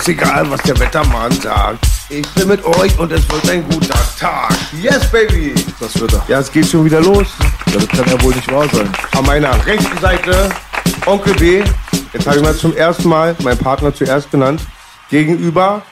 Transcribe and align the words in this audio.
Mir 0.00 0.14
ist 0.14 0.22
egal, 0.22 0.50
was 0.50 0.62
der 0.62 0.80
Wettermann 0.80 1.30
sagt. 1.30 1.86
Ich 2.08 2.26
bin 2.30 2.48
mit 2.48 2.64
euch 2.64 2.98
und 2.98 3.12
es 3.12 3.20
wird 3.30 3.50
ein 3.50 3.68
guter 3.68 3.98
Tag. 4.18 4.50
Yes, 4.80 5.10
baby! 5.10 5.54
Das 5.78 6.00
wird 6.00 6.14
er. 6.14 6.24
Ja, 6.26 6.38
es 6.38 6.50
geht 6.50 6.66
schon 6.66 6.86
wieder 6.86 7.02
los. 7.02 7.26
Das 7.66 7.86
kann 7.86 8.06
ja 8.06 8.22
wohl 8.22 8.34
nicht 8.34 8.50
wahr 8.50 8.66
sein. 8.72 8.90
An 9.14 9.26
meiner 9.26 9.54
rechten 9.66 9.98
Seite 9.98 10.48
Onkel 11.04 11.34
B. 11.34 11.62
Jetzt 12.14 12.26
habe 12.26 12.38
ich 12.38 12.42
mal 12.42 12.56
zum 12.56 12.74
ersten 12.74 13.10
Mal 13.10 13.36
meinen 13.42 13.58
Partner 13.58 13.94
zuerst 13.94 14.30
genannt. 14.30 14.62
Gegenüber 15.10 15.82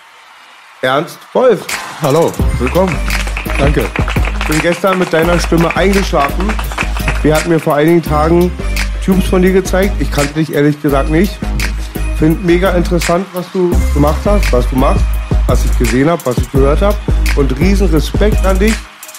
Ernst 0.81 1.19
Wolf. 1.35 1.67
Hallo, 2.01 2.33
willkommen. 2.61 2.97
Danke. 3.59 3.85
Ich 4.41 4.47
bin 4.47 4.63
gestern 4.63 4.99
mit 5.01 5.13
deiner 5.13 5.39
Stimme 5.39 5.77
eingeschlafen. 5.77 6.51
Wir 7.21 7.37
hatten 7.37 7.51
mir 7.51 7.61
vor 7.61 7.75
einigen 7.75 8.03
Tagen 8.03 8.51
Tubes 9.05 9.27
von 9.27 9.43
dir 9.43 9.53
gezeigt. 9.53 10.01
Ich 10.01 10.11
kannte 10.11 10.33
dich 10.33 10.55
ehrlich 10.55 10.81
gesagt 10.81 11.11
nicht. 11.11 11.39
Finde 12.19 12.45
mega 12.45 12.71
interessant, 12.71 13.25
was 13.33 13.47
du 13.53 13.71
gemacht 13.95 14.19
hast, 14.25 14.53
was 14.53 14.69
du 14.69 14.77
machst, 14.77 15.05
was 15.47 15.65
ich 15.65 15.79
gesehen 15.79 16.11
habe, 16.11 16.21
was 16.27 16.37
ich 16.39 16.51
gehört 16.51 16.83
habe. 16.83 16.97
Und 17.37 17.57
riesen 17.61 17.89
Respekt 17.89 18.45
an 18.45 18.59
dich. 18.59 18.75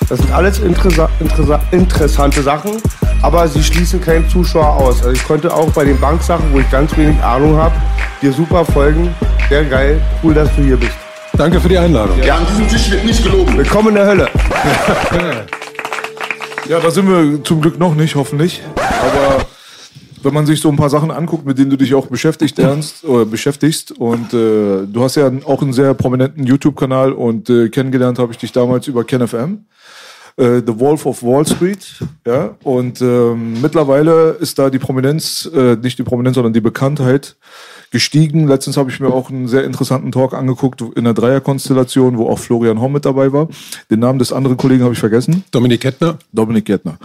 Das 0.09 0.19
sind 0.19 0.31
alles 0.33 0.59
interessa 0.59 1.09
interessa 1.19 1.61
interessante 1.71 2.41
Sachen, 2.41 2.81
aber 3.21 3.47
sie 3.47 3.63
schließen 3.63 4.01
keinen 4.01 4.27
Zuschauer 4.27 4.75
aus. 4.75 4.97
Also 4.97 5.11
ich 5.11 5.23
konnte 5.23 5.53
auch 5.53 5.69
bei 5.71 5.85
den 5.85 5.99
Banksachen, 5.99 6.45
wo 6.51 6.59
ich 6.59 6.69
ganz 6.71 6.95
wenig 6.97 7.21
Ahnung 7.23 7.55
habe, 7.55 7.75
dir 8.21 8.33
super 8.33 8.65
folgen. 8.65 9.13
Sehr 9.47 9.63
geil. 9.65 10.01
Cool, 10.21 10.33
dass 10.33 10.53
du 10.55 10.63
hier 10.63 10.77
bist. 10.77 10.93
Danke 11.37 11.61
für 11.61 11.69
die 11.69 11.77
Einladung. 11.77 12.21
Ja, 12.21 12.35
an 12.35 12.47
diesem 12.47 12.67
Tisch 12.67 12.91
wird 12.91 13.05
nicht 13.05 13.23
gelogen. 13.23 13.57
Willkommen 13.57 13.89
in 13.89 13.95
der 13.95 14.05
Hölle. 14.05 14.29
Ja, 16.67 16.79
da 16.79 16.91
sind 16.91 17.09
wir 17.09 17.43
zum 17.43 17.61
Glück 17.61 17.79
noch 17.79 17.95
nicht, 17.95 18.13
hoffentlich. 18.13 18.61
Aber 18.75 19.43
wenn 20.23 20.33
man 20.33 20.45
sich 20.45 20.61
so 20.61 20.69
ein 20.69 20.75
paar 20.75 20.89
Sachen 20.89 21.11
anguckt, 21.11 21.45
mit 21.45 21.57
denen 21.57 21.69
du 21.69 21.77
dich 21.77 21.93
auch 21.93 22.07
beschäftigt, 22.07 22.59
ernst, 22.69 23.03
oder 23.03 23.25
beschäftigst, 23.25 23.91
und 23.91 24.33
äh, 24.33 24.85
du 24.85 25.01
hast 25.01 25.15
ja 25.15 25.31
auch 25.45 25.61
einen 25.61 25.73
sehr 25.73 25.93
prominenten 25.93 26.45
YouTube-Kanal 26.45 27.13
und 27.13 27.49
äh, 27.49 27.69
kennengelernt 27.69 28.19
habe 28.19 28.31
ich 28.31 28.37
dich 28.37 28.51
damals 28.51 28.87
über 28.87 29.03
KenFM. 29.03 29.65
äh, 30.37 30.61
The 30.65 30.79
Wolf 30.79 31.05
of 31.05 31.21
Wall 31.21 31.45
Street, 31.45 31.85
ja, 32.25 32.55
und 32.63 33.01
ähm, 33.01 33.61
mittlerweile 33.61 34.31
ist 34.39 34.57
da 34.57 34.69
die 34.69 34.79
Prominenz, 34.79 35.49
äh, 35.53 35.75
nicht 35.75 35.99
die 35.99 36.03
Prominenz, 36.03 36.35
sondern 36.35 36.53
die 36.53 36.61
Bekanntheit 36.61 37.35
gestiegen. 37.91 38.47
Letztens 38.47 38.77
habe 38.77 38.89
ich 38.89 38.99
mir 38.99 39.07
auch 39.09 39.29
einen 39.29 39.47
sehr 39.47 39.63
interessanten 39.63 40.11
Talk 40.11 40.33
angeguckt 40.33 40.81
in 40.95 41.03
der 41.03 41.13
Dreierkonstellation, 41.13 42.17
wo 42.17 42.29
auch 42.29 42.39
Florian 42.39 42.81
Homm 42.81 42.93
mit 42.93 43.05
dabei 43.05 43.33
war. 43.33 43.47
Den 43.89 43.99
Namen 43.99 44.19
des 44.19 44.31
anderen 44.31 44.57
Kollegen 44.57 44.83
habe 44.83 44.93
ich 44.93 44.99
vergessen. 44.99 45.43
Dominik 45.51 45.81
Kettner. 45.81 46.17
Dominik 46.31 46.65
Kettner. 46.65 46.97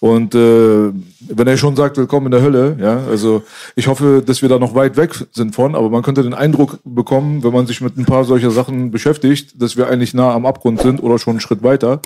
Und 0.00 0.34
äh, 0.34 0.92
wenn 1.28 1.46
er 1.46 1.56
schon 1.56 1.76
sagt, 1.76 1.96
willkommen 1.96 2.26
in 2.26 2.32
der 2.32 2.42
Hölle, 2.42 2.76
ja, 2.80 3.04
also 3.08 3.42
ich 3.76 3.86
hoffe, 3.86 4.22
dass 4.24 4.42
wir 4.42 4.48
da 4.48 4.58
noch 4.58 4.74
weit 4.74 4.96
weg 4.96 5.14
sind 5.32 5.54
von, 5.54 5.74
aber 5.74 5.90
man 5.90 6.02
könnte 6.02 6.22
den 6.22 6.34
Eindruck 6.34 6.78
bekommen, 6.84 7.42
wenn 7.44 7.52
man 7.52 7.66
sich 7.66 7.80
mit 7.80 7.96
ein 7.96 8.04
paar 8.04 8.24
solcher 8.24 8.50
Sachen 8.50 8.90
beschäftigt, 8.90 9.60
dass 9.60 9.76
wir 9.76 9.88
eigentlich 9.88 10.14
nah 10.14 10.32
am 10.32 10.46
Abgrund 10.46 10.80
sind 10.80 11.02
oder 11.02 11.18
schon 11.18 11.32
einen 11.32 11.40
Schritt 11.40 11.62
weiter. 11.62 12.00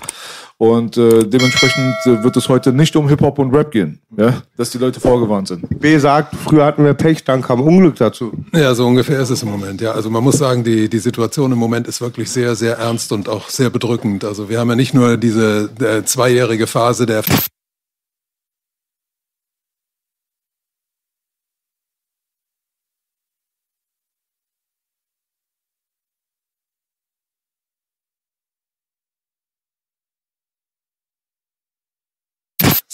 Und 0.57 0.95
äh, 0.95 1.27
dementsprechend 1.27 1.95
äh, 2.05 2.23
wird 2.23 2.37
es 2.37 2.47
heute 2.47 2.71
nicht 2.71 2.95
um 2.95 3.09
Hip-Hop 3.09 3.39
und 3.39 3.53
Rap 3.53 3.71
gehen, 3.71 3.99
ja, 4.15 4.41
dass 4.55 4.69
die 4.69 4.77
Leute 4.77 5.01
vorgewarnt 5.01 5.49
sind. 5.49 5.67
B 5.81 5.97
sagt, 5.97 6.33
früher 6.33 6.65
hatten 6.65 6.85
wir 6.85 6.93
Pech, 6.93 7.25
dann 7.25 7.41
kam 7.41 7.59
Unglück 7.59 7.97
dazu. 7.97 8.31
Ja, 8.53 8.73
so 8.73 8.87
ungefähr 8.87 9.19
ist 9.19 9.31
es 9.31 9.43
im 9.43 9.51
Moment. 9.51 9.81
Ja, 9.81 9.91
also 9.91 10.09
man 10.09 10.23
muss 10.23 10.37
sagen, 10.37 10.63
die, 10.63 10.87
die 10.87 10.99
Situation 10.99 11.51
im 11.51 11.57
Moment 11.57 11.87
ist 11.87 11.99
wirklich 11.99 12.31
sehr, 12.31 12.55
sehr 12.55 12.77
ernst 12.77 13.11
und 13.11 13.27
auch 13.27 13.49
sehr 13.49 13.69
bedrückend. 13.69 14.23
Also 14.23 14.47
wir 14.47 14.59
haben 14.59 14.69
ja 14.69 14.75
nicht 14.75 14.93
nur 14.93 15.17
diese 15.17 15.69
äh, 15.81 16.05
zweijährige 16.05 16.67
Phase 16.67 17.05
der 17.05 17.23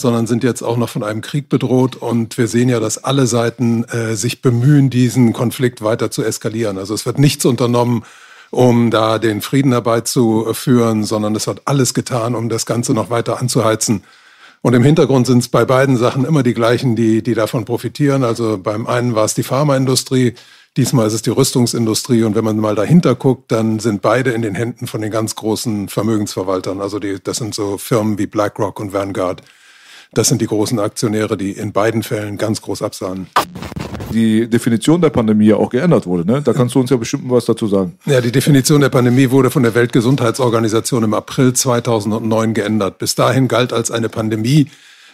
sondern 0.01 0.27
sind 0.27 0.43
jetzt 0.43 0.61
auch 0.61 0.77
noch 0.77 0.89
von 0.89 1.03
einem 1.03 1.21
Krieg 1.21 1.49
bedroht. 1.49 1.95
Und 1.95 2.37
wir 2.37 2.47
sehen 2.47 2.69
ja, 2.69 2.79
dass 2.79 3.03
alle 3.03 3.27
Seiten 3.27 3.83
äh, 3.85 4.15
sich 4.15 4.41
bemühen, 4.41 4.89
diesen 4.89 5.33
Konflikt 5.33 5.81
weiter 5.81 6.11
zu 6.11 6.23
eskalieren. 6.23 6.77
Also 6.77 6.93
es 6.93 7.05
wird 7.05 7.19
nichts 7.19 7.45
unternommen, 7.45 8.03
um 8.49 8.91
da 8.91 9.17
den 9.17 9.41
Frieden 9.41 9.71
herbeizuführen, 9.71 11.03
sondern 11.05 11.35
es 11.35 11.47
wird 11.47 11.61
alles 11.65 11.93
getan, 11.93 12.35
um 12.35 12.49
das 12.49 12.65
Ganze 12.65 12.93
noch 12.93 13.09
weiter 13.09 13.39
anzuheizen. 13.39 14.03
Und 14.61 14.75
im 14.75 14.83
Hintergrund 14.83 15.25
sind 15.25 15.39
es 15.39 15.47
bei 15.47 15.65
beiden 15.65 15.97
Sachen 15.97 16.23
immer 16.23 16.43
die 16.43 16.53
gleichen, 16.53 16.95
die, 16.95 17.23
die 17.23 17.33
davon 17.33 17.65
profitieren. 17.65 18.23
Also 18.23 18.59
beim 18.59 18.85
einen 18.85 19.15
war 19.15 19.25
es 19.25 19.33
die 19.33 19.43
Pharmaindustrie, 19.43 20.35
diesmal 20.77 21.07
ist 21.07 21.13
es 21.13 21.21
die 21.23 21.31
Rüstungsindustrie. 21.31 22.23
Und 22.23 22.35
wenn 22.35 22.45
man 22.45 22.57
mal 22.57 22.75
dahinter 22.75 23.15
guckt, 23.15 23.51
dann 23.51 23.79
sind 23.79 24.01
beide 24.01 24.31
in 24.31 24.43
den 24.43 24.53
Händen 24.53 24.85
von 24.85 25.01
den 25.01 25.09
ganz 25.09 25.35
großen 25.35 25.89
Vermögensverwaltern. 25.89 26.79
Also 26.79 26.99
die, 26.99 27.17
das 27.23 27.37
sind 27.37 27.55
so 27.55 27.77
Firmen 27.77 28.19
wie 28.19 28.27
BlackRock 28.27 28.79
und 28.79 28.93
Vanguard. 28.93 29.41
Das 30.13 30.27
sind 30.27 30.41
die 30.41 30.47
großen 30.47 30.77
Aktionäre, 30.77 31.37
die 31.37 31.51
in 31.51 31.71
beiden 31.71 32.03
Fällen 32.03 32.37
ganz 32.37 32.61
groß 32.61 32.81
absahen. 32.81 33.27
Die 34.11 34.49
Definition 34.49 34.99
der 34.99 35.09
Pandemie 35.09 35.45
ja 35.45 35.55
auch 35.55 35.69
geändert 35.69 36.05
wurde, 36.05 36.29
ne? 36.29 36.41
Da 36.41 36.51
kannst 36.51 36.75
du 36.75 36.81
uns 36.81 36.89
ja 36.89 36.97
bestimmt 36.97 37.29
was 37.29 37.45
dazu 37.45 37.67
sagen. 37.67 37.97
Ja, 38.05 38.19
die 38.19 38.33
Definition 38.33 38.81
der 38.81 38.89
Pandemie 38.89 39.31
wurde 39.31 39.49
von 39.49 39.63
der 39.63 39.73
Weltgesundheitsorganisation 39.73 41.05
im 41.05 41.13
April 41.13 41.53
2009 41.53 42.53
geändert. 42.53 42.97
Bis 42.97 43.15
dahin 43.15 43.47
galt 43.47 43.71
als 43.71 43.89
eine 43.89 44.09
Pandemie 44.09 44.67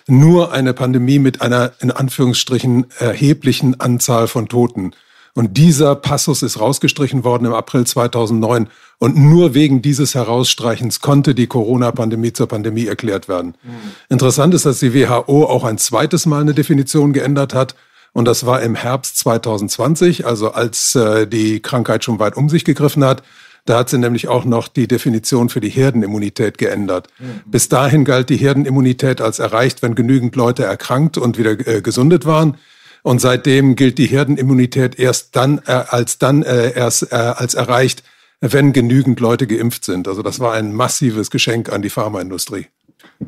nur 0.08 0.52
eine 0.52 0.74
Pandemie 0.74 1.20
mit 1.20 1.42
einer 1.42 1.74
in 1.80 1.92
Anführungsstrichen 1.92 2.88
erheblichen 2.98 3.80
Anzahl 3.80 4.28
von 4.28 4.48
Toten. 4.48 4.94
Und 5.38 5.56
dieser 5.56 5.94
Passus 5.94 6.42
ist 6.42 6.60
rausgestrichen 6.60 7.24
worden 7.24 7.46
im 7.46 7.54
April 7.54 7.86
2009. 7.86 8.70
Und 8.98 9.18
nur 9.18 9.54
wegen 9.54 9.84
dieses 9.84 10.16
Herausstreichens 10.16 11.00
konnte 11.00 11.36
die 11.36 11.46
Corona-Pandemie 11.46 12.34
zur 12.34 12.48
Pandemie 12.48 12.88
erklärt 12.88 13.28
werden. 13.28 13.54
Mhm. 13.62 13.92
Interessant 14.10 14.56
ist, 14.56 14.66
dass 14.66 14.80
die 14.80 14.96
WHO 14.96 15.46
auch 15.46 15.64
ein 15.64 15.78
zweites 15.78 16.26
Mal 16.26 16.42
eine 16.42 16.56
Definition 16.56 17.14
geändert 17.14 17.54
hat. 17.54 17.76
Und 18.14 18.26
das 18.26 18.48
war 18.48 18.64
im 18.64 18.74
Herbst 18.74 19.20
2020, 19.20 20.26
also 20.26 20.54
als 20.54 20.96
äh, 20.96 21.28
die 21.28 21.60
Krankheit 21.60 22.04
schon 22.04 22.18
weit 22.18 22.36
um 22.36 22.50
sich 22.50 22.66
gegriffen 22.66 23.06
hat. 23.06 23.22
Da 23.66 23.78
hat 23.78 23.90
sie 23.90 24.00
nämlich 24.00 24.30
auch 24.30 24.44
noch 24.44 24.68
die 24.68 24.88
Definition 24.88 25.50
für 25.50 25.60
die 25.60 25.70
Herdenimmunität 25.70 26.58
geändert. 26.58 27.10
Mhm. 27.20 27.42
Bis 27.46 27.70
dahin 27.70 28.06
galt 28.06 28.32
die 28.32 28.38
Herdenimmunität 28.38 29.22
als 29.22 29.38
erreicht, 29.38 29.84
wenn 29.84 29.94
genügend 29.94 30.36
Leute 30.36 30.64
erkrankt 30.64 31.20
und 31.20 31.38
wieder 31.38 31.52
äh, 31.68 31.84
gesundet 31.84 32.26
waren. 32.26 32.58
Und 33.08 33.20
seitdem 33.20 33.78
gilt 33.78 34.00
die 34.00 34.08
Herdenimmunität 34.08 35.00
erst 35.00 35.34
dann 35.38 35.62
äh, 35.66 35.72
als 35.72 36.18
dann 36.18 36.44
äh, 36.44 36.74
erst 36.74 37.14
äh, 37.14 37.16
als 37.16 37.54
erreicht, 37.54 38.04
wenn 38.42 38.74
genügend 38.74 39.22
Leute 39.22 39.48
geimpft 39.48 39.86
sind. 39.86 40.10
Also 40.10 40.22
das 40.24 40.42
war 40.42 40.52
ein 40.56 40.74
massives 40.74 41.32
Geschenk 41.32 41.72
an 41.72 41.82
die 41.82 41.90
Pharmaindustrie. 41.90 42.68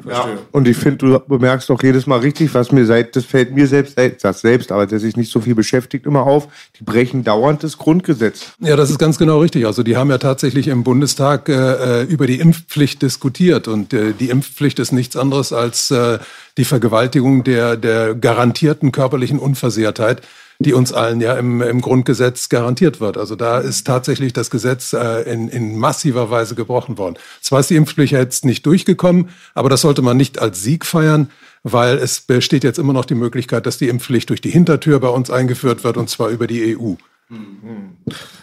Ja, 0.07 0.27
und 0.51 0.67
ich 0.67 0.77
finde, 0.77 0.97
du 0.97 1.19
bemerkst 1.19 1.69
doch 1.69 1.81
jedes 1.81 2.05
Mal 2.05 2.19
richtig, 2.19 2.53
was 2.53 2.71
mir 2.71 2.85
seit, 2.85 3.15
das 3.15 3.25
fällt 3.25 3.55
mir 3.55 3.65
selbst, 3.65 3.97
das 4.21 4.41
selbst, 4.41 4.71
aber 4.71 4.85
der 4.85 4.99
sich 4.99 5.17
nicht 5.17 5.31
so 5.31 5.41
viel 5.41 5.55
beschäftigt, 5.55 6.05
immer 6.05 6.23
auf, 6.23 6.47
die 6.79 6.83
brechen 6.83 7.23
dauernd 7.23 7.63
das 7.63 7.77
Grundgesetz. 7.77 8.53
Ja, 8.59 8.75
das 8.75 8.91
ist 8.91 8.99
ganz 8.99 9.17
genau 9.17 9.39
richtig. 9.39 9.65
Also 9.65 9.81
die 9.81 9.97
haben 9.97 10.11
ja 10.11 10.19
tatsächlich 10.19 10.67
im 10.67 10.83
Bundestag 10.83 11.49
äh, 11.49 12.03
über 12.03 12.27
die 12.27 12.39
Impfpflicht 12.39 13.01
diskutiert 13.01 13.67
und 13.67 13.93
äh, 13.93 14.13
die 14.13 14.29
Impfpflicht 14.29 14.77
ist 14.77 14.91
nichts 14.91 15.15
anderes 15.15 15.53
als 15.53 15.89
äh, 15.89 16.19
die 16.57 16.65
Vergewaltigung 16.65 17.43
der, 17.43 17.75
der 17.75 18.13
garantierten 18.13 18.91
körperlichen 18.91 19.39
Unversehrtheit 19.39 20.21
die 20.61 20.73
uns 20.73 20.91
allen 20.91 21.21
ja 21.21 21.35
im, 21.35 21.61
im 21.61 21.79
Grundgesetz 21.79 22.49
garantiert 22.49 22.99
wird. 22.99 23.17
Also 23.17 23.37
da 23.37 23.59
ist 23.59 23.87
tatsächlich 23.87 24.33
das 24.33 24.49
Gesetz 24.49 24.91
äh, 24.91 25.21
in, 25.21 25.47
in 25.47 25.77
massiver 25.77 26.29
Weise 26.29 26.53
gebrochen 26.53 26.97
worden. 26.97 27.15
Zwar 27.41 27.61
ist 27.61 27.69
die 27.69 27.77
Impfpflicht 27.77 28.11
jetzt 28.11 28.43
nicht 28.43 28.65
durchgekommen, 28.65 29.29
aber 29.53 29.69
das 29.69 29.81
sollte 29.81 30.01
man 30.01 30.17
nicht 30.17 30.39
als 30.39 30.61
Sieg 30.61 30.85
feiern, 30.85 31.29
weil 31.63 31.97
es 31.97 32.19
besteht 32.19 32.65
jetzt 32.65 32.77
immer 32.77 32.91
noch 32.91 33.05
die 33.05 33.15
Möglichkeit, 33.15 33.65
dass 33.65 33.77
die 33.77 33.87
Impfpflicht 33.87 34.29
durch 34.29 34.41
die 34.41 34.49
Hintertür 34.49 34.99
bei 34.99 35.07
uns 35.07 35.31
eingeführt 35.31 35.85
wird 35.85 35.95
und 35.95 36.09
zwar 36.09 36.27
über 36.27 36.45
die 36.45 36.77
EU. 36.77 36.95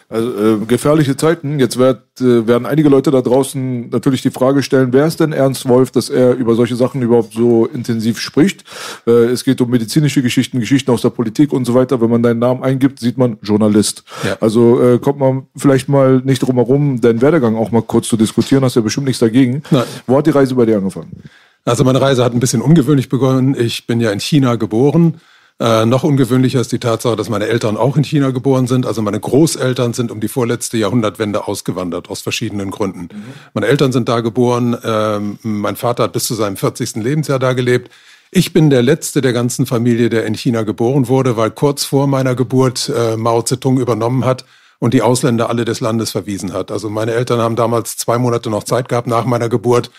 Also 0.08 0.62
äh, 0.62 0.64
gefährliche 0.66 1.16
Zeiten. 1.16 1.58
Jetzt 1.58 1.78
werd, 1.78 2.02
äh, 2.20 2.46
werden 2.46 2.66
einige 2.66 2.88
Leute 2.88 3.10
da 3.10 3.20
draußen 3.20 3.90
natürlich 3.90 4.22
die 4.22 4.30
Frage 4.30 4.62
stellen, 4.62 4.92
wer 4.92 5.06
ist 5.06 5.18
denn 5.18 5.32
Ernst 5.32 5.68
Wolf, 5.68 5.90
dass 5.90 6.08
er 6.08 6.34
über 6.34 6.54
solche 6.54 6.76
Sachen 6.76 7.02
überhaupt 7.02 7.32
so 7.32 7.66
intensiv 7.66 8.20
spricht? 8.20 8.64
Äh, 9.06 9.10
es 9.10 9.42
geht 9.42 9.60
um 9.60 9.70
medizinische 9.70 10.22
Geschichten, 10.22 10.60
Geschichten 10.60 10.92
aus 10.92 11.02
der 11.02 11.10
Politik 11.10 11.52
und 11.52 11.64
so 11.64 11.74
weiter. 11.74 12.00
Wenn 12.00 12.10
man 12.10 12.22
deinen 12.22 12.38
Namen 12.38 12.62
eingibt, 12.62 13.00
sieht 13.00 13.18
man 13.18 13.38
Journalist. 13.42 14.04
Ja. 14.24 14.36
Also 14.40 14.80
äh, 14.80 14.98
kommt 15.00 15.18
man 15.18 15.46
vielleicht 15.56 15.88
mal 15.88 16.22
nicht 16.24 16.40
drum 16.40 16.54
herum, 16.54 17.00
deinen 17.00 17.20
Werdegang 17.20 17.56
auch 17.56 17.72
mal 17.72 17.82
kurz 17.82 18.06
zu 18.06 18.16
diskutieren. 18.16 18.62
Hast 18.62 18.76
ja 18.76 18.82
bestimmt 18.82 19.06
nichts 19.06 19.20
dagegen. 19.20 19.62
Nein. 19.72 19.84
Wo 20.06 20.16
hat 20.16 20.26
die 20.26 20.30
Reise 20.30 20.54
bei 20.54 20.64
dir 20.64 20.76
angefangen? 20.76 21.10
Also 21.64 21.82
meine 21.82 22.00
Reise 22.00 22.22
hat 22.22 22.32
ein 22.32 22.38
bisschen 22.38 22.62
ungewöhnlich 22.62 23.08
begonnen. 23.08 23.56
Ich 23.58 23.88
bin 23.88 24.00
ja 24.00 24.12
in 24.12 24.20
China 24.20 24.54
geboren 24.54 25.20
äh, 25.58 25.86
noch 25.86 26.04
ungewöhnlicher 26.04 26.60
ist 26.60 26.72
die 26.72 26.78
Tatsache, 26.78 27.16
dass 27.16 27.30
meine 27.30 27.46
Eltern 27.46 27.78
auch 27.78 27.96
in 27.96 28.04
China 28.04 28.30
geboren 28.30 28.66
sind. 28.66 28.84
Also 28.84 29.00
meine 29.00 29.18
Großeltern 29.18 29.94
sind 29.94 30.10
um 30.10 30.20
die 30.20 30.28
vorletzte 30.28 30.76
Jahrhundertwende 30.76 31.48
ausgewandert, 31.48 32.10
aus 32.10 32.20
verschiedenen 32.20 32.70
Gründen. 32.70 33.08
Mhm. 33.12 33.24
Meine 33.54 33.66
Eltern 33.66 33.90
sind 33.90 34.08
da 34.08 34.20
geboren. 34.20 34.76
Ähm, 34.84 35.38
mein 35.42 35.76
Vater 35.76 36.04
hat 36.04 36.12
bis 36.12 36.24
zu 36.24 36.34
seinem 36.34 36.56
40. 36.56 36.96
Lebensjahr 36.96 37.38
da 37.38 37.54
gelebt. 37.54 37.90
Ich 38.30 38.52
bin 38.52 38.68
der 38.68 38.82
letzte 38.82 39.22
der 39.22 39.32
ganzen 39.32 39.64
Familie, 39.64 40.10
der 40.10 40.26
in 40.26 40.34
China 40.34 40.62
geboren 40.62 41.08
wurde, 41.08 41.38
weil 41.38 41.50
kurz 41.50 41.84
vor 41.84 42.06
meiner 42.06 42.34
Geburt 42.34 42.92
äh, 42.94 43.16
Mao 43.16 43.40
Zedong 43.40 43.78
übernommen 43.78 44.26
hat 44.26 44.44
und 44.78 44.92
die 44.92 45.00
Ausländer 45.00 45.48
alle 45.48 45.64
des 45.64 45.80
Landes 45.80 46.10
verwiesen 46.10 46.52
hat. 46.52 46.70
Also 46.70 46.90
meine 46.90 47.12
Eltern 47.12 47.40
haben 47.40 47.56
damals 47.56 47.96
zwei 47.96 48.18
Monate 48.18 48.50
noch 48.50 48.64
Zeit 48.64 48.90
gehabt 48.90 49.06
nach 49.06 49.24
meiner 49.24 49.48
Geburt, 49.48 49.90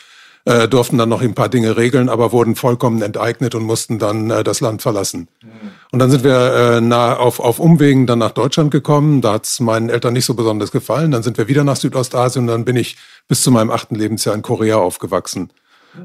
äh, 0.48 0.70
durften 0.70 0.98
dann 0.98 1.10
noch 1.10 1.22
ein 1.22 1.34
paar 1.34 1.50
Dinge 1.50 1.76
regeln, 1.76 2.08
aber 2.08 2.32
wurden 2.32 2.56
vollkommen 2.56 3.02
enteignet 3.02 3.54
und 3.54 3.64
mussten 3.64 4.00
dann 4.00 4.30
äh, 4.30 4.46
das 4.46 4.62
Land 4.62 4.82
verlassen. 4.82 5.28
Mhm. 5.44 5.50
Und 5.92 6.00
dann 6.00 6.10
sind 6.10 6.24
wir 6.24 6.54
äh, 6.78 6.82
nah 6.82 7.18
auf, 7.18 7.42
auf 7.42 7.60
Umwegen 7.60 8.08
dann 8.08 8.20
nach 8.20 8.32
Deutschland 8.32 8.72
gekommen. 8.72 9.20
Da 9.22 9.34
hat 9.34 9.46
es 9.46 9.60
meinen 9.60 9.90
Eltern 9.90 10.14
nicht 10.14 10.24
so 10.24 10.36
besonders 10.36 10.72
gefallen. 10.72 11.12
Dann 11.12 11.22
sind 11.22 11.38
wir 11.38 11.50
wieder 11.50 11.66
nach 11.66 11.76
Südostasien 11.76 12.44
und 12.44 12.48
dann 12.48 12.64
bin 12.64 12.78
ich 12.78 12.96
bis 13.28 13.44
zu 13.44 13.52
meinem 13.52 13.70
achten 13.70 13.96
Lebensjahr 13.96 14.36
in 14.36 14.42
Korea 14.42 14.78
aufgewachsen. 14.78 15.50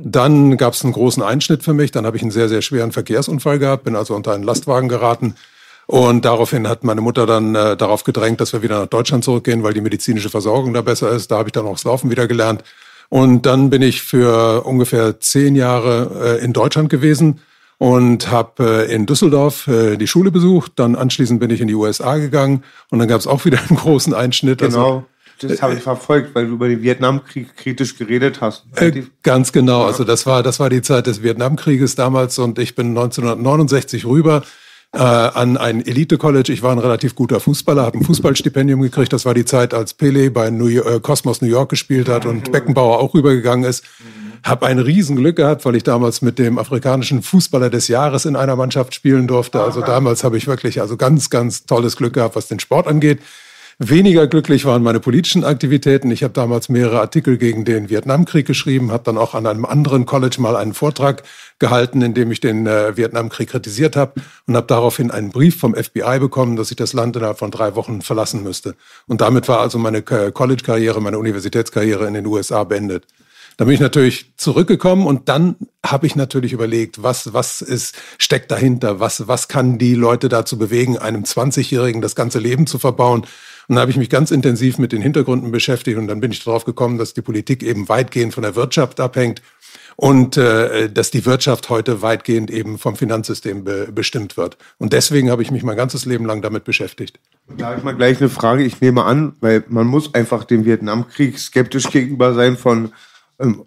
Dann 0.02 0.56
gab 0.56 0.74
es 0.74 0.82
einen 0.82 0.92
großen 0.92 1.22
Einschnitt 1.22 1.62
für 1.62 1.74
mich. 1.74 1.92
Dann 1.92 2.04
habe 2.04 2.16
ich 2.16 2.22
einen 2.22 2.32
sehr, 2.32 2.48
sehr 2.48 2.62
schweren 2.62 2.90
Verkehrsunfall 2.90 3.60
gehabt, 3.60 3.84
bin 3.84 3.94
also 3.94 4.16
unter 4.16 4.32
einen 4.32 4.42
Lastwagen 4.42 4.88
geraten. 4.88 5.36
Und 5.86 6.24
daraufhin 6.24 6.66
hat 6.66 6.82
meine 6.82 7.00
Mutter 7.00 7.26
dann 7.26 7.54
äh, 7.54 7.76
darauf 7.76 8.02
gedrängt, 8.02 8.40
dass 8.40 8.52
wir 8.52 8.62
wieder 8.62 8.80
nach 8.80 8.86
Deutschland 8.86 9.22
zurückgehen, 9.22 9.62
weil 9.62 9.74
die 9.74 9.80
medizinische 9.80 10.30
Versorgung 10.30 10.72
da 10.74 10.80
besser 10.80 11.10
ist. 11.10 11.30
Da 11.30 11.38
habe 11.38 11.48
ich 11.48 11.52
dann 11.52 11.66
auch 11.66 11.74
das 11.74 11.84
Laufen 11.84 12.10
wieder 12.10 12.26
gelernt. 12.26 12.64
Und 13.12 13.44
dann 13.44 13.68
bin 13.68 13.82
ich 13.82 14.00
für 14.00 14.62
ungefähr 14.64 15.20
zehn 15.20 15.54
Jahre 15.54 16.38
äh, 16.40 16.42
in 16.42 16.54
Deutschland 16.54 16.88
gewesen 16.88 17.40
und 17.76 18.30
habe 18.30 18.86
äh, 18.88 18.94
in 18.94 19.04
Düsseldorf 19.04 19.68
äh, 19.68 19.98
die 19.98 20.06
Schule 20.06 20.30
besucht. 20.30 20.72
Dann 20.76 20.96
anschließend 20.96 21.38
bin 21.38 21.50
ich 21.50 21.60
in 21.60 21.68
die 21.68 21.74
USA 21.74 22.16
gegangen 22.16 22.64
und 22.88 23.00
dann 23.00 23.08
gab 23.08 23.20
es 23.20 23.26
auch 23.26 23.44
wieder 23.44 23.58
einen 23.68 23.76
großen 23.76 24.14
Einschnitt. 24.14 24.62
Also 24.62 24.78
genau. 24.78 25.06
Also, 25.36 25.48
das 25.48 25.60
habe 25.60 25.74
ich 25.74 25.82
verfolgt, 25.82 26.34
weil 26.34 26.46
du 26.46 26.54
über 26.54 26.68
den 26.68 26.80
Vietnamkrieg 26.80 27.54
kritisch 27.54 27.98
geredet 27.98 28.40
hast. 28.40 28.64
Äh, 28.76 29.02
ganz 29.22 29.52
genau. 29.52 29.84
Also 29.84 30.04
das 30.04 30.24
war 30.24 30.42
das 30.42 30.58
war 30.58 30.70
die 30.70 30.80
Zeit 30.80 31.06
des 31.06 31.22
Vietnamkrieges 31.22 31.94
damals 31.94 32.38
und 32.38 32.58
ich 32.58 32.74
bin 32.74 32.96
1969 32.96 34.06
rüber 34.06 34.42
äh, 34.92 34.98
an 34.98 35.56
ein 35.56 35.84
Elite-College. 35.84 36.52
Ich 36.52 36.62
war 36.62 36.72
ein 36.72 36.78
relativ 36.78 37.14
guter 37.14 37.40
Fußballer, 37.40 37.82
habe 37.82 37.98
ein 37.98 38.04
Fußballstipendium 38.04 38.80
gekriegt. 38.82 39.12
Das 39.12 39.24
war 39.24 39.34
die 39.34 39.44
Zeit, 39.44 39.74
als 39.74 39.94
Pele 39.94 40.30
bei 40.30 40.50
New 40.50 40.66
York, 40.66 40.86
äh, 40.86 41.00
Cosmos 41.00 41.40
New 41.40 41.48
York 41.48 41.70
gespielt 41.70 42.08
hat 42.08 42.26
und 42.26 42.52
Beckenbauer 42.52 42.98
auch 42.98 43.14
rübergegangen 43.14 43.68
ist. 43.68 43.84
Habe 44.44 44.66
ein 44.66 44.78
Riesenglück 44.78 45.36
gehabt, 45.36 45.64
weil 45.64 45.76
ich 45.76 45.84
damals 45.84 46.20
mit 46.20 46.38
dem 46.38 46.58
afrikanischen 46.58 47.22
Fußballer 47.22 47.70
des 47.70 47.88
Jahres 47.88 48.24
in 48.24 48.36
einer 48.36 48.56
Mannschaft 48.56 48.92
spielen 48.92 49.28
durfte. 49.28 49.62
Also 49.62 49.80
damals 49.80 50.24
habe 50.24 50.36
ich 50.36 50.46
wirklich 50.46 50.80
also 50.80 50.96
ganz, 50.96 51.30
ganz 51.30 51.64
tolles 51.64 51.96
Glück 51.96 52.14
gehabt, 52.14 52.34
was 52.34 52.48
den 52.48 52.58
Sport 52.58 52.88
angeht. 52.88 53.20
Weniger 53.78 54.26
glücklich 54.26 54.64
waren 54.64 54.82
meine 54.82 55.00
politischen 55.00 55.44
Aktivitäten. 55.44 56.10
Ich 56.10 56.22
habe 56.22 56.34
damals 56.34 56.68
mehrere 56.68 57.00
Artikel 57.00 57.38
gegen 57.38 57.64
den 57.64 57.88
Vietnamkrieg 57.88 58.46
geschrieben, 58.46 58.92
habe 58.92 59.04
dann 59.04 59.18
auch 59.18 59.34
an 59.34 59.46
einem 59.46 59.64
anderen 59.64 60.06
College 60.06 60.36
mal 60.38 60.56
einen 60.56 60.74
Vortrag 60.74 61.22
gehalten, 61.58 62.02
in 62.02 62.14
dem 62.14 62.30
ich 62.30 62.40
den 62.40 62.66
äh, 62.66 62.96
Vietnamkrieg 62.96 63.48
kritisiert 63.48 63.96
habe 63.96 64.20
und 64.46 64.56
habe 64.56 64.66
daraufhin 64.66 65.10
einen 65.10 65.30
Brief 65.30 65.58
vom 65.58 65.74
FBI 65.74 66.18
bekommen, 66.18 66.56
dass 66.56 66.70
ich 66.70 66.76
das 66.76 66.92
Land 66.92 67.16
innerhalb 67.16 67.38
von 67.38 67.50
drei 67.50 67.74
Wochen 67.74 68.02
verlassen 68.02 68.42
müsste. 68.42 68.74
Und 69.06 69.20
damit 69.20 69.48
war 69.48 69.60
also 69.60 69.78
meine 69.78 70.02
College-Karriere, 70.02 71.00
meine 71.00 71.18
Universitätskarriere 71.18 72.06
in 72.06 72.14
den 72.14 72.26
USA 72.26 72.64
beendet. 72.64 73.06
Da 73.56 73.64
bin 73.64 73.74
ich 73.74 73.80
natürlich 73.80 74.32
zurückgekommen 74.36 75.06
und 75.06 75.28
dann 75.28 75.56
habe 75.84 76.06
ich 76.06 76.16
natürlich 76.16 76.52
überlegt, 76.52 77.02
was, 77.02 77.34
was 77.34 77.60
ist, 77.60 77.94
steckt 78.18 78.50
dahinter, 78.50 78.98
was, 78.98 79.28
was 79.28 79.48
kann 79.48 79.78
die 79.78 79.94
Leute 79.94 80.28
dazu 80.28 80.56
bewegen, 80.56 80.98
einem 80.98 81.24
20-Jährigen 81.24 82.00
das 82.00 82.14
ganze 82.14 82.38
Leben 82.38 82.66
zu 82.66 82.78
verbauen. 82.78 83.26
Und 83.68 83.76
da 83.76 83.82
habe 83.82 83.90
ich 83.90 83.96
mich 83.96 84.10
ganz 84.10 84.30
intensiv 84.30 84.78
mit 84.78 84.92
den 84.92 85.02
Hintergründen 85.02 85.50
beschäftigt 85.52 85.98
und 85.98 86.06
dann 86.06 86.20
bin 86.20 86.32
ich 86.32 86.42
darauf 86.44 86.64
gekommen, 86.64 86.98
dass 86.98 87.14
die 87.14 87.22
Politik 87.22 87.62
eben 87.62 87.88
weitgehend 87.88 88.34
von 88.34 88.42
der 88.42 88.56
Wirtschaft 88.56 89.00
abhängt 89.00 89.42
und 89.96 90.36
äh, 90.36 90.90
dass 90.90 91.10
die 91.10 91.24
Wirtschaft 91.26 91.68
heute 91.70 92.02
weitgehend 92.02 92.50
eben 92.50 92.78
vom 92.78 92.96
Finanzsystem 92.96 93.64
be 93.64 93.88
bestimmt 93.92 94.36
wird. 94.36 94.56
Und 94.78 94.92
deswegen 94.92 95.30
habe 95.30 95.42
ich 95.42 95.50
mich 95.50 95.62
mein 95.62 95.76
ganzes 95.76 96.04
Leben 96.04 96.24
lang 96.26 96.42
damit 96.42 96.64
beschäftigt. 96.64 97.20
Da 97.56 97.66
habe 97.66 97.78
ich 97.78 97.84
mal 97.84 97.94
gleich 97.94 98.18
eine 98.20 98.28
Frage. 98.28 98.62
Ich 98.64 98.80
nehme 98.80 99.04
an, 99.04 99.34
weil 99.40 99.64
man 99.68 99.86
muss 99.86 100.14
einfach 100.14 100.44
dem 100.44 100.64
Vietnamkrieg 100.64 101.38
skeptisch 101.38 101.90
gegenüber 101.90 102.34
sein 102.34 102.56
von 102.56 102.92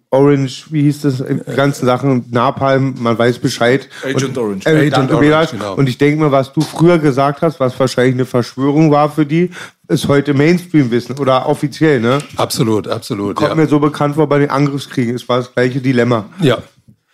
Orange, 0.09 0.67
wie 0.69 0.83
hieß 0.83 1.01
das, 1.01 1.17
die 1.17 1.55
ganzen 1.55 1.85
Sachen, 1.85 2.25
Napalm, 2.31 2.95
man 2.99 3.17
weiß 3.17 3.39
Bescheid. 3.39 3.89
Agent 4.03 4.23
und, 4.23 4.37
Orange. 4.37 4.65
Äh, 4.65 4.87
Agent 4.87 5.11
Orange, 5.11 5.51
genau. 5.51 5.75
Und 5.75 5.89
ich 5.89 5.97
denke 5.97 6.23
mir, 6.23 6.31
was 6.31 6.53
du 6.53 6.61
früher 6.61 6.97
gesagt 6.97 7.41
hast, 7.41 7.59
was 7.59 7.77
wahrscheinlich 7.79 8.15
eine 8.15 8.25
Verschwörung 8.25 8.91
war 8.91 9.09
für 9.09 9.25
die, 9.25 9.49
ist 9.87 10.07
heute 10.07 10.33
Mainstream-Wissen 10.33 11.17
oder 11.19 11.47
offiziell, 11.47 11.99
ne? 11.99 12.19
Absolut, 12.37 12.87
absolut. 12.87 13.35
Kommt 13.35 13.49
ja. 13.49 13.55
mir 13.55 13.67
so 13.67 13.79
bekannt 13.79 14.15
vor 14.15 14.27
bei 14.27 14.39
den 14.39 14.49
Angriffskriegen. 14.49 15.15
Es 15.15 15.27
war 15.27 15.37
das 15.37 15.53
gleiche 15.53 15.81
Dilemma. 15.81 16.25
Ja. 16.41 16.59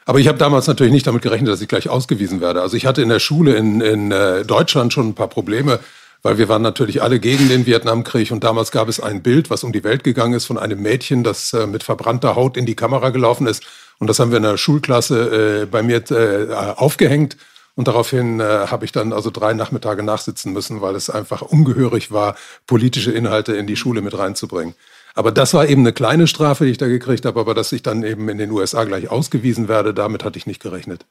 Aber 0.06 0.20
ich 0.20 0.28
habe 0.28 0.38
damals 0.38 0.68
natürlich 0.68 0.94
nicht 0.94 1.08
damit 1.08 1.22
gerechnet, 1.22 1.50
dass 1.50 1.62
ich 1.62 1.68
gleich 1.68 1.90
ausgewiesen 1.90 2.42
werde. 2.42 2.62
Also 2.62 2.76
ich 2.76 2.86
hatte 2.86 3.02
in 3.02 3.10
der 3.10 3.20
Schule 3.20 3.56
in, 3.56 3.82
in 3.82 4.12
äh, 4.12 4.44
Deutschland 4.44 4.94
schon 4.94 5.10
ein 5.10 5.14
paar 5.16 5.28
Probleme 5.28 5.80
weil 6.24 6.38
wir 6.38 6.50
waren 6.50 6.62
natürlich 6.62 7.02
alle 7.02 7.20
gegen 7.20 7.50
den 7.50 7.66
Vietnamkrieg 7.66 8.32
und 8.32 8.44
damals 8.44 8.72
gab 8.72 8.88
es 8.88 9.00
ein 9.00 9.24
Bild, 9.24 9.50
was 9.50 9.64
um 9.64 9.72
die 9.72 9.84
Welt 9.84 10.04
gegangen 10.04 10.34
ist 10.34 10.46
von 10.46 10.58
einem 10.58 10.82
Mädchen, 10.82 11.24
das 11.24 11.54
äh, 11.54 11.68
mit 11.68 11.84
verbrannter 11.84 12.36
Haut 12.36 12.58
in 12.58 12.66
die 12.66 12.76
Kamera 12.76 13.10
gelaufen 13.10 13.48
ist 13.48 13.64
und 14.00 14.08
das 14.08 14.20
haben 14.20 14.32
wir 14.32 14.38
in 14.38 14.44
der 14.44 14.58
Schulklasse 14.58 15.62
äh, 15.62 15.66
bei 15.66 15.84
mir 15.84 16.04
äh, 16.12 16.54
aufgehängt 16.54 17.38
und 17.76 17.88
daraufhin 17.88 18.40
äh, 18.40 18.44
habe 18.68 18.86
ich 18.86 18.92
dann 18.92 19.14
also 19.14 19.30
drei 19.30 19.54
Nachmittage 19.54 20.04
nachsitzen 20.04 20.54
müssen, 20.54 20.82
weil 20.82 20.96
es 20.96 21.10
einfach 21.10 21.42
ungehörig 21.42 22.12
war, 22.12 22.36
politische 22.68 23.12
Inhalte 23.12 23.54
in 23.54 23.68
die 23.68 23.76
Schule 23.78 24.02
mit 24.02 24.18
reinzubringen. 24.18 24.76
Aber 25.14 25.32
das 25.32 25.54
war 25.54 25.68
eben 25.68 25.82
eine 25.82 25.94
kleine 25.94 26.28
Strafe, 26.28 26.66
die 26.66 26.72
ich 26.72 26.78
da 26.78 26.88
gekriegt 26.88 27.26
habe, 27.26 27.40
aber 27.40 27.54
dass 27.54 27.72
ich 27.72 27.84
dann 27.84 28.04
eben 28.04 28.30
in 28.30 28.38
den 28.38 28.52
USA 28.52 28.84
gleich 28.84 29.10
ausgewiesen 29.10 29.68
werde, 29.68 29.94
damit 29.94 30.24
hatte 30.24 30.38
ich 30.38 30.48
nicht 30.48 30.62
gerechnet. 30.62 31.06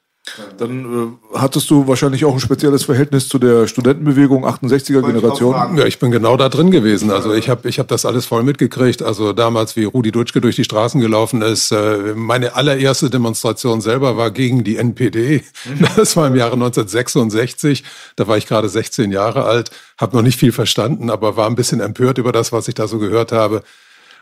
Dann 0.59 1.19
äh, 1.33 1.39
hattest 1.39 1.71
du 1.71 1.89
wahrscheinlich 1.89 2.25
auch 2.27 2.35
ein 2.35 2.41
spezielles 2.41 2.85
Verhältnis 2.85 3.29
zu 3.29 3.39
der 3.39 3.67
Studentenbewegung 3.67 4.47
68er 4.47 5.01
Generation. 5.01 5.77
Ja, 5.77 5.87
ich 5.87 5.99
bin 5.99 6.11
genau 6.11 6.37
da 6.37 6.49
drin 6.49 6.71
gewesen. 6.71 7.11
Also 7.11 7.33
ich 7.33 7.49
habe 7.49 7.69
ich 7.69 7.79
hab 7.79 7.89
das 7.89 8.05
alles 8.05 8.27
voll 8.27 8.43
mitgekriegt. 8.43 9.03
Also 9.03 9.33
damals, 9.33 9.77
wie 9.77 9.85
Rudi 9.85 10.13
Dutschke 10.13 10.41
durch 10.41 10.57
die 10.57 10.65
Straßen 10.65 11.01
gelaufen 11.01 11.41
ist. 11.41 11.73
Äh, 11.73 12.15
meine 12.15 12.55
allererste 12.55 13.09
Demonstration 13.09 13.81
selber 13.81 14.17
war 14.19 14.31
gegen 14.31 14.63
die 14.63 14.77
NPD. 14.77 15.43
Mhm. 15.65 15.87
Das 15.97 16.17
war 16.17 16.27
im 16.27 16.37
Jahre 16.37 16.55
1966. 16.55 17.85
Da 18.17 18.27
war 18.29 18.37
ich 18.37 18.47
gerade 18.47 18.69
16 18.69 19.11
Jahre 19.11 19.45
alt, 19.45 19.71
habe 19.99 20.17
noch 20.17 20.23
nicht 20.23 20.39
viel 20.39 20.53
verstanden, 20.53 21.11
aber 21.11 21.37
war 21.37 21.47
ein 21.47 21.57
bisschen 21.57 21.81
empört 21.81 22.19
über 22.19 22.33
das, 22.33 22.53
was 22.53 22.69
ich 22.69 22.75
da 22.75 22.87
so 22.87 22.99
gehört 22.99 23.33
habe. 23.33 23.63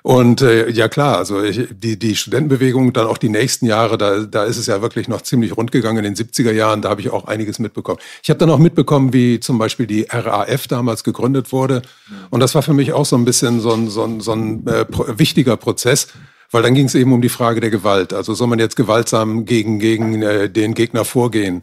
Und 0.02 0.42
äh, 0.42 0.70
ja 0.70 0.88
klar, 0.88 1.18
also 1.18 1.42
ich, 1.42 1.68
die, 1.70 1.98
die 1.98 2.16
Studentenbewegung, 2.16 2.92
dann 2.92 3.06
auch 3.06 3.18
die 3.18 3.28
nächsten 3.28 3.66
Jahre, 3.66 3.98
da, 3.98 4.20
da 4.20 4.44
ist 4.44 4.56
es 4.56 4.66
ja 4.66 4.80
wirklich 4.82 5.08
noch 5.08 5.22
ziemlich 5.22 5.56
rund 5.56 5.72
gegangen 5.72 6.04
in 6.04 6.14
den 6.14 6.26
70er 6.26 6.52
Jahren, 6.52 6.82
da 6.82 6.90
habe 6.90 7.00
ich 7.00 7.10
auch 7.10 7.26
einiges 7.26 7.58
mitbekommen. 7.58 7.98
Ich 8.22 8.30
habe 8.30 8.38
dann 8.38 8.50
auch 8.50 8.58
mitbekommen, 8.58 9.12
wie 9.12 9.40
zum 9.40 9.58
Beispiel 9.58 9.86
die 9.86 10.06
RAF 10.08 10.66
damals 10.68 11.04
gegründet 11.04 11.52
wurde. 11.52 11.82
Und 12.30 12.40
das 12.40 12.54
war 12.54 12.62
für 12.62 12.74
mich 12.74 12.92
auch 12.92 13.06
so 13.06 13.16
ein 13.16 13.24
bisschen 13.24 13.60
so 13.60 13.72
ein, 13.72 13.88
so 13.88 14.04
ein, 14.04 14.20
so 14.20 14.32
ein 14.32 14.66
äh, 14.66 14.86
wichtiger 15.16 15.56
Prozess. 15.56 16.08
Weil 16.50 16.62
dann 16.62 16.74
ging 16.74 16.86
es 16.86 16.94
eben 16.94 17.12
um 17.12 17.20
die 17.20 17.28
Frage 17.28 17.60
der 17.60 17.68
Gewalt. 17.68 18.14
Also 18.14 18.32
soll 18.32 18.46
man 18.46 18.58
jetzt 18.58 18.74
gewaltsam 18.74 19.44
gegen, 19.44 19.78
gegen 19.78 20.22
äh, 20.22 20.48
den 20.48 20.72
Gegner 20.72 21.04
vorgehen? 21.04 21.60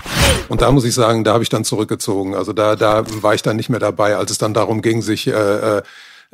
Und 0.47 0.61
da 0.61 0.71
muss 0.71 0.85
ich 0.85 0.93
sagen, 0.93 1.23
da 1.23 1.33
habe 1.33 1.41
ich 1.41 1.49
dann 1.49 1.63
zurückgezogen. 1.63 2.35
Also 2.35 2.53
da, 2.53 2.75
da 2.75 3.03
war 3.23 3.33
ich 3.33 3.41
dann 3.41 3.55
nicht 3.55 3.69
mehr 3.69 3.79
dabei, 3.79 4.15
als 4.15 4.29
es 4.29 4.37
dann 4.37 4.53
darum 4.53 4.83
ging, 4.83 5.01
sich 5.01 5.25
äh, 5.25 5.31
äh 5.31 5.81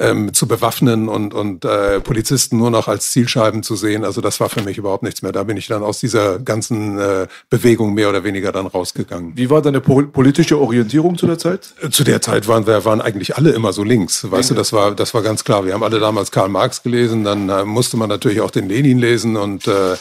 ähm, 0.01 0.33
zu 0.33 0.47
bewaffnen 0.47 1.07
und, 1.07 1.33
und 1.33 1.63
äh, 1.63 1.99
Polizisten 1.99 2.57
nur 2.57 2.71
noch 2.71 2.87
als 2.87 3.11
Zielscheiben 3.11 3.61
zu 3.61 3.75
sehen. 3.75 4.03
Also 4.03 4.19
das 4.19 4.39
war 4.39 4.49
für 4.49 4.63
mich 4.63 4.77
überhaupt 4.77 5.03
nichts 5.03 5.21
mehr. 5.21 5.31
Da 5.31 5.43
bin 5.43 5.57
ich 5.57 5.67
dann 5.67 5.83
aus 5.83 5.99
dieser 5.99 6.39
ganzen 6.39 6.97
äh, 6.97 7.27
Bewegung 7.49 7.93
mehr 7.93 8.09
oder 8.09 8.23
weniger 8.23 8.51
dann 8.51 8.65
rausgegangen. 8.65 9.33
Wie 9.35 9.49
war 9.49 9.61
deine 9.61 9.79
politische 9.79 10.59
Orientierung 10.59 11.17
zu 11.17 11.27
der 11.27 11.37
Zeit? 11.37 11.73
Zu 11.91 12.03
der 12.03 12.21
Zeit 12.21 12.47
waren 12.47 12.65
wir 12.65 12.83
waren 12.83 12.99
eigentlich 12.99 13.37
alle 13.37 13.51
immer 13.51 13.73
so 13.73 13.83
links. 13.83 14.29
Weißt 14.29 14.49
du, 14.49 14.55
das 14.55 14.73
war 14.73 14.95
das 14.95 15.13
war 15.13 15.21
ganz 15.21 15.43
klar. 15.43 15.65
Wir 15.65 15.73
haben 15.73 15.83
alle 15.83 15.99
damals 15.99 16.31
Karl 16.31 16.49
Marx 16.49 16.81
gelesen, 16.81 17.23
dann 17.23 17.49
äh, 17.49 17.63
musste 17.63 17.95
man 17.97 18.09
natürlich 18.09 18.41
auch 18.41 18.51
den 18.51 18.67
Lenin 18.67 18.97
lesen 18.97 19.37
und 19.37 19.67
äh, 19.67 19.93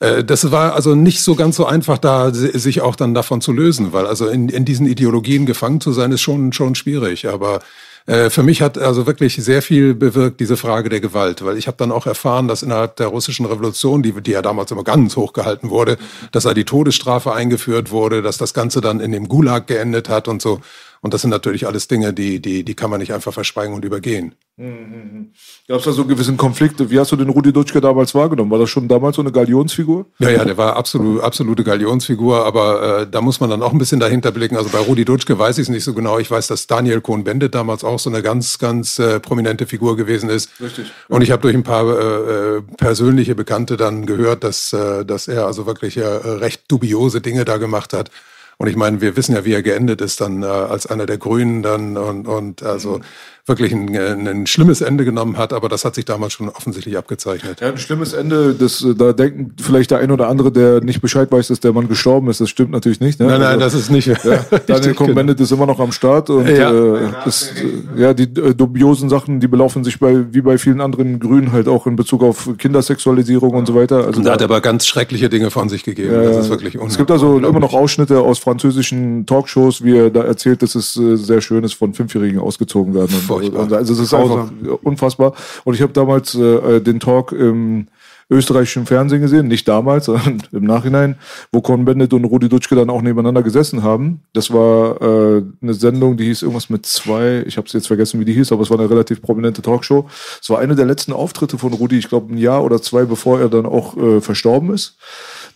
äh 0.00 0.24
das 0.24 0.50
war 0.50 0.74
also 0.74 0.94
nicht 0.94 1.20
so 1.20 1.34
ganz 1.34 1.56
so 1.56 1.66
einfach, 1.66 1.98
da 1.98 2.32
sich 2.32 2.80
auch 2.80 2.96
dann 2.96 3.12
davon 3.12 3.42
zu 3.42 3.52
lösen, 3.52 3.92
weil 3.92 4.06
also 4.06 4.26
in, 4.28 4.48
in 4.48 4.64
diesen 4.64 4.86
Ideologien 4.86 5.44
gefangen 5.44 5.82
zu 5.82 5.92
sein, 5.92 6.12
ist 6.12 6.22
schon, 6.22 6.52
schon 6.54 6.74
schwierig. 6.74 7.28
Aber 7.28 7.60
äh, 8.06 8.28
für 8.28 8.42
mich 8.42 8.60
hat 8.60 8.76
also 8.76 9.06
wirklich 9.06 9.36
sehr 9.36 9.62
viel 9.62 9.94
bewirkt 9.94 10.38
diese 10.38 10.58
Frage 10.58 10.90
der 10.90 11.00
Gewalt, 11.00 11.42
weil 11.44 11.56
ich 11.56 11.66
habe 11.66 11.78
dann 11.78 11.90
auch 11.90 12.06
erfahren, 12.06 12.48
dass 12.48 12.62
innerhalb 12.62 12.96
der 12.96 13.06
russischen 13.06 13.46
Revolution, 13.46 14.02
die, 14.02 14.12
die 14.12 14.32
ja 14.32 14.42
damals 14.42 14.70
immer 14.70 14.84
ganz 14.84 15.16
hoch 15.16 15.32
gehalten 15.32 15.70
wurde, 15.70 15.96
dass 16.30 16.44
da 16.44 16.52
die 16.52 16.64
Todesstrafe 16.64 17.32
eingeführt 17.32 17.90
wurde, 17.90 18.20
dass 18.20 18.36
das 18.36 18.52
Ganze 18.52 18.82
dann 18.82 19.00
in 19.00 19.12
dem 19.12 19.28
Gulag 19.28 19.66
geendet 19.66 20.08
hat 20.10 20.28
und 20.28 20.42
so. 20.42 20.60
Und 21.04 21.12
das 21.12 21.20
sind 21.20 21.28
natürlich 21.28 21.66
alles 21.66 21.86
Dinge, 21.86 22.14
die, 22.14 22.40
die, 22.40 22.64
die 22.64 22.74
kann 22.74 22.88
man 22.88 22.98
nicht 22.98 23.12
einfach 23.12 23.34
verschweigen 23.34 23.74
und 23.74 23.84
übergehen. 23.84 24.34
Mhm. 24.56 25.32
Gab 25.68 25.80
es 25.80 25.84
da 25.84 25.92
so 25.92 26.06
gewissen 26.06 26.38
Konflikte? 26.38 26.88
Wie 26.88 26.98
hast 26.98 27.12
du 27.12 27.16
den 27.16 27.28
Rudi 27.28 27.52
Dutschke 27.52 27.82
damals 27.82 28.14
wahrgenommen? 28.14 28.50
War 28.50 28.58
das 28.58 28.70
schon 28.70 28.88
damals 28.88 29.16
so 29.16 29.20
eine 29.20 29.30
Galionsfigur? 29.30 30.06
Ja, 30.18 30.30
ja, 30.30 30.46
der 30.46 30.56
war 30.56 30.76
absolut, 30.76 31.20
absolute 31.20 31.62
Galionsfigur, 31.62 32.46
aber 32.46 33.00
äh, 33.02 33.06
da 33.06 33.20
muss 33.20 33.38
man 33.38 33.50
dann 33.50 33.62
auch 33.62 33.72
ein 33.72 33.78
bisschen 33.78 34.00
dahinter 34.00 34.32
blicken. 34.32 34.56
Also 34.56 34.70
bei 34.70 34.78
Rudi 34.78 35.04
Dutschke 35.04 35.38
weiß 35.38 35.58
ich 35.58 35.64
es 35.64 35.68
nicht 35.68 35.84
so 35.84 35.92
genau. 35.92 36.18
Ich 36.18 36.30
weiß, 36.30 36.46
dass 36.46 36.66
Daniel 36.66 37.02
Cohn-Bendit 37.02 37.54
damals 37.54 37.84
auch 37.84 37.98
so 37.98 38.08
eine 38.08 38.22
ganz, 38.22 38.58
ganz 38.58 38.98
äh, 38.98 39.20
prominente 39.20 39.66
Figur 39.66 39.98
gewesen 39.98 40.30
ist. 40.30 40.58
Richtig. 40.58 40.90
Und 41.10 41.20
ich 41.20 41.30
habe 41.32 41.42
durch 41.42 41.54
ein 41.54 41.64
paar 41.64 41.84
äh, 41.84 42.56
äh, 42.56 42.62
persönliche 42.78 43.34
Bekannte 43.34 43.76
dann 43.76 44.06
gehört, 44.06 44.42
dass, 44.42 44.72
äh, 44.72 45.04
dass 45.04 45.28
er 45.28 45.44
also 45.44 45.66
wirklich 45.66 45.98
äh, 45.98 46.02
recht 46.06 46.62
dubiose 46.68 47.20
Dinge 47.20 47.44
da 47.44 47.58
gemacht 47.58 47.92
hat. 47.92 48.10
Und 48.58 48.68
ich 48.68 48.76
meine, 48.76 49.00
wir 49.00 49.16
wissen 49.16 49.34
ja, 49.34 49.44
wie 49.44 49.52
er 49.52 49.62
geendet 49.62 50.00
ist, 50.00 50.20
dann 50.20 50.42
äh, 50.42 50.46
als 50.46 50.86
einer 50.86 51.06
der 51.06 51.18
Grünen 51.18 51.62
dann 51.62 51.96
und, 51.96 52.26
und 52.26 52.62
also 52.62 52.98
mhm 52.98 53.04
wirklich 53.46 53.72
ein, 53.72 53.94
ein 54.26 54.46
schlimmes 54.46 54.80
Ende 54.80 55.04
genommen 55.04 55.36
hat, 55.36 55.52
aber 55.52 55.68
das 55.68 55.84
hat 55.84 55.94
sich 55.94 56.06
damals 56.06 56.32
schon 56.32 56.48
offensichtlich 56.48 56.96
abgezeichnet. 56.96 57.60
Ja, 57.60 57.68
ein 57.68 57.76
schlimmes 57.76 58.14
Ende, 58.14 58.54
das, 58.54 58.82
äh, 58.82 58.94
da 58.94 59.12
denken 59.12 59.52
vielleicht 59.60 59.90
der 59.90 59.98
ein 59.98 60.10
oder 60.10 60.28
andere, 60.28 60.50
der 60.50 60.80
nicht 60.80 61.02
Bescheid 61.02 61.30
weiß, 61.30 61.48
dass 61.48 61.60
der 61.60 61.74
Mann 61.74 61.86
gestorben 61.86 62.28
ist. 62.30 62.40
Das 62.40 62.48
stimmt 62.48 62.70
natürlich 62.70 63.00
nicht. 63.00 63.20
Ne? 63.20 63.26
Nein, 63.26 63.40
nein, 63.40 63.62
also, 63.62 63.64
das 63.64 63.74
ist 63.74 63.90
nicht. 63.90 64.06
Ja, 64.06 64.16
Daniel 64.66 64.94
Cohn-Bendit 64.94 65.40
ist 65.40 65.52
immer 65.52 65.66
noch 65.66 65.78
am 65.78 65.92
Start 65.92 66.30
und 66.30 66.48
ja, 66.48 66.72
äh, 66.72 67.10
ist, 67.26 67.52
ja 67.96 68.14
die 68.14 68.22
äh, 68.22 68.54
dubiosen 68.54 69.10
Sachen, 69.10 69.40
die 69.40 69.48
belaufen 69.48 69.84
sich 69.84 69.98
bei 69.98 70.24
wie 70.32 70.40
bei 70.40 70.56
vielen 70.56 70.80
anderen 70.80 71.20
Grünen 71.20 71.52
halt 71.52 71.68
auch 71.68 71.86
in 71.86 71.96
Bezug 71.96 72.22
auf 72.22 72.48
Kindersexualisierung 72.56 73.52
und 73.52 73.66
so 73.66 73.74
weiter. 73.74 74.06
Also 74.06 74.22
da 74.22 74.32
hat 74.32 74.40
er 74.40 74.46
aber 74.46 74.62
ganz 74.62 74.86
schreckliche 74.86 75.28
Dinge 75.28 75.50
von 75.50 75.68
sich 75.68 75.84
gegeben. 75.84 76.14
Ja, 76.14 76.22
das 76.22 76.46
ist 76.46 76.50
wirklich 76.50 76.76
Es 76.76 76.96
gibt 76.96 77.10
also 77.10 77.36
immer 77.36 77.60
noch 77.60 77.74
Ausschnitte 77.74 78.20
aus 78.20 78.38
französischen 78.38 79.26
Talkshows, 79.26 79.84
wie 79.84 79.98
er 79.98 80.08
da 80.08 80.22
erzählt, 80.22 80.62
dass 80.62 80.74
es 80.74 80.96
äh, 80.96 81.16
sehr 81.16 81.42
schön 81.42 81.62
ist, 81.62 81.74
von 81.74 81.92
Fünfjährigen 81.92 82.38
ausgezogen 82.38 82.94
werden. 82.94 83.14
Und, 83.28 83.33
Furchtbar. 83.40 83.72
Also 83.72 83.92
es 83.92 83.98
ist 83.98 84.10
Grausam. 84.10 84.40
einfach 84.40 84.78
unfassbar. 84.82 85.34
Und 85.64 85.74
ich 85.74 85.82
habe 85.82 85.92
damals 85.92 86.34
äh, 86.34 86.80
den 86.80 87.00
Talk 87.00 87.32
im 87.32 87.86
österreichischen 88.30 88.86
Fernsehen 88.86 89.20
gesehen, 89.20 89.48
nicht 89.48 89.68
damals, 89.68 90.04
sondern 90.06 90.42
im 90.52 90.64
Nachhinein, 90.64 91.16
wo 91.52 91.60
Con 91.60 91.84
Bendit 91.84 92.12
und 92.12 92.24
Rudi 92.24 92.48
Dutschke 92.48 92.74
dann 92.74 92.90
auch 92.90 93.02
nebeneinander 93.02 93.42
gesessen 93.42 93.82
haben. 93.82 94.20
Das 94.32 94.52
war 94.52 95.00
äh, 95.00 95.42
eine 95.60 95.74
Sendung, 95.74 96.16
die 96.16 96.24
hieß 96.24 96.42
irgendwas 96.42 96.70
mit 96.70 96.86
zwei, 96.86 97.44
ich 97.46 97.56
habe 97.56 97.68
jetzt 97.70 97.86
vergessen, 97.86 98.20
wie 98.20 98.24
die 98.24 98.32
hieß, 98.32 98.52
aber 98.52 98.62
es 98.62 98.70
war 98.70 98.78
eine 98.78 98.88
relativ 98.88 99.22
prominente 99.22 99.62
Talkshow. 99.62 100.08
Es 100.40 100.50
war 100.50 100.58
eine 100.58 100.74
der 100.74 100.86
letzten 100.86 101.12
Auftritte 101.12 101.58
von 101.58 101.72
Rudi, 101.72 101.98
ich 101.98 102.08
glaube 102.08 102.32
ein 102.32 102.38
Jahr 102.38 102.64
oder 102.64 102.80
zwei, 102.80 103.04
bevor 103.04 103.40
er 103.40 103.48
dann 103.48 103.66
auch 103.66 103.96
äh, 103.96 104.20
verstorben 104.20 104.72
ist. 104.72 104.96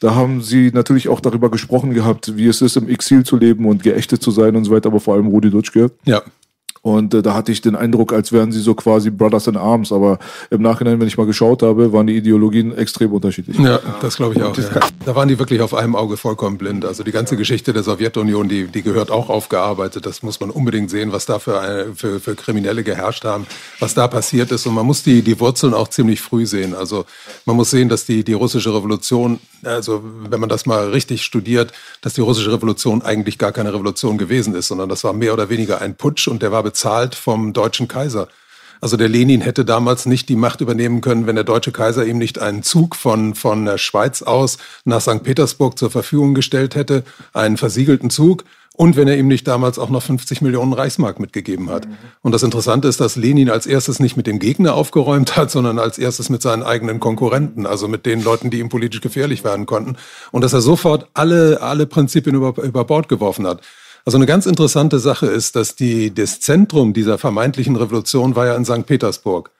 Da 0.00 0.14
haben 0.14 0.42
sie 0.42 0.70
natürlich 0.72 1.08
auch 1.08 1.20
darüber 1.20 1.50
gesprochen 1.50 1.92
gehabt, 1.92 2.36
wie 2.36 2.46
es 2.46 2.62
ist, 2.62 2.76
im 2.76 2.88
Exil 2.88 3.24
zu 3.24 3.36
leben 3.36 3.66
und 3.66 3.82
geächtet 3.82 4.22
zu 4.22 4.30
sein 4.30 4.54
und 4.54 4.64
so 4.64 4.70
weiter, 4.70 4.88
aber 4.88 5.00
vor 5.00 5.14
allem 5.14 5.26
Rudi 5.26 5.50
Dutschke. 5.50 5.90
Ja. 6.04 6.22
Und 6.82 7.14
äh, 7.14 7.22
da 7.22 7.34
hatte 7.34 7.52
ich 7.52 7.60
den 7.60 7.76
Eindruck, 7.76 8.12
als 8.12 8.32
wären 8.32 8.52
sie 8.52 8.60
so 8.60 8.74
quasi 8.74 9.10
Brothers 9.10 9.46
in 9.46 9.56
Arms. 9.56 9.92
Aber 9.92 10.18
im 10.50 10.62
Nachhinein, 10.62 11.00
wenn 11.00 11.08
ich 11.08 11.18
mal 11.18 11.26
geschaut 11.26 11.62
habe, 11.62 11.92
waren 11.92 12.06
die 12.06 12.16
Ideologien 12.16 12.76
extrem 12.76 13.12
unterschiedlich. 13.12 13.58
Ja, 13.58 13.80
das 14.00 14.16
glaube 14.16 14.34
ich 14.34 14.42
auch. 14.42 14.56
Ja. 14.56 14.80
Da 15.04 15.14
waren 15.14 15.28
die 15.28 15.38
wirklich 15.38 15.60
auf 15.60 15.74
einem 15.74 15.96
Auge 15.96 16.16
vollkommen 16.16 16.58
blind. 16.58 16.84
Also 16.84 17.02
die 17.02 17.12
ganze 17.12 17.36
Geschichte 17.36 17.72
der 17.72 17.82
Sowjetunion, 17.82 18.48
die, 18.48 18.66
die 18.66 18.82
gehört 18.82 19.10
auch 19.10 19.28
aufgearbeitet. 19.28 20.06
Das 20.06 20.22
muss 20.22 20.40
man 20.40 20.50
unbedingt 20.50 20.90
sehen, 20.90 21.12
was 21.12 21.26
da 21.26 21.38
für, 21.38 21.60
eine, 21.60 21.94
für, 21.94 22.20
für 22.20 22.34
Kriminelle 22.34 22.82
geherrscht 22.82 23.24
haben, 23.24 23.46
was 23.80 23.94
da 23.94 24.08
passiert 24.08 24.52
ist. 24.52 24.66
Und 24.66 24.74
man 24.74 24.86
muss 24.86 25.02
die, 25.02 25.22
die 25.22 25.40
Wurzeln 25.40 25.74
auch 25.74 25.88
ziemlich 25.88 26.20
früh 26.20 26.46
sehen. 26.46 26.74
Also 26.74 27.04
man 27.44 27.56
muss 27.56 27.70
sehen, 27.70 27.88
dass 27.88 28.06
die, 28.06 28.24
die 28.24 28.32
russische 28.32 28.74
Revolution, 28.74 29.40
also 29.62 30.02
wenn 30.28 30.40
man 30.40 30.48
das 30.48 30.66
mal 30.66 30.90
richtig 30.90 31.22
studiert, 31.22 31.72
dass 32.00 32.14
die 32.14 32.20
russische 32.20 32.52
Revolution 32.52 33.02
eigentlich 33.02 33.38
gar 33.38 33.52
keine 33.52 33.72
Revolution 33.72 34.18
gewesen 34.18 34.54
ist, 34.54 34.68
sondern 34.68 34.88
das 34.88 35.04
war 35.04 35.12
mehr 35.12 35.32
oder 35.32 35.48
weniger 35.48 35.80
ein 35.80 35.96
Putsch 35.96 36.28
und 36.28 36.42
der 36.42 36.52
war 36.52 36.62
bezahlt 36.68 37.14
vom 37.14 37.54
deutschen 37.54 37.88
Kaiser. 37.88 38.28
Also 38.82 38.98
der 38.98 39.08
Lenin 39.08 39.40
hätte 39.40 39.64
damals 39.64 40.04
nicht 40.04 40.28
die 40.28 40.36
Macht 40.36 40.60
übernehmen 40.60 41.00
können, 41.00 41.26
wenn 41.26 41.34
der 41.34 41.44
deutsche 41.44 41.72
Kaiser 41.72 42.04
ihm 42.04 42.18
nicht 42.18 42.38
einen 42.38 42.62
Zug 42.62 42.94
von, 42.94 43.34
von 43.34 43.64
der 43.64 43.78
Schweiz 43.78 44.20
aus 44.20 44.58
nach 44.84 45.00
St. 45.00 45.22
Petersburg 45.22 45.78
zur 45.78 45.90
Verfügung 45.90 46.34
gestellt 46.34 46.74
hätte, 46.74 47.04
einen 47.32 47.56
versiegelten 47.56 48.10
Zug. 48.10 48.44
Und 48.74 48.96
wenn 48.96 49.08
er 49.08 49.16
ihm 49.16 49.28
nicht 49.28 49.48
damals 49.48 49.78
auch 49.78 49.88
noch 49.88 50.02
50 50.02 50.42
Millionen 50.42 50.74
Reichsmark 50.74 51.18
mitgegeben 51.18 51.70
hat. 51.70 51.88
Mhm. 51.88 51.96
Und 52.20 52.32
das 52.32 52.42
Interessante 52.42 52.86
ist, 52.86 53.00
dass 53.00 53.16
Lenin 53.16 53.50
als 53.50 53.66
erstes 53.66 53.98
nicht 53.98 54.16
mit 54.18 54.28
dem 54.28 54.38
Gegner 54.38 54.74
aufgeräumt 54.74 55.36
hat, 55.36 55.50
sondern 55.50 55.78
als 55.78 55.98
erstes 55.98 56.28
mit 56.28 56.42
seinen 56.42 56.62
eigenen 56.62 57.00
Konkurrenten, 57.00 57.66
also 57.66 57.88
mit 57.88 58.04
den 58.04 58.22
Leuten, 58.22 58.50
die 58.50 58.60
ihm 58.60 58.68
politisch 58.68 59.00
gefährlich 59.00 59.42
werden 59.42 59.64
konnten. 59.64 59.96
Und 60.32 60.44
dass 60.44 60.52
er 60.52 60.60
sofort 60.60 61.08
alle, 61.14 61.62
alle 61.62 61.86
Prinzipien 61.86 62.36
über, 62.36 62.62
über 62.62 62.84
Bord 62.84 63.08
geworfen 63.08 63.48
hat. 63.48 63.62
Also 64.08 64.16
eine 64.16 64.24
ganz 64.24 64.46
interessante 64.46 65.00
Sache 65.00 65.26
ist, 65.26 65.54
dass 65.54 65.74
die, 65.74 66.14
das 66.14 66.40
Zentrum 66.40 66.94
dieser 66.94 67.18
vermeintlichen 67.18 67.76
Revolution 67.76 68.36
war 68.36 68.46
ja 68.46 68.56
in 68.56 68.64
St. 68.64 68.86
Petersburg. 68.86 69.50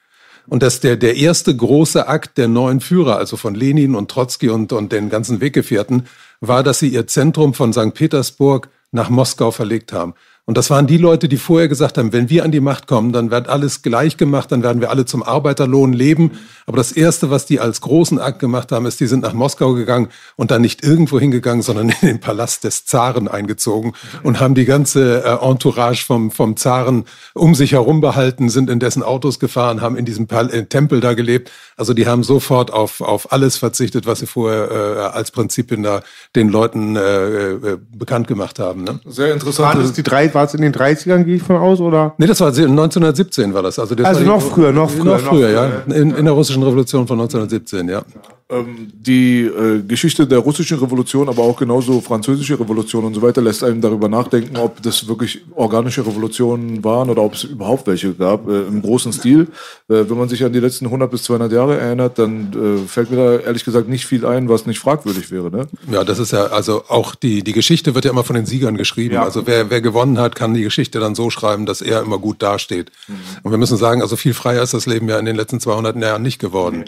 Und 0.46 0.62
dass 0.62 0.80
der, 0.80 0.96
der 0.96 1.16
erste 1.16 1.54
große 1.54 2.08
Akt 2.08 2.38
der 2.38 2.48
neuen 2.48 2.80
Führer, 2.80 3.18
also 3.18 3.36
von 3.36 3.54
Lenin 3.54 3.94
und 3.94 4.10
Trotzki 4.10 4.48
und, 4.48 4.72
und 4.72 4.90
den 4.90 5.10
ganzen 5.10 5.42
Weggefährten, 5.42 6.06
war, 6.40 6.62
dass 6.62 6.78
sie 6.78 6.88
ihr 6.88 7.06
Zentrum 7.06 7.52
von 7.52 7.74
St. 7.74 7.92
Petersburg 7.92 8.70
nach 8.90 9.10
Moskau 9.10 9.50
verlegt 9.50 9.92
haben. 9.92 10.14
Und 10.48 10.56
das 10.56 10.70
waren 10.70 10.86
die 10.86 10.96
Leute, 10.96 11.28
die 11.28 11.36
vorher 11.36 11.68
gesagt 11.68 11.98
haben, 11.98 12.14
wenn 12.14 12.30
wir 12.30 12.42
an 12.42 12.50
die 12.50 12.60
Macht 12.60 12.86
kommen, 12.86 13.12
dann 13.12 13.30
wird 13.30 13.50
alles 13.50 13.82
gleich 13.82 14.16
gemacht, 14.16 14.50
dann 14.50 14.62
werden 14.62 14.80
wir 14.80 14.88
alle 14.88 15.04
zum 15.04 15.22
Arbeiterlohn 15.22 15.92
leben. 15.92 16.38
Aber 16.64 16.78
das 16.78 16.90
Erste, 16.90 17.28
was 17.28 17.44
die 17.44 17.60
als 17.60 17.82
großen 17.82 18.18
Akt 18.18 18.38
gemacht 18.38 18.72
haben, 18.72 18.86
ist, 18.86 18.98
die 18.98 19.08
sind 19.08 19.20
nach 19.20 19.34
Moskau 19.34 19.74
gegangen 19.74 20.08
und 20.36 20.50
dann 20.50 20.62
nicht 20.62 20.82
irgendwo 20.82 21.20
hingegangen, 21.20 21.60
sondern 21.60 21.90
in 21.90 21.96
den 22.00 22.20
Palast 22.20 22.64
des 22.64 22.86
Zaren 22.86 23.28
eingezogen 23.28 23.92
und 24.22 24.40
haben 24.40 24.54
die 24.54 24.64
ganze 24.64 25.22
äh, 25.22 25.46
Entourage 25.46 26.02
vom, 26.02 26.30
vom 26.30 26.56
Zaren 26.56 27.04
um 27.34 27.54
sich 27.54 27.72
herum 27.72 28.00
behalten, 28.00 28.48
sind 28.48 28.70
in 28.70 28.80
dessen 28.80 29.02
Autos 29.02 29.40
gefahren, 29.40 29.82
haben 29.82 29.98
in 29.98 30.06
diesem 30.06 30.28
Pal 30.28 30.50
äh, 30.50 30.64
Tempel 30.64 31.00
da 31.00 31.12
gelebt. 31.12 31.50
Also 31.76 31.92
die 31.92 32.06
haben 32.06 32.22
sofort 32.22 32.72
auf, 32.72 33.02
auf 33.02 33.32
alles 33.32 33.58
verzichtet, 33.58 34.06
was 34.06 34.20
sie 34.20 34.26
vorher 34.26 34.70
äh, 34.70 35.00
als 35.14 35.30
Prinzipien 35.30 35.82
da 35.82 36.00
den 36.34 36.48
Leuten 36.48 36.96
äh, 36.96 37.50
äh, 37.50 37.78
bekannt 37.94 38.28
gemacht 38.28 38.58
haben. 38.58 38.84
Ne? 38.84 38.98
Sehr 39.04 39.34
interessant. 39.34 39.74
War 39.74 39.82
das 39.82 39.92
die 39.92 40.02
drei 40.02 40.37
war 40.38 40.44
es 40.44 40.54
in 40.54 40.62
den 40.62 40.72
30ern, 40.72 41.24
gehe 41.24 41.36
ich 41.36 41.42
von 41.42 41.56
aus, 41.56 41.80
oder? 41.80 42.14
Nee, 42.16 42.26
das 42.26 42.40
war 42.40 42.48
1917 42.48 43.52
war 43.52 43.62
das. 43.62 43.78
Also, 43.78 43.96
das 43.96 44.06
also 44.06 44.24
noch, 44.24 44.40
früher, 44.40 44.72
noch 44.72 44.88
früher, 44.88 45.04
noch 45.04 45.18
früher. 45.18 45.22
Noch 45.22 45.28
früher, 45.28 45.50
ja. 45.50 45.94
In, 45.94 46.14
in 46.14 46.24
der 46.24 46.32
russischen 46.32 46.62
Revolution 46.62 47.06
von 47.08 47.18
1917, 47.20 47.88
ja. 47.88 48.02
Ähm, 48.50 48.90
die 48.94 49.42
äh, 49.42 49.82
Geschichte 49.82 50.26
der 50.26 50.38
russischen 50.38 50.78
Revolution, 50.78 51.28
aber 51.28 51.42
auch 51.42 51.58
genauso 51.58 52.00
französische 52.00 52.58
Revolution 52.58 53.04
und 53.04 53.12
so 53.12 53.20
weiter, 53.20 53.42
lässt 53.42 53.62
einem 53.62 53.82
darüber 53.82 54.08
nachdenken, 54.08 54.56
ob 54.56 54.82
das 54.82 55.06
wirklich 55.06 55.42
organische 55.54 56.06
Revolutionen 56.06 56.82
waren 56.82 57.10
oder 57.10 57.20
ob 57.20 57.34
es 57.34 57.44
überhaupt 57.44 57.86
welche 57.86 58.14
gab, 58.14 58.48
äh, 58.48 58.62
im 58.62 58.80
großen 58.80 59.12
Stil. 59.12 59.48
Äh, 59.88 60.08
wenn 60.08 60.16
man 60.16 60.30
sich 60.30 60.42
an 60.44 60.54
die 60.54 60.60
letzten 60.60 60.86
100 60.86 61.10
bis 61.10 61.24
200 61.24 61.52
Jahre 61.52 61.78
erinnert, 61.78 62.18
dann 62.18 62.84
äh, 62.84 62.88
fällt 62.88 63.10
mir 63.10 63.18
da 63.18 63.36
ehrlich 63.36 63.66
gesagt 63.66 63.86
nicht 63.86 64.06
viel 64.06 64.24
ein, 64.24 64.48
was 64.48 64.64
nicht 64.64 64.78
fragwürdig 64.78 65.30
wäre. 65.30 65.50
Ne? 65.50 65.68
Ja, 65.92 66.02
das 66.02 66.18
ist 66.18 66.32
ja, 66.32 66.46
also 66.46 66.84
auch 66.88 67.14
die, 67.14 67.42
die 67.42 67.52
Geschichte 67.52 67.94
wird 67.94 68.06
ja 68.06 68.12
immer 68.12 68.24
von 68.24 68.34
den 68.34 68.46
Siegern 68.46 68.78
geschrieben. 68.78 69.16
Ja. 69.16 69.24
Also 69.24 69.46
wer, 69.46 69.68
wer 69.68 69.82
gewonnen 69.82 70.18
hat, 70.18 70.36
kann 70.36 70.54
die 70.54 70.62
Geschichte 70.62 71.00
dann 71.00 71.14
so 71.14 71.28
schreiben, 71.28 71.66
dass 71.66 71.82
er 71.82 72.00
immer 72.00 72.18
gut 72.18 72.42
dasteht. 72.42 72.92
Mhm. 73.08 73.14
Und 73.42 73.50
wir 73.50 73.58
müssen 73.58 73.76
sagen, 73.76 74.00
also 74.00 74.16
viel 74.16 74.32
freier 74.32 74.62
ist 74.62 74.72
das 74.72 74.86
Leben 74.86 75.06
ja 75.06 75.18
in 75.18 75.26
den 75.26 75.36
letzten 75.36 75.60
200 75.60 75.96
Jahren 75.98 76.22
nicht 76.22 76.38
geworden. 76.38 76.78
Mhm. 76.78 76.84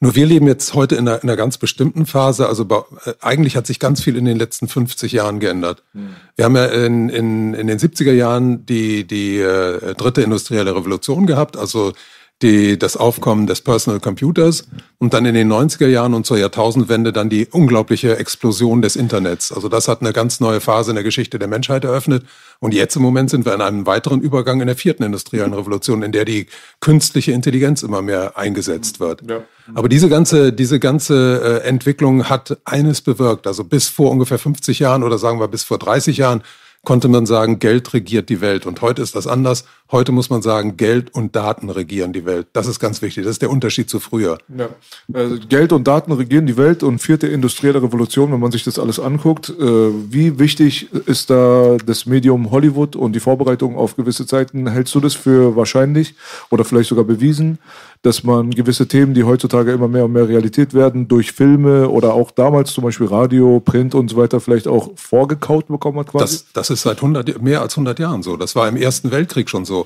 Nur 0.00 0.14
wir 0.14 0.26
leben 0.26 0.46
jetzt 0.46 0.74
heute 0.74 0.94
in 0.94 1.08
einer, 1.08 1.22
in 1.22 1.28
einer 1.28 1.36
ganz 1.36 1.58
bestimmten 1.58 2.06
Phase. 2.06 2.48
Also 2.48 2.64
äh, 3.04 3.14
eigentlich 3.20 3.56
hat 3.56 3.66
sich 3.66 3.80
ganz 3.80 4.02
viel 4.02 4.16
in 4.16 4.24
den 4.24 4.36
letzten 4.36 4.68
50 4.68 5.12
Jahren 5.12 5.40
geändert. 5.40 5.82
Mhm. 5.92 6.10
Wir 6.36 6.44
haben 6.44 6.56
ja 6.56 6.66
in, 6.66 7.08
in, 7.08 7.54
in 7.54 7.66
den 7.66 7.78
70er 7.78 8.12
Jahren 8.12 8.64
die, 8.64 9.06
die 9.06 9.38
äh, 9.38 9.94
dritte 9.94 10.22
industrielle 10.22 10.74
Revolution 10.74 11.26
gehabt. 11.26 11.56
Also 11.56 11.92
die, 12.42 12.78
das 12.78 12.96
Aufkommen 12.96 13.48
des 13.48 13.62
Personal 13.62 13.98
Computers 13.98 14.68
und 14.98 15.12
dann 15.12 15.26
in 15.26 15.34
den 15.34 15.52
90er 15.52 15.88
Jahren 15.88 16.14
und 16.14 16.24
zur 16.24 16.38
Jahrtausendwende 16.38 17.12
dann 17.12 17.28
die 17.28 17.48
unglaubliche 17.50 18.16
Explosion 18.16 18.80
des 18.80 18.94
Internets. 18.94 19.50
Also 19.50 19.68
das 19.68 19.88
hat 19.88 20.02
eine 20.02 20.12
ganz 20.12 20.38
neue 20.38 20.60
Phase 20.60 20.92
in 20.92 20.94
der 20.94 21.02
Geschichte 21.02 21.40
der 21.40 21.48
Menschheit 21.48 21.84
eröffnet. 21.84 22.24
Und 22.60 22.74
jetzt 22.74 22.94
im 22.94 23.02
Moment 23.02 23.30
sind 23.30 23.44
wir 23.44 23.54
in 23.54 23.60
einem 23.60 23.86
weiteren 23.86 24.20
Übergang 24.20 24.60
in 24.60 24.68
der 24.68 24.76
vierten 24.76 25.02
industriellen 25.02 25.52
Revolution, 25.52 26.02
in 26.02 26.12
der 26.12 26.24
die 26.24 26.46
künstliche 26.80 27.32
Intelligenz 27.32 27.82
immer 27.82 28.02
mehr 28.02 28.38
eingesetzt 28.38 29.00
wird. 29.00 29.22
Ja. 29.28 29.42
Aber 29.74 29.88
diese 29.88 30.08
ganze, 30.08 30.52
diese 30.52 30.78
ganze 30.78 31.62
äh, 31.64 31.68
Entwicklung 31.68 32.28
hat 32.28 32.56
eines 32.64 33.00
bewirkt. 33.00 33.48
Also 33.48 33.64
bis 33.64 33.88
vor 33.88 34.12
ungefähr 34.12 34.38
50 34.38 34.78
Jahren 34.78 35.02
oder 35.02 35.18
sagen 35.18 35.40
wir 35.40 35.48
bis 35.48 35.64
vor 35.64 35.78
30 35.78 36.16
Jahren 36.16 36.42
konnte 36.84 37.08
man 37.08 37.26
sagen, 37.26 37.58
Geld 37.58 37.92
regiert 37.92 38.28
die 38.28 38.40
Welt. 38.40 38.64
Und 38.64 38.80
heute 38.80 39.02
ist 39.02 39.14
das 39.14 39.26
anders. 39.26 39.64
Heute 39.90 40.12
muss 40.12 40.28
man 40.28 40.42
sagen, 40.42 40.76
Geld 40.76 41.14
und 41.14 41.34
Daten 41.34 41.70
regieren 41.70 42.12
die 42.12 42.26
Welt. 42.26 42.48
Das 42.52 42.66
ist 42.66 42.78
ganz 42.78 43.00
wichtig. 43.00 43.24
Das 43.24 43.32
ist 43.32 43.42
der 43.42 43.50
Unterschied 43.50 43.88
zu 43.88 44.00
früher. 44.00 44.36
Ja. 44.54 44.68
Also 45.14 45.36
Geld 45.48 45.72
und 45.72 45.88
Daten 45.88 46.12
regieren 46.12 46.44
die 46.44 46.58
Welt 46.58 46.82
und 46.82 46.98
vierte 46.98 47.26
industrielle 47.26 47.82
Revolution, 47.82 48.30
wenn 48.30 48.40
man 48.40 48.52
sich 48.52 48.64
das 48.64 48.78
alles 48.78 49.00
anguckt. 49.00 49.48
Äh, 49.48 49.62
wie 49.62 50.38
wichtig 50.38 50.92
ist 51.06 51.30
da 51.30 51.78
das 51.86 52.04
Medium 52.04 52.50
Hollywood 52.50 52.96
und 52.96 53.14
die 53.14 53.20
Vorbereitung 53.20 53.76
auf 53.76 53.96
gewisse 53.96 54.26
Zeiten? 54.26 54.68
Hältst 54.68 54.94
du 54.94 55.00
das 55.00 55.14
für 55.14 55.56
wahrscheinlich 55.56 56.14
oder 56.50 56.66
vielleicht 56.66 56.90
sogar 56.90 57.04
bewiesen? 57.04 57.58
dass 58.02 58.22
man 58.22 58.50
gewisse 58.50 58.86
Themen, 58.86 59.12
die 59.12 59.24
heutzutage 59.24 59.72
immer 59.72 59.88
mehr 59.88 60.04
und 60.04 60.12
mehr 60.12 60.28
Realität 60.28 60.72
werden, 60.72 61.08
durch 61.08 61.32
Filme 61.32 61.88
oder 61.88 62.14
auch 62.14 62.30
damals 62.30 62.72
zum 62.72 62.84
Beispiel 62.84 63.08
Radio, 63.08 63.60
Print 63.60 63.94
und 63.94 64.08
so 64.08 64.16
weiter 64.16 64.40
vielleicht 64.40 64.68
auch 64.68 64.90
vorgekaut 64.94 65.66
bekommen 65.66 65.98
hat 65.98 66.12
quasi? 66.12 66.36
Das, 66.36 66.46
das 66.52 66.70
ist 66.70 66.82
seit 66.82 66.98
100, 66.98 67.42
mehr 67.42 67.60
als 67.60 67.74
100 67.74 67.98
Jahren 67.98 68.22
so. 68.22 68.36
Das 68.36 68.54
war 68.54 68.68
im 68.68 68.76
Ersten 68.76 69.10
Weltkrieg 69.10 69.50
schon 69.50 69.64
so. 69.64 69.77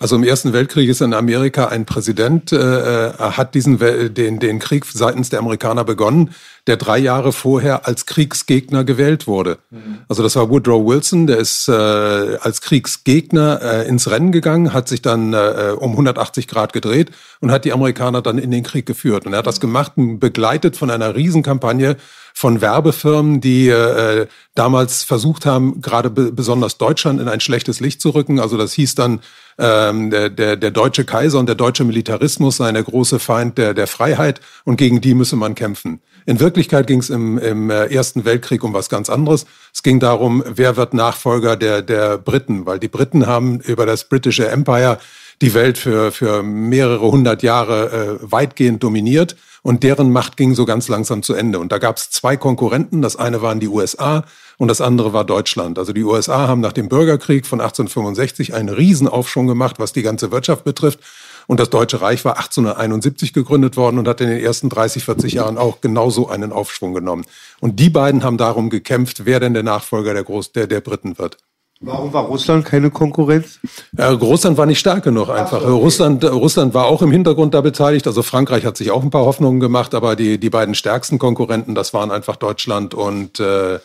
Also 0.00 0.16
im 0.16 0.24
Ersten 0.24 0.52
Weltkrieg 0.52 0.88
ist 0.88 1.00
in 1.00 1.14
Amerika 1.14 1.68
ein 1.68 1.86
Präsident, 1.86 2.52
äh, 2.52 3.08
äh 3.08 3.12
hat 3.18 3.54
diesen 3.54 3.78
den, 3.78 4.38
den 4.38 4.58
Krieg 4.58 4.84
seitens 4.84 5.30
der 5.30 5.38
Amerikaner 5.38 5.84
begonnen, 5.84 6.34
der 6.66 6.76
drei 6.76 6.98
Jahre 6.98 7.32
vorher 7.32 7.86
als 7.86 8.06
Kriegsgegner 8.06 8.84
gewählt 8.84 9.26
wurde. 9.26 9.58
Mhm. 9.70 9.98
Also 10.08 10.22
das 10.22 10.36
war 10.36 10.50
Woodrow 10.50 10.84
Wilson, 10.86 11.26
der 11.26 11.38
ist 11.38 11.68
äh, 11.68 11.72
als 11.72 12.60
Kriegsgegner 12.60 13.60
äh, 13.62 13.88
ins 13.88 14.10
Rennen 14.10 14.32
gegangen, 14.32 14.72
hat 14.72 14.88
sich 14.88 15.02
dann 15.02 15.32
äh, 15.32 15.74
um 15.78 15.92
180 15.92 16.48
Grad 16.48 16.72
gedreht 16.72 17.10
und 17.40 17.50
hat 17.50 17.64
die 17.64 17.72
Amerikaner 17.72 18.22
dann 18.22 18.38
in 18.38 18.50
den 18.50 18.62
Krieg 18.62 18.86
geführt. 18.86 19.26
Und 19.26 19.32
er 19.32 19.38
hat 19.38 19.46
das 19.46 19.60
gemacht, 19.60 19.92
begleitet 19.96 20.76
von 20.76 20.90
einer 20.90 21.14
Riesenkampagne 21.14 21.96
von 22.36 22.60
Werbefirmen, 22.60 23.40
die 23.40 23.68
äh, 23.68 24.26
damals 24.56 25.04
versucht 25.04 25.46
haben, 25.46 25.80
gerade 25.80 26.10
besonders 26.10 26.78
Deutschland 26.78 27.20
in 27.20 27.28
ein 27.28 27.40
schlechtes 27.40 27.78
Licht 27.78 28.00
zu 28.00 28.10
rücken. 28.10 28.40
Also 28.40 28.58
das 28.58 28.72
hieß 28.72 28.96
dann 28.96 29.20
ähm, 29.56 30.10
der, 30.10 30.30
der, 30.30 30.56
der 30.56 30.72
deutsche 30.72 31.04
Kaiser 31.04 31.38
und 31.38 31.46
der 31.46 31.54
deutsche 31.54 31.84
Militarismus 31.84 32.56
sei 32.56 32.72
der 32.72 32.82
große 32.82 33.20
Feind 33.20 33.56
der, 33.56 33.72
der 33.72 33.86
Freiheit 33.86 34.40
und 34.64 34.76
gegen 34.76 35.00
die 35.00 35.14
müsse 35.14 35.36
man 35.36 35.54
kämpfen. 35.54 36.00
In 36.26 36.40
Wirklichkeit 36.40 36.88
ging 36.88 36.98
es 36.98 37.08
im, 37.08 37.38
im 37.38 37.70
äh, 37.70 37.86
Ersten 37.86 38.24
Weltkrieg 38.24 38.64
um 38.64 38.74
was 38.74 38.88
ganz 38.88 39.08
anderes. 39.10 39.46
Es 39.72 39.84
ging 39.84 40.00
darum, 40.00 40.42
wer 40.44 40.76
wird 40.76 40.92
Nachfolger 40.92 41.56
der, 41.56 41.82
der 41.82 42.18
Briten, 42.18 42.66
weil 42.66 42.80
die 42.80 42.88
Briten 42.88 43.26
haben 43.28 43.60
über 43.60 43.86
das 43.86 44.08
britische 44.08 44.48
Empire 44.48 44.98
die 45.40 45.54
Welt 45.54 45.78
für, 45.78 46.10
für 46.10 46.42
mehrere 46.42 47.10
hundert 47.12 47.44
Jahre 47.44 48.18
äh, 48.20 48.32
weitgehend 48.32 48.82
dominiert 48.82 49.36
und 49.64 49.82
deren 49.82 50.12
Macht 50.12 50.36
ging 50.36 50.54
so 50.54 50.66
ganz 50.66 50.88
langsam 50.88 51.22
zu 51.22 51.32
Ende. 51.32 51.58
Und 51.58 51.72
da 51.72 51.78
gab 51.78 51.96
es 51.96 52.10
zwei 52.10 52.36
Konkurrenten. 52.36 53.00
Das 53.00 53.16
eine 53.16 53.40
waren 53.40 53.60
die 53.60 53.68
USA 53.68 54.24
und 54.58 54.68
das 54.68 54.82
andere 54.82 55.14
war 55.14 55.24
Deutschland. 55.24 55.78
Also 55.78 55.94
die 55.94 56.04
USA 56.04 56.46
haben 56.46 56.60
nach 56.60 56.74
dem 56.74 56.90
Bürgerkrieg 56.90 57.46
von 57.46 57.62
1865 57.62 58.52
einen 58.52 58.68
Riesenaufschwung 58.68 59.46
gemacht, 59.46 59.76
was 59.78 59.94
die 59.94 60.02
ganze 60.02 60.30
Wirtschaft 60.30 60.64
betrifft. 60.64 61.00
Und 61.46 61.60
das 61.60 61.70
Deutsche 61.70 62.02
Reich 62.02 62.26
war 62.26 62.36
1871 62.36 63.32
gegründet 63.32 63.78
worden 63.78 63.98
und 63.98 64.06
hat 64.06 64.20
in 64.20 64.28
den 64.28 64.38
ersten 64.38 64.68
30, 64.68 65.04
40 65.04 65.32
Jahren 65.32 65.56
auch 65.56 65.80
genauso 65.80 66.28
einen 66.28 66.52
Aufschwung 66.52 66.92
genommen. 66.92 67.24
Und 67.60 67.80
die 67.80 67.90
beiden 67.90 68.22
haben 68.22 68.36
darum 68.36 68.68
gekämpft, 68.68 69.24
wer 69.24 69.40
denn 69.40 69.54
der 69.54 69.62
Nachfolger 69.62 70.12
der, 70.12 70.24
Groß 70.24 70.52
der, 70.52 70.66
der 70.66 70.82
Briten 70.82 71.18
wird. 71.18 71.38
Warum 71.80 72.12
war 72.12 72.24
Russland 72.24 72.64
keine 72.64 72.90
Konkurrenz? 72.90 73.58
Ja, 73.98 74.10
Russland 74.10 74.56
war 74.56 74.64
nicht 74.64 74.78
stark 74.78 75.04
genug 75.04 75.28
einfach. 75.28 75.60
So, 75.60 75.66
okay. 75.66 75.82
Russland, 75.82 76.24
Russland 76.24 76.72
war 76.72 76.86
auch 76.86 77.02
im 77.02 77.10
Hintergrund 77.10 77.52
da 77.52 77.60
beteiligt. 77.60 78.06
Also 78.06 78.22
Frankreich 78.22 78.64
hat 78.64 78.76
sich 78.76 78.90
auch 78.90 79.02
ein 79.02 79.10
paar 79.10 79.24
Hoffnungen 79.24 79.60
gemacht, 79.60 79.94
aber 79.94 80.16
die, 80.16 80.38
die 80.38 80.50
beiden 80.50 80.74
stärksten 80.74 81.18
Konkurrenten, 81.18 81.74
das 81.74 81.92
waren 81.92 82.10
einfach 82.10 82.36
Deutschland 82.36 82.94
und, 82.94 83.40
äh, 83.40 83.80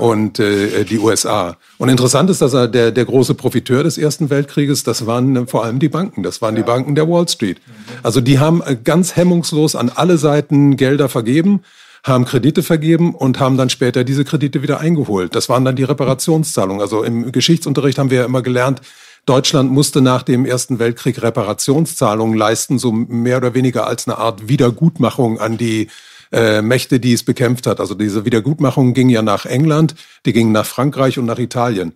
und 0.00 0.40
äh, 0.40 0.84
die 0.84 0.98
USA. 0.98 1.56
Und 1.78 1.90
interessant 1.90 2.30
ist, 2.30 2.40
dass 2.40 2.54
er 2.54 2.66
der, 2.66 2.90
der 2.90 3.04
große 3.04 3.34
Profiteur 3.34 3.84
des 3.84 3.98
Ersten 3.98 4.30
Weltkrieges, 4.30 4.82
das 4.82 5.06
waren 5.06 5.46
vor 5.46 5.64
allem 5.64 5.78
die 5.78 5.88
Banken. 5.88 6.22
Das 6.22 6.42
waren 6.42 6.56
ja. 6.56 6.62
die 6.62 6.66
Banken 6.66 6.94
der 6.94 7.08
Wall 7.08 7.28
Street. 7.28 7.60
Also 8.02 8.20
die 8.20 8.38
haben 8.38 8.62
ganz 8.82 9.16
hemmungslos 9.16 9.76
an 9.76 9.92
alle 9.94 10.18
Seiten 10.18 10.76
Gelder 10.76 11.08
vergeben 11.08 11.60
haben 12.04 12.26
Kredite 12.26 12.62
vergeben 12.62 13.14
und 13.14 13.40
haben 13.40 13.56
dann 13.56 13.70
später 13.70 14.04
diese 14.04 14.24
Kredite 14.24 14.62
wieder 14.62 14.78
eingeholt. 14.78 15.34
Das 15.34 15.48
waren 15.48 15.64
dann 15.64 15.74
die 15.74 15.84
Reparationszahlungen. 15.84 16.82
Also 16.82 17.02
im 17.02 17.32
Geschichtsunterricht 17.32 17.98
haben 17.98 18.10
wir 18.10 18.18
ja 18.18 18.24
immer 18.26 18.42
gelernt, 18.42 18.82
Deutschland 19.26 19.72
musste 19.72 20.02
nach 20.02 20.22
dem 20.22 20.44
Ersten 20.44 20.78
Weltkrieg 20.78 21.22
Reparationszahlungen 21.22 22.36
leisten, 22.36 22.78
so 22.78 22.92
mehr 22.92 23.38
oder 23.38 23.54
weniger 23.54 23.86
als 23.86 24.06
eine 24.06 24.18
Art 24.18 24.48
Wiedergutmachung 24.48 25.40
an 25.40 25.56
die 25.56 25.88
äh, 26.30 26.60
Mächte, 26.60 27.00
die 27.00 27.14
es 27.14 27.22
bekämpft 27.22 27.66
hat. 27.66 27.80
Also 27.80 27.94
diese 27.94 28.26
Wiedergutmachung 28.26 28.92
ging 28.92 29.08
ja 29.08 29.22
nach 29.22 29.46
England, 29.46 29.94
die 30.26 30.34
ging 30.34 30.52
nach 30.52 30.66
Frankreich 30.66 31.18
und 31.18 31.24
nach 31.24 31.38
Italien. 31.38 31.94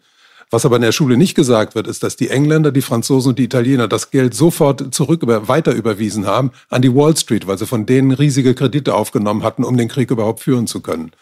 Was 0.51 0.65
aber 0.65 0.77
in 0.77 0.83
der 0.83 0.93
Schule 0.93 1.19
nicht 1.19 1.35
gesagt 1.35 1.75
wird, 1.75 1.87
ist, 1.87 2.03
dass 2.03 2.17
die 2.17 2.31
Engländer, 2.31 2.73
die 2.73 2.81
Franzosen 2.81 3.31
und 3.31 3.39
die 3.39 3.45
Italiener 3.45 3.87
das 3.87 4.11
Geld 4.11 4.33
sofort 4.33 4.95
zurück 4.95 5.23
über, 5.23 5.47
weiter 5.47 5.73
überwiesen 5.73 6.27
haben 6.27 6.53
an 6.71 6.81
die 6.81 6.95
Wall 6.95 7.15
Street, 7.17 7.47
weil 7.47 7.59
sie 7.59 7.67
von 7.67 7.85
denen 7.85 8.13
riesige 8.13 8.55
Kredite 8.55 8.95
aufgenommen 8.95 9.43
hatten, 9.43 9.63
um 9.63 9.77
den 9.77 9.89
Krieg 9.89 10.11
überhaupt 10.11 10.41
führen 10.41 10.67
zu 10.67 10.81
können. 10.81 11.13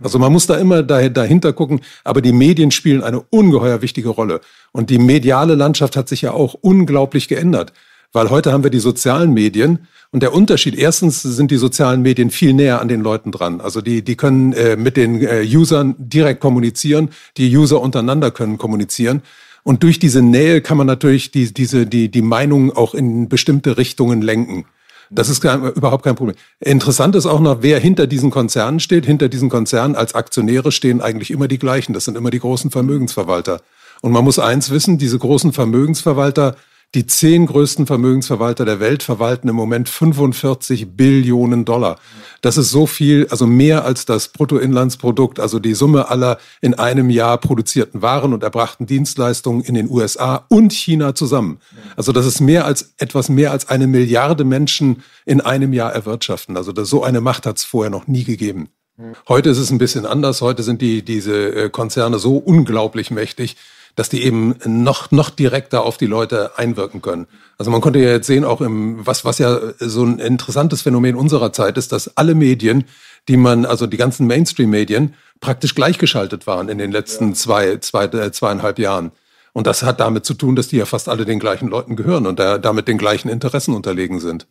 Also 0.00 0.18
man 0.18 0.30
muss 0.32 0.46
da 0.46 0.56
immer 0.56 0.82
dahinter 0.82 1.52
gucken, 1.52 1.80
aber 2.04 2.20
die 2.20 2.32
Medien 2.32 2.70
spielen 2.70 3.02
eine 3.02 3.20
ungeheuer 3.20 3.82
wichtige 3.82 4.10
Rolle. 4.10 4.40
Und 4.72 4.90
die 4.90 4.98
mediale 4.98 5.54
Landschaft 5.54 5.96
hat 5.96 6.08
sich 6.08 6.22
ja 6.22 6.32
auch 6.32 6.54
unglaublich 6.54 7.28
geändert. 7.28 7.72
Weil 8.12 8.30
heute 8.30 8.52
haben 8.52 8.62
wir 8.62 8.70
die 8.70 8.78
sozialen 8.78 9.32
Medien 9.32 9.86
und 10.12 10.22
der 10.22 10.32
Unterschied, 10.32 10.76
erstens 10.76 11.22
sind 11.22 11.50
die 11.50 11.56
sozialen 11.56 12.02
Medien 12.02 12.30
viel 12.30 12.52
näher 12.54 12.80
an 12.80 12.88
den 12.88 13.02
Leuten 13.02 13.32
dran. 13.32 13.60
Also 13.60 13.80
die, 13.80 14.02
die 14.02 14.16
können 14.16 14.52
äh, 14.52 14.76
mit 14.76 14.96
den 14.96 15.20
äh, 15.20 15.42
Usern 15.44 15.94
direkt 15.98 16.40
kommunizieren, 16.40 17.10
die 17.36 17.54
User 17.54 17.80
untereinander 17.80 18.30
können 18.30 18.58
kommunizieren. 18.58 19.22
Und 19.62 19.82
durch 19.82 19.98
diese 19.98 20.22
Nähe 20.22 20.60
kann 20.60 20.78
man 20.78 20.86
natürlich 20.86 21.32
die, 21.32 21.52
diese, 21.52 21.86
die, 21.86 22.08
die 22.08 22.22
Meinung 22.22 22.74
auch 22.74 22.94
in 22.94 23.28
bestimmte 23.28 23.76
Richtungen 23.76 24.22
lenken. 24.22 24.64
Das 25.10 25.28
ist 25.28 25.40
kein, 25.40 25.62
überhaupt 25.64 26.04
kein 26.04 26.16
Problem. 26.16 26.36
Interessant 26.60 27.14
ist 27.14 27.26
auch 27.26 27.40
noch, 27.40 27.58
wer 27.62 27.78
hinter 27.78 28.06
diesen 28.06 28.30
Konzernen 28.30 28.80
steht. 28.80 29.06
Hinter 29.06 29.28
diesen 29.28 29.48
Konzernen 29.48 29.94
als 29.94 30.14
Aktionäre 30.14 30.72
stehen 30.72 31.00
eigentlich 31.00 31.30
immer 31.30 31.48
die 31.48 31.58
gleichen. 31.58 31.92
Das 31.92 32.04
sind 32.04 32.16
immer 32.16 32.30
die 32.30 32.38
großen 32.38 32.70
Vermögensverwalter. 32.70 33.60
Und 34.02 34.12
man 34.12 34.24
muss 34.24 34.38
eins 34.38 34.70
wissen, 34.70 34.98
diese 34.98 35.18
großen 35.18 35.52
Vermögensverwalter 35.52 36.56
die 36.94 37.06
zehn 37.06 37.46
größten 37.46 37.86
Vermögensverwalter 37.86 38.64
der 38.64 38.80
Welt 38.80 39.02
verwalten 39.02 39.48
im 39.48 39.56
Moment 39.56 39.88
45 39.88 40.96
Billionen 40.96 41.64
Dollar. 41.64 41.98
Das 42.40 42.56
ist 42.56 42.70
so 42.70 42.86
viel, 42.86 43.26
also 43.30 43.46
mehr 43.46 43.84
als 43.84 44.06
das 44.06 44.28
Bruttoinlandsprodukt, 44.28 45.40
also 45.40 45.58
die 45.58 45.74
Summe 45.74 46.08
aller 46.08 46.38
in 46.60 46.74
einem 46.74 47.10
Jahr 47.10 47.38
produzierten 47.38 48.02
Waren 48.02 48.32
und 48.32 48.42
erbrachten 48.42 48.86
Dienstleistungen 48.86 49.62
in 49.62 49.74
den 49.74 49.90
USA 49.90 50.46
und 50.48 50.72
China 50.72 51.14
zusammen. 51.14 51.58
Also 51.96 52.12
das 52.12 52.24
ist 52.24 52.40
mehr 52.40 52.64
als 52.64 52.94
etwas 52.98 53.28
mehr 53.28 53.50
als 53.50 53.68
eine 53.68 53.86
Milliarde 53.86 54.44
Menschen 54.44 55.02
in 55.26 55.40
einem 55.40 55.72
Jahr 55.72 55.92
erwirtschaften. 55.92 56.56
Also 56.56 56.72
das, 56.72 56.88
so 56.88 57.02
eine 57.02 57.20
Macht 57.20 57.46
hat 57.46 57.58
es 57.58 57.64
vorher 57.64 57.90
noch 57.90 58.06
nie 58.06 58.24
gegeben. 58.24 58.68
Heute 59.28 59.50
ist 59.50 59.58
es 59.58 59.70
ein 59.70 59.78
bisschen 59.78 60.06
anders. 60.06 60.40
Heute 60.40 60.62
sind 60.62 60.80
die, 60.80 61.02
diese 61.02 61.54
äh, 61.54 61.68
Konzerne 61.68 62.18
so 62.18 62.38
unglaublich 62.38 63.10
mächtig, 63.10 63.56
dass 63.96 64.08
die 64.10 64.22
eben 64.22 64.54
noch, 64.64 65.10
noch 65.10 65.30
direkter 65.30 65.82
auf 65.82 65.96
die 65.96 66.06
Leute 66.06 66.56
einwirken 66.58 67.02
können. 67.02 67.26
Also 67.58 67.70
man 67.70 67.80
konnte 67.80 67.98
ja 67.98 68.10
jetzt 68.10 68.26
sehen, 68.26 68.44
auch 68.44 68.60
im, 68.60 69.04
was, 69.04 69.24
was 69.24 69.38
ja 69.38 69.58
so 69.78 70.04
ein 70.04 70.18
interessantes 70.18 70.82
Phänomen 70.82 71.16
unserer 71.16 71.52
Zeit 71.52 71.78
ist, 71.78 71.92
dass 71.92 72.16
alle 72.16 72.34
Medien, 72.34 72.84
die 73.28 73.38
man, 73.38 73.64
also 73.64 73.86
die 73.86 73.96
ganzen 73.96 74.26
Mainstream-Medien, 74.26 75.14
praktisch 75.40 75.74
gleichgeschaltet 75.74 76.46
waren 76.46 76.68
in 76.68 76.78
den 76.78 76.92
letzten 76.92 77.30
ja. 77.30 77.34
zwei, 77.34 77.76
zwei, 77.78 78.04
äh, 78.04 78.30
zweieinhalb 78.30 78.78
Jahren. 78.78 79.12
Und 79.52 79.66
das 79.66 79.82
hat 79.82 80.00
damit 80.00 80.26
zu 80.26 80.34
tun, 80.34 80.54
dass 80.54 80.68
die 80.68 80.76
ja 80.76 80.84
fast 80.84 81.08
alle 81.08 81.24
den 81.24 81.38
gleichen 81.38 81.68
Leuten 81.68 81.96
gehören 81.96 82.26
und 82.26 82.38
da, 82.38 82.58
damit 82.58 82.88
den 82.88 82.98
gleichen 82.98 83.30
Interessen 83.30 83.74
unterlegen 83.74 84.20
sind. 84.20 84.46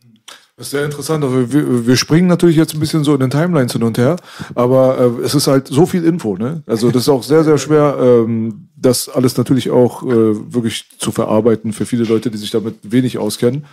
Das 0.58 0.68
ist 0.68 0.72
sehr 0.72 0.86
interessant. 0.86 1.22
Also 1.22 1.52
wir, 1.52 1.86
wir 1.86 1.98
springen 1.98 2.28
natürlich 2.28 2.56
jetzt 2.56 2.74
ein 2.74 2.80
bisschen 2.80 3.04
so 3.04 3.14
in 3.14 3.20
den 3.20 3.30
Timelines 3.30 3.74
hin 3.74 3.84
und 3.84 3.98
her, 3.98 4.16
aber 4.54 4.98
äh, 4.98 5.24
es 5.26 5.36
ist 5.36 5.48
halt 5.48 5.68
so 5.68 5.86
viel 5.86 6.06
Info. 6.06 6.38
Ne? 6.38 6.64
Also 6.66 6.92
das 6.92 7.04
ist 7.04 7.10
auch 7.10 7.24
sehr, 7.24 7.44
sehr 7.44 7.58
schwer, 7.58 7.98
ähm, 8.00 8.70
das 8.78 9.10
alles 9.10 9.36
natürlich 9.36 9.70
auch 9.70 10.04
äh, 10.04 10.54
wirklich 10.54 10.86
zu 10.98 11.12
verarbeiten 11.12 11.74
für 11.74 11.86
viele 11.86 12.06
Leute, 12.06 12.32
die 12.32 12.38
sich 12.38 12.52
damit 12.52 12.76
wenig 12.84 13.18
auskennen. 13.18 13.66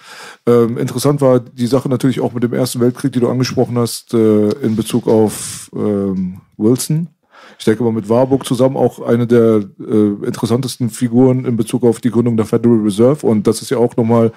Ähm, 0.44 0.76
interessant 0.76 1.20
war 1.20 1.38
die 1.38 1.68
Sache 1.68 1.88
natürlich 1.88 2.20
auch 2.20 2.32
mit 2.32 2.42
dem 2.42 2.52
Ersten 2.52 2.80
Weltkrieg, 2.80 3.12
die 3.12 3.20
du 3.20 3.28
angesprochen 3.28 3.78
hast, 3.78 4.12
äh, 4.14 4.48
in 4.48 4.74
Bezug 4.74 5.06
auf 5.06 5.70
ähm, 5.76 6.40
Wilson. 6.56 7.08
Ich 7.62 7.66
denke 7.66 7.84
mal 7.84 7.92
mit 7.92 8.08
Warburg 8.08 8.44
zusammen 8.44 8.76
auch 8.76 9.00
eine 9.00 9.24
der 9.24 9.62
äh, 9.78 10.26
interessantesten 10.26 10.90
Figuren 10.90 11.44
in 11.44 11.56
Bezug 11.56 11.84
auf 11.84 12.00
die 12.00 12.10
Gründung 12.10 12.36
der 12.36 12.44
Federal 12.44 12.78
Reserve. 12.78 13.24
Und 13.24 13.46
das 13.46 13.62
ist 13.62 13.70
ja 13.70 13.76
auch 13.78 13.96
nochmal 13.96 14.32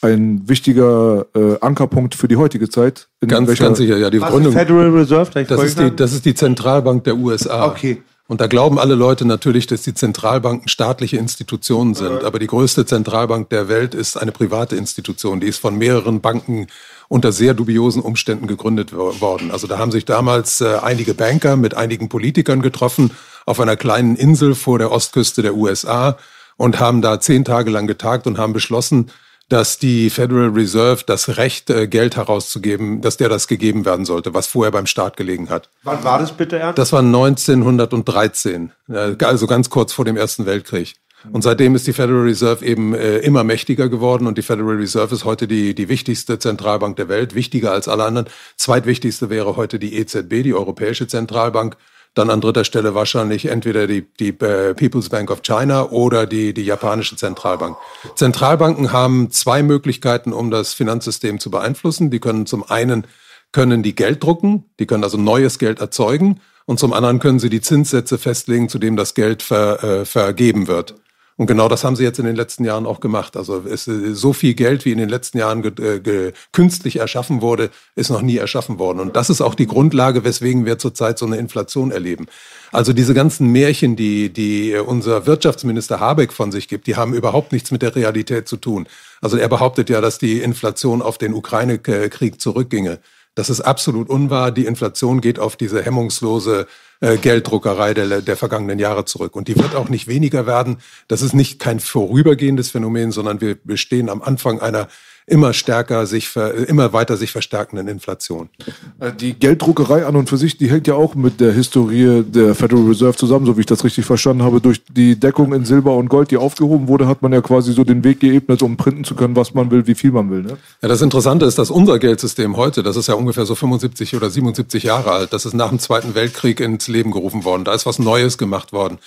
ein 0.00 0.48
wichtiger 0.48 1.26
äh, 1.34 1.58
Ankerpunkt 1.60 2.14
für 2.14 2.26
die 2.26 2.36
heutige 2.36 2.70
Zeit. 2.70 3.08
ganz, 3.28 3.54
ganz 3.58 3.76
sicher, 3.76 3.98
ja. 3.98 4.08
Die 4.08 4.22
Was 4.22 4.30
Gründung. 4.30 4.54
Federal 4.54 4.88
Reserve, 4.92 5.44
das 5.44 5.62
ist, 5.62 5.78
die, 5.78 5.94
das 5.94 6.14
ist 6.14 6.24
die 6.24 6.32
Zentralbank 6.32 7.04
der 7.04 7.18
USA. 7.18 7.66
Okay. 7.66 8.00
Und 8.28 8.40
da 8.40 8.46
glauben 8.46 8.78
alle 8.78 8.94
Leute 8.94 9.26
natürlich, 9.26 9.66
dass 9.66 9.82
die 9.82 9.92
Zentralbanken 9.92 10.66
staatliche 10.66 11.18
Institutionen 11.18 11.92
sind. 11.92 12.24
Aber 12.24 12.38
die 12.38 12.46
größte 12.46 12.86
Zentralbank 12.86 13.50
der 13.50 13.68
Welt 13.68 13.94
ist 13.94 14.16
eine 14.16 14.32
private 14.32 14.74
Institution. 14.76 15.40
Die 15.40 15.48
ist 15.48 15.58
von 15.58 15.76
mehreren 15.76 16.22
Banken 16.22 16.68
unter 17.10 17.32
sehr 17.32 17.54
dubiosen 17.54 18.02
Umständen 18.02 18.46
gegründet 18.46 18.92
worden. 18.92 19.50
Also 19.50 19.66
da 19.66 19.78
haben 19.78 19.90
sich 19.90 20.04
damals 20.04 20.60
äh, 20.60 20.76
einige 20.80 21.12
Banker 21.12 21.56
mit 21.56 21.74
einigen 21.74 22.08
Politikern 22.08 22.62
getroffen 22.62 23.10
auf 23.46 23.58
einer 23.58 23.76
kleinen 23.76 24.14
Insel 24.14 24.54
vor 24.54 24.78
der 24.78 24.92
Ostküste 24.92 25.42
der 25.42 25.56
USA 25.56 26.16
und 26.56 26.78
haben 26.78 27.02
da 27.02 27.20
zehn 27.20 27.44
Tage 27.44 27.68
lang 27.68 27.88
getagt 27.88 28.28
und 28.28 28.38
haben 28.38 28.52
beschlossen, 28.52 29.10
dass 29.48 29.78
die 29.78 30.08
Federal 30.08 30.50
Reserve 30.50 31.02
das 31.04 31.36
Recht, 31.36 31.68
äh, 31.68 31.88
Geld 31.88 32.14
herauszugeben, 32.14 33.00
dass 33.00 33.16
der 33.16 33.28
das 33.28 33.48
gegeben 33.48 33.84
werden 33.84 34.04
sollte, 34.04 34.32
was 34.32 34.46
vorher 34.46 34.70
beim 34.70 34.86
Staat 34.86 35.16
gelegen 35.16 35.50
hat. 35.50 35.68
Wann 35.82 36.04
war 36.04 36.20
das 36.20 36.30
bitte, 36.30 36.60
Ernst? 36.60 36.78
Das 36.78 36.92
war 36.92 37.00
1913, 37.02 38.70
äh, 38.88 39.16
also 39.24 39.48
ganz 39.48 39.68
kurz 39.68 39.92
vor 39.92 40.04
dem 40.04 40.16
Ersten 40.16 40.46
Weltkrieg. 40.46 40.94
Und 41.32 41.42
seitdem 41.42 41.74
ist 41.74 41.86
die 41.86 41.92
Federal 41.92 42.22
Reserve 42.22 42.64
eben 42.64 42.94
äh, 42.94 43.18
immer 43.18 43.44
mächtiger 43.44 43.88
geworden 43.88 44.26
und 44.26 44.38
die 44.38 44.42
Federal 44.42 44.76
Reserve 44.76 45.14
ist 45.14 45.24
heute 45.24 45.46
die, 45.46 45.74
die 45.74 45.88
wichtigste 45.88 46.38
Zentralbank 46.38 46.96
der 46.96 47.08
Welt, 47.08 47.34
wichtiger 47.34 47.72
als 47.72 47.88
alle 47.88 48.04
anderen. 48.04 48.28
Zweitwichtigste 48.56 49.30
wäre 49.30 49.56
heute 49.56 49.78
die 49.78 49.96
EZB, 49.96 50.42
die 50.42 50.54
Europäische 50.54 51.06
Zentralbank. 51.06 51.76
Dann 52.14 52.28
an 52.28 52.40
dritter 52.40 52.64
Stelle 52.64 52.94
wahrscheinlich 52.94 53.46
entweder 53.46 53.86
die, 53.86 54.04
die 54.18 54.30
äh, 54.30 54.74
People's 54.74 55.10
Bank 55.10 55.30
of 55.30 55.42
China 55.42 55.90
oder 55.90 56.26
die, 56.26 56.52
die 56.52 56.64
japanische 56.64 57.16
Zentralbank. 57.16 57.76
Zentralbanken 58.16 58.92
haben 58.92 59.30
zwei 59.30 59.62
Möglichkeiten, 59.62 60.32
um 60.32 60.50
das 60.50 60.74
Finanzsystem 60.74 61.38
zu 61.38 61.50
beeinflussen. 61.50 62.10
Die 62.10 62.18
können 62.18 62.46
zum 62.46 62.68
einen 62.68 63.06
können 63.52 63.82
die 63.82 63.94
Geld 63.94 64.22
drucken, 64.22 64.64
die 64.78 64.86
können 64.86 65.04
also 65.04 65.18
neues 65.18 65.58
Geld 65.58 65.80
erzeugen 65.80 66.40
und 66.66 66.78
zum 66.78 66.92
anderen 66.92 67.18
können 67.18 67.38
sie 67.38 67.50
die 67.50 67.60
Zinssätze 67.60 68.18
festlegen, 68.18 68.68
zu 68.68 68.78
dem 68.78 68.96
das 68.96 69.14
Geld 69.14 69.42
ver, 69.42 69.82
äh, 69.82 70.04
vergeben 70.04 70.66
wird. 70.68 70.94
Und 71.40 71.46
genau 71.46 71.68
das 71.68 71.84
haben 71.84 71.96
sie 71.96 72.04
jetzt 72.04 72.18
in 72.18 72.26
den 72.26 72.36
letzten 72.36 72.66
Jahren 72.66 72.84
auch 72.84 73.00
gemacht. 73.00 73.34
Also 73.34 73.64
es, 73.66 73.86
so 73.86 74.34
viel 74.34 74.52
Geld, 74.52 74.84
wie 74.84 74.92
in 74.92 74.98
den 74.98 75.08
letzten 75.08 75.38
Jahren 75.38 75.62
ge, 75.62 75.98
ge, 75.98 76.32
künstlich 76.52 76.96
erschaffen 76.96 77.40
wurde, 77.40 77.70
ist 77.94 78.10
noch 78.10 78.20
nie 78.20 78.36
erschaffen 78.36 78.78
worden. 78.78 79.00
Und 79.00 79.16
das 79.16 79.30
ist 79.30 79.40
auch 79.40 79.54
die 79.54 79.66
Grundlage, 79.66 80.22
weswegen 80.22 80.66
wir 80.66 80.78
zurzeit 80.78 81.18
so 81.18 81.24
eine 81.24 81.38
Inflation 81.38 81.92
erleben. 81.92 82.26
Also 82.72 82.92
diese 82.92 83.14
ganzen 83.14 83.50
Märchen, 83.52 83.96
die, 83.96 84.30
die 84.30 84.74
unser 84.74 85.24
Wirtschaftsminister 85.24 85.98
Habeck 85.98 86.34
von 86.34 86.52
sich 86.52 86.68
gibt, 86.68 86.86
die 86.86 86.96
haben 86.96 87.14
überhaupt 87.14 87.52
nichts 87.52 87.70
mit 87.70 87.80
der 87.80 87.96
Realität 87.96 88.46
zu 88.46 88.58
tun. 88.58 88.86
Also 89.22 89.38
er 89.38 89.48
behauptet 89.48 89.88
ja, 89.88 90.02
dass 90.02 90.18
die 90.18 90.42
Inflation 90.42 91.00
auf 91.00 91.16
den 91.16 91.32
Ukraine-Krieg 91.32 92.38
zurückginge. 92.38 92.98
Das 93.34 93.48
ist 93.48 93.62
absolut 93.62 94.10
unwahr. 94.10 94.50
Die 94.50 94.66
Inflation 94.66 95.22
geht 95.22 95.38
auf 95.38 95.56
diese 95.56 95.82
hemmungslose 95.82 96.66
äh, 97.00 97.16
Gelddruckerei 97.16 97.94
der, 97.94 98.20
der 98.20 98.36
vergangenen 98.36 98.78
Jahre 98.78 99.04
zurück. 99.04 99.34
Und 99.36 99.48
die 99.48 99.56
wird 99.56 99.74
auch 99.74 99.88
nicht 99.88 100.06
weniger 100.06 100.46
werden. 100.46 100.78
Das 101.08 101.22
ist 101.22 101.34
nicht 101.34 101.58
kein 101.58 101.80
vorübergehendes 101.80 102.70
Phänomen, 102.70 103.10
sondern 103.10 103.40
wir, 103.40 103.56
wir 103.64 103.76
stehen 103.76 104.08
am 104.08 104.22
Anfang 104.22 104.60
einer 104.60 104.88
immer 105.26 105.52
stärker 105.52 106.06
sich, 106.06 106.34
immer 106.66 106.92
weiter 106.92 107.16
sich 107.16 107.30
verstärkenden 107.30 107.88
Inflation. 107.88 108.50
Äh, 108.98 109.12
die 109.12 109.34
Gelddruckerei 109.34 110.06
an 110.06 110.16
und 110.16 110.28
für 110.28 110.36
sich, 110.36 110.58
die 110.58 110.70
hängt 110.70 110.86
ja 110.86 110.94
auch 110.94 111.14
mit 111.14 111.40
der 111.40 111.52
Historie 111.52 112.24
der 112.26 112.54
Federal 112.54 112.86
Reserve 112.86 113.16
zusammen, 113.16 113.46
so 113.46 113.56
wie 113.56 113.60
ich 113.60 113.66
das 113.66 113.84
richtig 113.84 114.04
verstanden 114.04 114.42
habe. 114.42 114.60
Durch 114.60 114.82
die 114.84 115.18
Deckung 115.18 115.52
in 115.52 115.64
Silber 115.64 115.96
und 115.96 116.08
Gold, 116.08 116.30
die 116.30 116.36
aufgehoben 116.36 116.88
wurde, 116.88 117.06
hat 117.06 117.22
man 117.22 117.32
ja 117.32 117.40
quasi 117.40 117.72
so 117.72 117.84
den 117.84 118.04
Weg 118.04 118.20
geebnet, 118.20 118.62
um 118.62 118.76
printen 118.76 119.04
zu 119.04 119.14
können, 119.14 119.36
was 119.36 119.54
man 119.54 119.70
will, 119.70 119.86
wie 119.86 119.94
viel 119.94 120.10
man 120.10 120.30
will. 120.30 120.42
Ne? 120.42 120.58
Ja, 120.82 120.88
das 120.88 121.02
Interessante 121.02 121.46
ist, 121.46 121.58
dass 121.58 121.70
unser 121.70 121.98
Geldsystem 121.98 122.56
heute, 122.56 122.82
das 122.82 122.96
ist 122.96 123.06
ja 123.06 123.14
ungefähr 123.14 123.46
so 123.46 123.54
75 123.54 124.16
oder 124.16 124.30
77 124.30 124.82
Jahre 124.82 125.12
alt, 125.12 125.32
das 125.32 125.46
ist 125.46 125.54
nach 125.54 125.68
dem 125.68 125.78
Zweiten 125.78 126.14
Weltkrieg 126.14 126.60
ins 126.60 126.88
Leben 126.88 127.10
gerufen 127.10 127.44
worden. 127.44 127.64
Da 127.64 127.74
ist 127.74 127.86
was 127.86 127.98
Neues 127.98 128.38
gemacht 128.38 128.72
worden. 128.72 128.98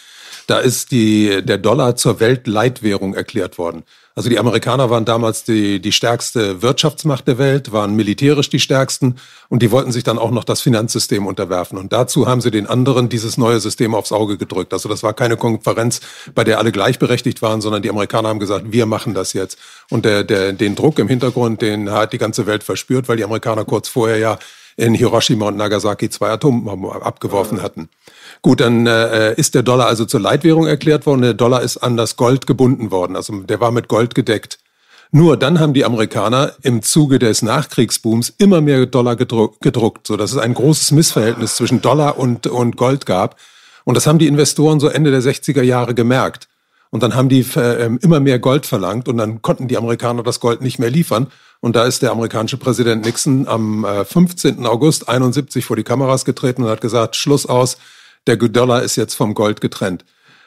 Da 0.47 0.59
ist 0.59 0.91
die, 0.91 1.41
der 1.43 1.57
Dollar 1.57 1.95
zur 1.95 2.19
Weltleitwährung 2.19 3.13
erklärt 3.13 3.57
worden. 3.57 3.83
Also 4.15 4.29
die 4.29 4.37
Amerikaner 4.37 4.91
waren 4.91 5.05
damals 5.05 5.43
die, 5.43 5.79
die 5.79 5.91
stärkste 5.91 6.61
Wirtschaftsmacht 6.61 7.27
der 7.27 7.39
Welt, 7.39 7.71
waren 7.71 7.95
militärisch 7.95 8.47
die 8.47 8.59
stärksten 8.59 9.15
und 9.49 9.63
die 9.63 9.71
wollten 9.71 9.91
sich 9.91 10.03
dann 10.03 10.19
auch 10.19 10.29
noch 10.29 10.43
das 10.43 10.61
Finanzsystem 10.61 11.25
unterwerfen. 11.25 11.79
Und 11.79 11.93
dazu 11.93 12.27
haben 12.27 12.39
sie 12.39 12.51
den 12.51 12.67
anderen 12.67 13.09
dieses 13.09 13.37
neue 13.37 13.59
System 13.59 13.95
aufs 13.95 14.11
Auge 14.11 14.37
gedrückt. 14.37 14.71
Also 14.71 14.87
das 14.87 15.01
war 15.01 15.13
keine 15.13 15.35
Konferenz, 15.35 15.99
bei 16.35 16.43
der 16.43 16.59
alle 16.59 16.71
gleichberechtigt 16.71 17.41
waren, 17.41 17.61
sondern 17.61 17.81
die 17.81 17.89
Amerikaner 17.89 18.29
haben 18.29 18.39
gesagt, 18.39 18.71
wir 18.71 18.85
machen 18.85 19.15
das 19.15 19.33
jetzt. 19.33 19.57
Und 19.89 20.05
der, 20.05 20.23
der, 20.23 20.53
den 20.53 20.75
Druck 20.75 20.99
im 20.99 21.07
Hintergrund, 21.07 21.63
den 21.63 21.89
hat 21.89 22.13
die 22.13 22.19
ganze 22.19 22.45
Welt 22.45 22.63
verspürt, 22.63 23.09
weil 23.09 23.17
die 23.17 23.23
Amerikaner 23.23 23.65
kurz 23.65 23.87
vorher 23.87 24.17
ja 24.17 24.37
in 24.75 24.93
Hiroshima 24.93 25.47
und 25.47 25.57
Nagasaki 25.57 26.09
zwei 26.09 26.29
Atombomben 26.29 26.89
abgeworfen 27.01 27.61
hatten. 27.61 27.89
Gut, 28.41 28.59
dann 28.59 28.87
äh, 28.87 29.33
ist 29.35 29.55
der 29.55 29.63
Dollar 29.63 29.87
also 29.87 30.05
zur 30.05 30.19
Leitwährung 30.19 30.67
erklärt 30.67 31.05
worden. 31.05 31.21
Der 31.21 31.33
Dollar 31.33 31.61
ist 31.61 31.77
an 31.77 31.97
das 31.97 32.15
Gold 32.15 32.47
gebunden 32.47 32.91
worden. 32.91 33.15
Also 33.15 33.41
der 33.41 33.59
war 33.59 33.71
mit 33.71 33.87
Gold 33.87 34.15
gedeckt. 34.15 34.59
Nur 35.15 35.37
dann 35.37 35.59
haben 35.59 35.73
die 35.73 35.85
Amerikaner 35.85 36.53
im 36.63 36.81
Zuge 36.81 37.19
des 37.19 37.43
Nachkriegsbooms 37.43 38.33
immer 38.39 38.61
mehr 38.61 38.87
Dollar 38.87 39.15
gedruckt, 39.15 39.61
gedruckt 39.61 40.07
sodass 40.07 40.31
es 40.31 40.39
ein 40.39 40.55
großes 40.55 40.91
Missverhältnis 40.91 41.55
zwischen 41.55 41.81
Dollar 41.81 42.17
und, 42.17 42.47
und 42.47 42.77
Gold 42.77 43.05
gab. 43.05 43.37
Und 43.85 43.95
das 43.95 44.07
haben 44.07 44.17
die 44.17 44.25
Investoren 44.25 44.79
so 44.79 44.87
Ende 44.87 45.11
der 45.11 45.21
60er 45.21 45.61
Jahre 45.61 45.93
gemerkt. 45.93 46.47
Und 46.89 47.03
dann 47.03 47.15
haben 47.15 47.29
die 47.29 47.45
äh, 47.55 47.95
immer 48.01 48.19
mehr 48.19 48.39
Gold 48.39 48.65
verlangt 48.65 49.07
und 49.07 49.17
dann 49.17 49.41
konnten 49.41 49.67
die 49.67 49.77
Amerikaner 49.77 50.23
das 50.23 50.39
Gold 50.39 50.61
nicht 50.61 50.79
mehr 50.79 50.89
liefern. 50.89 51.27
Und 51.63 51.77
da 51.77 51.85
ist 51.85 52.01
der 52.01 52.11
amerikanische 52.11 52.57
Präsident 52.57 53.05
Nixon 53.05 53.47
am 53.47 53.85
äh, 53.85 54.03
15. 54.03 54.65
August 54.65 55.07
71 55.07 55.63
vor 55.63 55.77
die 55.77 55.83
Kameras 55.83 56.25
getreten 56.25 56.63
und 56.63 56.69
hat 56.69 56.81
gesagt, 56.81 57.15
Schluss 57.15 57.45
aus, 57.45 57.77
der 58.27 58.35
Dollar 58.35 58.83
ist 58.83 58.97
jetzt 58.97 59.13
vom 59.13 59.33
Gold 59.33 59.61
getrennt. 59.61 60.03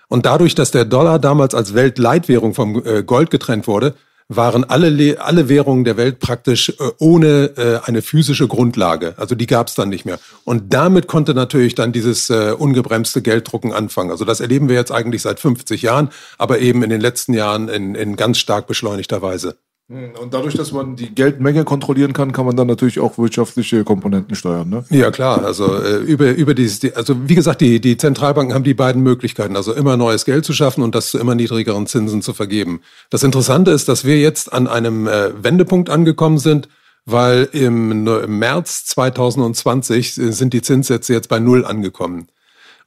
Und 0.09 0.26
dadurch, 0.26 0.55
dass 0.55 0.72
der 0.72 0.85
Dollar 0.85 1.18
damals 1.18 1.55
als 1.55 1.72
Weltleitwährung 1.72 2.52
vom 2.52 2.85
äh, 2.85 3.02
Gold 3.02 3.31
getrennt 3.31 3.66
wurde, 3.66 3.94
waren 4.29 4.64
alle, 4.64 5.16
alle 5.18 5.48
Währungen 5.48 5.85
der 5.85 5.96
Welt 5.96 6.20
praktisch 6.20 6.68
äh, 6.68 6.74
ohne 6.98 7.52
äh, 7.57 7.81
eine 7.87 8.02
physische 8.02 8.46
Grundlage. 8.46 9.14
Also 9.16 9.35
die 9.35 9.46
gab 9.46 9.68
es 9.68 9.74
dann 9.74 9.88
nicht 9.88 10.05
mehr. 10.05 10.18
Und 10.44 10.74
damit 10.74 11.07
konnte 11.07 11.33
natürlich 11.33 11.74
dann 11.74 11.92
dieses 11.92 12.29
ungebremste 12.29 13.22
Gelddrucken 13.22 13.72
anfangen. 13.72 14.11
Also 14.11 14.26
das 14.26 14.40
erleben 14.40 14.68
wir 14.68 14.76
jetzt 14.76 14.92
eigentlich 14.92 15.22
seit 15.22 15.40
50 15.40 15.81
Jahren, 15.81 16.11
aber 16.37 16.59
eben 16.59 16.83
in 16.83 16.90
den 16.90 17.00
letzten 17.00 17.33
Jahren 17.33 17.70
in, 17.70 17.94
in 17.94 18.16
ganz 18.16 18.37
stark 18.37 18.66
beschleunigter 18.66 19.22
Weise. 19.22 19.57
Hm, 19.88 20.14
und 20.20 20.35
dadurch, 20.35 20.55
dass 20.55 20.72
man 20.72 20.96
die 20.96 21.14
Geldmenge 21.14 21.62
kontrollieren 21.62 22.12
kann, 22.12 22.33
kann 22.33 22.44
man 22.44 22.57
dann 22.57 22.66
natürlich 22.66 22.99
auch 22.99 23.18
wirtschaftliche 23.18 23.85
Komponenten 23.85 24.35
steuern. 24.35 24.68
Ne? 24.68 24.85
Ja 24.90 25.12
klar, 25.12 25.44
also 25.44 25.77
äh, 25.77 25.99
über 25.99 26.31
über 26.31 26.55
dieses, 26.55 26.92
also 26.96 27.29
wie 27.29 27.37
gesagt, 27.37 27.61
die 27.61 27.81
die 27.81 27.96
Zentralbanken 27.96 28.53
haben 28.53 28.64
die 28.64 28.75
beiden 28.75 29.03
Möglichkeiten, 29.05 29.55
also 29.55 29.72
immer 29.72 29.96
neues 29.96 30.25
Geld 30.25 30.44
zu 30.44 30.53
schaffen 30.53 30.83
und 30.83 30.96
das 30.96 31.11
zu 31.12 31.18
immer 31.18 31.37
niedrigeren 31.37 31.87
Zinsen 31.87 32.20
zu 32.20 32.35
vergeben. 32.35 32.81
Das 33.11 33.22
Interessante 33.22 33.70
ist, 33.70 33.88
dass 33.88 34.05
wir 34.05 34.18
jetzt 34.18 34.53
an 34.53 34.66
einem 34.66 35.07
äh, 35.07 35.31
Wendepunkt 35.40 35.88
angekommen 35.88 36.38
sind, 36.38 36.68
weil 37.05 37.49
im, 37.53 38.09
im 38.09 38.38
März 38.40 38.87
2020 38.87 40.14
sind 40.14 40.53
die 40.53 40.62
Zinssätze 40.62 41.12
jetzt 41.12 41.29
bei 41.29 41.38
null 41.38 41.64
angekommen. 41.64 42.27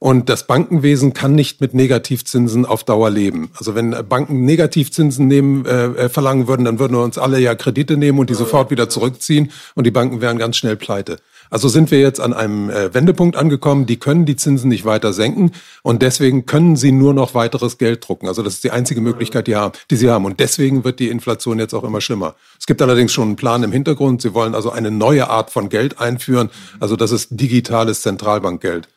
Und 0.02 0.30
das 0.30 0.46
Bankenwesen 0.46 1.12
kann 1.12 1.34
nicht 1.34 1.60
mit 1.60 1.74
Negativzinsen 1.74 2.64
auf 2.64 2.84
Dauer 2.84 3.10
leben. 3.10 3.50
Also 3.58 3.74
wenn 3.74 3.94
Banken 4.08 4.46
Negativzinsen 4.46 5.28
nehmen, 5.28 5.66
äh, 5.66 5.84
äh, 5.88 6.08
verlangen 6.08 6.48
würden, 6.48 6.64
dann 6.64 6.78
würden 6.78 6.96
wir 6.96 7.04
uns 7.04 7.18
alle 7.18 7.38
ja 7.38 7.54
Kredite 7.54 7.98
nehmen 7.98 8.18
und 8.18 8.30
die 8.30 8.34
sofort 8.34 8.70
wieder 8.70 8.88
zurückziehen 8.88 9.52
und 9.74 9.84
die 9.86 9.90
Banken 9.90 10.22
wären 10.22 10.38
ganz 10.38 10.56
schnell 10.56 10.76
pleite. 10.76 11.18
Also 11.50 11.68
sind 11.68 11.90
wir 11.90 12.00
jetzt 12.00 12.18
an 12.18 12.32
einem 12.32 12.70
äh, 12.70 12.94
Wendepunkt 12.94 13.36
angekommen. 13.36 13.84
Die 13.84 13.98
können 13.98 14.24
die 14.24 14.36
Zinsen 14.36 14.70
nicht 14.70 14.86
weiter 14.86 15.12
senken 15.12 15.52
und 15.82 16.00
deswegen 16.00 16.46
können 16.46 16.76
sie 16.76 16.92
nur 16.92 17.12
noch 17.12 17.34
weiteres 17.34 17.76
Geld 17.76 18.08
drucken. 18.08 18.26
Also 18.26 18.42
das 18.42 18.54
ist 18.54 18.64
die 18.64 18.70
einzige 18.70 19.02
Möglichkeit, 19.02 19.48
die, 19.48 19.56
haben, 19.56 19.74
die 19.90 19.96
sie 19.96 20.08
haben. 20.08 20.24
Und 20.24 20.40
deswegen 20.40 20.82
wird 20.82 20.98
die 20.98 21.10
Inflation 21.10 21.58
jetzt 21.58 21.74
auch 21.74 21.84
immer 21.84 22.00
schlimmer. 22.00 22.36
Es 22.58 22.64
gibt 22.64 22.80
allerdings 22.80 23.12
schon 23.12 23.28
einen 23.28 23.36
Plan 23.36 23.62
im 23.64 23.72
Hintergrund. 23.72 24.22
Sie 24.22 24.32
wollen 24.32 24.54
also 24.54 24.70
eine 24.70 24.90
neue 24.90 25.28
Art 25.28 25.50
von 25.50 25.68
Geld 25.68 26.00
einführen. 26.00 26.48
Also 26.78 26.96
das 26.96 27.12
ist 27.12 27.28
digitales 27.32 28.00
Zentralbankgeld. 28.00 28.88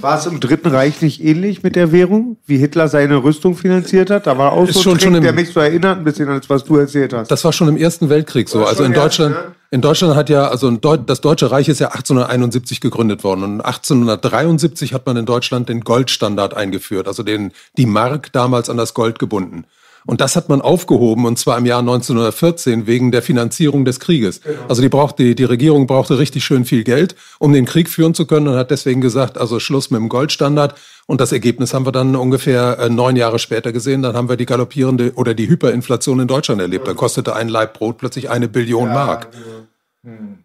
War 0.00 0.18
es 0.18 0.26
im 0.26 0.38
Dritten 0.38 0.68
Reich 0.68 1.02
nicht 1.02 1.22
ähnlich 1.22 1.62
mit 1.62 1.74
der 1.74 1.90
Währung, 1.90 2.36
wie 2.46 2.56
Hitler 2.56 2.86
seine 2.86 3.24
Rüstung 3.24 3.56
finanziert 3.56 4.10
hat? 4.10 4.26
Da 4.28 4.38
war 4.38 4.52
auch 4.52 4.68
so 4.68 4.90
ein 4.90 4.98
Trick, 4.98 5.20
der 5.22 5.32
mich 5.32 5.52
so 5.52 5.58
erinnert, 5.58 5.98
ein 5.98 6.04
bisschen 6.04 6.28
das, 6.28 6.48
was 6.48 6.64
du 6.64 6.76
erzählt 6.76 7.12
hast. 7.12 7.30
Das 7.30 7.44
war 7.44 7.52
schon 7.52 7.66
im 7.68 7.76
Ersten 7.76 8.08
Weltkrieg 8.10 8.48
so. 8.48 8.64
Also 8.64 8.84
in 8.84 8.92
Deutschland, 8.92 9.34
erst, 9.34 9.48
ne? 9.48 9.54
in 9.72 9.80
Deutschland 9.80 10.14
hat 10.14 10.30
ja, 10.30 10.46
also 10.46 10.70
das 10.70 11.20
Deutsche 11.20 11.50
Reich 11.50 11.68
ist 11.68 11.80
ja 11.80 11.88
1871 11.88 12.80
gegründet 12.80 13.24
worden 13.24 13.42
und 13.42 13.60
1873 13.60 14.94
hat 14.94 15.04
man 15.06 15.16
in 15.16 15.26
Deutschland 15.26 15.68
den 15.68 15.80
Goldstandard 15.80 16.54
eingeführt, 16.54 17.08
also 17.08 17.24
den, 17.24 17.50
die 17.76 17.86
Mark 17.86 18.30
damals 18.32 18.70
an 18.70 18.76
das 18.76 18.94
Gold 18.94 19.18
gebunden. 19.18 19.64
Und 20.06 20.20
das 20.20 20.36
hat 20.36 20.48
man 20.48 20.60
aufgehoben, 20.60 21.24
und 21.24 21.38
zwar 21.38 21.56
im 21.56 21.64
Jahr 21.64 21.80
1914 21.80 22.86
wegen 22.86 23.10
der 23.10 23.22
Finanzierung 23.22 23.84
des 23.84 24.00
Krieges. 24.00 24.42
Genau. 24.42 24.58
Also 24.68 24.82
die, 24.82 24.90
braucht, 24.90 25.18
die, 25.18 25.34
die 25.34 25.44
Regierung 25.44 25.86
brauchte 25.86 26.18
richtig 26.18 26.44
schön 26.44 26.64
viel 26.66 26.84
Geld, 26.84 27.16
um 27.38 27.52
den 27.52 27.64
Krieg 27.64 27.88
führen 27.88 28.12
zu 28.12 28.26
können 28.26 28.48
und 28.48 28.56
hat 28.56 28.70
deswegen 28.70 29.00
gesagt, 29.00 29.38
also 29.38 29.60
Schluss 29.60 29.90
mit 29.90 30.00
dem 30.00 30.10
Goldstandard. 30.10 30.74
Und 31.06 31.20
das 31.20 31.32
Ergebnis 31.32 31.72
haben 31.72 31.86
wir 31.86 31.92
dann 31.92 32.16
ungefähr 32.16 32.78
äh, 32.78 32.90
neun 32.90 33.16
Jahre 33.16 33.38
später 33.38 33.72
gesehen. 33.72 34.02
Dann 34.02 34.14
haben 34.14 34.28
wir 34.28 34.36
die 34.36 34.46
galoppierende 34.46 35.12
oder 35.14 35.34
die 35.34 35.48
Hyperinflation 35.48 36.20
in 36.20 36.28
Deutschland 36.28 36.60
erlebt. 36.60 36.86
Da 36.86 36.94
kostete 36.94 37.34
ein 37.34 37.48
Laib 37.48 37.74
Brot 37.74 37.98
plötzlich 37.98 38.30
eine 38.30 38.48
Billion 38.48 38.88
ja, 38.88 38.94
Mark. 38.94 39.28
Hm. 40.02 40.38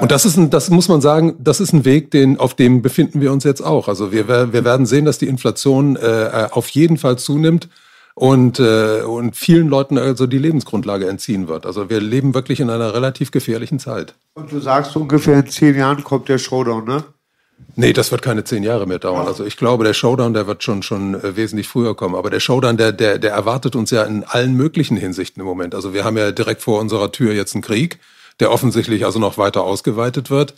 Und 0.00 0.10
das 0.10 0.24
ist 0.24 0.36
ein, 0.36 0.50
das 0.50 0.70
muss 0.70 0.88
man 0.88 1.00
sagen, 1.00 1.36
das 1.38 1.60
ist 1.60 1.72
ein 1.72 1.84
Weg, 1.84 2.10
den, 2.10 2.40
auf 2.40 2.54
dem 2.54 2.82
befinden 2.82 3.20
wir 3.20 3.32
uns 3.32 3.44
jetzt 3.44 3.60
auch. 3.60 3.86
Also 3.86 4.10
wir, 4.10 4.26
wir 4.28 4.64
werden 4.64 4.86
sehen, 4.86 5.04
dass 5.04 5.18
die 5.18 5.28
Inflation 5.28 5.94
äh, 5.94 6.48
auf 6.50 6.68
jeden 6.70 6.96
Fall 6.96 7.16
zunimmt 7.16 7.68
und, 8.14 8.60
äh, 8.60 9.02
und 9.02 9.36
vielen 9.36 9.68
Leuten 9.68 9.98
also 9.98 10.26
die 10.26 10.38
Lebensgrundlage 10.38 11.08
entziehen 11.08 11.48
wird. 11.48 11.66
Also 11.66 11.90
wir 11.90 12.00
leben 12.00 12.34
wirklich 12.34 12.60
in 12.60 12.70
einer 12.70 12.94
relativ 12.94 13.30
gefährlichen 13.30 13.78
Zeit. 13.78 14.14
Und 14.34 14.52
du 14.52 14.60
sagst, 14.60 14.96
ungefähr 14.96 15.38
in 15.40 15.48
zehn 15.48 15.76
Jahren 15.76 16.02
kommt 16.04 16.28
der 16.28 16.38
Showdown, 16.38 16.84
ne? 16.84 17.04
Nee, 17.76 17.92
das 17.92 18.10
wird 18.10 18.22
keine 18.22 18.44
zehn 18.44 18.62
Jahre 18.62 18.86
mehr 18.86 18.98
dauern. 18.98 19.26
Also 19.26 19.44
ich 19.44 19.56
glaube, 19.56 19.84
der 19.84 19.94
Showdown, 19.94 20.34
der 20.34 20.46
wird 20.46 20.62
schon 20.62 20.82
schon 20.82 21.14
äh, 21.14 21.36
wesentlich 21.36 21.68
früher 21.68 21.96
kommen. 21.96 22.14
Aber 22.14 22.30
der 22.30 22.40
Showdown, 22.40 22.76
der, 22.76 22.92
der, 22.92 23.18
der 23.18 23.32
erwartet 23.32 23.74
uns 23.74 23.90
ja 23.90 24.04
in 24.04 24.24
allen 24.24 24.54
möglichen 24.54 24.96
Hinsichten 24.96 25.40
im 25.40 25.46
Moment. 25.46 25.74
Also 25.74 25.92
wir 25.92 26.04
haben 26.04 26.16
ja 26.16 26.30
direkt 26.30 26.62
vor 26.62 26.80
unserer 26.80 27.10
Tür 27.10 27.32
jetzt 27.32 27.54
einen 27.54 27.62
Krieg 27.62 27.98
der 28.40 28.50
offensichtlich 28.50 29.04
also 29.04 29.18
noch 29.18 29.38
weiter 29.38 29.62
ausgeweitet 29.62 30.30
wird. 30.30 30.54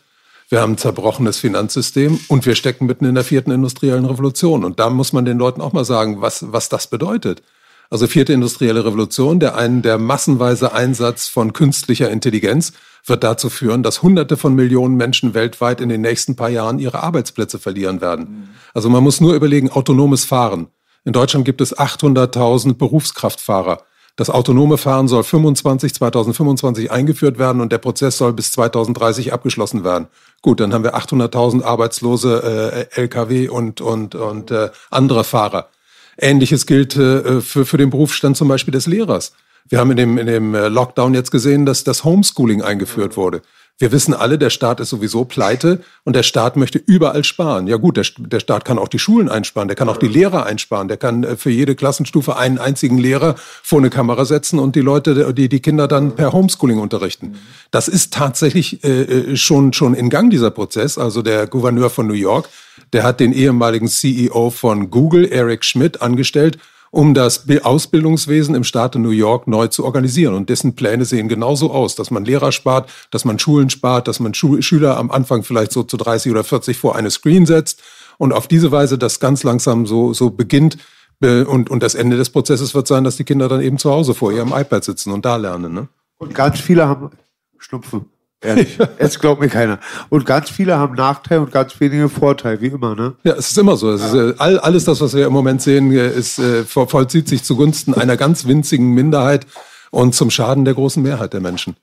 Wir 0.48 0.60
haben 0.60 0.74
ein 0.74 0.78
zerbrochenes 0.78 1.38
Finanzsystem 1.38 2.20
und 2.28 2.46
wir 2.46 2.54
stecken 2.54 2.86
mitten 2.86 3.04
in 3.04 3.16
der 3.16 3.24
vierten 3.24 3.50
industriellen 3.50 4.04
Revolution. 4.04 4.64
Und 4.64 4.78
da 4.78 4.90
muss 4.90 5.12
man 5.12 5.24
den 5.24 5.38
Leuten 5.38 5.60
auch 5.60 5.72
mal 5.72 5.84
sagen, 5.84 6.20
was, 6.20 6.52
was 6.52 6.68
das 6.68 6.86
bedeutet. 6.86 7.42
Also 7.90 8.06
vierte 8.06 8.32
industrielle 8.32 8.84
Revolution, 8.84 9.40
der 9.40 9.56
einen, 9.56 9.82
der 9.82 9.98
massenweise 9.98 10.72
Einsatz 10.72 11.26
von 11.26 11.52
künstlicher 11.52 12.10
Intelligenz 12.10 12.72
wird 13.04 13.24
dazu 13.24 13.50
führen, 13.50 13.82
dass 13.82 14.02
Hunderte 14.02 14.36
von 14.36 14.54
Millionen 14.54 14.96
Menschen 14.96 15.34
weltweit 15.34 15.80
in 15.80 15.88
den 15.88 16.00
nächsten 16.00 16.36
paar 16.36 16.48
Jahren 16.48 16.78
ihre 16.78 17.02
Arbeitsplätze 17.02 17.58
verlieren 17.58 18.00
werden. 18.00 18.48
Also 18.72 18.88
man 18.88 19.02
muss 19.02 19.20
nur 19.20 19.34
überlegen, 19.34 19.70
autonomes 19.70 20.24
Fahren. 20.24 20.68
In 21.04 21.12
Deutschland 21.12 21.44
gibt 21.44 21.60
es 21.60 21.76
800.000 21.76 22.74
Berufskraftfahrer. 22.74 23.82
Das 24.16 24.30
autonome 24.30 24.78
Fahren 24.78 25.08
soll 25.08 25.22
25, 25.22 25.94
2025 25.94 26.90
eingeführt 26.90 27.38
werden 27.38 27.60
und 27.60 27.70
der 27.70 27.78
Prozess 27.78 28.16
soll 28.16 28.32
bis 28.32 28.50
2030 28.52 29.34
abgeschlossen 29.34 29.84
werden. 29.84 30.08
Gut, 30.46 30.60
dann 30.60 30.72
haben 30.72 30.84
wir 30.84 30.94
800.000 30.94 31.64
arbeitslose 31.64 32.86
äh, 32.94 33.00
Lkw 33.02 33.48
und, 33.48 33.80
und, 33.80 34.14
und 34.14 34.52
äh, 34.52 34.70
andere 34.92 35.24
Fahrer. 35.24 35.70
Ähnliches 36.16 36.66
gilt 36.66 36.94
äh, 36.96 37.40
für, 37.40 37.66
für 37.66 37.78
den 37.78 37.90
Berufsstand 37.90 38.36
zum 38.36 38.46
Beispiel 38.46 38.70
des 38.70 38.86
Lehrers. 38.86 39.32
Wir 39.68 39.80
haben 39.80 39.90
in 39.90 39.96
dem, 39.96 40.18
in 40.18 40.28
dem 40.28 40.54
äh, 40.54 40.68
Lockdown 40.68 41.14
jetzt 41.14 41.32
gesehen, 41.32 41.66
dass 41.66 41.82
das 41.82 42.04
Homeschooling 42.04 42.62
eingeführt 42.62 43.16
wurde. 43.16 43.42
Wir 43.78 43.92
wissen 43.92 44.14
alle, 44.14 44.38
der 44.38 44.48
Staat 44.48 44.80
ist 44.80 44.88
sowieso 44.88 45.26
pleite 45.26 45.82
und 46.04 46.16
der 46.16 46.22
Staat 46.22 46.56
möchte 46.56 46.78
überall 46.78 47.24
sparen. 47.24 47.66
Ja 47.66 47.76
gut, 47.76 47.98
der, 47.98 48.06
der 48.16 48.40
Staat 48.40 48.64
kann 48.64 48.78
auch 48.78 48.88
die 48.88 48.98
Schulen 48.98 49.28
einsparen, 49.28 49.68
der 49.68 49.76
kann 49.76 49.90
auch 49.90 49.98
die 49.98 50.08
Lehrer 50.08 50.46
einsparen, 50.46 50.88
der 50.88 50.96
kann 50.96 51.24
äh, 51.24 51.36
für 51.36 51.50
jede 51.50 51.74
Klassenstufe 51.74 52.38
einen 52.38 52.56
einzigen 52.56 52.96
Lehrer 52.96 53.34
vor 53.36 53.78
eine 53.78 53.90
Kamera 53.90 54.24
setzen 54.24 54.58
und 54.58 54.76
die 54.76 54.80
Leute, 54.80 55.34
die, 55.34 55.50
die 55.50 55.60
Kinder 55.60 55.88
dann 55.88 56.14
per 56.14 56.32
Homeschooling 56.32 56.78
unterrichten. 56.78 57.36
Das 57.70 57.88
ist 57.88 58.14
tatsächlich 58.14 58.82
äh, 58.82 59.02
äh 59.02 59.36
schon, 59.36 59.74
schon 59.74 59.92
in 59.92 60.08
Gang, 60.08 60.30
dieser 60.30 60.50
Prozess. 60.50 60.96
Also 60.96 61.20
der 61.20 61.46
Gouverneur 61.46 61.90
von 61.90 62.06
New 62.06 62.14
York, 62.14 62.48
der 62.94 63.02
hat 63.02 63.20
den 63.20 63.34
ehemaligen 63.34 63.88
CEO 63.88 64.48
von 64.48 64.90
Google, 64.90 65.26
Eric 65.26 65.66
Schmidt, 65.66 66.00
angestellt 66.00 66.56
um 66.96 67.12
das 67.12 67.44
Ausbildungswesen 67.62 68.54
im 68.54 68.64
Staate 68.64 68.98
New 68.98 69.10
York 69.10 69.46
neu 69.46 69.66
zu 69.68 69.84
organisieren. 69.84 70.32
Und 70.32 70.48
dessen 70.48 70.74
Pläne 70.74 71.04
sehen 71.04 71.28
genauso 71.28 71.70
aus, 71.70 71.94
dass 71.94 72.10
man 72.10 72.24
Lehrer 72.24 72.52
spart, 72.52 72.90
dass 73.10 73.26
man 73.26 73.38
Schulen 73.38 73.68
spart, 73.68 74.08
dass 74.08 74.18
man 74.18 74.32
Schu 74.32 74.62
Schüler 74.62 74.96
am 74.96 75.10
Anfang 75.10 75.42
vielleicht 75.42 75.72
so 75.72 75.82
zu 75.82 75.98
30 75.98 76.32
oder 76.32 76.42
40 76.42 76.78
vor 76.78 76.96
eine 76.96 77.10
Screen 77.10 77.44
setzt 77.44 77.82
und 78.16 78.32
auf 78.32 78.48
diese 78.48 78.72
Weise 78.72 78.96
das 78.96 79.20
ganz 79.20 79.42
langsam 79.42 79.84
so, 79.84 80.14
so 80.14 80.30
beginnt. 80.30 80.78
Und, 81.20 81.68
und 81.68 81.82
das 81.82 81.94
Ende 81.94 82.16
des 82.16 82.30
Prozesses 82.30 82.74
wird 82.74 82.86
sein, 82.86 83.04
dass 83.04 83.16
die 83.16 83.24
Kinder 83.24 83.48
dann 83.48 83.60
eben 83.60 83.76
zu 83.76 83.90
Hause 83.90 84.14
vor 84.14 84.32
ihrem 84.32 84.54
iPad 84.54 84.82
sitzen 84.82 85.12
und 85.12 85.26
da 85.26 85.36
lernen. 85.36 85.74
Ne? 85.74 85.88
Und 86.16 86.34
ganz 86.34 86.60
viele 86.60 86.88
haben 86.88 87.10
Schnupfen. 87.58 88.06
Ehrlich. 88.42 88.78
Jetzt 89.00 89.20
glaubt 89.20 89.40
mir 89.40 89.48
keiner. 89.48 89.78
Und 90.08 90.26
ganz 90.26 90.50
viele 90.50 90.76
haben 90.76 90.94
Nachteile 90.94 91.40
und 91.40 91.52
ganz 91.52 91.78
wenige 91.80 92.08
Vorteile, 92.08 92.60
wie 92.60 92.68
immer, 92.68 92.94
ne? 92.94 93.14
Ja, 93.24 93.34
es 93.34 93.50
ist 93.50 93.58
immer 93.58 93.76
so. 93.76 93.90
Es 93.90 94.02
ist, 94.02 94.14
äh, 94.14 94.34
all, 94.38 94.58
alles 94.58 94.84
das, 94.84 95.00
was 95.00 95.14
wir 95.14 95.26
im 95.26 95.32
Moment 95.32 95.62
sehen, 95.62 95.90
äh, 95.92 96.10
ist, 96.10 96.38
äh, 96.38 96.64
vollzieht 96.64 97.28
sich 97.28 97.42
zugunsten 97.42 97.94
einer 97.94 98.16
ganz 98.16 98.46
winzigen 98.46 98.92
Minderheit 98.92 99.46
und 99.90 100.14
zum 100.14 100.30
Schaden 100.30 100.64
der 100.64 100.74
großen 100.74 101.02
Mehrheit 101.02 101.32
der 101.32 101.40
Menschen. 101.40 101.76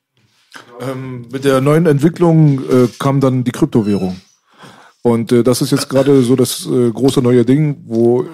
Ähm, 0.79 1.27
mit 1.31 1.45
der 1.45 1.61
neuen 1.61 1.85
Entwicklung 1.85 2.59
äh, 2.59 2.87
kam 2.99 3.19
dann 3.19 3.43
die 3.43 3.51
Kryptowährung. 3.51 4.21
Und 5.01 5.31
äh, 5.31 5.43
das 5.43 5.61
ist 5.61 5.71
jetzt 5.71 5.89
gerade 5.89 6.21
so 6.21 6.35
das 6.35 6.65
äh, 6.65 6.91
große 6.91 7.21
neue 7.21 7.43
Ding, 7.45 7.83
wo 7.85 8.25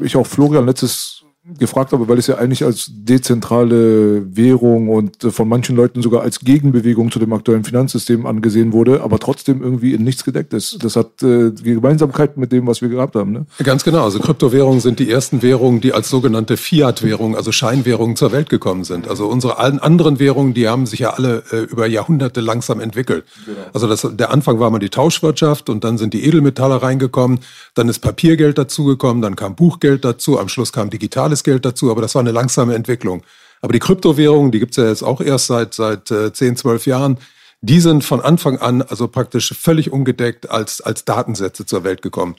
ich 0.00 0.16
auch 0.16 0.26
Florian 0.26 0.66
letztes 0.66 1.25
gefragt 1.58 1.92
habe, 1.92 2.08
weil 2.08 2.18
es 2.18 2.26
ja 2.26 2.36
eigentlich 2.36 2.64
als 2.64 2.90
dezentrale 2.92 4.36
Währung 4.36 4.88
und 4.88 5.22
äh, 5.22 5.30
von 5.30 5.48
manchen 5.48 5.76
Leuten 5.76 6.02
sogar 6.02 6.22
als 6.22 6.40
Gegenbewegung 6.40 7.10
zu 7.12 7.18
dem 7.18 7.32
aktuellen 7.32 7.64
Finanzsystem 7.64 8.26
angesehen 8.26 8.72
wurde, 8.72 9.02
aber 9.02 9.18
trotzdem 9.18 9.62
irgendwie 9.62 9.94
in 9.94 10.02
nichts 10.02 10.24
gedeckt 10.24 10.52
ist. 10.54 10.82
Das 10.82 10.96
hat 10.96 11.22
äh, 11.22 11.52
Gemeinsamkeit 11.52 12.36
mit 12.36 12.50
dem, 12.50 12.66
was 12.66 12.82
wir 12.82 12.88
gehabt 12.88 13.14
haben. 13.14 13.32
Ne? 13.32 13.46
Ganz 13.62 13.84
genau. 13.84 14.04
Also 14.04 14.18
Kryptowährungen 14.18 14.80
sind 14.80 14.98
die 14.98 15.10
ersten 15.10 15.40
Währungen, 15.42 15.80
die 15.80 15.92
als 15.92 16.08
sogenannte 16.08 16.56
Fiat-Währungen, 16.56 17.36
also 17.36 17.52
Scheinwährungen 17.52 18.16
zur 18.16 18.32
Welt 18.32 18.48
gekommen 18.48 18.82
sind. 18.82 19.06
Also 19.08 19.26
unsere 19.28 19.58
allen 19.58 19.78
anderen 19.78 20.18
Währungen, 20.18 20.52
die 20.52 20.68
haben 20.68 20.86
sich 20.86 21.00
ja 21.00 21.10
alle 21.10 21.44
äh, 21.52 21.58
über 21.58 21.86
Jahrhunderte 21.86 22.40
langsam 22.40 22.80
entwickelt. 22.80 23.24
Genau. 23.44 23.58
Also 23.72 23.86
das, 23.86 24.06
der 24.10 24.30
Anfang 24.30 24.58
war 24.58 24.70
mal 24.70 24.80
die 24.80 24.90
Tauschwirtschaft 24.90 25.68
und 25.68 25.84
dann 25.84 25.96
sind 25.96 26.12
die 26.12 26.24
Edelmetalle 26.24 26.82
reingekommen, 26.82 27.38
dann 27.74 27.88
ist 27.88 28.00
Papiergeld 28.00 28.58
dazugekommen, 28.58 29.22
dann 29.22 29.36
kam 29.36 29.54
Buchgeld 29.54 30.04
dazu, 30.04 30.40
am 30.40 30.48
Schluss 30.48 30.72
kam 30.72 30.90
digitales 30.90 31.35
Tagesgeld 31.36 31.64
dazu, 31.64 31.90
aber 31.90 32.02
das 32.02 32.14
war 32.14 32.20
eine 32.20 32.32
langsame 32.32 32.74
Entwicklung. 32.74 33.22
Aber 33.60 33.72
die 33.72 33.78
Kryptowährungen, 33.78 34.52
die 34.52 34.58
gibt's 34.58 34.76
ja 34.76 34.88
jetzt 34.88 35.02
auch 35.02 35.20
erst 35.20 35.46
seit, 35.46 35.74
seit 35.74 36.10
äh, 36.10 36.32
10, 36.32 36.56
12 36.56 36.86
Jahren, 36.86 37.18
die 37.62 37.80
sind 37.80 38.04
von 38.04 38.20
Anfang 38.20 38.58
an 38.58 38.82
also 38.82 39.08
praktisch 39.08 39.54
völlig 39.58 39.92
ungedeckt 39.92 40.50
als, 40.50 40.80
als 40.80 41.04
Datensätze 41.04 41.64
zur 41.64 41.84
Welt 41.84 42.02
gekommen. 42.02 42.36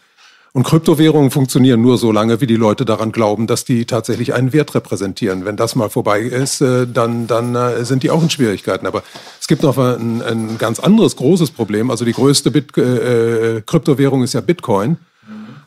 Und 0.54 0.64
Kryptowährungen 0.64 1.30
funktionieren 1.30 1.82
nur 1.82 1.98
so 1.98 2.12
lange, 2.12 2.40
wie 2.40 2.48
die 2.48 2.56
Leute 2.56 2.86
daran 2.86 3.12
glauben, 3.12 3.46
dass 3.46 3.66
die 3.66 3.86
tatsächlich 3.86 4.34
einen 4.34 4.54
Wert 4.54 4.74
repräsentieren. 4.74 5.46
Wenn 5.46 5.58
das 5.58 5.76
mal 5.76 5.90
vorbei 5.90 6.22
ist, 6.22 6.62
äh, 6.62 6.88
dann, 6.88 7.28
dann 7.28 7.56
äh, 7.56 7.84
sind 7.84 8.04
die 8.04 8.10
auch 8.10 8.24
in 8.24 8.30
Schwierigkeiten. 8.30 8.88
Aber 8.88 9.04
es 9.40 9.48
gibt 9.48 9.64
noch 9.64 9.78
ein, 9.78 10.22
ein 10.22 10.58
ganz 10.58 10.80
anderes 10.80 11.16
großes 11.16 11.52
Problem. 11.52 11.92
Also 11.92 12.06
die 12.06 12.14
größte 12.14 12.52
Bit 12.52 12.78
äh, 12.78 13.58
äh 13.58 13.62
Kryptowährung 13.62 14.24
ist 14.24 14.34
ja 14.34 14.42
Bitcoin. 14.42 14.98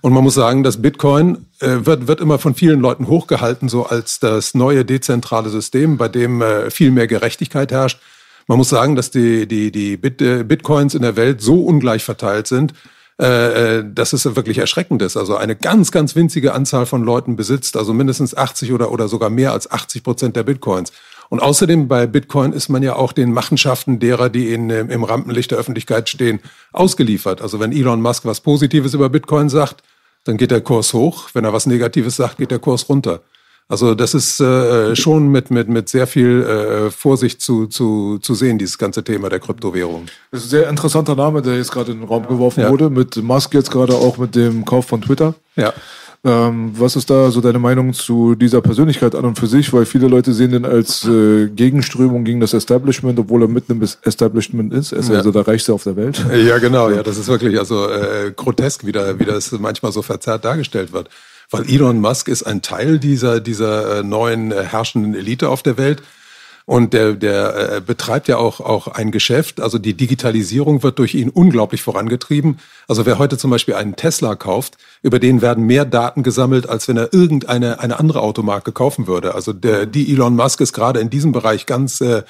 Und 0.02 0.12
man 0.14 0.24
muss 0.24 0.34
sagen, 0.34 0.62
dass 0.62 0.80
Bitcoin 0.80 1.46
äh, 1.60 1.84
wird, 1.84 2.06
wird 2.08 2.20
immer 2.20 2.38
von 2.38 2.54
vielen 2.54 2.80
Leuten 2.80 3.06
hochgehalten, 3.06 3.68
so 3.68 3.84
als 3.86 4.18
das 4.18 4.54
neue 4.54 4.84
dezentrale 4.84 5.50
System, 5.50 5.98
bei 5.98 6.08
dem 6.08 6.40
äh, 6.40 6.70
viel 6.70 6.90
mehr 6.90 7.06
Gerechtigkeit 7.06 7.70
herrscht. 7.70 8.00
Man 8.46 8.58
muss 8.58 8.70
sagen, 8.70 8.96
dass 8.96 9.10
die, 9.10 9.46
die, 9.46 9.70
die 9.70 9.96
Bit, 9.96 10.22
äh, 10.22 10.42
Bitcoins 10.42 10.94
in 10.94 11.02
der 11.02 11.16
Welt 11.16 11.42
so 11.42 11.62
ungleich 11.62 12.02
verteilt 12.02 12.46
sind, 12.46 12.72
äh, 13.20 13.78
äh 13.78 13.84
dass 13.86 14.14
es 14.14 14.24
wirklich 14.24 14.58
erschreckend 14.58 15.02
ist. 15.02 15.18
Also 15.18 15.36
eine 15.36 15.54
ganz, 15.54 15.92
ganz 15.92 16.16
winzige 16.16 16.54
Anzahl 16.54 16.86
von 16.86 17.04
Leuten 17.04 17.36
besitzt, 17.36 17.76
also 17.76 17.92
mindestens 17.92 18.34
80 18.34 18.72
oder, 18.72 18.90
oder 18.92 19.06
sogar 19.06 19.28
mehr 19.28 19.52
als 19.52 19.70
80 19.70 20.02
Prozent 20.02 20.36
der 20.36 20.44
Bitcoins. 20.44 20.92
Und 21.28 21.40
außerdem 21.40 21.86
bei 21.86 22.06
Bitcoin 22.06 22.52
ist 22.52 22.70
man 22.70 22.82
ja 22.82 22.96
auch 22.96 23.12
den 23.12 23.32
Machenschaften 23.32 24.00
derer, 24.00 24.30
die 24.30 24.52
in, 24.52 24.68
im 24.68 25.04
Rampenlicht 25.04 25.52
der 25.52 25.58
Öffentlichkeit 25.58 26.08
stehen, 26.08 26.40
ausgeliefert. 26.72 27.40
Also 27.40 27.60
wenn 27.60 27.70
Elon 27.70 28.02
Musk 28.02 28.24
was 28.24 28.40
Positives 28.40 28.94
über 28.94 29.08
Bitcoin 29.10 29.48
sagt, 29.48 29.84
dann 30.24 30.36
geht 30.36 30.50
der 30.50 30.60
Kurs 30.60 30.92
hoch. 30.92 31.30
Wenn 31.32 31.44
er 31.44 31.52
was 31.52 31.66
Negatives 31.66 32.16
sagt, 32.16 32.38
geht 32.38 32.50
der 32.50 32.58
Kurs 32.58 32.88
runter. 32.88 33.20
Also 33.70 33.94
das 33.94 34.14
ist 34.14 34.40
äh, 34.40 34.96
schon 34.96 35.28
mit, 35.28 35.52
mit, 35.52 35.68
mit 35.68 35.88
sehr 35.88 36.08
viel 36.08 36.42
äh, 36.42 36.90
Vorsicht 36.90 37.40
zu, 37.40 37.68
zu, 37.68 38.18
zu 38.18 38.34
sehen, 38.34 38.58
dieses 38.58 38.78
ganze 38.78 39.04
Thema 39.04 39.28
der 39.28 39.38
Kryptowährung. 39.38 40.06
Das 40.32 40.40
ist 40.40 40.46
ein 40.48 40.50
sehr 40.50 40.68
interessanter 40.68 41.14
Name, 41.14 41.40
der 41.40 41.56
jetzt 41.56 41.70
gerade 41.70 41.92
in 41.92 42.00
den 42.00 42.08
Raum 42.08 42.26
geworfen 42.26 42.62
ja. 42.62 42.70
wurde, 42.70 42.90
mit 42.90 43.16
Musk 43.16 43.54
jetzt 43.54 43.70
gerade 43.70 43.94
auch 43.94 44.18
mit 44.18 44.34
dem 44.34 44.64
Kauf 44.64 44.86
von 44.86 45.00
Twitter. 45.00 45.34
Ja. 45.54 45.72
Ähm, 46.22 46.72
was 46.74 46.96
ist 46.96 47.08
da 47.08 47.30
so 47.30 47.40
deine 47.40 47.58
Meinung 47.58 47.94
zu 47.94 48.34
dieser 48.34 48.60
Persönlichkeit 48.60 49.14
an 49.14 49.24
und 49.24 49.38
für 49.38 49.46
sich? 49.46 49.72
Weil 49.72 49.86
viele 49.86 50.06
Leute 50.06 50.34
sehen 50.34 50.50
den 50.50 50.66
als 50.66 51.06
äh, 51.06 51.48
Gegenströmung 51.48 52.24
gegen 52.24 52.40
das 52.40 52.52
Establishment, 52.52 53.18
obwohl 53.18 53.42
er 53.42 53.48
mitten 53.48 53.72
im 53.72 53.82
Establishment 53.82 54.72
ist. 54.74 54.92
Er 54.92 54.98
ist 54.98 55.08
ja. 55.08 55.16
also 55.16 55.32
der 55.32 55.48
Reichste 55.48 55.72
auf 55.72 55.84
der 55.84 55.96
Welt. 55.96 56.24
Ja, 56.50 56.58
genau. 56.58 56.90
Ja, 56.90 57.02
das 57.02 57.18
ist 57.18 57.28
wirklich 57.28 57.58
also 57.58 57.88
äh, 57.88 58.32
grotesk, 58.34 58.86
wie, 58.86 58.92
da, 58.92 59.18
wie 59.18 59.24
das 59.24 59.52
manchmal 59.52 59.92
so 59.92 60.02
verzerrt 60.02 60.44
dargestellt 60.44 60.92
wird. 60.92 61.08
Weil 61.50 61.68
Elon 61.68 62.00
Musk 62.00 62.28
ist 62.28 62.44
ein 62.44 62.62
Teil 62.62 62.98
dieser, 62.98 63.40
dieser 63.40 63.98
äh, 63.98 64.02
neuen 64.02 64.52
äh, 64.52 64.62
herrschenden 64.62 65.14
Elite 65.14 65.48
auf 65.48 65.62
der 65.62 65.76
Welt. 65.76 66.02
Und 66.66 66.92
der, 66.92 67.14
der 67.14 67.76
äh, 67.76 67.80
betreibt 67.80 68.28
ja 68.28 68.36
auch, 68.36 68.60
auch 68.60 68.86
ein 68.88 69.10
Geschäft. 69.10 69.60
Also 69.60 69.78
die 69.78 69.94
Digitalisierung 69.94 70.82
wird 70.82 70.98
durch 70.98 71.14
ihn 71.14 71.30
unglaublich 71.30 71.82
vorangetrieben. 71.82 72.58
Also 72.86 73.06
wer 73.06 73.18
heute 73.18 73.38
zum 73.38 73.50
Beispiel 73.50 73.74
einen 73.74 73.96
Tesla 73.96 74.34
kauft, 74.36 74.76
über 75.02 75.18
den 75.18 75.42
werden 75.42 75.66
mehr 75.66 75.84
Daten 75.84 76.22
gesammelt, 76.22 76.68
als 76.68 76.86
wenn 76.88 76.96
er 76.96 77.12
irgendeine 77.12 77.80
eine 77.80 77.98
andere 77.98 78.20
Automarke 78.20 78.72
kaufen 78.72 79.06
würde. 79.06 79.34
Also 79.34 79.52
der, 79.52 79.86
die 79.86 80.12
Elon 80.12 80.36
Musk 80.36 80.60
ist 80.60 80.72
gerade 80.72 81.00
in 81.00 81.10
diesem 81.10 81.32
Bereich 81.32 81.66
ganz, 81.66 82.00
äh, 82.00 82.22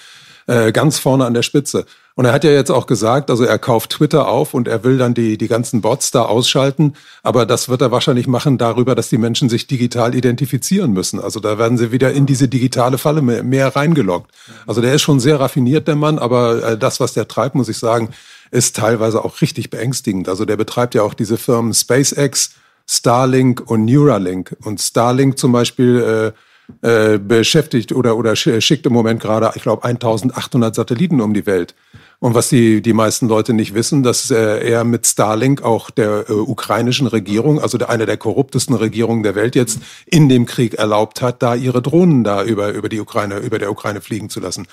äh, 0.46 0.72
ganz 0.72 0.98
vorne 0.98 1.24
an 1.24 1.35
der 1.35 1.42
Spitze. 1.42 1.87
Und 2.20 2.26
er 2.26 2.33
hat 2.33 2.44
ja 2.44 2.50
jetzt 2.50 2.70
auch 2.70 2.87
gesagt, 2.87 3.31
also 3.31 3.44
er 3.44 3.59
kauft 3.59 3.92
Twitter 3.92 4.29
auf 4.29 4.53
und 4.53 4.68
er 4.68 4.85
will 4.85 4.98
dann 4.98 5.14
die, 5.14 5.38
die 5.38 5.48
ganzen 5.48 5.81
Bots 5.81 6.11
da 6.11 6.22
ausschalten. 6.22 6.94
Aber 7.22 7.46
das 7.46 7.68
wird 7.70 7.81
er 7.81 7.92
wahrscheinlich 7.92 8.26
machen 8.26 8.59
darüber, 8.59 8.94
dass 8.94 9.09
die 9.09 9.16
Menschen 9.16 9.48
sich 9.48 9.66
digital 9.66 10.14
identifizieren 10.14 10.92
müssen. 10.92 11.18
Also 11.18 11.40
da 11.40 11.57
werden 11.57 11.79
sie 11.79 11.92
wieder 11.92 12.12
in 12.12 12.26
diese 12.26 12.48
digitale 12.48 12.98
Falle 12.98 13.22
mehr, 13.22 13.42
mehr 13.42 13.74
reingeloggt. 13.74 14.31
Also 14.66 14.83
der 14.83 14.94
ist 14.94 15.03
schon 15.03 15.18
sehr 15.18 15.40
raffiniert, 15.40 15.88
der 15.88 15.96
Mann, 15.96 16.18
aber 16.18 16.62
äh, 16.62 16.79
das, 16.79 17.00
was 17.00 17.14
der 17.14 17.26
treibt, 17.26 17.55
muss 17.55 17.70
ich 17.70 17.79
sagen, 17.79 18.11
ist 18.50 18.76
teilweise 18.76 19.24
auch 19.24 19.40
richtig 19.40 19.70
beängstigend. 19.70 20.29
Also 20.29 20.44
der 20.44 20.57
betreibt 20.57 20.94
ja 20.94 21.03
auch 21.03 21.14
diese 21.14 21.38
Firmen 21.38 21.72
SpaceX, 21.72 22.50
Starlink 22.87 23.62
und 23.64 23.85
Neuralink. 23.85 24.57
Und 24.64 24.81
Starlink 24.81 25.38
zum 25.38 25.53
Beispiel 25.53 26.35
äh, 26.35 26.38
äh, 26.83 27.19
beschäftigt 27.19 27.93
oder, 27.93 28.17
oder 28.17 28.37
schickt 28.37 28.87
im 28.87 28.93
Moment 28.93 29.21
gerade, 29.21 29.53
ich 29.55 29.63
glaube, 29.63 29.85
1800 29.85 30.75
Satelliten 30.75 31.21
um 31.21 31.35
die 31.35 31.47
Welt. 31.47 31.75
Und 32.21 32.35
was 32.35 32.51
die, 32.51 32.83
die 32.83 32.93
meisten 32.93 33.29
Leute 33.29 33.55
nicht 33.55 33.75
wissen, 33.75 34.03
dass 34.03 34.31
äh, 34.31 34.69
er 34.69 34.85
mit 34.85 35.07
Starlink 35.07 35.63
auch 35.63 35.89
der 35.89 36.29
äh, 36.29 36.33
ukrainischen 36.33 37.07
Regierung, 37.07 37.61
also 37.61 37.79
der, 37.79 37.89
einer 37.89 38.05
der 38.05 38.19
korruptesten 38.19 38.75
Regierungen 38.77 39.23
der 39.23 39.35
Welt 39.35 39.57
jetzt 39.57 39.79
in 40.05 40.29
dem 40.29 40.45
Krieg 40.45 40.75
erlaubt 40.75 41.23
hat, 41.23 41.43
da 41.43 41.55
ihre 41.55 41.81
Drohnen 41.81 42.23
da 42.23 42.45
über, 42.45 42.73
über 42.73 42.91
die 42.91 43.01
Ukraine, 43.01 43.39
über 43.39 43.59
der 43.59 43.73
Ukraine 43.73 44.03
fliegen 44.03 44.29
zu 44.29 44.39
lassen. 44.39 44.67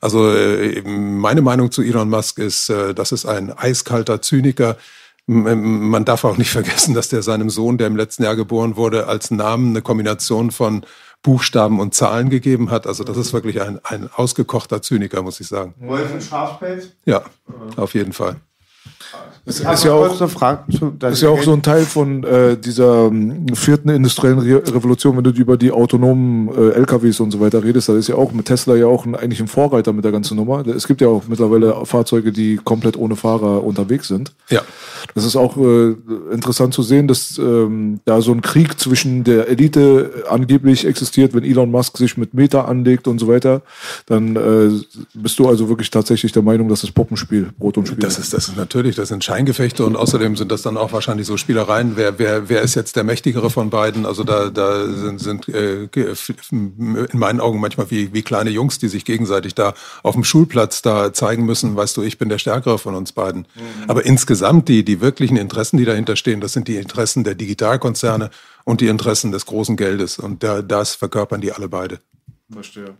Also 0.00 0.32
äh, 0.32 0.82
meine 0.86 1.42
Meinung 1.42 1.70
zu 1.70 1.82
Elon 1.82 2.08
Musk 2.08 2.38
ist, 2.38 2.70
äh, 2.70 2.94
das 2.94 3.12
ist 3.12 3.26
ein 3.26 3.52
eiskalter 3.52 4.22
Zyniker. 4.22 4.78
Man 5.26 6.04
darf 6.04 6.24
auch 6.24 6.38
nicht 6.38 6.50
vergessen, 6.52 6.94
dass 6.94 7.08
der 7.08 7.22
seinem 7.22 7.50
Sohn, 7.50 7.76
der 7.76 7.88
im 7.88 7.96
letzten 7.96 8.22
Jahr 8.22 8.36
geboren 8.36 8.76
wurde, 8.76 9.06
als 9.06 9.30
Namen 9.30 9.70
eine 9.70 9.82
Kombination 9.82 10.50
von 10.50 10.84
Buchstaben 11.22 11.80
und 11.80 11.94
Zahlen 11.94 12.30
gegeben 12.30 12.70
hat. 12.70 12.86
Also 12.86 13.02
das 13.04 13.16
ist 13.16 13.32
wirklich 13.32 13.60
ein, 13.60 13.80
ein 13.84 14.08
ausgekochter 14.14 14.82
Zyniker, 14.82 15.22
muss 15.22 15.40
ich 15.40 15.48
sagen. 15.48 15.74
Wolfen 15.78 16.20
Schafspelz? 16.20 16.90
Ja, 17.04 17.22
auf 17.76 17.94
jeden 17.94 18.12
Fall. 18.12 18.36
Das 19.46 19.60
ist 19.60 19.62
ja, 19.62 19.70
auch, 19.70 19.76
ist 20.10 21.22
ja 21.22 21.28
auch 21.30 21.42
so 21.42 21.52
ein 21.52 21.62
Teil 21.62 21.84
von 21.84 22.24
äh, 22.24 22.56
dieser 22.56 23.06
ähm, 23.06 23.46
vierten 23.54 23.90
industriellen 23.90 24.40
Re 24.40 24.60
Revolution, 24.74 25.16
wenn 25.16 25.22
du 25.22 25.30
über 25.30 25.56
die 25.56 25.70
autonomen 25.70 26.48
äh, 26.48 26.70
LKWs 26.70 27.20
und 27.20 27.30
so 27.30 27.38
weiter 27.38 27.62
redest. 27.62 27.88
Da 27.88 27.96
ist 27.96 28.08
ja 28.08 28.16
auch 28.16 28.32
mit 28.32 28.46
Tesla 28.46 28.74
ja 28.74 28.86
auch 28.86 29.06
ein, 29.06 29.14
eigentlich 29.14 29.40
ein 29.40 29.46
Vorreiter 29.46 29.92
mit 29.92 30.04
der 30.04 30.10
ganzen 30.10 30.36
Nummer. 30.36 30.66
Es 30.66 30.88
gibt 30.88 31.00
ja 31.00 31.06
auch 31.06 31.22
mittlerweile 31.28 31.86
Fahrzeuge, 31.86 32.32
die 32.32 32.56
komplett 32.56 32.96
ohne 32.96 33.14
Fahrer 33.14 33.62
unterwegs 33.62 34.08
sind. 34.08 34.32
Ja. 34.50 34.62
Das 35.14 35.24
ist 35.24 35.36
auch 35.36 35.56
äh, 35.56 35.94
interessant 36.32 36.74
zu 36.74 36.82
sehen, 36.82 37.06
dass 37.06 37.38
ähm, 37.38 38.00
da 38.04 38.20
so 38.22 38.32
ein 38.32 38.42
Krieg 38.42 38.80
zwischen 38.80 39.22
der 39.22 39.48
Elite 39.48 40.24
angeblich 40.28 40.84
existiert, 40.84 41.34
wenn 41.34 41.44
Elon 41.44 41.70
Musk 41.70 41.98
sich 41.98 42.16
mit 42.16 42.34
Meta 42.34 42.64
anlegt 42.64 43.06
und 43.06 43.20
so 43.20 43.28
weiter. 43.28 43.62
Dann 44.06 44.34
äh, 44.34 44.70
bist 45.14 45.38
du 45.38 45.48
also 45.48 45.68
wirklich 45.68 45.90
tatsächlich 45.92 46.32
der 46.32 46.42
Meinung, 46.42 46.68
dass 46.68 46.80
das 46.80 46.90
Puppenspiel 46.90 47.50
Brot 47.56 47.78
und 47.78 47.86
Spiel 47.86 48.00
das 48.00 48.18
ist. 48.18 48.32
Das 48.32 48.48
ist 48.48 48.56
natürlich, 48.56 48.96
das 48.96 49.08
sind 49.08 49.22
Scheingefechte 49.36 49.84
und 49.84 49.96
außerdem 49.96 50.34
sind 50.36 50.50
das 50.50 50.62
dann 50.62 50.78
auch 50.78 50.92
wahrscheinlich 50.92 51.26
so 51.26 51.36
Spielereien. 51.36 51.96
Wer, 51.96 52.18
wer, 52.18 52.48
wer 52.48 52.62
ist 52.62 52.74
jetzt 52.74 52.96
der 52.96 53.04
Mächtigere 53.04 53.50
von 53.50 53.68
beiden? 53.68 54.06
Also 54.06 54.24
da, 54.24 54.48
da 54.48 54.86
sind, 54.86 55.20
sind 55.20 55.48
äh, 55.48 55.88
in 56.50 57.08
meinen 57.12 57.40
Augen 57.40 57.60
manchmal 57.60 57.90
wie, 57.90 58.14
wie 58.14 58.22
kleine 58.22 58.48
Jungs, 58.48 58.78
die 58.78 58.88
sich 58.88 59.04
gegenseitig 59.04 59.54
da 59.54 59.74
auf 60.02 60.14
dem 60.14 60.24
Schulplatz 60.24 60.80
da 60.80 61.12
zeigen 61.12 61.44
müssen, 61.44 61.76
weißt 61.76 61.98
du, 61.98 62.02
ich 62.02 62.16
bin 62.16 62.30
der 62.30 62.38
Stärkere 62.38 62.78
von 62.78 62.94
uns 62.94 63.12
beiden. 63.12 63.46
Mhm. 63.54 63.90
Aber 63.90 64.06
insgesamt 64.06 64.68
die, 64.68 64.84
die 64.84 65.02
wirklichen 65.02 65.36
Interessen, 65.36 65.76
die 65.76 65.84
dahinter 65.84 66.16
stehen, 66.16 66.40
das 66.40 66.54
sind 66.54 66.66
die 66.66 66.76
Interessen 66.76 67.22
der 67.22 67.34
Digitalkonzerne 67.34 68.30
und 68.64 68.80
die 68.80 68.88
Interessen 68.88 69.32
des 69.32 69.44
großen 69.44 69.76
Geldes. 69.76 70.18
Und 70.18 70.42
da, 70.42 70.62
das 70.62 70.94
verkörpern 70.94 71.42
die 71.42 71.52
alle 71.52 71.68
beide. 71.68 71.98
Verstehe. 72.50 72.96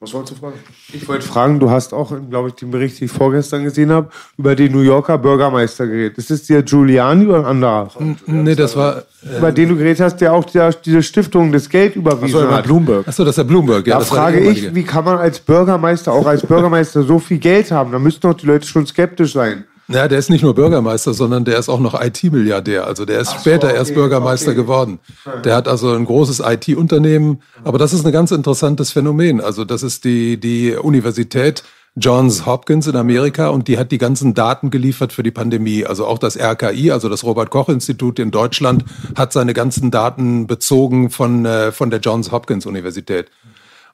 Was 0.00 0.14
wolltest 0.14 0.36
du 0.36 0.40
fragen? 0.40 0.58
Ich 0.92 1.08
wollte 1.08 1.26
fragen, 1.26 1.58
du 1.58 1.70
hast 1.70 1.92
auch, 1.92 2.12
glaube 2.30 2.50
ich, 2.50 2.54
den 2.54 2.70
Bericht, 2.70 3.00
den 3.00 3.06
ich 3.06 3.10
vorgestern 3.10 3.64
gesehen 3.64 3.90
habe, 3.90 4.08
über 4.36 4.54
den 4.54 4.70
New 4.70 4.82
Yorker 4.82 5.18
Bürgermeister 5.18 5.88
geredet. 5.88 6.18
Ist 6.18 6.30
das 6.30 6.46
der 6.46 6.62
Giuliani 6.62 7.26
oder 7.26 7.40
ein 7.40 7.44
anderer? 7.46 7.90
Nee, 8.26 8.54
das 8.54 8.76
war. 8.76 8.98
Äh, 8.98 9.38
über 9.38 9.50
den 9.50 9.70
du 9.70 9.76
geredet 9.76 10.00
hast, 10.00 10.18
der 10.18 10.32
auch 10.34 10.44
der, 10.44 10.72
diese 10.72 11.02
Stiftung 11.02 11.50
das 11.50 11.68
Geld 11.68 11.96
überwiesen 11.96 12.38
Achso, 12.38 12.52
hat. 12.52 12.64
Bloomberg. 12.64 13.08
Achso, 13.08 13.24
das 13.24 13.32
ist 13.32 13.38
der 13.38 13.44
Bloomberg, 13.44 13.88
ja. 13.88 13.98
Da 13.98 14.04
frage 14.04 14.38
ich, 14.38 14.72
wie 14.72 14.84
kann 14.84 15.04
man 15.04 15.18
als 15.18 15.40
Bürgermeister, 15.40 16.12
auch 16.12 16.26
als 16.26 16.46
Bürgermeister, 16.46 17.02
so 17.02 17.18
viel 17.18 17.38
Geld 17.38 17.72
haben? 17.72 17.90
Da 17.90 17.98
müssten 17.98 18.20
doch 18.20 18.34
die 18.34 18.46
Leute 18.46 18.68
schon 18.68 18.86
skeptisch 18.86 19.32
sein. 19.32 19.64
Ja, 19.88 20.06
der 20.06 20.18
ist 20.18 20.28
nicht 20.28 20.42
nur 20.42 20.54
Bürgermeister, 20.54 21.14
sondern 21.14 21.46
der 21.46 21.58
ist 21.58 21.70
auch 21.70 21.80
noch 21.80 21.98
IT-Milliardär. 21.98 22.86
Also 22.86 23.06
der 23.06 23.20
ist 23.20 23.30
so, 23.30 23.38
später 23.38 23.68
okay, 23.68 23.76
erst 23.76 23.94
Bürgermeister 23.94 24.50
okay. 24.50 24.60
geworden. 24.60 24.98
Der 25.44 25.56
hat 25.56 25.66
also 25.66 25.92
ein 25.92 26.04
großes 26.04 26.42
IT-Unternehmen. 26.44 27.40
Aber 27.64 27.78
das 27.78 27.94
ist 27.94 28.04
ein 28.04 28.12
ganz 28.12 28.30
interessantes 28.30 28.90
Phänomen. 28.90 29.40
Also 29.40 29.64
das 29.64 29.82
ist 29.82 30.04
die, 30.04 30.38
die 30.38 30.74
Universität 30.74 31.64
Johns 31.96 32.46
Hopkins 32.46 32.86
in 32.86 32.96
Amerika 32.96 33.48
und 33.48 33.66
die 33.66 33.78
hat 33.78 33.90
die 33.90 33.98
ganzen 33.98 34.34
Daten 34.34 34.70
geliefert 34.70 35.12
für 35.12 35.22
die 35.22 35.30
Pandemie. 35.30 35.84
Also 35.84 36.06
auch 36.06 36.18
das 36.18 36.38
RKI, 36.38 36.92
also 36.92 37.08
das 37.08 37.24
Robert 37.24 37.50
Koch 37.50 37.68
Institut 37.68 38.18
in 38.18 38.30
Deutschland, 38.30 38.84
hat 39.16 39.32
seine 39.32 39.54
ganzen 39.54 39.90
Daten 39.90 40.46
bezogen 40.46 41.10
von, 41.10 41.44
äh, 41.44 41.72
von 41.72 41.90
der 41.90 42.00
Johns 42.00 42.30
Hopkins 42.30 42.66
Universität. 42.66 43.30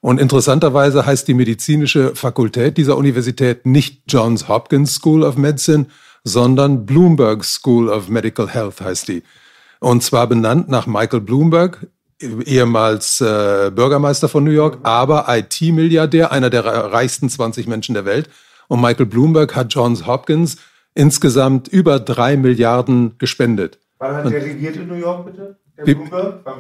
Und 0.05 0.21
interessanterweise 0.21 1.07
heißt 1.07 1.27
die 1.29 1.33
medizinische 1.33 2.15
Fakultät 2.15 2.77
dieser 2.77 2.99
Universität 2.99 3.65
nicht 3.65 4.03
Johns 4.07 4.49
Hopkins 4.49 4.97
School 4.97 5.23
of 5.23 5.39
Medicine, 5.39 5.87
sondern 6.25 6.85
Bloomberg 6.85 7.43
School 7.43 7.89
of 7.89 8.11
Medical 8.11 8.47
Health 8.47 8.83
heißt 8.83 9.09
die. 9.09 9.23
Und 9.81 10.03
zwar 10.03 10.27
benannt 10.27 10.69
nach 10.69 10.87
Michael 10.87 11.23
Bloomberg, 11.23 11.87
ehemals 12.21 13.23
äh, 13.23 13.71
Bürgermeister 13.75 14.29
von 14.29 14.45
New 14.45 14.51
York, 14.51 14.77
aber 14.83 15.25
IT-Milliardär, 15.27 16.31
einer 16.31 16.51
der 16.51 16.67
reichsten 16.67 17.31
20 17.31 17.67
Menschen 17.67 17.95
der 17.95 18.05
Welt. 18.05 18.29
Und 18.69 18.83
Michael 18.83 19.07
Bloomberg 19.07 19.57
hat 19.57 19.73
Johns 19.73 20.07
Hopkins 20.07 20.59
insgesamt 20.93 21.69
über 21.69 21.99
drei 21.99 22.37
Milliarden 22.37 23.17
gespendet. 23.17 23.79
Wann 24.01 24.17
hat 24.17 24.31
der 24.31 24.45
regiert 24.45 24.77
in 24.77 24.87
New 24.87 24.97
York, 24.97 25.25
bitte? 25.25 25.57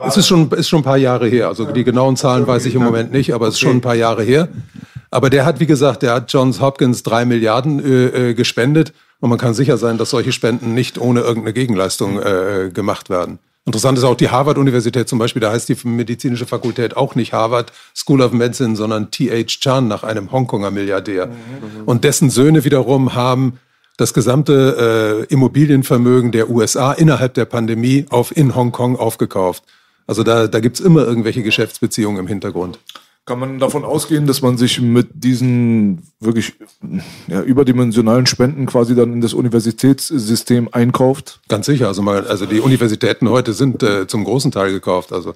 Es 0.06 0.16
ist 0.16 0.26
schon, 0.26 0.50
ist 0.50 0.68
schon 0.68 0.80
ein 0.80 0.84
paar 0.84 0.96
Jahre 0.96 1.28
her. 1.28 1.48
Also 1.48 1.64
die 1.70 1.84
genauen 1.84 2.16
Zahlen 2.16 2.46
weiß 2.46 2.66
ich 2.66 2.74
im 2.74 2.82
Moment 2.82 3.12
nicht, 3.12 3.32
aber 3.32 3.48
es 3.48 3.54
ist 3.54 3.60
schon 3.60 3.76
ein 3.76 3.80
paar 3.80 3.94
Jahre 3.94 4.22
her. 4.22 4.48
Aber 5.10 5.30
der 5.30 5.44
hat, 5.46 5.60
wie 5.60 5.66
gesagt, 5.66 6.02
der 6.02 6.14
hat 6.14 6.32
Johns 6.32 6.60
Hopkins 6.60 7.04
drei 7.04 7.24
Milliarden 7.24 7.78
äh, 7.84 8.30
äh, 8.30 8.34
gespendet. 8.34 8.92
Und 9.20 9.30
man 9.30 9.38
kann 9.38 9.54
sicher 9.54 9.78
sein, 9.78 9.96
dass 9.96 10.10
solche 10.10 10.32
Spenden 10.32 10.74
nicht 10.74 10.98
ohne 10.98 11.20
irgendeine 11.20 11.52
Gegenleistung 11.52 12.20
äh, 12.20 12.70
gemacht 12.74 13.08
werden. 13.10 13.38
Interessant 13.66 13.96
ist 13.96 14.04
auch 14.04 14.16
die 14.16 14.28
Harvard-Universität 14.28 15.08
zum 15.08 15.18
Beispiel, 15.18 15.40
da 15.40 15.50
heißt 15.50 15.70
die 15.70 15.76
medizinische 15.84 16.44
Fakultät 16.44 16.96
auch 16.96 17.14
nicht 17.14 17.32
Harvard 17.32 17.72
School 17.96 18.20
of 18.20 18.32
Medicine, 18.32 18.76
sondern 18.76 19.10
T.H. 19.10 19.46
Chan 19.46 19.88
nach 19.88 20.02
einem 20.02 20.32
Hongkonger 20.32 20.70
Milliardär. 20.70 21.28
Mhm. 21.28 21.32
Und 21.86 22.04
dessen 22.04 22.28
Söhne 22.28 22.64
wiederum 22.64 23.14
haben 23.14 23.58
das 23.96 24.12
gesamte 24.14 25.26
äh, 25.28 25.32
Immobilienvermögen 25.32 26.32
der 26.32 26.50
USA 26.50 26.92
innerhalb 26.92 27.34
der 27.34 27.44
Pandemie 27.44 28.06
auf 28.10 28.36
in 28.36 28.54
Hongkong 28.54 28.96
aufgekauft. 28.96 29.62
Also 30.06 30.22
da, 30.22 30.48
da 30.48 30.60
gibt's 30.60 30.80
immer 30.80 31.04
irgendwelche 31.04 31.42
Geschäftsbeziehungen 31.42 32.18
im 32.18 32.26
Hintergrund. 32.26 32.78
Kann 33.26 33.38
man 33.38 33.58
davon 33.58 33.84
ausgehen, 33.84 34.26
dass 34.26 34.42
man 34.42 34.58
sich 34.58 34.82
mit 34.82 35.08
diesen 35.14 36.02
wirklich 36.20 36.52
ja, 37.26 37.40
überdimensionalen 37.40 38.26
Spenden 38.26 38.66
quasi 38.66 38.94
dann 38.94 39.14
in 39.14 39.20
das 39.22 39.32
Universitätssystem 39.32 40.68
einkauft? 40.72 41.40
Ganz 41.48 41.64
sicher. 41.64 41.88
Also, 41.88 42.02
mal, 42.02 42.26
also 42.26 42.44
die 42.44 42.60
Universitäten 42.60 43.30
heute 43.30 43.54
sind 43.54 43.82
äh, 43.82 44.06
zum 44.06 44.24
großen 44.24 44.50
Teil 44.50 44.72
gekauft. 44.72 45.10
Also 45.10 45.34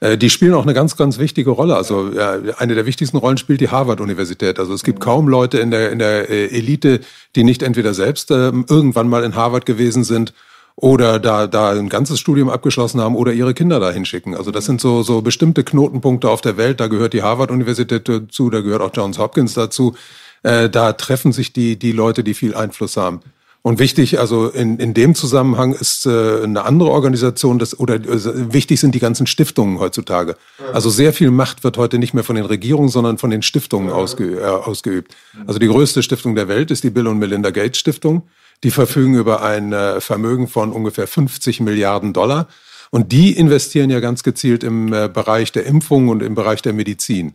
die 0.00 0.30
spielen 0.30 0.54
auch 0.54 0.64
eine 0.64 0.74
ganz, 0.74 0.96
ganz 0.96 1.18
wichtige 1.18 1.50
Rolle. 1.50 1.76
Also 1.76 2.10
ja, 2.12 2.36
eine 2.58 2.74
der 2.74 2.86
wichtigsten 2.86 3.16
Rollen 3.16 3.38
spielt 3.38 3.60
die 3.60 3.70
Harvard-Universität. 3.70 4.58
Also 4.58 4.74
es 4.74 4.84
gibt 4.84 5.00
kaum 5.00 5.28
Leute 5.28 5.58
in 5.58 5.70
der, 5.70 5.90
in 5.90 5.98
der 5.98 6.28
äh, 6.28 6.46
Elite, 6.46 7.00
die 7.34 7.44
nicht 7.44 7.62
entweder 7.62 7.94
selbst 7.94 8.30
äh, 8.30 8.52
irgendwann 8.68 9.08
mal 9.08 9.24
in 9.24 9.34
Harvard 9.34 9.66
gewesen 9.66 10.04
sind 10.04 10.34
oder 10.76 11.18
da, 11.18 11.46
da 11.46 11.70
ein 11.70 11.88
ganzes 11.88 12.20
Studium 12.20 12.50
abgeschlossen 12.50 13.00
haben 13.00 13.16
oder 13.16 13.32
ihre 13.32 13.54
Kinder 13.54 13.80
da 13.80 13.90
hinschicken. 13.90 14.34
Also 14.34 14.50
das 14.50 14.66
sind 14.66 14.80
so, 14.80 15.02
so 15.02 15.22
bestimmte 15.22 15.64
Knotenpunkte 15.64 16.28
auf 16.28 16.42
der 16.42 16.58
Welt. 16.58 16.80
Da 16.80 16.88
gehört 16.88 17.14
die 17.14 17.22
Harvard-Universität 17.22 18.08
dazu, 18.08 18.50
da 18.50 18.60
gehört 18.60 18.82
auch 18.82 18.90
Johns 18.92 19.18
Hopkins 19.18 19.54
dazu. 19.54 19.96
Äh, 20.42 20.68
da 20.68 20.92
treffen 20.92 21.32
sich 21.32 21.54
die, 21.54 21.78
die 21.78 21.92
Leute, 21.92 22.22
die 22.22 22.34
viel 22.34 22.54
Einfluss 22.54 22.98
haben. 22.98 23.20
Und 23.66 23.80
wichtig, 23.80 24.20
also 24.20 24.48
in, 24.48 24.78
in 24.78 24.94
dem 24.94 25.16
Zusammenhang 25.16 25.72
ist 25.72 26.06
äh, 26.06 26.44
eine 26.44 26.64
andere 26.64 26.92
Organisation, 26.92 27.58
das, 27.58 27.76
oder 27.76 27.96
äh, 27.96 28.52
wichtig 28.52 28.78
sind 28.78 28.94
die 28.94 29.00
ganzen 29.00 29.26
Stiftungen 29.26 29.80
heutzutage. 29.80 30.36
Also 30.72 30.88
sehr 30.88 31.12
viel 31.12 31.32
Macht 31.32 31.64
wird 31.64 31.76
heute 31.76 31.98
nicht 31.98 32.14
mehr 32.14 32.22
von 32.22 32.36
den 32.36 32.44
Regierungen, 32.44 32.90
sondern 32.90 33.18
von 33.18 33.30
den 33.30 33.42
Stiftungen 33.42 33.90
ausge, 33.90 34.38
äh, 34.38 34.44
ausgeübt. 34.44 35.16
Also 35.48 35.58
die 35.58 35.66
größte 35.66 36.04
Stiftung 36.04 36.36
der 36.36 36.46
Welt 36.46 36.70
ist 36.70 36.84
die 36.84 36.90
Bill 36.90 37.08
und 37.08 37.18
Melinda 37.18 37.50
Gates 37.50 37.80
Stiftung. 37.80 38.28
Die 38.62 38.70
verfügen 38.70 39.16
über 39.16 39.42
ein 39.42 39.72
äh, 39.72 40.00
Vermögen 40.00 40.46
von 40.46 40.70
ungefähr 40.70 41.08
50 41.08 41.58
Milliarden 41.58 42.12
Dollar. 42.12 42.46
Und 42.92 43.10
die 43.10 43.32
investieren 43.32 43.90
ja 43.90 43.98
ganz 43.98 44.22
gezielt 44.22 44.62
im 44.62 44.92
äh, 44.92 45.10
Bereich 45.12 45.50
der 45.50 45.66
Impfung 45.66 46.08
und 46.08 46.22
im 46.22 46.36
Bereich 46.36 46.62
der 46.62 46.72
Medizin. 46.72 47.34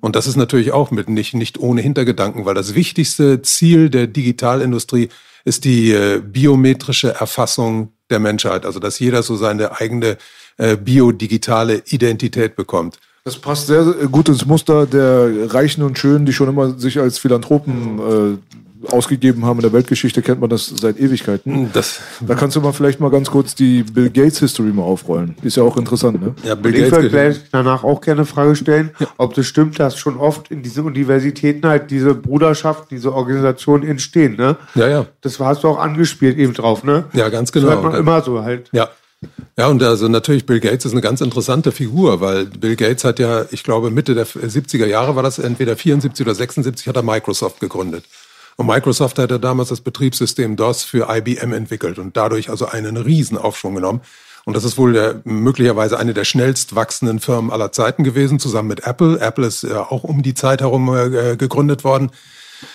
Und 0.00 0.16
das 0.16 0.26
ist 0.26 0.34
natürlich 0.34 0.72
auch 0.72 0.90
mit 0.90 1.08
nicht, 1.08 1.34
nicht 1.34 1.56
ohne 1.58 1.82
Hintergedanken, 1.82 2.46
weil 2.46 2.54
das 2.56 2.74
wichtigste 2.74 3.42
Ziel 3.42 3.90
der 3.90 4.08
Digitalindustrie 4.08 5.08
ist 5.44 5.64
die 5.64 5.92
äh, 5.92 6.20
biometrische 6.20 7.14
Erfassung 7.14 7.92
der 8.10 8.18
Menschheit. 8.18 8.64
Also 8.66 8.80
dass 8.80 8.98
jeder 8.98 9.22
so 9.22 9.36
seine 9.36 9.80
eigene 9.80 10.16
äh, 10.56 10.76
biodigitale 10.76 11.82
Identität 11.86 12.56
bekommt. 12.56 12.98
Das 13.24 13.38
passt 13.38 13.66
sehr 13.66 13.84
gut 14.10 14.28
ins 14.28 14.46
Muster 14.46 14.86
der 14.86 15.52
Reichen 15.52 15.82
und 15.82 15.98
Schönen, 15.98 16.24
die 16.24 16.32
schon 16.32 16.48
immer 16.48 16.78
sich 16.78 16.98
als 16.98 17.18
Philanthropen 17.18 17.98
äh, 17.98 18.38
ausgegeben 18.90 19.44
haben. 19.44 19.58
In 19.58 19.62
der 19.62 19.72
Weltgeschichte 19.72 20.22
kennt 20.22 20.40
man 20.40 20.50
das 20.50 20.66
seit 20.66 20.98
Ewigkeiten. 20.98 21.54
Hm, 21.54 21.70
das, 21.72 22.00
da 22.20 22.34
kannst 22.34 22.56
du 22.56 22.60
mal 22.60 22.72
vielleicht 22.72 23.00
mal 23.00 23.10
ganz 23.10 23.30
kurz 23.30 23.54
die 23.54 23.82
Bill 23.82 24.10
Gates 24.10 24.38
History 24.38 24.68
mal 24.68 24.82
aufrollen. 24.82 25.36
Ist 25.42 25.56
ja 25.56 25.62
auch 25.62 25.76
interessant, 25.76 26.20
ne? 26.20 26.34
Ja, 26.44 26.54
Bill 26.54 26.72
Gates. 26.72 26.86
Ich 26.86 26.92
würde 26.92 27.10
gleich 27.10 27.40
danach 27.50 27.84
auch 27.84 28.00
gerne 28.00 28.20
eine 28.20 28.26
Frage 28.26 28.56
stellen, 28.56 28.90
ja. 28.98 29.06
ob 29.18 29.34
das 29.34 29.46
stimmt, 29.46 29.78
dass 29.78 29.98
schon 29.98 30.16
oft 30.16 30.50
in 30.50 30.62
diesen 30.62 30.84
Universitäten 30.84 31.66
halt 31.66 31.90
diese 31.90 32.14
Bruderschaften, 32.14 32.88
diese 32.90 33.12
Organisationen 33.12 33.84
entstehen, 33.88 34.36
ne? 34.36 34.56
Ja, 34.74 34.88
ja. 34.88 35.06
Das 35.20 35.38
hast 35.40 35.64
du 35.64 35.68
auch 35.68 35.78
angespielt 35.78 36.38
eben 36.38 36.54
drauf, 36.54 36.84
ne? 36.84 37.04
Ja, 37.12 37.28
ganz 37.28 37.52
genau. 37.52 37.66
Das 37.66 37.74
hört 37.76 37.92
man 37.92 38.00
immer 38.00 38.22
so 38.22 38.42
halt. 38.42 38.68
Ja. 38.72 38.88
Ja, 39.56 39.66
und 39.66 39.82
also 39.82 40.06
natürlich 40.06 40.46
Bill 40.46 40.60
Gates 40.60 40.84
ist 40.84 40.92
eine 40.92 41.00
ganz 41.00 41.20
interessante 41.20 41.72
Figur, 41.72 42.20
weil 42.20 42.44
Bill 42.46 42.76
Gates 42.76 43.02
hat 43.02 43.18
ja, 43.18 43.46
ich 43.50 43.64
glaube 43.64 43.90
Mitte 43.90 44.14
der 44.14 44.26
70er 44.26 44.86
Jahre 44.86 45.16
war 45.16 45.24
das 45.24 45.40
entweder 45.40 45.76
74 45.76 46.24
oder 46.24 46.34
76 46.36 46.86
hat 46.86 46.94
er 46.94 47.02
Microsoft 47.02 47.58
gegründet. 47.58 48.04
Und 48.58 48.66
Microsoft 48.66 49.20
hatte 49.20 49.38
damals 49.38 49.68
das 49.68 49.80
Betriebssystem 49.80 50.56
DOS 50.56 50.82
für 50.82 51.08
IBM 51.08 51.52
entwickelt 51.52 52.00
und 52.00 52.16
dadurch 52.16 52.50
also 52.50 52.66
einen 52.66 52.96
riesen 52.96 53.38
Aufschwung 53.38 53.76
genommen. 53.76 54.00
Und 54.46 54.56
das 54.56 54.64
ist 54.64 54.76
wohl 54.76 54.94
der, 54.94 55.20
möglicherweise 55.22 55.96
eine 55.96 56.12
der 56.12 56.24
schnellst 56.24 56.74
wachsenden 56.74 57.20
Firmen 57.20 57.52
aller 57.52 57.70
Zeiten 57.70 58.02
gewesen, 58.02 58.40
zusammen 58.40 58.66
mit 58.66 58.84
Apple. 58.84 59.20
Apple 59.20 59.46
ist 59.46 59.62
ja 59.62 59.82
auch 59.82 60.02
um 60.02 60.22
die 60.22 60.34
Zeit 60.34 60.60
herum 60.60 60.92
äh, 60.92 61.36
gegründet 61.36 61.84
worden. 61.84 62.10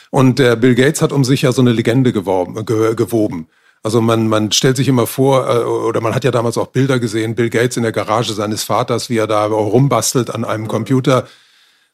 Und 0.09 0.39
der 0.39 0.55
Bill 0.55 0.75
Gates 0.75 1.01
hat 1.01 1.11
um 1.11 1.25
sich 1.25 1.41
ja 1.41 1.51
so 1.51 1.61
eine 1.61 1.73
Legende 1.73 2.13
geworben, 2.13 2.65
ge, 2.65 2.95
gewoben. 2.95 3.49
Also 3.81 3.99
man, 3.99 4.29
man 4.29 4.53
stellt 4.53 4.77
sich 4.77 4.87
immer 4.87 5.05
vor, 5.05 5.49
äh, 5.49 5.63
oder 5.63 5.99
man 5.99 6.15
hat 6.15 6.23
ja 6.23 6.31
damals 6.31 6.57
auch 6.57 6.67
Bilder 6.67 6.97
gesehen, 6.99 7.35
Bill 7.35 7.49
Gates 7.49 7.75
in 7.75 7.83
der 7.83 7.91
Garage 7.91 8.31
seines 8.31 8.63
Vaters, 8.63 9.09
wie 9.09 9.17
er 9.17 9.27
da 9.27 9.43
rumbastelt 9.43 10.33
an 10.33 10.45
einem 10.45 10.69
Computer 10.69 11.27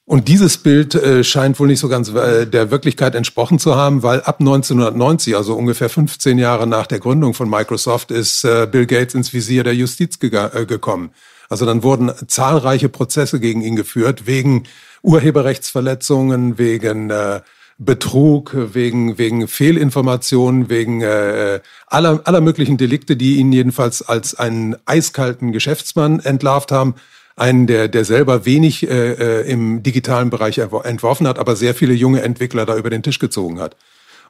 und 0.09 0.27
dieses 0.27 0.57
Bild 0.57 0.95
äh, 0.95 1.23
scheint 1.23 1.59
wohl 1.59 1.67
nicht 1.67 1.79
so 1.79 1.87
ganz 1.87 2.09
äh, 2.09 2.47
der 2.47 2.71
Wirklichkeit 2.71 3.13
entsprochen 3.13 3.59
zu 3.59 3.75
haben, 3.75 4.01
weil 4.01 4.21
ab 4.21 4.39
1990, 4.39 5.35
also 5.35 5.53
ungefähr 5.53 5.87
15 5.87 6.39
Jahre 6.39 6.65
nach 6.65 6.87
der 6.87 6.97
Gründung 6.97 7.35
von 7.35 7.47
Microsoft, 7.47 8.09
ist 8.09 8.43
äh, 8.43 8.65
Bill 8.65 8.87
Gates 8.87 9.13
ins 9.13 9.33
Visier 9.33 9.63
der 9.63 9.75
Justiz 9.75 10.17
äh, 10.19 10.65
gekommen. 10.65 11.11
Also 11.47 11.67
dann 11.67 11.83
wurden 11.83 12.11
zahlreiche 12.25 12.89
Prozesse 12.89 13.39
gegen 13.39 13.61
ihn 13.61 13.75
geführt, 13.75 14.25
wegen 14.25 14.63
Urheberrechtsverletzungen, 15.03 16.57
wegen 16.57 17.11
äh, 17.11 17.41
Betrug, 17.77 18.55
wegen, 18.55 19.19
wegen 19.19 19.47
Fehlinformationen, 19.47 20.71
wegen 20.71 21.01
äh, 21.01 21.59
aller, 21.85 22.21
aller 22.23 22.41
möglichen 22.41 22.77
Delikte, 22.77 23.15
die 23.15 23.35
ihn 23.35 23.51
jedenfalls 23.51 24.01
als 24.01 24.33
einen 24.33 24.75
eiskalten 24.87 25.51
Geschäftsmann 25.51 26.19
entlarvt 26.19 26.71
haben 26.71 26.95
einen, 27.39 27.67
der, 27.67 27.87
der 27.87 28.05
selber 28.05 28.45
wenig 28.45 28.89
äh, 28.89 29.41
äh 29.41 29.49
im 29.49 29.83
digitalen 29.83 30.29
Bereich 30.29 30.57
entworfen 30.57 31.27
hat, 31.27 31.39
aber 31.39 31.55
sehr 31.55 31.73
viele 31.73 31.93
junge 31.93 32.21
Entwickler 32.21 32.65
da 32.65 32.75
über 32.77 32.89
den 32.89 33.03
Tisch 33.03 33.19
gezogen 33.19 33.59
hat. 33.59 33.75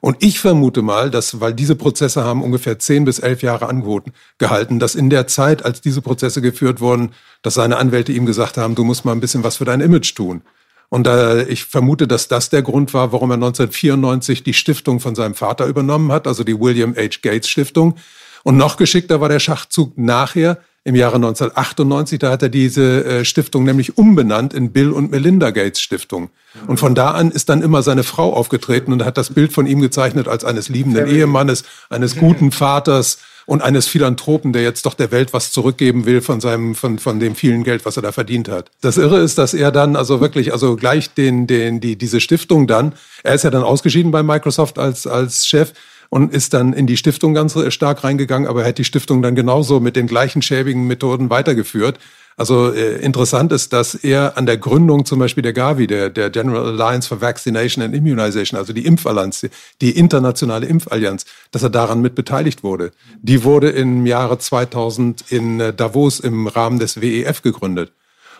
Und 0.02 0.24
ich 0.24 0.40
vermute 0.40 0.82
mal, 0.82 1.12
dass, 1.12 1.42
weil 1.42 1.54
diese 1.54 1.76
Prozesse 1.76 2.24
haben 2.24 2.42
ungefähr 2.42 2.80
zehn 2.80 3.04
bis 3.04 3.20
elf 3.20 3.42
Jahre 3.42 3.68
angehalten, 3.68 4.80
dass 4.80 4.96
in 4.96 5.10
der 5.10 5.28
Zeit, 5.28 5.66
als 5.66 5.82
diese 5.82 6.02
Prozesse 6.02 6.42
geführt 6.42 6.80
wurden, 6.80 7.12
dass 7.42 7.56
seine 7.56 7.78
Anwälte 7.78 8.14
ihm 8.14 8.26
gesagt 8.26 8.58
haben, 8.58 8.76
du 8.76 8.86
musst 8.86 9.04
mal 9.04 9.12
ein 9.12 9.20
bisschen 9.20 9.44
was 9.44 9.58
für 9.58 9.66
dein 9.66 9.82
Image 9.82 10.16
tun. 10.16 10.42
Und 10.88 11.06
äh, 11.06 11.44
ich 11.44 11.66
vermute, 11.66 12.08
dass 12.08 12.30
das 12.30 12.50
der 12.50 12.62
Grund 12.62 12.94
war, 12.94 13.12
warum 13.12 13.30
er 13.32 13.36
1994 13.36 14.44
die 14.44 14.54
Stiftung 14.54 15.00
von 15.00 15.16
seinem 15.16 15.36
Vater 15.36 15.68
übernommen 15.68 16.12
hat, 16.12 16.28
also 16.28 16.44
die 16.44 16.60
William 16.60 16.96
H. 16.96 17.20
Gates 17.22 17.50
Stiftung. 17.50 17.96
Und 18.44 18.58
noch 18.58 18.78
geschickter 18.78 19.22
war 19.22 19.30
der 19.30 19.40
Schachzug 19.40 19.98
nachher, 19.98 20.58
im 20.84 20.96
Jahre 20.96 21.16
1998. 21.16 22.20
Da 22.20 22.32
hat 22.32 22.42
er 22.42 22.50
diese 22.50 23.04
äh, 23.06 23.26
Stiftung 23.26 23.64
nämlich 23.64 23.98
umbenannt 23.98 24.54
in 24.54 24.72
Bill 24.72 24.92
und 24.92 25.12
Melinda 25.12 25.52
Gates 25.52 25.82
Stiftung. 25.82 26.30
Und 26.68 26.80
von 26.80 26.96
da 26.96 27.12
an 27.12 27.32
ist 27.32 27.50
dann 27.50 27.62
immer 27.62 27.84
seine 27.84 28.04
Frau 28.04 28.34
aufgetreten 28.34 28.92
und 28.92 29.06
hat 29.06 29.18
das 29.18 29.34
Bild 29.34 29.54
von 29.54 29.68
ihm 29.68 29.82
gezeichnet 29.82 30.28
als 30.28 30.44
eines 30.44 30.70
liebenden 30.70 31.08
Ehemannes, 31.08 31.64
eines 31.90 32.16
guten 32.16 32.52
Vaters 32.52 33.20
und 33.46 33.62
eines 33.62 33.88
Philanthropen, 33.88 34.54
der 34.54 34.62
jetzt 34.62 34.86
doch 34.86 34.94
der 34.94 35.12
Welt 35.12 35.34
was 35.34 35.52
zurückgeben 35.52 36.06
will 36.06 36.22
von 36.22 36.40
seinem, 36.40 36.76
von, 36.76 37.00
von 37.00 37.20
dem 37.20 37.36
vielen 37.36 37.64
Geld, 37.64 37.86
was 37.86 37.98
er 37.98 38.04
da 38.04 38.12
verdient 38.12 38.48
hat. 38.48 38.70
Das 38.82 38.98
Irre 38.98 39.20
ist, 39.20 39.38
dass 39.38 39.54
er 39.54 39.72
dann 39.72 39.96
also 39.96 40.22
wirklich, 40.22 40.54
also 40.54 40.76
gleich 40.76 41.14
den, 41.14 41.48
den, 41.48 41.80
die, 41.80 41.96
diese 41.96 42.20
Stiftung 42.20 42.68
dann, 42.68 42.94
er 43.24 43.34
ist 43.34 43.44
ja 43.44 43.50
dann 43.50 43.64
ausgeschieden 43.64 44.12
bei 44.12 44.22
Microsoft 44.22 44.78
als, 44.78 45.08
als 45.08 45.48
Chef, 45.48 45.74
und 46.10 46.34
ist 46.34 46.54
dann 46.54 46.74
in 46.74 46.88
die 46.88 46.98
Stiftung 46.98 47.34
ganz 47.34 47.56
stark 47.72 48.04
reingegangen, 48.04 48.48
aber 48.48 48.64
er 48.64 48.70
hat 48.70 48.78
die 48.78 48.84
Stiftung 48.84 49.22
dann 49.22 49.36
genauso 49.36 49.80
mit 49.80 49.96
den 49.96 50.08
gleichen 50.08 50.42
schäbigen 50.42 50.88
Methoden 50.88 51.30
weitergeführt. 51.30 52.00
Also 52.40 52.72
äh, 52.72 52.96
interessant 53.02 53.52
ist, 53.52 53.74
dass 53.74 53.96
er 53.96 54.38
an 54.38 54.46
der 54.46 54.58
Gründung 54.58 55.04
zum 55.04 55.20
Beispiel 55.20 55.44
der 55.44 55.52
Gavi, 55.52 55.88
der, 55.88 56.10
der 56.10 56.30
General 56.30 56.68
Alliance 56.68 57.08
for 57.08 57.20
Vaccination 57.20 57.84
and 57.84 57.94
Immunization, 57.94 58.58
also 58.58 58.72
die 58.72 58.86
Impfallianz, 58.86 59.46
die 59.82 59.92
internationale 59.92 60.66
Impfallianz, 60.66 61.26
dass 61.52 61.64
er 61.64 61.70
daran 61.70 62.02
mit 62.02 62.16
beteiligt 62.16 62.64
wurde. 62.64 62.92
Die 63.22 63.44
wurde 63.44 63.70
im 63.72 64.06
Jahre 64.06 64.40
2000 64.40 65.26
in 65.30 65.60
äh, 65.60 65.74
Davos 65.74 66.22
im 66.22 66.48
Rahmen 66.48 66.80
des 66.80 67.02
WEF 67.02 67.42
gegründet. 67.42 67.92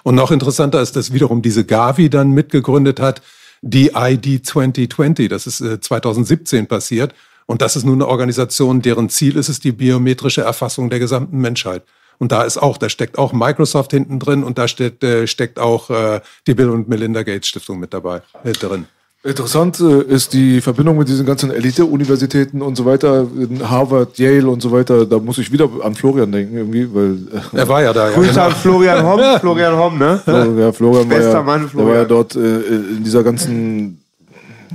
Und 0.04 0.16
noch 0.16 0.32
interessanter 0.32 0.82
ist, 0.82 0.96
dass 0.96 1.12
wiederum 1.12 1.42
diese 1.42 1.66
Gavi 1.66 2.10
dann 2.10 2.32
mitgegründet 2.32 3.02
hat, 3.02 3.22
die 3.62 3.92
ID 3.94 4.46
2020, 4.46 5.28
das 5.28 5.46
ist 5.46 5.60
äh, 5.60 5.82
2017 5.82 6.68
passiert. 6.68 7.14
Und 7.50 7.64
das 7.64 7.76
ist 7.76 7.84
nun 7.84 7.96
eine 7.96 8.08
Organisation, 8.08 8.84
deren 8.84 9.10
Ziel 9.10 9.36
ist 9.36 9.50
es 9.50 9.60
die 9.60 9.72
biometrische 9.72 10.42
Erfassung 10.42 10.92
der 10.92 11.00
gesamten 11.00 11.40
Menschheit. 11.40 11.82
Und 12.20 12.32
da 12.32 12.44
ist 12.44 12.60
auch, 12.60 12.78
da 12.78 12.90
steckt 12.90 13.18
auch 13.18 13.34
Microsoft 13.34 13.90
hinten 13.90 14.20
drin 14.20 14.44
und 14.44 14.60
da 14.60 14.68
steckt, 14.68 15.04
äh, 15.04 15.26
steckt 15.26 15.58
auch 15.58 15.90
äh, 15.90 16.22
die 16.46 16.54
Bill 16.54 16.70
und 16.70 16.88
Melinda 16.90 17.24
Gates 17.24 17.48
Stiftung 17.48 17.80
mit 17.80 17.92
dabei 17.92 18.22
äh, 18.44 18.52
drin. 18.52 18.86
Interessant 19.24 19.80
äh, 19.80 20.04
ist 20.04 20.34
die 20.34 20.62
Verbindung 20.62 21.00
mit 21.00 21.08
diesen 21.08 21.26
ganzen 21.26 21.50
Elite-Universitäten 21.50 22.62
und 22.62 22.76
so 22.76 22.86
weiter, 22.86 23.26
in 23.36 23.68
Harvard, 23.68 24.20
Yale 24.20 24.48
und 24.48 24.62
so 24.62 24.72
weiter. 24.72 25.08
Da 25.08 25.18
muss 25.18 25.40
ich 25.40 25.52
wieder 25.52 25.68
an 25.82 25.96
Florian 25.96 26.32
denken, 26.32 26.56
irgendwie, 26.56 26.88
weil. 26.94 27.14
Äh, 27.34 27.58
er 27.58 27.68
war 27.68 27.82
ja 27.82 27.94
da, 27.94 28.10
ja. 28.10 28.16
Grüße 28.16 28.30
genau. 28.30 28.46
an 28.46 28.52
Florian 28.52 29.04
Homm, 29.04 29.22
Florian 29.40 29.76
Homm, 29.76 29.98
ne? 29.98 30.22
Ja, 30.28 30.72
Florian 30.72 31.10
war 31.10 31.20
ja, 31.20 31.42
Mann, 31.42 31.68
Florian. 31.68 31.72
Der 31.74 31.86
war 31.88 31.96
ja 31.96 32.06
dort 32.06 32.36
äh, 32.36 32.60
in 32.98 33.04
dieser 33.04 33.24
ganzen 33.24 34.04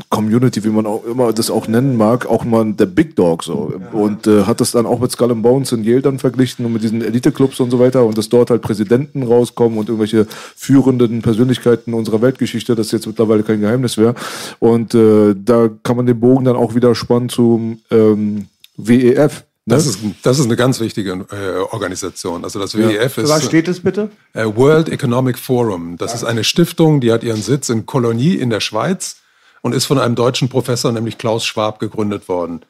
Community, 0.08 0.64
wie 0.64 0.70
man 0.70 0.86
auch 0.86 1.04
immer 1.04 1.32
das 1.32 1.50
auch 1.50 1.68
nennen 1.68 1.96
mag, 1.96 2.26
auch 2.26 2.44
mal 2.44 2.72
der 2.72 2.86
Big 2.86 3.16
Dog 3.16 3.44
so. 3.44 3.72
Und 3.92 4.26
äh, 4.26 4.44
hat 4.44 4.60
das 4.60 4.72
dann 4.72 4.86
auch 4.86 4.98
mit 4.98 5.12
Skull 5.12 5.30
and 5.30 5.42
Bones 5.42 5.72
in 5.72 5.84
Yale 5.84 6.02
dann 6.02 6.18
verglichen 6.18 6.64
und 6.66 6.72
mit 6.72 6.82
diesen 6.82 7.02
Elite-Clubs 7.02 7.60
und 7.60 7.70
so 7.70 7.78
weiter 7.78 8.04
und 8.04 8.18
dass 8.18 8.28
dort 8.28 8.50
halt 8.50 8.62
Präsidenten 8.62 9.22
rauskommen 9.22 9.78
und 9.78 9.88
irgendwelche 9.88 10.26
führenden 10.56 11.22
Persönlichkeiten 11.22 11.94
unserer 11.94 12.22
Weltgeschichte, 12.22 12.74
das 12.74 12.90
jetzt 12.92 13.06
mittlerweile 13.06 13.42
kein 13.42 13.60
Geheimnis 13.60 13.96
wäre. 13.96 14.14
Und 14.58 14.94
äh, 14.94 15.34
da 15.36 15.70
kann 15.82 15.96
man 15.96 16.06
den 16.06 16.18
Bogen 16.18 16.44
dann 16.44 16.56
auch 16.56 16.74
wieder 16.74 16.94
spannen 16.94 17.28
zum 17.28 17.80
ähm, 17.90 18.46
WEF. 18.76 19.44
Ne? 19.66 19.76
Das, 19.76 19.86
ist, 19.86 20.00
das 20.22 20.38
ist 20.38 20.44
eine 20.44 20.56
ganz 20.56 20.80
wichtige 20.80 21.12
äh, 21.30 21.58
Organisation. 21.72 22.44
Also 22.44 22.58
das 22.58 22.76
WEF 22.76 23.16
ja. 23.16 23.22
ist. 23.22 23.30
Was 23.30 23.44
steht 23.44 23.68
es 23.68 23.80
bitte? 23.80 24.10
Äh, 24.34 24.44
World 24.44 24.90
Economic 24.90 25.38
Forum. 25.38 25.96
Das 25.96 26.10
ja. 26.12 26.16
ist 26.16 26.24
eine 26.24 26.44
Stiftung, 26.44 27.00
die 27.00 27.12
hat 27.12 27.24
ihren 27.24 27.40
Sitz 27.40 27.70
in 27.70 27.86
Kolonie 27.86 28.34
in 28.34 28.50
der 28.50 28.60
Schweiz 28.60 29.16
und 29.64 29.74
ist 29.74 29.86
von 29.86 29.98
einem 29.98 30.14
deutschen 30.14 30.50
Professor, 30.50 30.92
nämlich 30.92 31.16
Klaus 31.16 31.46
Schwab, 31.46 31.78
gegründet 31.78 32.28
worden. 32.28 32.60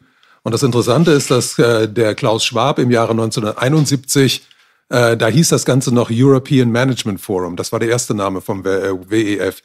Und 0.45 0.53
das 0.53 0.63
Interessante 0.63 1.11
ist, 1.11 1.29
dass 1.29 1.59
äh, 1.59 1.89
der 1.89 2.15
Klaus 2.15 2.45
Schwab 2.45 2.79
im 2.79 2.93
Jahre 2.93 3.11
1971, 3.11 4.47
äh, 4.91 5.17
da 5.17 5.27
hieß 5.27 5.49
das 5.49 5.65
Ganze 5.65 5.93
noch 5.93 6.09
European 6.13 6.71
Management 6.71 7.21
Forum, 7.21 7.57
das 7.57 7.73
war 7.73 7.81
der 7.81 7.89
erste 7.89 8.15
Name 8.15 8.41
vom 8.41 8.65
WEF. 8.65 9.63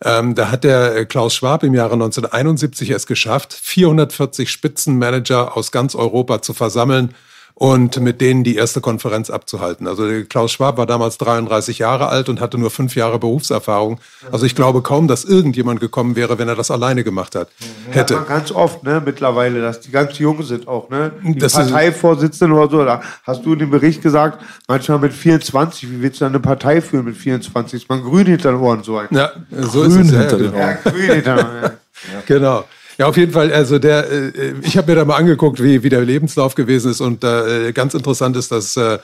Äh, 0.00 0.18
ähm, 0.18 0.34
da 0.34 0.50
hat 0.50 0.64
der 0.64 0.96
äh, 0.96 1.06
Klaus 1.06 1.36
Schwab 1.36 1.62
im 1.62 1.74
Jahre 1.74 1.92
1971 1.92 2.90
es 2.90 3.06
geschafft, 3.06 3.52
440 3.52 4.50
Spitzenmanager 4.50 5.56
aus 5.56 5.70
ganz 5.70 5.94
Europa 5.94 6.42
zu 6.42 6.54
versammeln 6.54 7.14
und 7.56 8.00
mit 8.00 8.20
denen 8.20 8.42
die 8.42 8.56
erste 8.56 8.80
Konferenz 8.80 9.30
abzuhalten. 9.30 9.86
Also 9.86 10.04
Klaus 10.28 10.50
Schwab 10.50 10.76
war 10.76 10.86
damals 10.86 11.18
33 11.18 11.78
Jahre 11.78 12.08
alt 12.08 12.28
und 12.28 12.40
hatte 12.40 12.58
nur 12.58 12.70
fünf 12.70 12.96
Jahre 12.96 13.20
Berufserfahrung. 13.20 14.00
Also 14.32 14.44
ich 14.44 14.56
glaube 14.56 14.82
kaum, 14.82 15.06
dass 15.06 15.24
irgendjemand 15.24 15.78
gekommen 15.78 16.16
wäre, 16.16 16.38
wenn 16.38 16.48
er 16.48 16.56
das 16.56 16.72
alleine 16.72 17.04
gemacht 17.04 17.36
hat. 17.36 17.48
Hätte. 17.90 18.14
Ja, 18.14 18.20
ganz 18.22 18.50
oft, 18.50 18.82
ne, 18.82 19.00
mittlerweile, 19.04 19.60
dass 19.60 19.80
die 19.80 19.92
ganz 19.92 20.18
jung 20.18 20.42
sind 20.42 20.66
auch, 20.66 20.90
ne? 20.90 21.12
Die 21.22 21.38
das 21.38 21.52
Parteivorsitzenden 21.52 22.58
oder 22.58 22.70
so, 22.70 22.84
da 22.84 23.02
hast 23.22 23.46
du 23.46 23.52
in 23.52 23.60
dem 23.60 23.70
Bericht 23.70 24.02
gesagt, 24.02 24.42
manchmal 24.66 24.98
mit 24.98 25.12
24, 25.12 25.90
wie 25.90 26.02
willst 26.02 26.20
du 26.20 26.24
dann 26.24 26.32
eine 26.32 26.40
Partei 26.40 26.80
führen 26.80 27.04
mit 27.04 27.16
24? 27.16 27.82
Ist 27.82 27.88
man 27.88 28.02
grün 28.02 28.26
hinter 28.26 28.50
den 28.50 28.60
Ohren 28.60 28.82
so 28.82 28.98
ein. 28.98 29.06
Ja, 29.12 29.30
so 29.52 29.82
grün 29.82 30.00
ist 30.00 30.12
es. 30.12 30.18
Hinter 30.18 30.38
den 30.38 30.54
Ohren. 30.54 30.58
Ja, 30.58 30.90
grün 30.90 31.12
hinter 31.12 31.36
den 31.36 31.46
Ohren. 31.46 31.62
Ja. 31.62 31.72
Genau. 32.26 32.64
Ja, 32.98 33.06
auf 33.06 33.16
jeden 33.16 33.32
Fall. 33.32 33.52
Also 33.52 33.78
der, 33.78 34.10
äh, 34.10 34.54
ich 34.62 34.76
habe 34.76 34.92
mir 34.92 34.96
da 34.96 35.04
mal 35.04 35.16
angeguckt, 35.16 35.62
wie, 35.62 35.82
wie 35.82 35.88
der 35.88 36.02
Lebenslauf 36.02 36.54
gewesen 36.54 36.90
ist 36.90 37.00
und 37.00 37.24
äh, 37.24 37.72
ganz 37.72 37.94
interessant 37.94 38.36
ist, 38.36 38.52
dass 38.52 38.76
äh, 38.76 38.98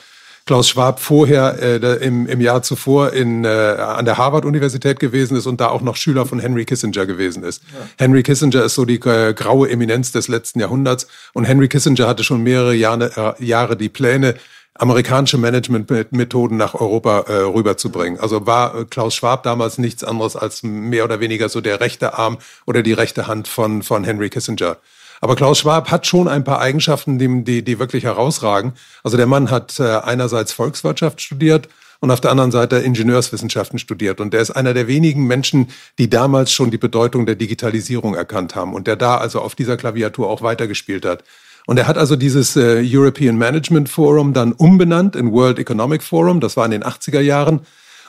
Klaus 0.47 0.69
Schwab 0.69 1.01
vorher 1.01 1.59
äh, 1.61 2.05
im, 2.05 2.27
im 2.27 2.41
Jahr 2.41 2.63
zuvor 2.63 3.13
in, 3.13 3.45
äh, 3.45 3.49
an 3.49 4.05
der 4.05 4.19
Harvard-Universität 4.19 4.99
gewesen 4.99 5.37
ist 5.37 5.47
und 5.47 5.61
da 5.61 5.69
auch 5.69 5.83
noch 5.83 5.97
Schüler 5.97 6.27
von 6.27 6.41
Henry 6.41 6.65
Kissinger 6.65 7.07
gewesen 7.07 7.45
ist. 7.45 7.63
Ja. 7.73 7.89
Henry 7.99 8.23
Kissinger 8.23 8.65
ist 8.65 8.75
so 8.75 8.85
die 8.85 9.01
äh, 9.01 9.35
graue 9.35 9.71
Eminenz 9.71 10.13
des 10.13 10.29
letzten 10.29 10.61
Jahrhunderts 10.61 11.07
und 11.35 11.45
Henry 11.45 11.69
Kissinger 11.69 12.09
hatte 12.09 12.25
schon 12.25 12.43
mehrere 12.43 12.75
Jahre, 12.75 13.37
äh, 13.39 13.45
Jahre 13.45 13.77
die 13.77 13.89
Pläne, 13.89 14.35
amerikanische 14.81 15.37
Managementmethoden 15.37 16.57
nach 16.57 16.75
Europa 16.75 17.21
äh, 17.29 17.35
rüberzubringen. 17.43 18.19
Also 18.19 18.47
war 18.47 18.75
äh, 18.75 18.85
Klaus 18.87 19.15
Schwab 19.15 19.43
damals 19.43 19.77
nichts 19.77 20.03
anderes 20.03 20.37
als 20.37 20.63
mehr 20.63 21.05
oder 21.05 21.21
weniger 21.21 21.51
so 21.51 21.61
der 21.61 21.81
rechte 21.81 22.17
Arm 22.19 22.39
oder 22.67 22.83
die 22.83 22.95
rechte 22.95 23.27
Hand 23.27 23.47
von, 23.47 23.83
von 23.83 24.05
Henry 24.05 24.31
Kissinger. 24.31 24.79
Aber 25.21 25.37
Klaus 25.37 25.59
Schwab 25.59 25.91
hat 25.91 26.07
schon 26.07 26.29
ein 26.29 26.45
paar 26.45 26.61
Eigenschaften, 26.61 27.19
die, 27.19 27.45
die, 27.45 27.63
die 27.63 27.79
wirklich 27.79 28.05
herausragen. 28.05 28.73
Also 29.05 29.19
der 29.19 29.27
Mann 29.27 29.51
hat 29.51 29.79
äh, 29.79 29.99
einerseits 29.99 30.53
Volkswirtschaft 30.53 31.21
studiert 31.21 31.69
und 32.01 32.11
auf 32.11 32.23
der 32.23 32.31
anderen 32.31 32.51
Seite 32.51 32.77
Ingenieurswissenschaften 32.77 33.79
studiert. 33.79 34.19
Und 34.19 34.33
der 34.33 34.41
ist 34.41 34.51
einer 34.51 34.73
der 34.73 34.89
wenigen 34.89 35.27
Menschen, 35.27 35.69
die 35.99 36.09
damals 36.09 36.53
schon 36.53 36.71
die 36.71 36.79
Bedeutung 36.79 37.27
der 37.27 37.35
Digitalisierung 37.35 38.15
erkannt 38.15 38.55
haben 38.55 38.73
und 38.73 38.87
der 38.87 38.97
da 38.97 39.19
also 39.19 39.43
auf 39.43 39.55
dieser 39.55 39.77
Klaviatur 39.77 40.31
auch 40.31 40.41
weitergespielt 40.41 41.05
hat. 41.05 41.23
Und 41.67 41.79
er 41.79 41.87
hat 41.87 41.99
also 41.99 42.17
dieses 42.17 42.57
äh, 42.57 42.83
European 42.85 43.37
Management 43.37 43.89
Forum 43.89 44.33
dann 44.33 44.53
umbenannt 44.53 45.17
in 45.17 45.33
World 45.33 45.59
Economic 45.59 46.03
Forum. 46.03 46.41
Das 46.41 46.57
war 46.57 46.65
in 46.65 46.73
den 46.73 46.85
80er 46.85 47.21
Jahren. 47.21 47.61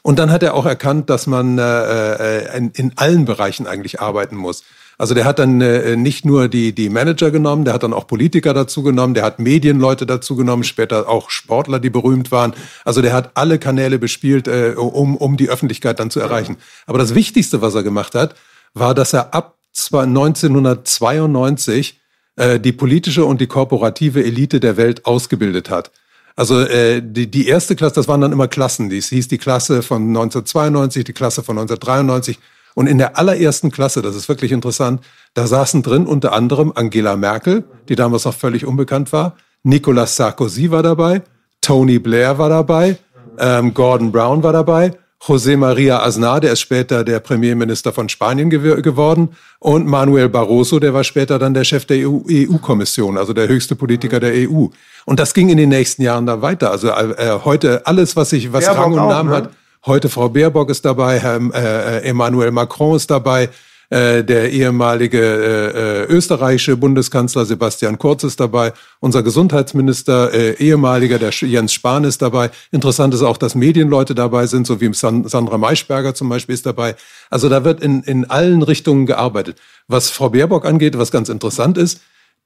Und 0.04 0.18
dann 0.18 0.32
hat 0.32 0.42
er 0.42 0.56
auch 0.56 0.66
erkannt, 0.66 1.10
dass 1.10 1.28
man 1.28 1.60
äh, 1.60 1.64
äh 1.64 2.58
in, 2.58 2.72
in 2.72 2.94
allen 2.96 3.26
Bereichen 3.26 3.68
eigentlich 3.68 4.02
arbeiten 4.02 4.36
muss. 4.36 4.64
Also 4.98 5.14
der 5.16 5.26
hat 5.26 5.40
dann 5.40 5.62
äh, 5.62 5.96
nicht 5.96 6.26
nur 6.26 6.48
die, 6.48 6.74
die 6.74 6.90
Manager 6.90 7.32
genommen, 7.32 7.66
der 7.66 7.74
hat 7.74 7.84
dann 7.84 7.94
auch 7.94 8.08
Politiker 8.08 8.54
dazu 8.54 8.84
genommen, 8.84 9.16
der 9.16 9.24
hat 9.24 9.40
Medienleute 9.40 10.06
dazu 10.06 10.36
genommen, 10.36 10.64
später 10.64 11.10
auch 11.10 11.32
Sportler, 11.32 11.80
die 11.80 11.90
berühmt 11.90 12.32
waren. 12.32 12.54
Also 12.86 13.02
der 13.02 13.14
hat 13.14 13.32
alle 13.34 13.58
Kanäle 13.58 13.98
bespielt, 13.98 14.48
äh, 14.48 14.76
um, 14.78 15.18
um 15.18 15.38
die 15.38 15.50
Öffentlichkeit 15.50 16.00
dann 16.00 16.12
zu 16.12 16.20
erreichen. 16.20 16.58
Aber 16.86 17.00
das 17.00 17.16
Wichtigste, 17.16 17.64
was 17.64 17.74
er 17.74 17.82
gemacht 17.84 18.14
hat, 18.14 18.36
war, 18.74 18.94
dass 18.94 19.14
er 19.14 19.34
ab 19.34 19.58
1992 19.76 22.01
äh, 22.36 22.60
die 22.60 22.72
politische 22.72 23.26
und 23.26 23.42
die 23.42 23.48
korporative 23.48 24.24
Elite 24.24 24.60
der 24.60 24.78
Welt 24.78 25.06
ausgebildet 25.06 25.70
hat. 25.70 25.92
Also 26.36 26.62
äh, 26.62 27.02
die, 27.04 27.30
die 27.30 27.48
erste 27.48 27.76
Klasse, 27.76 27.96
das 27.96 28.08
waren 28.08 28.22
dann 28.22 28.32
immer 28.32 28.48
Klassen. 28.48 28.90
Dies 28.90 29.10
hieß 29.10 29.28
die 29.28 29.38
Klasse 29.38 29.82
von 29.82 30.08
1992, 30.08 31.04
die 31.04 31.14
Klasse 31.14 31.44
von 31.44 31.58
1993 31.58 32.40
und 32.74 32.88
in 32.88 32.98
der 32.98 33.18
allerersten 33.18 33.72
Klasse, 33.72 34.02
das 34.02 34.16
ist 34.16 34.30
wirklich 34.30 34.52
interessant, 34.52 35.02
da 35.34 35.46
saßen 35.46 35.84
drin 35.84 36.06
unter 36.06 36.34
anderem 36.34 36.72
Angela 36.74 37.18
Merkel, 37.18 37.64
die 37.90 37.96
damals 37.96 38.26
noch 38.26 38.34
völlig 38.34 38.66
unbekannt 38.66 39.12
war, 39.12 39.36
Nicolas 39.64 40.16
Sarkozy 40.16 40.72
war 40.72 40.84
dabei, 40.84 41.22
Tony 41.60 42.00
Blair 42.00 42.38
war 42.38 42.50
dabei, 42.50 42.98
ähm, 43.38 43.74
Gordon 43.74 44.12
Brown 44.12 44.42
war 44.42 44.54
dabei, 44.54 44.94
José 45.28 45.56
María 45.56 46.02
Aznar, 46.02 46.40
der 46.40 46.54
ist 46.54 46.62
später 46.62 47.04
der 47.04 47.20
Premierminister 47.20 47.94
von 47.94 48.10
Spanien 48.10 48.50
gew 48.50 48.82
geworden, 48.82 49.30
und 49.60 49.86
Manuel 49.86 50.30
Barroso, 50.30 50.80
der 50.80 50.94
war 50.94 51.04
später 51.04 51.38
dann 51.38 51.54
der 51.54 51.64
Chef 51.64 51.86
der 51.86 51.98
EU-Kommission, 52.08 53.18
EU 53.18 53.20
also 53.20 53.34
der 53.34 53.48
höchste 53.48 53.76
Politiker 53.76 54.20
der 54.20 54.34
EU. 54.34 54.68
Und 55.06 55.20
das 55.20 55.34
ging 55.36 55.50
in 55.50 55.58
den 55.58 55.70
nächsten 55.70 56.02
Jahren 56.02 56.26
da 56.26 56.42
weiter. 56.42 56.72
Also 56.72 56.90
äh, 56.90 57.40
heute 57.46 57.86
alles, 57.86 58.16
was 58.16 58.32
sich, 58.32 58.52
was 58.52 58.68
Rang 58.68 58.94
und 58.94 59.08
Namen 59.08 59.30
ne? 59.30 59.36
hat, 59.36 59.50
Heute 59.84 60.10
Frau 60.10 60.30
Baerbock 60.30 60.70
ist 60.70 60.86
dabei, 60.86 61.18
Herr 61.18 61.42
äh, 61.56 62.08
Emmanuel 62.08 62.52
Macron 62.52 62.96
ist 62.96 63.10
dabei, 63.10 63.50
äh, 63.92 64.24
der 64.24 64.52
ehemalige 64.52 65.20
äh, 65.20 66.04
äh, 66.04 66.06
österreichische 66.06 66.78
Bundeskanzler 66.78 67.46
Sebastian 67.46 68.00
Kurz 68.00 68.24
ist 68.24 68.40
dabei, 68.40 68.72
unser 69.02 69.22
Gesundheitsminister, 69.22 70.34
äh, 70.34 70.54
ehemaliger, 70.54 71.20
der 71.20 71.32
Jens 71.32 71.74
Spahn 71.74 72.06
ist 72.06 72.22
dabei. 72.22 72.52
Interessant 72.72 73.14
ist 73.14 73.22
auch, 73.22 73.38
dass 73.38 73.54
Medienleute 73.54 74.16
dabei 74.16 74.48
sind, 74.48 74.66
so 74.66 74.80
wie 74.80 74.94
San 74.94 75.28
Sandra 75.28 75.58
Maischberger 75.58 76.16
zum 76.16 76.30
Beispiel 76.30 76.56
ist 76.56 76.66
dabei. 76.66 76.96
Also 77.30 77.50
da 77.50 77.66
wird 77.66 77.82
in, 77.82 78.02
in 78.04 78.30
allen 78.30 78.64
Richtungen 78.64 79.06
gearbeitet. 79.06 79.58
Was 79.90 80.10
Frau 80.10 80.30
Baerbock 80.30 80.66
angeht, 80.66 80.98
was 80.98 81.12
ganz 81.12 81.28
interessant 81.28 81.78
ist, 81.78 82.00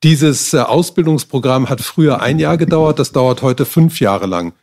dieses 0.04 0.54
äh, 0.56 0.60
Ausbildungsprogramm 0.60 1.70
hat 1.70 1.80
früher 1.82 2.22
ein 2.22 2.40
Jahr 2.40 2.58
gedauert, 2.58 2.98
das 2.98 3.12
dauert 3.12 3.44
heute 3.44 3.66
fünf 3.66 4.00
Jahre 4.00 4.26
lang. 4.26 4.54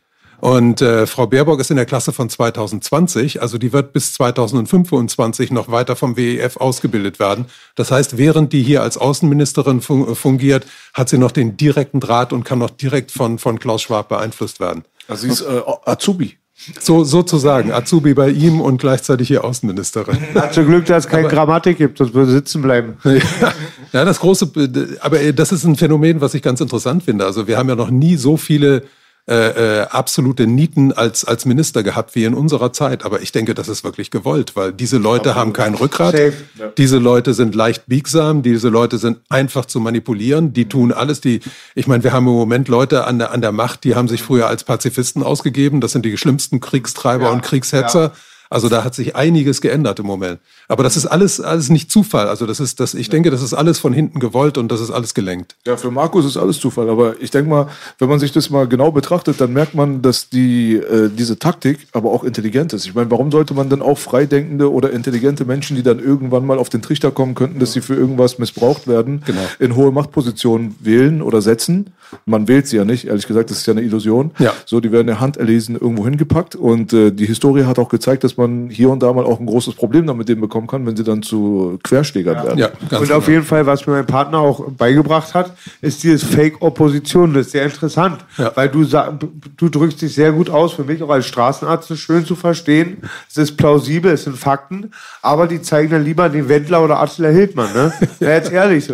Und 0.43 0.81
äh, 0.81 1.07
Frau 1.07 1.25
Baerbock 1.25 1.61
ist 1.61 1.71
in 1.71 1.77
der 1.77 1.85
Klasse 1.85 2.11
von 2.11 2.29
2020, 2.29 3.41
also 3.41 3.57
die 3.57 3.71
wird 3.71 3.93
bis 3.93 4.11
2025 4.11 5.51
noch 5.51 5.71
weiter 5.71 5.95
vom 5.95 6.17
WEF 6.17 6.57
ausgebildet 6.57 7.17
werden. 7.17 7.45
Das 7.75 7.91
heißt, 7.91 8.17
während 8.17 8.51
die 8.51 8.61
hier 8.61 8.81
als 8.81 8.97
Außenministerin 8.97 9.79
fun 9.79 10.17
fungiert, 10.17 10.65
hat 10.93 11.07
sie 11.07 11.17
noch 11.17 11.31
den 11.31 11.55
direkten 11.55 12.01
Draht 12.01 12.33
und 12.33 12.43
kann 12.43 12.59
noch 12.59 12.71
direkt 12.71 13.11
von, 13.11 13.39
von 13.39 13.57
Klaus 13.57 13.83
Schwab 13.83 14.09
beeinflusst 14.09 14.59
werden. 14.59 14.83
Also 15.07 15.27
sie 15.27 15.29
ist 15.31 15.41
äh, 15.43 15.61
Azubi. 15.85 16.35
So, 16.77 17.05
sozusagen, 17.05 17.71
Azubi 17.71 18.13
bei 18.13 18.29
ihm 18.29 18.59
und 18.59 18.81
gleichzeitig 18.81 19.29
hier 19.29 19.45
Außenministerin. 19.45 20.17
Hat 20.35 20.53
zum 20.53 20.65
Glück, 20.65 20.85
dass 20.87 21.05
es 21.05 21.09
keine 21.09 21.27
aber, 21.27 21.35
Grammatik 21.35 21.77
gibt, 21.77 21.99
sonst 21.99 22.13
würde 22.13 22.33
sitzen 22.33 22.61
bleiben. 22.61 22.97
ja, 23.93 24.03
das 24.03 24.19
große, 24.19 24.51
aber 24.99 25.31
das 25.31 25.53
ist 25.53 25.63
ein 25.63 25.77
Phänomen, 25.77 26.19
was 26.19 26.33
ich 26.33 26.41
ganz 26.41 26.59
interessant 26.59 27.03
finde. 27.03 27.25
Also 27.25 27.47
wir 27.47 27.57
haben 27.57 27.69
ja 27.69 27.75
noch 27.75 27.91
nie 27.91 28.17
so 28.17 28.35
viele 28.35 28.83
äh, 29.25 29.79
äh, 29.79 29.87
absolute 29.87 30.47
Nieten 30.47 30.91
als, 30.91 31.23
als 31.23 31.45
Minister 31.45 31.81
gehabt 31.81 32.13
wie 32.13 32.25
in 32.25 32.33
unserer 32.33 32.73
Zeit. 32.73 33.05
Aber 33.05 33.21
ich 33.21 33.31
denke, 33.31 33.53
das 33.53 33.69
ist 33.69 33.85
wirklich 33.85 34.11
gewollt, 34.11 34.57
weil 34.57 34.73
diese 34.73 34.97
Leute 34.97 35.29
Absolut. 35.29 35.37
haben 35.37 35.53
kein 35.53 35.75
Rückgrat. 35.75 36.11
Safe. 36.11 36.33
Diese 36.77 36.97
Leute 36.97 37.33
sind 37.33 37.55
leicht 37.55 37.85
biegsam. 37.87 38.41
Diese 38.43 38.67
Leute 38.67 38.97
sind 38.97 39.19
einfach 39.29 39.63
zu 39.63 39.79
manipulieren. 39.79 40.51
Die 40.51 40.67
tun 40.67 40.91
alles. 40.91 41.21
Die, 41.21 41.39
ich 41.73 41.87
meine, 41.87 42.03
wir 42.03 42.11
haben 42.11 42.27
im 42.27 42.33
Moment 42.33 42.67
Leute 42.67 43.05
an 43.05 43.17
der, 43.17 43.31
an 43.31 43.39
der 43.39 43.53
Macht, 43.53 43.85
die 43.85 43.95
haben 43.95 44.09
sich 44.09 44.21
früher 44.21 44.47
als 44.47 44.65
Pazifisten 44.65 45.23
ausgegeben. 45.23 45.79
Das 45.79 45.93
sind 45.93 46.03
die 46.03 46.17
schlimmsten 46.17 46.59
Kriegstreiber 46.59 47.27
ja. 47.27 47.31
und 47.31 47.43
Kriegshetzer. 47.43 48.01
Ja. 48.01 48.11
Also 48.53 48.69
da 48.69 48.83
hat 48.83 48.93
sich 48.93 49.15
einiges 49.15 49.61
geändert 49.61 49.97
im 49.99 50.05
Moment. 50.05 50.39
Aber 50.67 50.83
das 50.83 50.95
ist 50.95 51.07
alles, 51.07 51.41
alles 51.41 51.69
nicht 51.69 51.89
Zufall. 51.89 52.27
Also 52.27 52.45
das 52.45 52.59
ist, 52.59 52.79
das, 52.79 52.93
ich 52.93 53.09
denke, 53.09 53.31
das 53.31 53.41
ist 53.41 53.55
alles 53.55 53.79
von 53.79 53.93
hinten 53.93 54.19
gewollt 54.19 54.59
und 54.59 54.71
das 54.71 54.79
ist 54.79 54.91
alles 54.91 55.15
gelenkt. 55.15 55.55
Ja, 55.65 55.75
für 55.75 55.89
Markus 55.89 56.23
ist 56.23 56.37
alles 56.37 56.59
Zufall. 56.59 56.87
Aber 56.87 57.19
ich 57.19 57.31
denke 57.31 57.49
mal, 57.49 57.67
wenn 57.97 58.09
man 58.09 58.19
sich 58.19 58.31
das 58.31 58.51
mal 58.51 58.67
genau 58.67 58.91
betrachtet, 58.91 59.41
dann 59.41 59.53
merkt 59.53 59.73
man, 59.73 60.03
dass 60.03 60.29
die, 60.29 60.75
äh, 60.75 61.09
diese 61.09 61.39
Taktik 61.39 61.87
aber 61.93 62.11
auch 62.11 62.23
intelligent 62.23 62.73
ist. 62.73 62.85
Ich 62.85 62.93
meine, 62.93 63.09
warum 63.09 63.31
sollte 63.31 63.55
man 63.55 63.69
dann 63.69 63.81
auch 63.81 63.97
freidenkende 63.97 64.71
oder 64.71 64.91
intelligente 64.91 65.45
Menschen, 65.45 65.75
die 65.75 65.83
dann 65.83 65.97
irgendwann 65.97 66.45
mal 66.45 66.59
auf 66.59 66.69
den 66.69 66.83
Trichter 66.83 67.09
kommen 67.09 67.33
könnten, 67.33 67.57
dass 67.59 67.73
sie 67.73 67.81
für 67.81 67.95
irgendwas 67.95 68.37
missbraucht 68.37 68.87
werden, 68.87 69.23
genau. 69.25 69.41
in 69.57 69.75
hohe 69.75 69.91
Machtpositionen 69.91 70.75
wählen 70.79 71.23
oder 71.23 71.41
setzen? 71.41 71.87
Man 72.25 72.47
wählt 72.47 72.67
sie 72.67 72.77
ja 72.77 72.85
nicht, 72.85 73.07
ehrlich 73.07 73.25
gesagt, 73.25 73.49
das 73.49 73.57
ist 73.57 73.65
ja 73.65 73.73
eine 73.73 73.81
Illusion. 73.81 74.31
Ja. 74.37 74.53
So, 74.65 74.79
die 74.79 74.91
werden 74.91 75.07
der 75.07 75.19
Hand 75.19 75.37
erlesen 75.37 75.75
irgendwo 75.75 76.05
hingepackt. 76.05 76.55
Und 76.55 76.93
äh, 76.93 77.11
die 77.11 77.25
Historie 77.25 77.63
hat 77.63 77.79
auch 77.79 77.89
gezeigt, 77.89 78.23
dass 78.23 78.37
man 78.37 78.42
man 78.47 78.69
hier 78.69 78.89
und 78.89 79.01
da 79.01 79.11
mal 79.13 79.25
auch 79.25 79.39
ein 79.39 79.45
großes 79.45 79.75
Problem 79.75 80.07
damit 80.07 80.29
denen 80.29 80.41
bekommen 80.41 80.67
kann, 80.67 80.85
wenn 80.85 80.95
sie 80.95 81.03
dann 81.03 81.23
zu 81.23 81.79
Querschlägern 81.83 82.37
ja. 82.37 82.43
werden. 82.43 82.59
Ja, 82.59 82.67
und 82.67 82.89
genau. 82.89 83.17
auf 83.17 83.27
jeden 83.27 83.43
Fall, 83.43 83.65
was 83.65 83.85
mir 83.87 83.93
mein 83.93 84.05
Partner 84.05 84.39
auch 84.39 84.69
beigebracht 84.71 85.33
hat, 85.33 85.55
ist 85.81 86.03
dieses 86.03 86.23
Fake-Opposition. 86.23 87.33
Das 87.33 87.47
ist 87.47 87.51
sehr 87.53 87.65
interessant, 87.65 88.23
ja. 88.37 88.51
weil 88.55 88.69
du, 88.69 88.85
du 88.85 89.69
drückst 89.69 90.01
dich 90.01 90.13
sehr 90.13 90.31
gut 90.31 90.49
aus, 90.49 90.73
für 90.73 90.83
mich 90.83 91.01
auch 91.01 91.09
als 91.09 91.25
Straßenarzt 91.25 91.91
ist 91.91 91.99
schön 91.99 92.25
zu 92.25 92.35
verstehen. 92.35 92.97
Es 93.29 93.37
ist 93.37 93.57
plausibel, 93.57 94.11
es 94.11 94.23
sind 94.23 94.37
Fakten, 94.37 94.91
aber 95.21 95.47
die 95.47 95.61
zeigen 95.61 95.91
dann 95.91 96.03
lieber 96.03 96.29
den 96.29 96.49
Wendler 96.49 96.83
oder 96.83 96.99
Attila 96.99 97.29
Hildmann. 97.29 97.73
Ne? 97.73 97.93
Ja, 98.19 98.29
jetzt 98.29 98.51
ehrlich. 98.51 98.89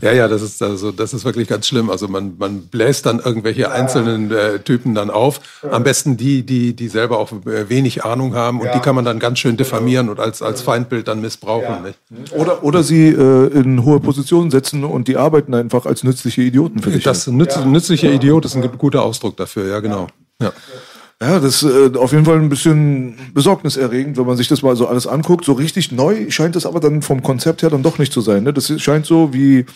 Ja, 0.00 0.12
ja, 0.12 0.28
das 0.28 0.42
ist 0.42 0.62
also 0.62 0.92
das 0.92 1.12
ist 1.12 1.24
wirklich 1.24 1.48
ganz 1.48 1.66
schlimm. 1.66 1.90
Also 1.90 2.08
man 2.08 2.36
man 2.38 2.62
bläst 2.62 3.06
dann 3.06 3.18
irgendwelche 3.18 3.70
einzelnen 3.70 4.30
äh, 4.30 4.60
Typen 4.60 4.94
dann 4.94 5.10
auf. 5.10 5.40
Am 5.70 5.82
besten 5.82 6.16
die, 6.16 6.44
die 6.44 6.74
die 6.74 6.88
selber 6.88 7.18
auch 7.18 7.32
äh, 7.32 7.68
wenig 7.68 8.04
Ahnung 8.04 8.34
haben 8.34 8.60
und 8.60 8.66
ja. 8.66 8.74
die 8.74 8.80
kann 8.80 8.94
man 8.94 9.04
dann 9.04 9.18
ganz 9.18 9.38
schön 9.38 9.56
diffamieren 9.56 10.08
und 10.08 10.20
als 10.20 10.40
als 10.40 10.62
Feindbild 10.62 11.08
dann 11.08 11.20
missbrauchen. 11.20 11.84
Ja. 11.84 12.38
Oder 12.38 12.62
oder 12.62 12.82
sie 12.82 13.08
äh, 13.08 13.46
in 13.48 13.84
hohe 13.84 14.00
Positionen 14.00 14.50
setzen 14.50 14.84
und 14.84 15.08
die 15.08 15.16
arbeiten 15.16 15.54
einfach 15.54 15.84
als 15.86 16.04
nützliche 16.04 16.42
Idioten 16.42 16.80
für 16.80 16.90
dich. 16.90 17.04
Das 17.04 17.26
nütz, 17.26 17.56
nützliche 17.64 18.08
Idiot 18.08 18.44
ist 18.44 18.54
ein 18.54 18.70
guter 18.78 19.02
Ausdruck 19.02 19.36
dafür. 19.36 19.68
Ja, 19.68 19.80
genau. 19.80 20.06
Ja. 20.40 20.52
Ja, 21.20 21.40
das 21.40 21.64
ist 21.64 21.94
äh, 21.94 21.98
auf 21.98 22.12
jeden 22.12 22.24
Fall 22.24 22.36
ein 22.36 22.48
bisschen 22.48 23.16
besorgniserregend, 23.34 24.16
wenn 24.16 24.26
man 24.26 24.36
sich 24.36 24.46
das 24.46 24.62
mal 24.62 24.76
so 24.76 24.86
alles 24.86 25.08
anguckt. 25.08 25.44
So 25.44 25.52
richtig 25.52 25.90
neu 25.90 26.30
scheint 26.30 26.54
es 26.54 26.64
aber 26.64 26.78
dann 26.78 27.02
vom 27.02 27.24
Konzept 27.24 27.62
her 27.62 27.70
dann 27.70 27.82
doch 27.82 27.98
nicht 27.98 28.12
zu 28.12 28.20
sein. 28.20 28.44
Ne? 28.44 28.52
Das 28.52 28.72
scheint 28.80 29.04
so 29.04 29.34
wie 29.34 29.66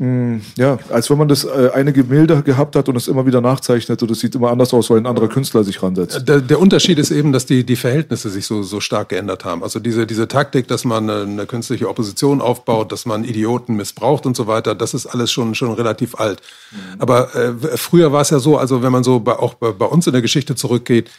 ja, 0.00 0.78
als 0.90 1.10
wenn 1.10 1.18
man 1.18 1.26
das 1.26 1.42
äh, 1.42 1.70
eine 1.74 1.92
Gemälde 1.92 2.42
gehabt 2.44 2.76
hat 2.76 2.88
und 2.88 2.94
es 2.94 3.08
immer 3.08 3.26
wieder 3.26 3.40
nachzeichnet 3.40 4.00
und 4.00 4.08
es 4.12 4.20
sieht 4.20 4.32
immer 4.36 4.50
anders 4.50 4.72
aus, 4.72 4.90
weil 4.90 4.98
ein 4.98 5.06
anderer 5.06 5.26
Künstler 5.26 5.64
sich 5.64 5.82
ransetzt. 5.82 6.28
Der, 6.28 6.40
der 6.40 6.60
Unterschied 6.60 7.00
ist 7.00 7.10
eben, 7.10 7.32
dass 7.32 7.46
die, 7.46 7.66
die 7.66 7.74
Verhältnisse 7.74 8.30
sich 8.30 8.46
so, 8.46 8.62
so 8.62 8.78
stark 8.78 9.08
geändert 9.08 9.44
haben. 9.44 9.64
Also 9.64 9.80
diese, 9.80 10.06
diese 10.06 10.28
Taktik, 10.28 10.68
dass 10.68 10.84
man 10.84 11.10
eine, 11.10 11.22
eine 11.22 11.46
künstliche 11.46 11.88
Opposition 11.88 12.40
aufbaut, 12.40 12.92
dass 12.92 13.06
man 13.06 13.24
Idioten 13.24 13.74
missbraucht 13.74 14.24
und 14.24 14.36
so 14.36 14.46
weiter, 14.46 14.76
das 14.76 14.94
ist 14.94 15.06
alles 15.06 15.32
schon, 15.32 15.56
schon 15.56 15.72
relativ 15.72 16.14
alt. 16.14 16.42
Mhm. 16.70 17.00
Aber 17.00 17.34
äh, 17.34 17.52
früher 17.76 18.12
war 18.12 18.20
es 18.20 18.30
ja 18.30 18.38
so, 18.38 18.56
also 18.56 18.84
wenn 18.84 18.92
man 18.92 19.02
so 19.02 19.18
bei, 19.18 19.32
auch 19.32 19.54
bei, 19.54 19.72
bei 19.72 19.86
uns 19.86 20.06
in 20.06 20.12
der 20.12 20.22
Geschichte 20.22 20.54
zurückgeht, 20.54 21.10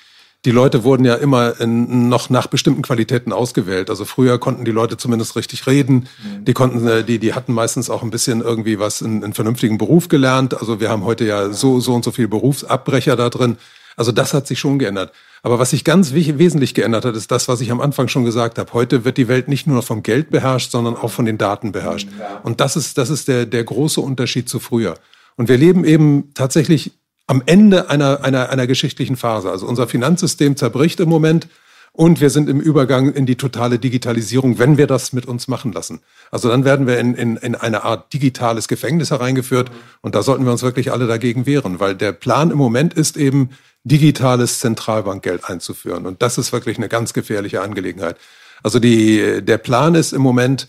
die 0.46 0.52
Leute 0.52 0.84
wurden 0.86 1.04
ja 1.04 1.16
immer 1.16 1.60
in, 1.60 2.08
noch 2.08 2.30
nach 2.30 2.48
bestimmten 2.48 2.82
Qualitäten 2.82 3.34
ausgewählt. 3.34 3.90
Also 3.90 4.06
früher 4.06 4.40
konnten 4.40 4.64
die 4.64 4.72
Leute 4.72 4.96
zumindest 4.96 5.36
richtig 5.36 5.68
reden. 5.68 6.08
Mhm. 6.24 6.46
Die 6.46 6.54
konnten, 6.54 6.88
äh, 6.88 7.04
die, 7.04 7.20
die 7.20 7.34
hatten 7.34 7.54
meistens 7.54 7.90
auch 7.90 8.04
ein 8.04 8.10
bisschen 8.10 8.42
irgendwie 8.42 8.80
was 8.80 9.02
in, 9.02 9.22
in 9.22 9.34
vernünftigen 9.34 9.78
Beruf 9.78 10.08
gelernt. 10.08 10.58
Also 10.58 10.80
wir 10.80 10.90
haben 10.90 11.04
heute 11.04 11.26
ja 11.26 11.52
so, 11.52 11.82
so 11.82 11.94
und 11.94 12.06
so 12.06 12.12
viel 12.12 12.30
Berufsabbrecher 12.30 13.18
da 13.18 13.30
drin. 13.30 13.58
Also 13.98 14.14
das 14.14 14.34
hat 14.34 14.48
sich 14.48 14.60
schon 14.60 14.80
geändert. 14.80 15.12
Aber 15.44 15.60
was 15.60 15.72
sich 15.72 15.84
ganz 15.84 16.14
wesentlich 16.14 16.74
geändert 16.74 17.04
hat, 17.04 17.16
ist 17.18 17.32
das, 17.32 17.50
was 17.50 17.60
ich 17.60 17.72
am 17.72 17.82
Anfang 17.82 18.08
schon 18.08 18.24
gesagt 18.24 18.58
habe. 18.58 18.72
Heute 18.72 19.04
wird 19.04 19.18
die 19.18 19.28
Welt 19.28 19.50
nicht 19.50 19.68
nur 19.68 19.84
vom 19.84 20.04
Geld 20.04 20.30
beherrscht, 20.30 20.72
sondern 20.72 20.96
auch 20.96 21.12
von 21.12 21.26
den 21.26 21.38
Daten 21.38 21.74
beherrscht. 21.74 22.08
Und 22.44 22.62
das 22.62 22.78
ist, 22.78 22.98
das 22.98 23.10
ist 23.10 23.28
der, 23.28 23.46
der 23.46 23.64
große 23.66 24.00
Unterschied 24.00 24.48
zu 24.48 24.60
früher. 24.60 24.96
Und 25.36 25.50
wir 25.50 25.58
leben 25.58 25.84
eben 25.84 26.34
tatsächlich 26.34 26.94
am 27.30 27.44
Ende 27.46 27.92
einer, 27.92 28.24
einer, 28.24 28.50
einer 28.50 28.66
geschichtlichen 28.66 29.16
Phase. 29.16 29.52
Also 29.52 29.68
unser 29.68 29.88
Finanzsystem 29.88 30.56
zerbricht 30.58 31.00
im 31.00 31.10
Moment 31.10 31.48
und 31.92 32.22
wir 32.22 32.32
sind 32.32 32.50
im 32.50 32.60
Übergang 32.60 33.14
in 33.14 33.28
die 33.28 33.36
totale 33.36 33.78
Digitalisierung, 33.78 34.58
wenn 34.58 34.78
wir 34.78 34.88
das 34.88 35.14
mit 35.14 35.28
uns 35.28 35.48
machen 35.48 35.72
lassen. 35.72 36.00
Also 36.32 36.50
dann 36.50 36.66
werden 36.66 36.88
wir 36.88 36.98
in, 36.98 37.14
in, 37.14 37.38
in 37.38 37.54
eine 37.54 37.84
Art 37.84 38.12
digitales 38.14 38.68
Gefängnis 38.68 39.12
hereingeführt 39.12 39.70
und 40.02 40.16
da 40.16 40.24
sollten 40.24 40.44
wir 40.44 40.52
uns 40.52 40.64
wirklich 40.64 40.92
alle 40.92 41.06
dagegen 41.06 41.46
wehren, 41.46 41.80
weil 41.80 41.96
der 41.96 42.14
Plan 42.14 42.50
im 42.50 42.58
Moment 42.58 42.96
ist 42.96 43.16
eben, 43.16 43.52
digitales 43.86 44.60
Zentralbankgeld 44.60 45.46
einzuführen. 45.46 46.06
Und 46.06 46.22
das 46.22 46.38
ist 46.38 46.52
wirklich 46.52 46.78
eine 46.78 46.90
ganz 46.90 47.14
gefährliche 47.14 47.62
Angelegenheit. 47.62 48.18
Also 48.62 48.80
die, 48.80 49.42
der 49.42 49.58
Plan 49.58 49.96
ist 49.96 50.12
im 50.12 50.22
Moment, 50.22 50.68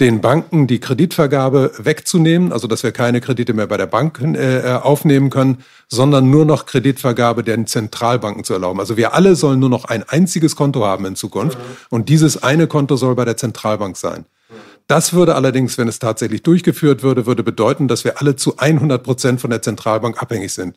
den 0.00 0.20
Banken 0.20 0.66
die 0.66 0.78
Kreditvergabe 0.78 1.72
wegzunehmen, 1.78 2.52
also 2.52 2.66
dass 2.66 2.82
wir 2.82 2.92
keine 2.92 3.20
Kredite 3.20 3.54
mehr 3.54 3.66
bei 3.66 3.76
der 3.76 3.86
Bank 3.86 4.20
äh, 4.20 4.58
äh, 4.58 4.74
aufnehmen 4.74 5.30
können, 5.30 5.64
sondern 5.88 6.30
nur 6.30 6.44
noch 6.44 6.66
Kreditvergabe 6.66 7.42
den 7.42 7.66
Zentralbanken 7.66 8.44
zu 8.44 8.52
erlauben. 8.52 8.80
Also 8.80 8.96
wir 8.96 9.14
alle 9.14 9.36
sollen 9.36 9.58
nur 9.58 9.70
noch 9.70 9.86
ein 9.86 10.02
einziges 10.02 10.56
Konto 10.56 10.84
haben 10.84 11.06
in 11.06 11.16
Zukunft 11.16 11.58
mhm. 11.58 11.62
und 11.90 12.08
dieses 12.08 12.42
eine 12.42 12.66
Konto 12.66 12.96
soll 12.96 13.14
bei 13.14 13.24
der 13.24 13.36
Zentralbank 13.36 13.96
sein. 13.96 14.26
Das 14.86 15.14
würde 15.14 15.34
allerdings, 15.34 15.78
wenn 15.78 15.88
es 15.88 15.98
tatsächlich 15.98 16.42
durchgeführt 16.42 17.02
würde, 17.02 17.26
würde 17.26 17.42
bedeuten, 17.42 17.88
dass 17.88 18.04
wir 18.04 18.20
alle 18.20 18.36
zu 18.36 18.58
100 18.58 19.02
Prozent 19.02 19.40
von 19.40 19.50
der 19.50 19.62
Zentralbank 19.62 20.22
abhängig 20.22 20.52
sind. 20.52 20.76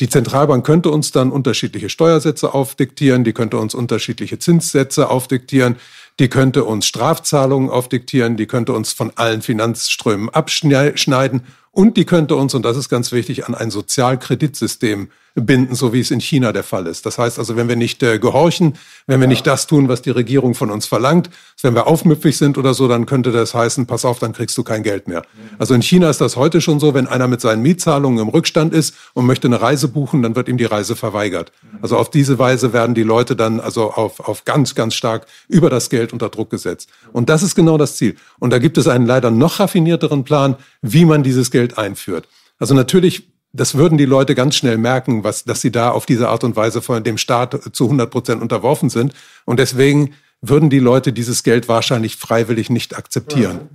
Die 0.00 0.08
Zentralbank 0.08 0.64
könnte 0.64 0.90
uns 0.90 1.12
dann 1.12 1.30
unterschiedliche 1.30 1.90
Steuersätze 1.90 2.54
aufdiktieren, 2.54 3.24
die 3.24 3.34
könnte 3.34 3.58
uns 3.58 3.74
unterschiedliche 3.74 4.38
Zinssätze 4.38 5.10
aufdiktieren, 5.10 5.76
die 6.18 6.28
könnte 6.28 6.64
uns 6.64 6.86
Strafzahlungen 6.86 7.70
aufdiktieren, 7.70 8.36
die 8.36 8.46
könnte 8.46 8.72
uns 8.72 8.92
von 8.92 9.12
allen 9.16 9.42
Finanzströmen 9.42 10.28
abschneiden 10.28 11.42
und 11.72 11.96
die 11.96 12.04
könnte 12.04 12.36
uns, 12.36 12.54
und 12.54 12.64
das 12.64 12.76
ist 12.76 12.88
ganz 12.88 13.12
wichtig, 13.12 13.46
an 13.46 13.54
ein 13.54 13.70
Sozialkreditsystem 13.70 15.08
binden, 15.34 15.74
so 15.74 15.92
wie 15.92 16.00
es 16.00 16.10
in 16.10 16.20
China 16.20 16.52
der 16.52 16.62
Fall 16.62 16.86
ist. 16.86 17.06
Das 17.06 17.18
heißt 17.18 17.38
also, 17.38 17.56
wenn 17.56 17.68
wir 17.68 17.76
nicht 17.76 18.02
äh, 18.02 18.18
gehorchen, 18.18 18.74
wenn 19.06 19.20
wir 19.20 19.26
ja. 19.26 19.30
nicht 19.30 19.46
das 19.46 19.66
tun, 19.66 19.88
was 19.88 20.02
die 20.02 20.10
Regierung 20.10 20.54
von 20.54 20.70
uns 20.70 20.86
verlangt, 20.86 21.30
wenn 21.62 21.74
wir 21.74 21.86
aufmüpfig 21.86 22.36
sind 22.36 22.58
oder 22.58 22.74
so, 22.74 22.88
dann 22.88 23.06
könnte 23.06 23.32
das 23.32 23.54
heißen, 23.54 23.86
pass 23.86 24.04
auf, 24.04 24.18
dann 24.18 24.32
kriegst 24.32 24.58
du 24.58 24.62
kein 24.62 24.82
Geld 24.82 25.08
mehr. 25.08 25.20
Mhm. 25.20 25.56
Also 25.58 25.74
in 25.74 25.82
China 25.82 26.10
ist 26.10 26.20
das 26.20 26.36
heute 26.36 26.60
schon 26.60 26.80
so, 26.80 26.92
wenn 26.92 27.06
einer 27.06 27.28
mit 27.28 27.40
seinen 27.40 27.62
Mietzahlungen 27.62 28.18
im 28.18 28.28
Rückstand 28.28 28.74
ist 28.74 28.94
und 29.14 29.26
möchte 29.26 29.48
eine 29.48 29.62
Reise 29.62 29.88
buchen, 29.88 30.22
dann 30.22 30.36
wird 30.36 30.48
ihm 30.48 30.58
die 30.58 30.64
Reise 30.64 30.96
verweigert. 30.96 31.52
Mhm. 31.62 31.78
Also 31.80 31.96
auf 31.96 32.10
diese 32.10 32.38
Weise 32.38 32.72
werden 32.72 32.94
die 32.94 33.02
Leute 33.02 33.34
dann 33.34 33.60
also 33.60 33.90
auf, 33.92 34.20
auf 34.20 34.44
ganz, 34.44 34.74
ganz 34.74 34.94
stark 34.94 35.26
über 35.48 35.70
das 35.70 35.88
Geld 35.88 36.12
unter 36.12 36.28
Druck 36.28 36.50
gesetzt. 36.50 36.90
Und 37.12 37.30
das 37.30 37.42
ist 37.42 37.54
genau 37.54 37.78
das 37.78 37.96
Ziel. 37.96 38.16
Und 38.38 38.50
da 38.50 38.58
gibt 38.58 38.76
es 38.76 38.86
einen 38.86 39.06
leider 39.06 39.30
noch 39.30 39.60
raffinierteren 39.60 40.24
Plan, 40.24 40.56
wie 40.82 41.04
man 41.04 41.22
dieses 41.22 41.50
Geld 41.50 41.61
einführt. 41.78 42.28
Also 42.58 42.74
natürlich 42.74 43.32
das 43.52 43.74
würden 43.74 43.98
die 43.98 44.06
Leute 44.06 44.34
ganz 44.34 44.54
schnell 44.54 44.78
merken, 44.78 45.24
was, 45.24 45.44
dass 45.44 45.60
sie 45.60 45.70
da 45.70 45.90
auf 45.90 46.06
diese 46.06 46.28
Art 46.28 46.42
und 46.42 46.56
Weise 46.56 46.80
von 46.80 47.04
dem 47.04 47.18
Staat 47.18 47.60
zu 47.72 47.84
100 47.84 48.10
Prozent 48.10 48.42
unterworfen 48.42 48.88
sind. 48.88 49.12
Und 49.44 49.58
deswegen 49.58 50.14
würden 50.40 50.70
die 50.70 50.78
Leute 50.78 51.12
dieses 51.12 51.42
Geld 51.42 51.68
wahrscheinlich 51.68 52.16
freiwillig 52.16 52.70
nicht 52.70 52.96
akzeptieren. 52.96 53.68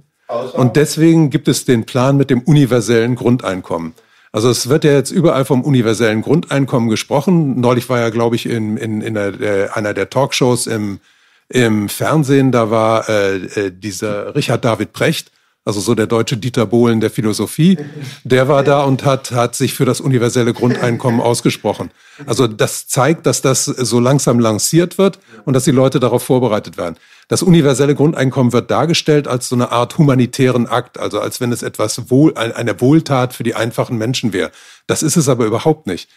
Und 0.54 0.76
deswegen 0.76 1.30
gibt 1.30 1.48
es 1.48 1.64
den 1.64 1.86
Plan 1.86 2.18
mit 2.18 2.30
dem 2.30 2.42
universellen 2.42 3.16
Grundeinkommen. 3.16 3.94
Also 4.34 4.50
es 4.50 4.68
wird 4.68 4.84
ja 4.84 4.92
jetzt 4.92 5.12
überall 5.12 5.46
vom 5.46 5.62
universellen 5.62 6.22
Grundeinkommen 6.22 6.90
gesprochen. 6.90 7.60
Neulich 7.62 7.88
war 7.88 8.00
ja, 8.00 8.10
glaube 8.10 8.36
ich, 8.36 8.46
in, 8.46 8.76
in, 8.76 9.02
in 9.02 9.18
einer, 9.18 9.76
einer 9.76 9.94
der 9.94 10.10
Talkshows 10.10 10.68
im, 10.68 11.00
im 11.48 11.88
Fernsehen, 11.88 12.52
da 12.52 12.70
war 12.70 13.08
äh, 13.08 13.38
äh 13.38 13.72
dieser 13.72 14.36
Richard 14.36 14.66
David 14.66 14.92
Precht 14.92 15.32
also 15.68 15.82
so 15.82 15.95
der 15.95 16.07
deutsche 16.07 16.38
Dieter 16.38 16.65
Bohlen 16.65 17.01
der 17.01 17.09
Philosophie, 17.09 17.78
der 18.24 18.47
war 18.47 18.63
da 18.63 18.84
und 18.84 19.03
hat, 19.03 19.32
hat 19.32 19.53
sich 19.53 19.74
für 19.74 19.84
das 19.84 19.99
universelle 19.99 20.53
Grundeinkommen 20.53 21.20
ausgesprochen. 21.20 21.91
Also 22.26 22.47
das 22.47 22.88
zeigt, 22.88 23.26
dass 23.26 23.41
das 23.41 23.65
so 23.65 23.99
langsam 23.99 24.39
lanciert 24.39 24.97
wird 24.97 25.20
und 25.43 25.53
dass 25.53 25.65
die 25.65 25.72
Leute 25.72 25.99
darauf 25.99 26.24
vorbereitet 26.24 26.78
werden. 26.78 26.95
Das 27.28 27.43
universelle 27.43 27.95
Grundeinkommen 27.95 28.53
wird 28.53 28.72
dargestellt 28.72 29.28
als 29.28 29.49
so 29.49 29.55
eine 29.55 29.74
Art 29.74 29.97
humanitären 29.97 30.68
Akt, 30.68 30.97
also 30.97 31.20
als 31.20 31.41
wenn 31.41 31.51
es 31.51 31.63
etwas 31.63 32.09
wohl, 32.09 32.36
eine 32.38 32.80
Wohltat 32.80 33.34
für 33.34 33.43
die 33.43 33.55
einfachen 33.55 33.97
Menschen 33.97 34.32
wäre. 34.32 34.51
Das 34.88 35.03
ist 35.03 35.18
es 35.18 35.28
aber 35.28 35.45
überhaupt 35.45 35.86
nicht. 35.86 36.09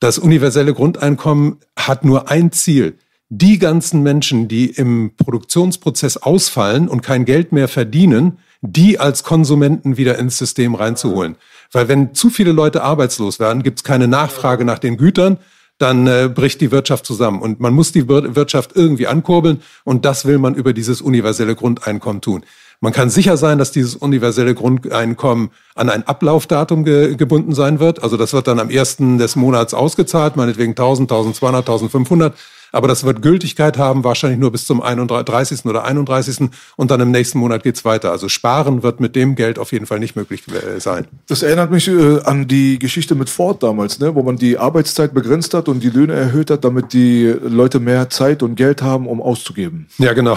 Das 0.00 0.18
universelle 0.18 0.72
Grundeinkommen 0.72 1.58
hat 1.76 2.06
nur 2.06 2.30
ein 2.30 2.52
Ziel. 2.52 2.96
Die 3.28 3.58
ganzen 3.58 4.02
Menschen, 4.02 4.48
die 4.48 4.70
im 4.70 5.12
Produktionsprozess 5.14 6.16
ausfallen 6.16 6.88
und 6.88 7.02
kein 7.02 7.26
Geld 7.26 7.52
mehr 7.52 7.68
verdienen, 7.68 8.38
die 8.66 8.98
als 8.98 9.22
Konsumenten 9.22 9.96
wieder 9.96 10.18
ins 10.18 10.38
System 10.38 10.74
reinzuholen. 10.74 11.36
Weil 11.70 11.88
wenn 11.88 12.14
zu 12.14 12.30
viele 12.30 12.52
Leute 12.52 12.82
arbeitslos 12.82 13.38
werden, 13.38 13.62
gibt 13.62 13.80
es 13.80 13.84
keine 13.84 14.08
Nachfrage 14.08 14.64
nach 14.64 14.78
den 14.78 14.96
Gütern, 14.96 15.38
dann 15.78 16.06
äh, 16.06 16.30
bricht 16.32 16.60
die 16.60 16.70
Wirtschaft 16.70 17.04
zusammen. 17.04 17.42
Und 17.42 17.60
man 17.60 17.74
muss 17.74 17.92
die 17.92 18.08
Wirtschaft 18.08 18.72
irgendwie 18.74 19.06
ankurbeln 19.06 19.60
und 19.82 20.04
das 20.04 20.24
will 20.24 20.38
man 20.38 20.54
über 20.54 20.72
dieses 20.72 21.02
universelle 21.02 21.56
Grundeinkommen 21.56 22.22
tun. 22.22 22.44
Man 22.80 22.92
kann 22.92 23.10
sicher 23.10 23.36
sein, 23.36 23.58
dass 23.58 23.72
dieses 23.72 23.96
universelle 23.96 24.54
Grundeinkommen 24.54 25.50
an 25.74 25.90
ein 25.90 26.06
Ablaufdatum 26.06 26.84
ge 26.84 27.16
gebunden 27.16 27.54
sein 27.54 27.80
wird. 27.80 28.02
Also 28.02 28.16
das 28.16 28.32
wird 28.32 28.46
dann 28.46 28.60
am 28.60 28.70
ersten 28.70 29.18
des 29.18 29.36
Monats 29.36 29.74
ausgezahlt, 29.74 30.36
meinetwegen 30.36 30.72
1000, 30.72 31.10
1200, 31.10 31.60
1500. 31.60 32.34
Aber 32.74 32.88
das 32.88 33.04
wird 33.04 33.22
Gültigkeit 33.22 33.78
haben, 33.78 34.02
wahrscheinlich 34.02 34.40
nur 34.40 34.50
bis 34.50 34.66
zum 34.66 34.82
31. 34.82 35.64
oder 35.64 35.84
31. 35.84 36.50
Und 36.76 36.90
dann 36.90 37.00
im 37.00 37.12
nächsten 37.12 37.38
Monat 37.38 37.62
geht's 37.62 37.84
weiter. 37.84 38.10
Also 38.10 38.28
sparen 38.28 38.82
wird 38.82 38.98
mit 38.98 39.14
dem 39.14 39.36
Geld 39.36 39.58
auf 39.60 39.72
jeden 39.72 39.86
Fall 39.86 40.00
nicht 40.00 40.16
möglich 40.16 40.42
äh, 40.48 40.80
sein. 40.80 41.06
Das 41.28 41.42
erinnert 41.42 41.70
mich 41.70 41.86
äh, 41.86 42.20
an 42.24 42.48
die 42.48 42.80
Geschichte 42.80 43.14
mit 43.14 43.30
Ford 43.30 43.62
damals, 43.62 44.00
ne? 44.00 44.14
wo 44.16 44.22
man 44.22 44.36
die 44.36 44.58
Arbeitszeit 44.58 45.14
begrenzt 45.14 45.54
hat 45.54 45.68
und 45.68 45.84
die 45.84 45.90
Löhne 45.90 46.14
erhöht 46.14 46.50
hat, 46.50 46.64
damit 46.64 46.92
die 46.92 47.32
Leute 47.42 47.78
mehr 47.78 48.10
Zeit 48.10 48.42
und 48.42 48.56
Geld 48.56 48.82
haben, 48.82 49.06
um 49.06 49.22
auszugeben. 49.22 49.86
Ja, 49.98 50.12
genau. 50.12 50.36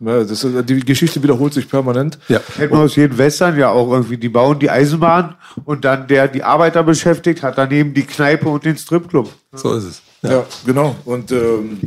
Ja? 0.00 0.24
das, 0.24 0.46
die 0.64 0.80
Geschichte 0.80 1.22
wiederholt 1.22 1.52
sich 1.52 1.68
permanent. 1.68 2.18
Ja. 2.28 2.40
Kennt 2.56 2.72
man 2.72 2.80
aus 2.80 2.96
jedem 2.96 3.18
Western 3.18 3.58
ja 3.58 3.68
auch 3.70 3.90
irgendwie. 3.90 4.16
Die 4.16 4.30
bauen 4.30 4.58
die 4.58 4.70
Eisenbahn 4.70 5.34
und 5.64 5.84
dann 5.84 6.08
der 6.08 6.28
die 6.28 6.42
Arbeiter 6.42 6.82
beschäftigt, 6.82 7.42
hat 7.42 7.58
daneben 7.58 7.92
die 7.92 8.04
Kneipe 8.04 8.48
und 8.48 8.64
den 8.64 8.76
Stripclub. 8.76 9.30
So 9.52 9.74
ist 9.74 9.84
es. 9.84 10.02
Ja, 10.22 10.46
genau. 10.64 10.96
Und 11.04 11.32
ähm, 11.32 11.78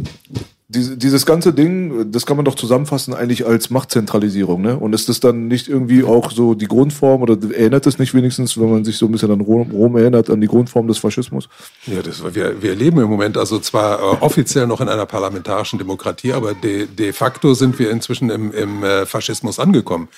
dieses 0.68 1.26
ganze 1.28 1.54
Ding, 1.54 2.12
das 2.12 2.26
kann 2.26 2.38
man 2.38 2.46
doch 2.46 2.56
zusammenfassen 2.56 3.14
eigentlich 3.14 3.46
als 3.46 3.70
Machtzentralisierung, 3.70 4.62
ne? 4.62 4.78
Und 4.78 4.94
ist 4.94 5.08
das 5.10 5.20
dann 5.20 5.48
nicht 5.48 5.68
irgendwie 5.68 6.04
auch 6.04 6.32
so 6.32 6.56
die 6.56 6.68
Grundform 6.68 7.22
oder 7.22 7.38
erinnert 7.54 7.86
es 7.86 8.00
nicht 8.00 8.16
wenigstens, 8.16 8.60
wenn 8.60 8.72
man 8.72 8.84
sich 8.84 8.98
so 8.98 9.06
ein 9.06 9.12
bisschen 9.12 9.32
an 9.32 9.42
Rom, 9.42 9.70
Rom 9.72 9.96
erinnert, 9.96 10.30
an 10.32 10.42
die 10.42 10.48
Grundform 10.48 10.88
des 10.88 10.98
Faschismus? 10.98 11.50
Ja, 11.86 12.02
das, 12.02 12.24
wir, 12.34 12.62
wir 12.64 12.74
leben 12.74 13.00
im 13.00 13.10
Moment 13.10 13.38
also 13.38 13.60
zwar 13.60 14.00
äh, 14.00 14.24
offiziell 14.24 14.66
noch 14.66 14.82
in 14.82 14.90
einer 14.90 15.06
parlamentarischen 15.06 15.78
Demokratie, 15.78 16.34
aber 16.34 16.56
de, 16.56 16.88
de 16.88 17.14
facto 17.14 17.54
sind 17.54 17.78
wir 17.78 17.92
inzwischen 17.92 18.32
im, 18.32 18.52
im 18.52 18.84
äh, 18.84 19.06
Faschismus 19.06 19.60
angekommen. 19.60 20.10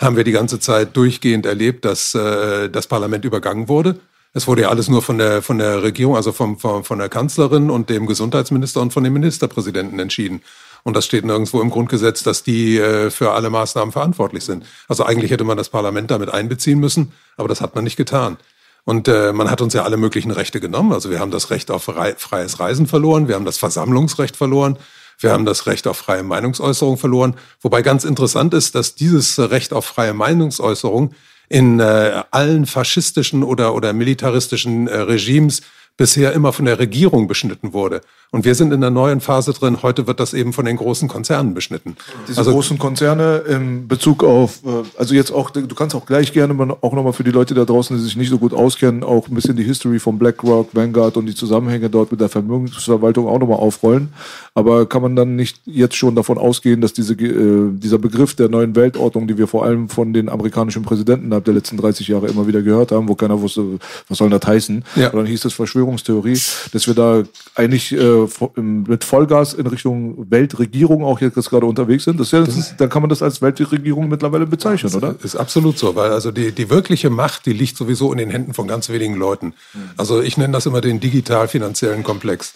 Haben 0.00 0.16
wir 0.16 0.24
die 0.24 0.32
ganze 0.32 0.60
Zeit 0.60 0.96
durchgehend 0.96 1.44
erlebt, 1.44 1.84
dass 1.84 2.14
äh, 2.14 2.70
das 2.70 2.86
Parlament 2.86 3.26
übergangen 3.26 3.68
wurde 3.68 3.96
es 4.32 4.46
wurde 4.46 4.62
ja 4.62 4.68
alles 4.68 4.88
nur 4.88 5.02
von 5.02 5.18
der, 5.18 5.42
von 5.42 5.58
der 5.58 5.82
Regierung, 5.82 6.16
also 6.16 6.32
vom, 6.32 6.58
vom, 6.58 6.84
von 6.84 6.98
der 6.98 7.08
Kanzlerin 7.08 7.70
und 7.70 7.90
dem 7.90 8.06
Gesundheitsminister 8.06 8.80
und 8.80 8.92
von 8.92 9.02
dem 9.02 9.12
Ministerpräsidenten 9.12 9.98
entschieden. 9.98 10.42
Und 10.82 10.96
das 10.96 11.04
steht 11.04 11.24
nirgendwo 11.24 11.60
im 11.60 11.70
Grundgesetz, 11.70 12.22
dass 12.22 12.42
die 12.42 12.78
äh, 12.78 13.10
für 13.10 13.32
alle 13.32 13.50
Maßnahmen 13.50 13.92
verantwortlich 13.92 14.44
sind. 14.44 14.64
Also 14.88 15.04
eigentlich 15.04 15.30
hätte 15.30 15.44
man 15.44 15.56
das 15.56 15.68
Parlament 15.68 16.10
damit 16.10 16.30
einbeziehen 16.30 16.78
müssen, 16.78 17.12
aber 17.36 17.48
das 17.48 17.60
hat 17.60 17.74
man 17.74 17.84
nicht 17.84 17.96
getan. 17.96 18.38
Und 18.84 19.08
äh, 19.08 19.32
man 19.32 19.50
hat 19.50 19.60
uns 19.60 19.74
ja 19.74 19.82
alle 19.82 19.96
möglichen 19.96 20.30
Rechte 20.30 20.60
genommen. 20.60 20.92
Also 20.92 21.10
wir 21.10 21.18
haben 21.18 21.30
das 21.30 21.50
Recht 21.50 21.70
auf 21.70 21.84
freies 21.84 22.60
Reisen 22.60 22.86
verloren, 22.86 23.28
wir 23.28 23.34
haben 23.34 23.44
das 23.44 23.58
Versammlungsrecht 23.58 24.36
verloren, 24.36 24.78
wir 25.18 25.32
haben 25.32 25.44
das 25.44 25.66
Recht 25.66 25.86
auf 25.86 25.98
freie 25.98 26.22
Meinungsäußerung 26.22 26.96
verloren. 26.96 27.34
Wobei 27.60 27.82
ganz 27.82 28.04
interessant 28.04 28.54
ist, 28.54 28.74
dass 28.74 28.94
dieses 28.94 29.38
Recht 29.38 29.74
auf 29.74 29.84
freie 29.84 30.14
Meinungsäußerung 30.14 31.14
in 31.50 31.80
äh, 31.80 32.22
allen 32.30 32.64
faschistischen 32.64 33.42
oder, 33.42 33.74
oder 33.74 33.92
militaristischen 33.92 34.86
äh, 34.86 34.96
Regimes 34.96 35.62
bisher 35.96 36.32
immer 36.32 36.52
von 36.54 36.64
der 36.64 36.78
Regierung 36.78 37.26
beschnitten 37.26 37.74
wurde. 37.74 38.00
Und 38.32 38.44
wir 38.44 38.54
sind 38.54 38.72
in 38.72 38.80
der 38.80 38.90
neuen 38.90 39.20
Phase 39.20 39.52
drin. 39.52 39.82
Heute 39.82 40.06
wird 40.06 40.20
das 40.20 40.34
eben 40.34 40.52
von 40.52 40.64
den 40.64 40.76
großen 40.76 41.08
Konzernen 41.08 41.52
beschnitten. 41.52 41.96
Diese 42.28 42.38
also, 42.38 42.52
großen 42.52 42.78
Konzerne 42.78 43.38
in 43.38 43.88
Bezug 43.88 44.22
auf, 44.22 44.60
äh, 44.64 44.84
also 44.96 45.16
jetzt 45.16 45.32
auch, 45.32 45.50
du 45.50 45.74
kannst 45.74 45.96
auch 45.96 46.06
gleich 46.06 46.32
gerne 46.32 46.54
mal, 46.54 46.70
auch 46.80 46.92
nochmal 46.92 47.12
für 47.12 47.24
die 47.24 47.32
Leute 47.32 47.54
da 47.54 47.64
draußen, 47.64 47.96
die 47.96 48.02
sich 48.02 48.16
nicht 48.16 48.30
so 48.30 48.38
gut 48.38 48.54
auskennen, 48.54 49.02
auch 49.02 49.26
ein 49.26 49.34
bisschen 49.34 49.56
die 49.56 49.64
History 49.64 49.98
von 49.98 50.16
BlackRock, 50.16 50.68
Vanguard 50.76 51.16
und 51.16 51.26
die 51.26 51.34
Zusammenhänge 51.34 51.90
dort 51.90 52.12
mit 52.12 52.20
der 52.20 52.28
Vermögensverwaltung 52.28 53.26
auch 53.26 53.40
nochmal 53.40 53.58
aufrollen. 53.58 54.12
Aber 54.54 54.88
kann 54.88 55.02
man 55.02 55.16
dann 55.16 55.34
nicht 55.34 55.60
jetzt 55.64 55.96
schon 55.96 56.14
davon 56.14 56.38
ausgehen, 56.38 56.80
dass 56.80 56.92
diese, 56.92 57.14
äh, 57.14 57.70
dieser 57.72 57.98
Begriff 57.98 58.36
der 58.36 58.48
neuen 58.48 58.76
Weltordnung, 58.76 59.26
die 59.26 59.38
wir 59.38 59.48
vor 59.48 59.64
allem 59.64 59.88
von 59.88 60.12
den 60.12 60.28
amerikanischen 60.28 60.84
Präsidenten 60.84 61.26
innerhalb 61.26 61.46
der 61.46 61.54
letzten 61.54 61.76
30 61.78 62.06
Jahre 62.06 62.28
immer 62.28 62.46
wieder 62.46 62.62
gehört 62.62 62.92
haben, 62.92 63.08
wo 63.08 63.16
keiner 63.16 63.40
wusste, 63.40 63.80
was 64.08 64.18
soll 64.18 64.30
das 64.30 64.46
heißen, 64.46 64.84
ja. 64.94 65.08
und 65.08 65.16
dann 65.16 65.26
hieß 65.26 65.44
es 65.46 65.52
Verschwörungstheorie, 65.52 66.38
dass 66.72 66.86
wir 66.86 66.94
da 66.94 67.24
eigentlich 67.56 67.90
äh, 67.92 68.19
mit 68.56 69.04
Vollgas 69.04 69.54
in 69.54 69.66
Richtung 69.66 70.30
Weltregierung 70.30 71.04
auch 71.04 71.20
jetzt 71.20 71.34
gerade 71.50 71.66
unterwegs 71.66 72.04
sind. 72.04 72.18
Das 72.18 72.28
ist 72.28 72.32
ja, 72.32 72.40
das 72.40 72.56
ist, 72.56 72.74
dann 72.78 72.88
kann 72.88 73.02
man 73.02 73.08
das 73.08 73.22
als 73.22 73.40
Weltregierung 73.40 74.08
mittlerweile 74.08 74.46
bezeichnen, 74.46 74.94
oder? 74.94 75.14
Ist 75.22 75.36
absolut 75.36 75.78
so, 75.78 75.94
weil 75.94 76.10
also 76.10 76.30
die, 76.30 76.52
die 76.52 76.70
wirkliche 76.70 77.10
Macht, 77.10 77.46
die 77.46 77.52
liegt 77.52 77.76
sowieso 77.76 78.12
in 78.12 78.18
den 78.18 78.30
Händen 78.30 78.54
von 78.54 78.66
ganz 78.66 78.88
wenigen 78.88 79.14
Leuten. 79.14 79.54
Also 79.96 80.20
ich 80.20 80.36
nenne 80.36 80.52
das 80.52 80.66
immer 80.66 80.80
den 80.80 81.00
digital-finanziellen 81.00 82.02
Komplex. 82.02 82.54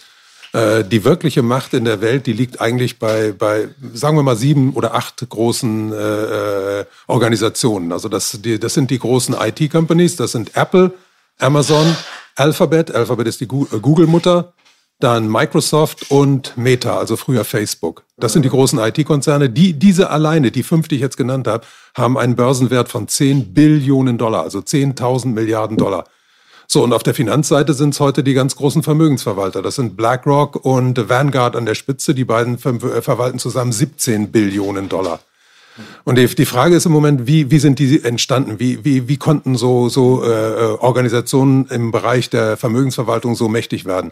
Äh, 0.55 0.85
die 0.85 1.03
wirkliche 1.03 1.41
Macht 1.41 1.73
in 1.73 1.83
der 1.83 1.99
Welt, 1.99 2.27
die 2.27 2.33
liegt 2.33 2.61
eigentlich 2.61 2.97
bei, 2.97 3.33
bei 3.37 3.67
sagen 3.93 4.15
wir 4.15 4.23
mal, 4.23 4.37
sieben 4.37 4.73
oder 4.73 4.95
acht 4.95 5.27
großen 5.27 5.91
äh, 5.91 5.95
äh 5.95 6.85
Organisationen. 7.07 7.91
Also 7.91 8.07
das, 8.07 8.39
die, 8.41 8.57
das 8.57 8.73
sind 8.73 8.89
die 8.89 8.99
großen 8.99 9.35
IT-Companies, 9.37 10.15
das 10.15 10.31
sind 10.31 10.55
Apple, 10.55 10.93
Amazon, 11.39 11.95
Alphabet, 12.35 12.95
Alphabet 12.95 13.27
ist 13.27 13.41
die 13.41 13.45
äh, 13.45 13.79
Google-Mutter, 13.81 14.53
dann 14.99 15.29
Microsoft 15.29 16.09
und 16.09 16.55
Meta, 16.55 16.97
also 16.97 17.17
früher 17.17 17.43
Facebook. 17.43 18.03
Das 18.17 18.33
sind 18.33 18.43
die 18.43 18.49
großen 18.49 18.79
IT-Konzerne. 18.79 19.49
Die, 19.49 19.73
diese 19.73 20.09
alleine, 20.09 20.51
die 20.51 20.63
fünf, 20.63 20.87
die 20.87 20.95
ich 20.95 21.01
jetzt 21.01 21.17
genannt 21.17 21.47
habe, 21.47 21.65
haben 21.95 22.17
einen 22.17 22.35
Börsenwert 22.35 22.89
von 22.89 23.07
10 23.07 23.53
Billionen 23.53 24.17
Dollar, 24.17 24.43
also 24.43 24.59
10.000 24.59 25.27
Milliarden 25.27 25.77
Dollar. 25.77 26.05
So, 26.67 26.83
und 26.83 26.93
auf 26.93 27.03
der 27.03 27.13
Finanzseite 27.13 27.73
sind 27.73 27.93
es 27.93 27.99
heute 27.99 28.23
die 28.23 28.33
ganz 28.33 28.55
großen 28.55 28.83
Vermögensverwalter. 28.83 29.61
Das 29.61 29.75
sind 29.75 29.95
BlackRock 29.97 30.65
und 30.65 31.09
Vanguard 31.09 31.55
an 31.55 31.65
der 31.65 31.75
Spitze. 31.75 32.15
Die 32.15 32.25
beiden 32.25 32.57
ver 32.57 32.79
verwalten 33.01 33.37
zusammen 33.37 33.71
17 33.71 34.31
Billionen 34.31 34.89
Dollar. 34.89 35.19
Und 36.05 36.17
die, 36.17 36.25
die 36.25 36.45
Frage 36.45 36.75
ist 36.75 36.85
im 36.85 36.93
Moment, 36.93 37.27
wie, 37.27 37.51
wie 37.51 37.59
sind 37.59 37.79
die 37.79 38.03
entstanden? 38.03 38.59
Wie, 38.59 38.83
wie, 38.85 39.07
wie 39.07 39.17
konnten 39.17 39.55
so, 39.55 39.89
so 39.89 40.23
äh, 40.23 40.27
äh 40.27 40.77
Organisationen 40.79 41.67
im 41.67 41.91
Bereich 41.91 42.29
der 42.29 42.57
Vermögensverwaltung 42.57 43.35
so 43.35 43.49
mächtig 43.49 43.85
werden? 43.85 44.11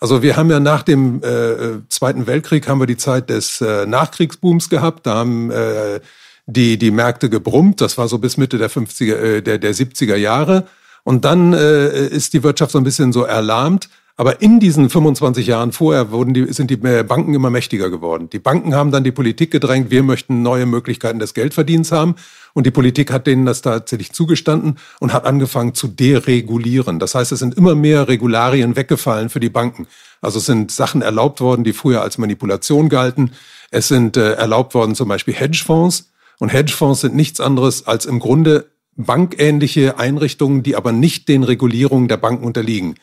Also 0.00 0.22
wir 0.22 0.36
haben 0.36 0.50
ja 0.50 0.60
nach 0.60 0.82
dem 0.82 1.22
äh, 1.22 1.86
Zweiten 1.90 2.26
Weltkrieg 2.26 2.66
haben 2.66 2.80
wir 2.80 2.86
die 2.86 2.96
Zeit 2.96 3.28
des 3.28 3.60
äh, 3.60 3.84
Nachkriegsbooms 3.84 4.70
gehabt. 4.70 5.06
Da 5.06 5.16
haben 5.16 5.50
äh, 5.50 6.00
die, 6.46 6.78
die 6.78 6.90
Märkte 6.90 7.28
gebrummt. 7.28 7.82
Das 7.82 7.98
war 7.98 8.08
so 8.08 8.16
bis 8.18 8.38
Mitte 8.38 8.56
der 8.56 8.70
50er, 8.70 9.14
äh, 9.14 9.42
der, 9.42 9.58
der 9.58 9.74
70er 9.74 10.16
Jahre. 10.16 10.66
Und 11.04 11.26
dann 11.26 11.52
äh, 11.52 12.06
ist 12.06 12.32
die 12.32 12.42
Wirtschaft 12.42 12.72
so 12.72 12.78
ein 12.78 12.84
bisschen 12.84 13.12
so 13.12 13.24
erlahmt. 13.24 13.90
Aber 14.16 14.42
in 14.42 14.60
diesen 14.60 14.90
25 14.90 15.46
Jahren 15.46 15.72
vorher 15.72 16.10
wurden 16.10 16.34
die, 16.34 16.52
sind 16.52 16.70
die 16.70 16.76
Banken 16.76 17.34
immer 17.34 17.50
mächtiger 17.50 17.90
geworden. 17.90 18.28
Die 18.30 18.38
Banken 18.38 18.74
haben 18.74 18.90
dann 18.90 19.04
die 19.04 19.12
Politik 19.12 19.50
gedrängt, 19.50 19.90
wir 19.90 20.02
möchten 20.02 20.42
neue 20.42 20.66
Möglichkeiten 20.66 21.18
des 21.18 21.32
Geldverdienens 21.32 21.90
haben. 21.90 22.16
Und 22.52 22.66
die 22.66 22.70
Politik 22.70 23.12
hat 23.12 23.26
denen 23.26 23.46
das 23.46 23.62
tatsächlich 23.62 24.12
zugestanden 24.12 24.76
und 24.98 25.12
hat 25.12 25.24
angefangen 25.24 25.74
zu 25.74 25.88
deregulieren. 25.88 26.98
Das 26.98 27.14
heißt, 27.14 27.32
es 27.32 27.38
sind 27.38 27.56
immer 27.56 27.74
mehr 27.74 28.08
Regularien 28.08 28.76
weggefallen 28.76 29.30
für 29.30 29.40
die 29.40 29.48
Banken. 29.48 29.86
Also 30.20 30.38
es 30.38 30.46
sind 30.46 30.70
Sachen 30.70 31.02
erlaubt 31.02 31.40
worden, 31.40 31.64
die 31.64 31.72
früher 31.72 32.02
als 32.02 32.18
Manipulation 32.18 32.88
galten. 32.88 33.32
Es 33.70 33.88
sind 33.88 34.16
äh, 34.16 34.34
erlaubt 34.34 34.74
worden 34.74 34.94
zum 34.94 35.08
Beispiel 35.08 35.34
Hedgefonds. 35.34 36.10
Und 36.38 36.52
Hedgefonds 36.52 37.02
sind 37.02 37.14
nichts 37.14 37.40
anderes 37.40 37.86
als 37.86 38.06
im 38.06 38.18
Grunde 38.18 38.70
bankähnliche 38.96 39.98
Einrichtungen, 39.98 40.62
die 40.62 40.76
aber 40.76 40.92
nicht 40.92 41.28
den 41.28 41.42
Regulierungen 41.42 42.08
der 42.08 42.16
Banken 42.16 42.44
unterliegen. 42.44 42.96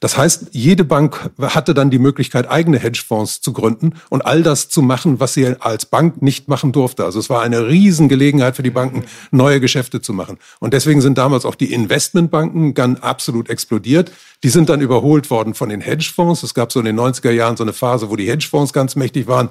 Das 0.00 0.16
heißt, 0.16 0.48
jede 0.52 0.84
Bank 0.84 1.30
hatte 1.40 1.74
dann 1.74 1.90
die 1.90 1.98
Möglichkeit, 1.98 2.50
eigene 2.50 2.78
Hedgefonds 2.78 3.40
zu 3.40 3.52
gründen 3.52 3.94
und 4.08 4.22
all 4.22 4.42
das 4.42 4.68
zu 4.68 4.82
machen, 4.82 5.20
was 5.20 5.34
sie 5.34 5.56
als 5.60 5.86
Bank 5.86 6.22
nicht 6.22 6.48
machen 6.48 6.72
durfte. 6.72 7.04
Also 7.04 7.18
es 7.18 7.28
war 7.30 7.42
eine 7.42 7.68
Riesengelegenheit 7.68 8.56
für 8.56 8.62
die 8.62 8.70
Banken, 8.70 9.04
neue 9.30 9.60
Geschäfte 9.60 10.00
zu 10.00 10.12
machen. 10.12 10.38
Und 10.58 10.72
deswegen 10.74 11.00
sind 11.00 11.18
damals 11.18 11.44
auch 11.44 11.54
die 11.54 11.72
Investmentbanken 11.72 12.74
ganz 12.74 13.00
absolut 13.00 13.50
explodiert. 13.50 14.12
Die 14.42 14.48
sind 14.48 14.68
dann 14.68 14.80
überholt 14.80 15.30
worden 15.30 15.54
von 15.54 15.68
den 15.68 15.80
Hedgefonds. 15.80 16.42
Es 16.42 16.54
gab 16.54 16.72
so 16.72 16.80
in 16.80 16.86
den 16.86 16.98
90er 16.98 17.30
Jahren 17.30 17.56
so 17.56 17.64
eine 17.64 17.72
Phase, 17.72 18.10
wo 18.10 18.16
die 18.16 18.28
Hedgefonds 18.28 18.72
ganz 18.72 18.96
mächtig 18.96 19.26
waren. 19.26 19.50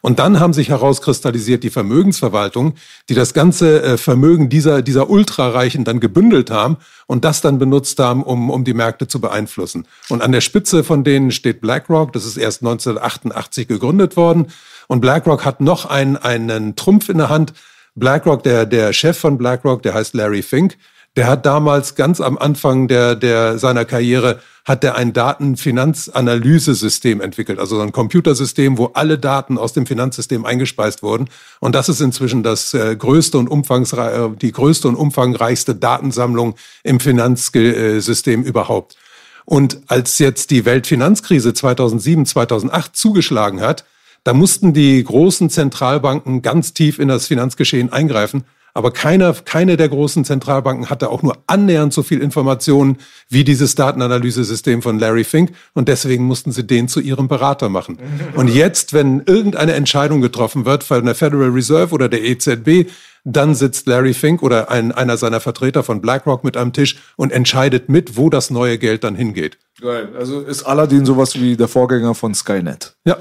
Und 0.00 0.18
dann 0.18 0.40
haben 0.40 0.52
sich 0.52 0.68
herauskristallisiert 0.68 1.64
die 1.64 1.70
Vermögensverwaltung, 1.70 2.74
die 3.08 3.14
das 3.14 3.34
ganze 3.34 3.82
äh, 3.82 3.96
Vermögen 3.96 4.48
dieser, 4.48 4.82
dieser 4.82 5.10
Ultrareichen 5.10 5.84
dann 5.84 6.00
gebündelt 6.00 6.50
haben 6.50 6.76
und 7.06 7.24
das 7.24 7.40
dann 7.40 7.58
benutzt 7.58 7.98
haben, 7.98 8.22
um, 8.22 8.50
um 8.50 8.64
die 8.64 8.74
Märkte 8.74 9.08
zu 9.08 9.20
beeinflussen. 9.20 9.86
Und 10.08 10.22
an 10.22 10.32
der 10.32 10.40
Spitze 10.40 10.84
von 10.84 11.04
denen 11.04 11.30
steht 11.30 11.60
BlackRock. 11.60 12.12
Das 12.12 12.24
ist 12.24 12.36
erst 12.36 12.62
1988 12.62 13.68
gegründet 13.68 14.16
worden. 14.16 14.46
Und 14.86 15.00
BlackRock 15.00 15.44
hat 15.44 15.60
noch 15.60 15.86
einen, 15.86 16.16
einen 16.16 16.76
Trumpf 16.76 17.08
in 17.08 17.18
der 17.18 17.28
Hand. 17.28 17.52
BlackRock, 17.94 18.42
der, 18.42 18.66
der 18.66 18.92
Chef 18.92 19.18
von 19.18 19.38
BlackRock, 19.38 19.82
der 19.82 19.94
heißt 19.94 20.14
Larry 20.14 20.42
Fink, 20.42 20.76
der 21.18 21.26
hat 21.26 21.44
damals 21.44 21.94
ganz 21.96 22.20
am 22.20 22.38
Anfang 22.38 22.86
der, 22.86 23.16
der 23.16 23.58
seiner 23.58 23.84
Karriere 23.84 24.38
hat 24.64 24.84
er 24.84 24.94
ein 24.94 25.12
Datenfinanzanalysesystem 25.12 27.20
entwickelt, 27.20 27.58
also 27.58 27.80
ein 27.80 27.90
Computersystem, 27.90 28.78
wo 28.78 28.92
alle 28.94 29.18
Daten 29.18 29.58
aus 29.58 29.72
dem 29.72 29.84
Finanzsystem 29.84 30.44
eingespeist 30.44 31.02
wurden. 31.02 31.28
Und 31.58 31.74
das 31.74 31.88
ist 31.88 32.00
inzwischen 32.00 32.44
das 32.44 32.72
äh, 32.72 32.94
größte 32.94 33.36
und 33.36 33.48
umfangsrei 33.48 34.28
die 34.40 34.52
größte 34.52 34.86
und 34.86 34.94
umfangreichste 34.94 35.74
Datensammlung 35.74 36.54
im 36.84 37.00
Finanzsystem 37.00 38.44
überhaupt. 38.44 38.96
Und 39.44 39.80
als 39.88 40.20
jetzt 40.20 40.52
die 40.52 40.64
Weltfinanzkrise 40.64 41.52
2007, 41.52 42.26
2008 42.26 42.94
zugeschlagen 42.94 43.60
hat, 43.60 43.84
da 44.22 44.34
mussten 44.34 44.72
die 44.72 45.02
großen 45.02 45.50
Zentralbanken 45.50 46.42
ganz 46.42 46.74
tief 46.74 47.00
in 47.00 47.08
das 47.08 47.26
Finanzgeschehen 47.26 47.92
eingreifen 47.92 48.44
aber 48.78 48.92
keiner, 48.92 49.32
keine 49.32 49.76
der 49.76 49.88
großen 49.88 50.24
Zentralbanken 50.24 50.88
hatte 50.88 51.10
auch 51.10 51.24
nur 51.24 51.38
annähernd 51.48 51.92
so 51.92 52.04
viel 52.04 52.22
Informationen 52.22 52.98
wie 53.28 53.42
dieses 53.42 53.74
Datenanalyse-System 53.74 54.82
von 54.82 55.00
Larry 55.00 55.24
Fink. 55.24 55.50
Und 55.74 55.88
deswegen 55.88 56.22
mussten 56.22 56.52
sie 56.52 56.64
den 56.64 56.86
zu 56.86 57.00
ihrem 57.00 57.26
Berater 57.26 57.70
machen. 57.70 57.98
Und 58.36 58.46
jetzt, 58.46 58.92
wenn 58.92 59.24
irgendeine 59.26 59.72
Entscheidung 59.72 60.20
getroffen 60.20 60.64
wird 60.64 60.84
von 60.84 61.04
der 61.04 61.16
Federal 61.16 61.48
Reserve 61.48 61.92
oder 61.92 62.08
der 62.08 62.22
EZB, 62.22 62.88
dann 63.24 63.56
sitzt 63.56 63.88
Larry 63.88 64.14
Fink 64.14 64.44
oder 64.44 64.70
ein, 64.70 64.92
einer 64.92 65.16
seiner 65.16 65.40
Vertreter 65.40 65.82
von 65.82 66.00
BlackRock 66.00 66.44
mit 66.44 66.56
am 66.56 66.72
Tisch 66.72 66.98
und 67.16 67.32
entscheidet 67.32 67.88
mit, 67.88 68.16
wo 68.16 68.30
das 68.30 68.48
neue 68.50 68.78
Geld 68.78 69.02
dann 69.02 69.16
hingeht. 69.16 69.58
Geil. 69.80 70.10
Also 70.16 70.42
ist 70.42 70.62
Aladdin 70.62 71.04
sowas 71.04 71.34
wie 71.34 71.56
der 71.56 71.66
Vorgänger 71.66 72.14
von 72.14 72.32
Skynet. 72.32 72.94
Ja. 73.04 73.16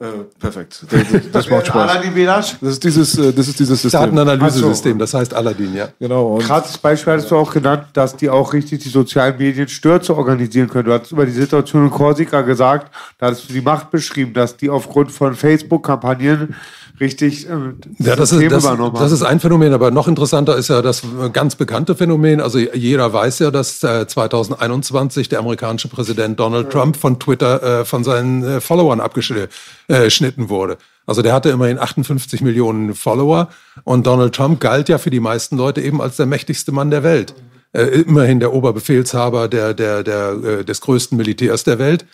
Äh, 0.00 0.24
perfekt. 0.38 0.82
Das, 0.88 1.30
das 1.30 1.50
macht 1.50 1.66
Spaß. 1.66 1.90
Aladdin 1.90 2.14
Village? 2.14 2.54
Das 2.62 2.72
ist 2.72 2.84
dieses, 2.84 3.18
äh, 3.18 3.34
das 3.34 3.48
ist 3.48 3.60
dieses 3.60 3.82
System. 3.82 4.00
Datenanalyse-System, 4.00 4.98
das 4.98 5.12
heißt 5.12 5.34
Aladdin, 5.34 5.74
ja. 5.74 5.88
Genau. 5.98 6.36
Und 6.36 6.42
Krasses 6.42 6.78
Beispiel 6.78 7.12
hattest 7.12 7.30
du 7.30 7.36
auch 7.36 7.52
genannt, 7.52 7.84
dass 7.92 8.16
die 8.16 8.30
auch 8.30 8.54
richtig 8.54 8.82
die 8.82 8.88
sozialen 8.88 9.36
Medien 9.36 9.68
Stürze 9.68 10.16
organisieren 10.16 10.68
können. 10.68 10.86
Du 10.86 10.94
hast 10.94 11.12
über 11.12 11.26
die 11.26 11.32
Situation 11.32 11.84
in 11.84 11.90
Korsika 11.90 12.40
gesagt, 12.40 12.90
da 13.18 13.26
hast 13.26 13.46
du 13.46 13.52
die 13.52 13.60
Macht 13.60 13.90
beschrieben, 13.90 14.32
dass 14.32 14.56
die 14.56 14.70
aufgrund 14.70 15.12
von 15.12 15.34
Facebook-Kampagnen 15.34 16.54
richtig 17.00 17.48
äh, 17.48 17.52
ja, 17.98 18.16
das 18.16 18.32
ist, 18.32 18.52
das, 18.52 18.64
das 18.94 19.12
ist 19.12 19.22
ein 19.22 19.40
Phänomen, 19.40 19.72
aber 19.72 19.90
noch 19.90 20.06
interessanter 20.06 20.56
ist 20.56 20.68
ja 20.68 20.82
das 20.82 21.02
ganz 21.32 21.56
bekannte 21.56 21.94
Phänomen. 21.94 22.40
Also 22.40 22.58
jeder 22.58 23.12
weiß 23.12 23.38
ja, 23.40 23.50
dass 23.50 23.82
äh, 23.82 24.06
2021 24.06 25.28
der 25.28 25.38
amerikanische 25.38 25.88
Präsident 25.88 26.38
Donald 26.38 26.66
ja. 26.66 26.70
Trump 26.80 26.96
von 26.96 27.18
Twitter 27.18 27.80
äh, 27.80 27.84
von 27.84 28.04
seinen 28.04 28.44
äh, 28.44 28.60
Followern 28.60 29.00
abgeschnitten 29.00 30.48
wurde. 30.48 30.76
Also 31.06 31.22
der 31.22 31.32
hatte 31.32 31.48
immerhin 31.48 31.78
58 31.78 32.40
Millionen 32.42 32.94
Follower 32.94 33.48
und 33.84 34.06
Donald 34.06 34.34
Trump 34.34 34.60
galt 34.60 34.88
ja 34.88 34.98
für 34.98 35.10
die 35.10 35.20
meisten 35.20 35.56
Leute 35.56 35.80
eben 35.80 36.00
als 36.00 36.16
der 36.16 36.26
mächtigste 36.26 36.70
Mann 36.70 36.90
der 36.90 37.02
Welt. 37.02 37.34
Äh, 37.72 37.84
immerhin 38.00 38.40
der 38.40 38.52
Oberbefehlshaber 38.52 39.48
der, 39.48 39.74
der, 39.74 40.02
der, 40.02 40.30
äh, 40.32 40.64
des 40.64 40.80
größten 40.80 41.16
Militärs 41.16 41.64
der 41.64 41.78
Welt. 41.78 42.04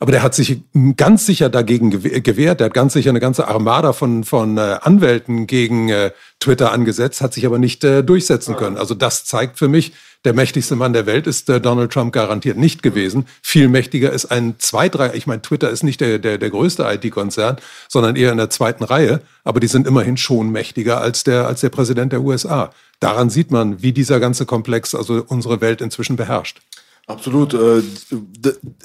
Aber 0.00 0.12
der 0.12 0.22
hat 0.22 0.34
sich 0.34 0.60
ganz 0.96 1.24
sicher 1.24 1.48
dagegen 1.48 1.90
gewehrt. 1.90 2.60
Der 2.60 2.66
hat 2.66 2.74
ganz 2.74 2.92
sicher 2.92 3.10
eine 3.10 3.20
ganze 3.20 3.48
Armada 3.48 3.92
von, 3.92 4.24
von 4.24 4.58
äh, 4.58 4.78
Anwälten 4.82 5.46
gegen 5.46 5.88
äh, 5.88 6.10
Twitter 6.40 6.72
angesetzt, 6.72 7.20
hat 7.20 7.32
sich 7.32 7.46
aber 7.46 7.58
nicht 7.58 7.84
äh, 7.84 8.02
durchsetzen 8.02 8.56
können. 8.56 8.76
Also 8.76 8.94
das 8.94 9.24
zeigt 9.24 9.58
für 9.58 9.68
mich, 9.68 9.92
der 10.24 10.32
mächtigste 10.32 10.74
Mann 10.74 10.94
der 10.94 11.06
Welt 11.06 11.26
ist 11.26 11.48
äh, 11.50 11.60
Donald 11.60 11.92
Trump 11.92 12.12
garantiert 12.12 12.56
nicht 12.56 12.82
gewesen. 12.82 13.26
Viel 13.42 13.68
mächtiger 13.68 14.10
ist 14.12 14.26
ein 14.26 14.54
zwei, 14.58 14.88
drei, 14.88 15.14
ich 15.14 15.26
meine, 15.26 15.42
Twitter 15.42 15.70
ist 15.70 15.84
nicht 15.84 16.00
der, 16.00 16.18
der, 16.18 16.38
der 16.38 16.50
größte 16.50 16.82
IT-Konzern, 16.82 17.58
sondern 17.88 18.16
eher 18.16 18.32
in 18.32 18.38
der 18.38 18.50
zweiten 18.50 18.84
Reihe. 18.84 19.20
Aber 19.44 19.60
die 19.60 19.66
sind 19.66 19.86
immerhin 19.86 20.16
schon 20.16 20.50
mächtiger 20.50 21.00
als 21.00 21.24
der, 21.24 21.46
als 21.46 21.60
der 21.60 21.68
Präsident 21.68 22.12
der 22.12 22.22
USA. 22.22 22.72
Daran 23.00 23.28
sieht 23.28 23.50
man, 23.50 23.82
wie 23.82 23.92
dieser 23.92 24.18
ganze 24.18 24.46
Komplex 24.46 24.94
also 24.94 25.24
unsere 25.26 25.60
Welt 25.60 25.82
inzwischen 25.82 26.16
beherrscht. 26.16 26.60
Absolut. 27.06 27.52
Äh, 27.52 27.82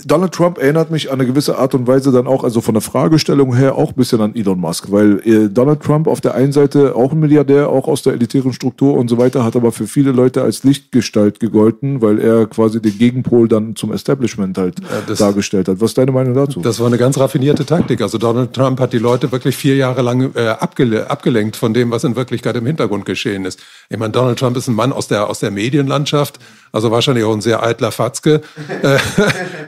Donald 0.05 0.34
Trump 0.34 0.57
erinnert 0.57 0.91
mich 0.91 1.09
an 1.09 1.20
eine 1.20 1.26
gewisse 1.26 1.57
Art 1.57 1.74
und 1.74 1.88
Weise 1.88 2.11
dann 2.11 2.28
auch, 2.28 2.43
also 2.43 2.59
von 2.59 2.74
der 2.74 2.82
Fragestellung 2.82 3.55
her 3.55 3.76
auch 3.76 3.89
ein 3.89 3.95
bisschen 3.95 4.20
an 4.20 4.36
Elon 4.36 4.59
Musk, 4.59 4.91
weil 4.91 5.22
äh, 5.26 5.47
Donald 5.47 5.82
Trump 5.82 6.05
auf 6.05 6.20
der 6.20 6.36
einen 6.36 6.51
Seite 6.51 6.97
auch 6.97 7.13
ein 7.13 7.20
Milliardär, 7.22 7.70
auch 7.70 7.88
aus 7.88 8.01
der 8.01 8.13
elitären 8.13 8.51
Struktur 8.51 8.97
und 8.97 9.07
so 9.07 9.17
weiter, 9.17 9.45
hat 9.45 9.55
aber 9.55 9.72
für 9.72 9.88
viele 9.88 10.11
Leute 10.11 10.41
als 10.41 10.65
Lichtgestalt 10.65 11.39
gegolten, 11.39 12.01
weil 12.01 12.20
er 12.20 12.45
quasi 12.47 12.82
den 12.82 12.97
Gegenpol 12.97 13.47
dann 13.47 13.78
zum 13.78 13.93
Establishment 13.93 14.57
halt 14.57 14.82
ja, 14.82 15.15
dargestellt 15.15 15.70
hat. 15.70 15.80
Was 15.80 15.91
ist 15.91 15.97
deine 15.97 16.11
Meinung 16.11 16.34
dazu? 16.34 16.59
Das 16.59 16.82
war 16.82 16.88
eine 16.88 16.97
ganz 16.97 17.17
raffinierte 17.17 17.65
Taktik. 17.65 18.01
Also 18.01 18.17
Donald 18.17 18.51
Trump 18.51 18.82
hat 18.82 18.91
die 18.91 18.97
Leute 18.97 19.32
wirklich 19.32 19.55
vier 19.55 19.78
Jahre 19.78 20.01
lang 20.01 20.32
äh, 20.36 20.47
abgele 20.47 21.09
abgelenkt 21.09 21.55
von 21.55 21.74
dem, 21.74 21.89
was 21.89 22.03
in 22.03 22.17
Wirklichkeit 22.17 22.57
im 22.57 22.65
Hintergrund 22.65 23.05
geschehen 23.05 23.45
ist. 23.45 23.61
Ich 23.89 23.97
meine, 23.97 24.11
Donald 24.11 24.38
Trump 24.38 24.57
ist 24.57 24.67
ein 24.67 24.76
Mann 24.76 24.91
aus 24.91 25.07
der, 25.07 25.30
aus 25.30 25.39
der 25.39 25.51
Medienlandschaft 25.51 26.38
also 26.72 26.91
wahrscheinlich 26.91 27.24
auch 27.24 27.34
ein 27.34 27.41
sehr 27.41 27.63
eitler 27.63 27.91
Fatzke 27.91 28.41
äh, 28.82 28.99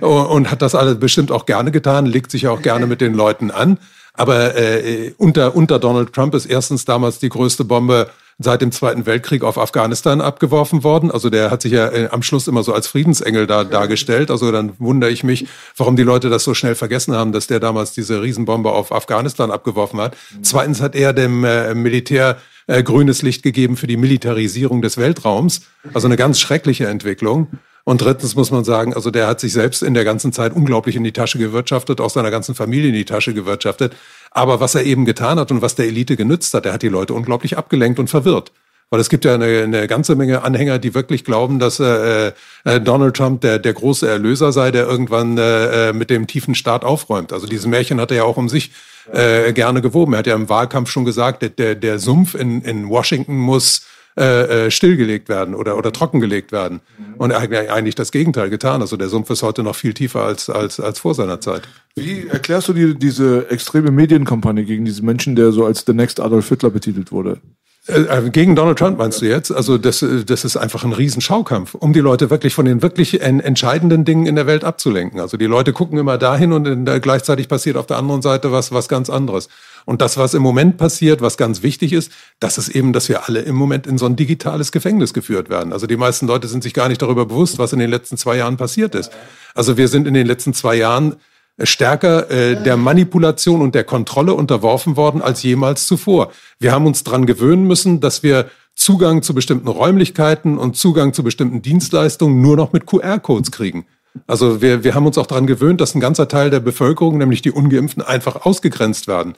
und 0.05 0.51
hat 0.51 0.61
das 0.61 0.75
alles 0.75 0.99
bestimmt 0.99 1.31
auch 1.31 1.45
gerne 1.45 1.71
getan, 1.71 2.05
legt 2.05 2.31
sich 2.31 2.47
auch 2.47 2.61
gerne 2.61 2.87
mit 2.87 3.01
den 3.01 3.13
Leuten 3.13 3.51
an. 3.51 3.77
Aber 4.13 4.55
äh, 4.55 5.13
unter, 5.17 5.55
unter 5.55 5.79
Donald 5.79 6.13
Trump 6.13 6.35
ist 6.35 6.45
erstens 6.45 6.85
damals 6.85 7.19
die 7.19 7.29
größte 7.29 7.63
Bombe 7.63 8.09
seit 8.43 8.61
dem 8.61 8.71
Zweiten 8.71 9.05
Weltkrieg 9.05 9.43
auf 9.43 9.57
Afghanistan 9.57 10.21
abgeworfen 10.21 10.83
worden. 10.83 11.11
Also 11.11 11.29
der 11.29 11.51
hat 11.51 11.61
sich 11.61 11.73
ja 11.73 11.87
äh, 11.87 12.09
am 12.11 12.23
Schluss 12.23 12.47
immer 12.47 12.63
so 12.63 12.73
als 12.73 12.87
Friedensengel 12.87 13.47
da 13.47 13.63
dargestellt. 13.63 14.31
Also 14.31 14.51
dann 14.51 14.73
wundere 14.79 15.11
ich 15.11 15.23
mich, 15.23 15.47
warum 15.77 15.95
die 15.95 16.03
Leute 16.03 16.29
das 16.29 16.43
so 16.43 16.53
schnell 16.53 16.75
vergessen 16.75 17.15
haben, 17.15 17.31
dass 17.31 17.47
der 17.47 17.59
damals 17.59 17.93
diese 17.93 18.21
Riesenbombe 18.21 18.71
auf 18.71 18.91
Afghanistan 18.91 19.51
abgeworfen 19.51 20.01
hat. 20.01 20.17
Zweitens 20.41 20.81
hat 20.81 20.95
er 20.95 21.13
dem 21.13 21.43
äh, 21.43 21.73
Militär 21.75 22.37
äh, 22.67 22.83
grünes 22.83 23.21
Licht 23.21 23.43
gegeben 23.43 23.77
für 23.77 23.87
die 23.87 23.97
Militarisierung 23.97 24.81
des 24.81 24.97
Weltraums. 24.97 25.61
Also 25.93 26.07
eine 26.07 26.17
ganz 26.17 26.39
schreckliche 26.39 26.87
Entwicklung. 26.87 27.47
Und 27.83 28.01
drittens 28.01 28.35
muss 28.35 28.51
man 28.51 28.63
sagen, 28.63 28.93
also 28.93 29.09
der 29.09 29.27
hat 29.27 29.39
sich 29.39 29.53
selbst 29.53 29.81
in 29.81 29.93
der 29.93 30.03
ganzen 30.03 30.31
Zeit 30.33 30.53
unglaublich 30.53 30.95
in 30.95 31.03
die 31.03 31.13
Tasche 31.13 31.39
gewirtschaftet, 31.39 31.99
auch 31.99 32.11
seiner 32.11 32.29
ganzen 32.29 32.53
Familie 32.53 32.89
in 32.89 32.95
die 32.95 33.05
Tasche 33.05 33.33
gewirtschaftet. 33.33 33.95
Aber 34.29 34.59
was 34.59 34.75
er 34.75 34.83
eben 34.83 35.05
getan 35.05 35.39
hat 35.39 35.51
und 35.51 35.61
was 35.61 35.75
der 35.75 35.87
Elite 35.87 36.15
genützt 36.15 36.53
hat, 36.53 36.65
er 36.65 36.73
hat 36.73 36.83
die 36.83 36.89
Leute 36.89 37.13
unglaublich 37.13 37.57
abgelenkt 37.57 37.99
und 37.99 38.09
verwirrt. 38.09 38.51
Weil 38.91 38.99
es 38.99 39.09
gibt 39.09 39.23
ja 39.23 39.33
eine, 39.33 39.63
eine 39.63 39.87
ganze 39.87 40.15
Menge 40.15 40.43
Anhänger, 40.43 40.77
die 40.77 40.93
wirklich 40.93 41.23
glauben, 41.23 41.59
dass 41.59 41.79
äh, 41.79 42.33
äh, 42.65 42.81
Donald 42.81 43.15
Trump 43.15 43.39
der, 43.39 43.57
der 43.57 43.73
große 43.73 44.07
Erlöser 44.07 44.51
sei, 44.51 44.69
der 44.71 44.85
irgendwann 44.85 45.37
äh, 45.37 45.89
äh, 45.89 45.93
mit 45.93 46.09
dem 46.09 46.27
tiefen 46.27 46.55
Staat 46.55 46.83
aufräumt. 46.83 47.31
Also 47.31 47.47
dieses 47.47 47.65
Märchen 47.65 48.01
hat 48.01 48.11
er 48.11 48.17
ja 48.17 48.23
auch 48.25 48.35
um 48.35 48.49
sich 48.49 48.71
äh, 49.11 49.53
gerne 49.53 49.81
gewoben. 49.81 50.13
Er 50.13 50.19
hat 50.19 50.27
ja 50.27 50.35
im 50.35 50.49
Wahlkampf 50.49 50.89
schon 50.89 51.05
gesagt, 51.05 51.41
der, 51.57 51.75
der 51.75 51.99
Sumpf 51.99 52.35
in, 52.35 52.61
in 52.61 52.89
Washington 52.89 53.37
muss 53.37 53.85
äh, 54.17 54.65
äh, 54.65 54.71
stillgelegt 54.71 55.29
werden 55.29 55.55
oder, 55.55 55.77
oder 55.77 55.93
trockengelegt 55.93 56.51
werden. 56.51 56.81
Und 57.17 57.31
er 57.31 57.41
hat 57.41 57.53
eigentlich 57.53 57.95
das 57.95 58.11
Gegenteil 58.11 58.49
getan. 58.49 58.81
Also 58.81 58.97
der 58.97 59.07
Sumpf 59.07 59.29
ist 59.29 59.41
heute 59.41 59.63
noch 59.63 59.75
viel 59.75 59.93
tiefer 59.93 60.25
als, 60.25 60.49
als, 60.49 60.81
als 60.81 60.99
vor 60.99 61.15
seiner 61.15 61.39
Zeit. 61.39 61.61
Wie 61.95 62.27
erklärst 62.27 62.67
du 62.67 62.73
dir 62.73 62.93
diese 62.93 63.49
extreme 63.49 63.89
Medienkampagne 63.89 64.65
gegen 64.65 64.83
diesen 64.83 65.05
Menschen, 65.05 65.37
der 65.37 65.53
so 65.53 65.65
als 65.65 65.85
the 65.87 65.93
next 65.93 66.19
Adolf 66.19 66.49
Hitler 66.49 66.71
betitelt 66.71 67.13
wurde? 67.13 67.39
Äh, 67.87 68.01
äh, 68.01 68.29
gegen 68.29 68.55
Donald 68.55 68.77
Trump 68.77 68.99
meinst 68.99 69.21
du 69.21 69.25
jetzt? 69.25 69.51
Also 69.51 69.79
das, 69.79 70.03
äh, 70.03 70.23
das 70.23 70.45
ist 70.45 70.55
einfach 70.55 70.83
ein 70.83 70.93
Riesenschaukampf, 70.93 71.73
um 71.73 71.93
die 71.93 71.99
Leute 71.99 72.29
wirklich 72.29 72.53
von 72.53 72.65
den 72.65 72.83
wirklich 72.83 73.21
entscheidenden 73.21 74.05
Dingen 74.05 74.27
in 74.27 74.35
der 74.35 74.45
Welt 74.45 74.63
abzulenken. 74.63 75.19
Also 75.19 75.35
die 75.35 75.47
Leute 75.47 75.73
gucken 75.73 75.97
immer 75.97 76.19
dahin 76.19 76.53
und 76.53 76.85
gleichzeitig 77.01 77.47
passiert 77.47 77.77
auf 77.77 77.87
der 77.87 77.97
anderen 77.97 78.21
Seite 78.21 78.51
was, 78.51 78.71
was 78.71 78.87
ganz 78.87 79.09
anderes. 79.09 79.49
Und 79.85 80.01
das, 80.01 80.17
was 80.17 80.35
im 80.35 80.43
Moment 80.43 80.77
passiert, 80.77 81.21
was 81.21 81.37
ganz 81.37 81.63
wichtig 81.63 81.91
ist, 81.91 82.11
das 82.39 82.59
ist 82.59 82.69
eben, 82.69 82.93
dass 82.93 83.09
wir 83.09 83.27
alle 83.27 83.39
im 83.39 83.55
Moment 83.55 83.87
in 83.87 83.97
so 83.97 84.05
ein 84.05 84.15
digitales 84.15 84.71
Gefängnis 84.71 85.11
geführt 85.11 85.49
werden. 85.49 85.73
Also 85.73 85.87
die 85.87 85.97
meisten 85.97 86.27
Leute 86.27 86.47
sind 86.47 86.61
sich 86.61 86.75
gar 86.75 86.87
nicht 86.87 87.01
darüber 87.01 87.25
bewusst, 87.25 87.57
was 87.57 87.73
in 87.73 87.79
den 87.79 87.89
letzten 87.89 88.15
zwei 88.15 88.37
Jahren 88.37 88.57
passiert 88.57 88.93
ist. 88.93 89.11
Also 89.55 89.77
wir 89.77 89.87
sind 89.87 90.07
in 90.07 90.13
den 90.13 90.27
letzten 90.27 90.53
zwei 90.53 90.75
Jahren 90.75 91.15
stärker 91.59 92.29
äh, 92.29 92.61
der 92.61 92.77
Manipulation 92.77 93.61
und 93.61 93.75
der 93.75 93.83
Kontrolle 93.83 94.33
unterworfen 94.33 94.95
worden 94.97 95.21
als 95.21 95.43
jemals 95.43 95.87
zuvor. 95.87 96.31
Wir 96.59 96.71
haben 96.71 96.85
uns 96.85 97.03
dran 97.03 97.25
gewöhnen 97.25 97.65
müssen, 97.65 97.99
dass 97.99 98.23
wir 98.23 98.49
Zugang 98.75 99.21
zu 99.21 99.33
bestimmten 99.33 99.67
Räumlichkeiten 99.67 100.57
und 100.57 100.77
Zugang 100.77 101.13
zu 101.13 101.23
bestimmten 101.23 101.61
Dienstleistungen 101.61 102.41
nur 102.41 102.55
noch 102.55 102.73
mit 102.73 102.85
QR-Codes 102.85 103.51
kriegen. 103.51 103.85
Also 104.27 104.61
wir, 104.61 104.83
wir 104.83 104.93
haben 104.93 105.05
uns 105.05 105.17
auch 105.17 105.25
daran 105.25 105.47
gewöhnt, 105.47 105.79
dass 105.79 105.95
ein 105.95 106.01
ganzer 106.01 106.27
Teil 106.27 106.49
der 106.49 106.59
Bevölkerung, 106.59 107.17
nämlich 107.17 107.41
die 107.41 107.51
Ungeimpften, 107.51 108.03
einfach 108.03 108.45
ausgegrenzt 108.45 109.07
werden. 109.07 109.35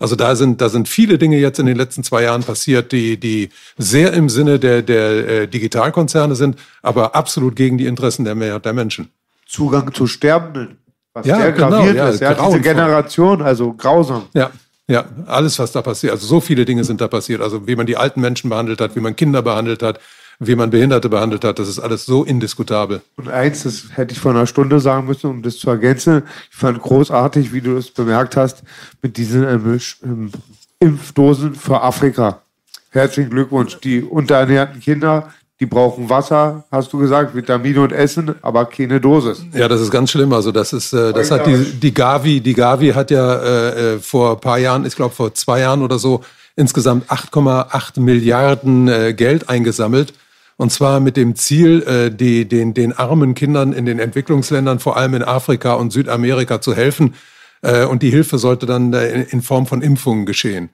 Also 0.00 0.16
da 0.16 0.34
sind, 0.34 0.60
da 0.60 0.68
sind 0.68 0.88
viele 0.88 1.16
Dinge 1.18 1.38
jetzt 1.38 1.58
in 1.58 1.66
den 1.66 1.76
letzten 1.76 2.02
zwei 2.02 2.22
Jahren 2.24 2.42
passiert, 2.42 2.90
die, 2.90 3.18
die 3.18 3.50
sehr 3.78 4.12
im 4.14 4.28
Sinne 4.28 4.58
der, 4.58 4.82
der 4.82 5.28
äh, 5.28 5.48
Digitalkonzerne 5.48 6.34
sind, 6.34 6.56
aber 6.82 7.14
absolut 7.14 7.54
gegen 7.54 7.78
die 7.78 7.86
Interessen 7.86 8.24
der 8.24 8.34
Mehrheit 8.34 8.64
der 8.64 8.72
Menschen. 8.72 9.10
Zugang 9.46 9.94
zu 9.94 10.08
Sterbenden 10.08 10.78
was 11.16 11.26
ja, 11.26 11.36
sehr 11.36 11.52
genau, 11.52 11.70
gravierend 11.70 11.96
ja, 11.96 12.08
ist. 12.10 12.20
Ja, 12.20 12.34
diese 12.34 12.60
Generation, 12.60 13.40
also 13.42 13.72
grausam. 13.72 14.24
Ja. 14.34 14.50
Ja, 14.88 15.04
alles, 15.26 15.58
was 15.58 15.72
da 15.72 15.82
passiert. 15.82 16.12
Also 16.12 16.28
so 16.28 16.40
viele 16.40 16.64
Dinge 16.64 16.84
sind 16.84 17.00
da 17.00 17.08
passiert. 17.08 17.40
Also 17.40 17.66
wie 17.66 17.74
man 17.74 17.86
die 17.86 17.96
alten 17.96 18.20
Menschen 18.20 18.50
behandelt 18.50 18.80
hat, 18.80 18.94
wie 18.94 19.00
man 19.00 19.16
Kinder 19.16 19.42
behandelt 19.42 19.82
hat, 19.82 19.98
wie 20.38 20.54
man 20.54 20.70
Behinderte 20.70 21.08
behandelt 21.08 21.44
hat, 21.44 21.58
das 21.58 21.66
ist 21.66 21.80
alles 21.80 22.06
so 22.06 22.22
indiskutabel. 22.22 23.00
Und 23.16 23.28
eins, 23.28 23.64
das 23.64 23.86
hätte 23.94 24.12
ich 24.12 24.20
vor 24.20 24.30
einer 24.30 24.46
Stunde 24.46 24.78
sagen 24.78 25.08
müssen, 25.08 25.28
um 25.28 25.42
das 25.42 25.58
zu 25.58 25.70
ergänzen. 25.70 26.22
Ich 26.52 26.56
fand 26.56 26.80
großartig, 26.80 27.52
wie 27.52 27.62
du 27.62 27.74
das 27.74 27.90
bemerkt 27.90 28.36
hast, 28.36 28.62
mit 29.02 29.16
diesen 29.16 29.42
ähm, 29.42 29.80
ähm 30.04 30.30
Impfdosen 30.78 31.56
für 31.56 31.82
Afrika. 31.82 32.42
Herzlichen 32.90 33.30
Glückwunsch. 33.30 33.80
Die 33.80 34.02
unterernährten 34.02 34.80
Kinder, 34.80 35.32
die 35.58 35.66
brauchen 35.66 36.10
Wasser, 36.10 36.64
hast 36.70 36.92
du 36.92 36.98
gesagt, 36.98 37.34
Vitamine 37.34 37.80
und 37.80 37.92
Essen, 37.92 38.34
aber 38.42 38.66
keine 38.66 39.00
Dosis. 39.00 39.42
Ja, 39.54 39.68
das 39.68 39.80
ist 39.80 39.90
ganz 39.90 40.10
schlimm. 40.10 40.32
Also 40.32 40.52
das 40.52 40.72
ist, 40.72 40.92
äh, 40.92 41.12
das 41.12 41.30
hat 41.30 41.46
die, 41.46 41.56
die 41.80 41.94
Gavi, 41.94 42.40
die 42.40 42.52
Gavi 42.52 42.90
hat 42.90 43.10
ja 43.10 43.36
äh, 43.36 43.94
äh 43.94 43.98
vor 43.98 44.32
ein 44.32 44.40
paar 44.40 44.58
Jahren, 44.58 44.84
ich 44.84 44.96
glaube 44.96 45.14
vor 45.14 45.32
zwei 45.34 45.60
Jahren 45.60 45.82
oder 45.82 45.98
so, 45.98 46.22
insgesamt 46.56 47.10
8,8 47.10 48.00
Milliarden 48.00 48.88
äh, 48.88 49.14
Geld 49.14 49.48
eingesammelt. 49.48 50.12
Und 50.58 50.72
zwar 50.72 51.00
mit 51.00 51.16
dem 51.16 51.36
Ziel, 51.36 51.82
äh, 51.82 52.10
die, 52.10 52.46
den, 52.46 52.74
den 52.74 52.92
armen 52.92 53.34
Kindern 53.34 53.72
in 53.72 53.86
den 53.86 53.98
Entwicklungsländern, 53.98 54.78
vor 54.78 54.96
allem 54.96 55.14
in 55.14 55.22
Afrika 55.22 55.74
und 55.74 55.90
Südamerika, 55.90 56.60
zu 56.60 56.74
helfen. 56.74 57.14
Äh, 57.62 57.84
und 57.84 58.02
die 58.02 58.10
Hilfe 58.10 58.38
sollte 58.38 58.66
dann 58.66 58.92
in 58.92 59.42
Form 59.42 59.66
von 59.66 59.82
Impfungen 59.82 60.26
geschehen. 60.26 60.70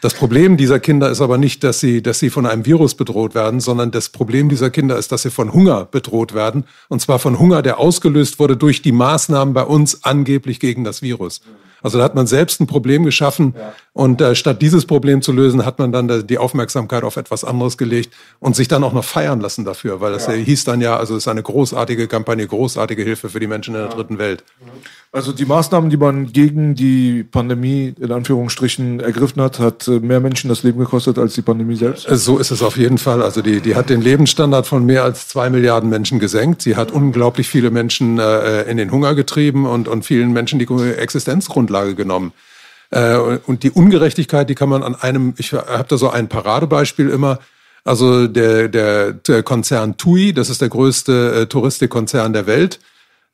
Das 0.00 0.14
Problem 0.14 0.56
dieser 0.56 0.78
Kinder 0.78 1.10
ist 1.10 1.20
aber 1.20 1.38
nicht, 1.38 1.64
dass 1.64 1.80
sie, 1.80 2.02
dass 2.02 2.20
sie 2.20 2.30
von 2.30 2.46
einem 2.46 2.64
Virus 2.64 2.94
bedroht 2.94 3.34
werden, 3.34 3.58
sondern 3.58 3.90
das 3.90 4.10
Problem 4.10 4.48
dieser 4.48 4.70
Kinder 4.70 4.96
ist, 4.96 5.10
dass 5.10 5.22
sie 5.22 5.30
von 5.30 5.52
Hunger 5.52 5.86
bedroht 5.86 6.34
werden. 6.34 6.64
Und 6.88 7.00
zwar 7.00 7.18
von 7.18 7.38
Hunger, 7.38 7.62
der 7.62 7.78
ausgelöst 7.78 8.38
wurde 8.38 8.56
durch 8.56 8.80
die 8.80 8.92
Maßnahmen 8.92 9.54
bei 9.54 9.64
uns 9.64 10.04
angeblich 10.04 10.60
gegen 10.60 10.84
das 10.84 11.02
Virus. 11.02 11.40
Also 11.82 11.98
da 11.98 12.04
hat 12.04 12.14
man 12.14 12.26
selbst 12.26 12.60
ein 12.60 12.66
Problem 12.66 13.04
geschaffen. 13.04 13.54
Und 13.98 14.20
äh, 14.20 14.36
statt 14.36 14.62
dieses 14.62 14.86
Problem 14.86 15.22
zu 15.22 15.32
lösen, 15.32 15.66
hat 15.66 15.80
man 15.80 15.90
dann 15.90 16.24
die 16.24 16.38
Aufmerksamkeit 16.38 17.02
auf 17.02 17.16
etwas 17.16 17.42
anderes 17.42 17.76
gelegt 17.76 18.14
und 18.38 18.54
sich 18.54 18.68
dann 18.68 18.84
auch 18.84 18.92
noch 18.92 19.02
feiern 19.02 19.40
lassen 19.40 19.64
dafür, 19.64 20.00
weil 20.00 20.12
das 20.12 20.28
ja. 20.28 20.34
hieß 20.34 20.62
dann 20.62 20.80
ja, 20.80 20.96
also 20.96 21.16
es 21.16 21.24
ist 21.24 21.28
eine 21.28 21.42
großartige 21.42 22.06
Kampagne, 22.06 22.46
großartige 22.46 23.02
Hilfe 23.02 23.28
für 23.28 23.40
die 23.40 23.48
Menschen 23.48 23.74
in 23.74 23.80
der 23.80 23.90
dritten 23.90 24.20
Welt. 24.20 24.44
Also 25.10 25.32
die 25.32 25.46
Maßnahmen, 25.46 25.90
die 25.90 25.96
man 25.96 26.32
gegen 26.32 26.76
die 26.76 27.24
Pandemie 27.24 27.92
in 27.98 28.12
Anführungsstrichen 28.12 29.00
ergriffen 29.00 29.42
hat, 29.42 29.58
hat 29.58 29.88
äh, 29.88 29.98
mehr 29.98 30.20
Menschen 30.20 30.48
das 30.48 30.62
Leben 30.62 30.78
gekostet 30.78 31.18
als 31.18 31.34
die 31.34 31.42
Pandemie 31.42 31.74
selbst? 31.74 32.08
Äh, 32.08 32.14
so 32.14 32.38
ist 32.38 32.52
es 32.52 32.62
auf 32.62 32.76
jeden 32.76 32.98
Fall. 32.98 33.20
Also 33.20 33.42
die, 33.42 33.60
die 33.60 33.74
hat 33.74 33.90
den 33.90 34.00
Lebensstandard 34.00 34.68
von 34.68 34.86
mehr 34.86 35.02
als 35.02 35.26
zwei 35.26 35.50
Milliarden 35.50 35.90
Menschen 35.90 36.20
gesenkt. 36.20 36.62
Sie 36.62 36.76
hat 36.76 36.92
unglaublich 36.92 37.48
viele 37.48 37.72
Menschen 37.72 38.20
äh, 38.20 38.62
in 38.70 38.76
den 38.76 38.92
Hunger 38.92 39.16
getrieben 39.16 39.66
und, 39.66 39.88
und 39.88 40.04
vielen 40.04 40.32
Menschen 40.32 40.60
die 40.60 40.68
Existenzgrundlage 40.68 41.96
genommen. 41.96 42.32
Äh, 42.90 43.16
und 43.46 43.62
die 43.62 43.70
Ungerechtigkeit, 43.70 44.48
die 44.48 44.54
kann 44.54 44.68
man 44.68 44.82
an 44.82 44.94
einem, 44.94 45.34
ich 45.36 45.52
habe 45.52 45.86
da 45.88 45.96
so 45.96 46.10
ein 46.10 46.28
Paradebeispiel 46.28 47.08
immer, 47.08 47.38
also 47.84 48.26
der, 48.26 48.68
der, 48.68 49.12
der 49.12 49.42
Konzern 49.42 49.96
TUI, 49.96 50.32
das 50.32 50.50
ist 50.50 50.60
der 50.60 50.68
größte 50.68 51.42
äh, 51.42 51.46
Touristikkonzern 51.46 52.32
der 52.32 52.46
Welt, 52.46 52.80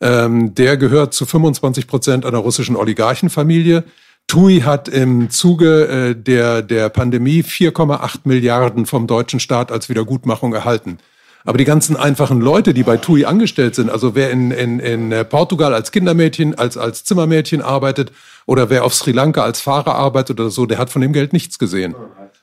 ähm, 0.00 0.54
der 0.54 0.76
gehört 0.76 1.14
zu 1.14 1.26
25 1.26 1.86
Prozent 1.86 2.26
einer 2.26 2.38
russischen 2.38 2.76
Oligarchenfamilie. 2.76 3.84
TUI 4.26 4.60
hat 4.60 4.88
im 4.88 5.30
Zuge 5.30 5.86
äh, 5.86 6.14
der, 6.14 6.62
der 6.62 6.88
Pandemie 6.88 7.42
4,8 7.42 8.20
Milliarden 8.24 8.86
vom 8.86 9.06
deutschen 9.06 9.40
Staat 9.40 9.70
als 9.70 9.88
Wiedergutmachung 9.88 10.54
erhalten. 10.54 10.98
Aber 11.46 11.58
die 11.58 11.66
ganzen 11.66 11.96
einfachen 11.96 12.40
Leute, 12.40 12.72
die 12.72 12.82
bei 12.82 12.96
TUI 12.96 13.26
angestellt 13.26 13.74
sind, 13.74 13.90
also 13.90 14.14
wer 14.14 14.30
in, 14.30 14.50
in, 14.50 14.80
in 14.80 15.12
äh, 15.12 15.24
Portugal 15.24 15.74
als 15.74 15.92
Kindermädchen, 15.92 16.54
als, 16.54 16.78
als 16.78 17.04
Zimmermädchen 17.04 17.60
arbeitet 17.60 18.12
oder 18.46 18.70
wer 18.70 18.84
auf 18.84 18.94
Sri 18.94 19.12
Lanka 19.12 19.42
als 19.42 19.60
Fahrer 19.60 19.94
arbeitet 19.94 20.40
oder 20.40 20.50
so, 20.50 20.64
der 20.64 20.78
hat 20.78 20.88
von 20.88 21.02
dem 21.02 21.12
Geld 21.12 21.34
nichts 21.34 21.58
gesehen. 21.58 21.94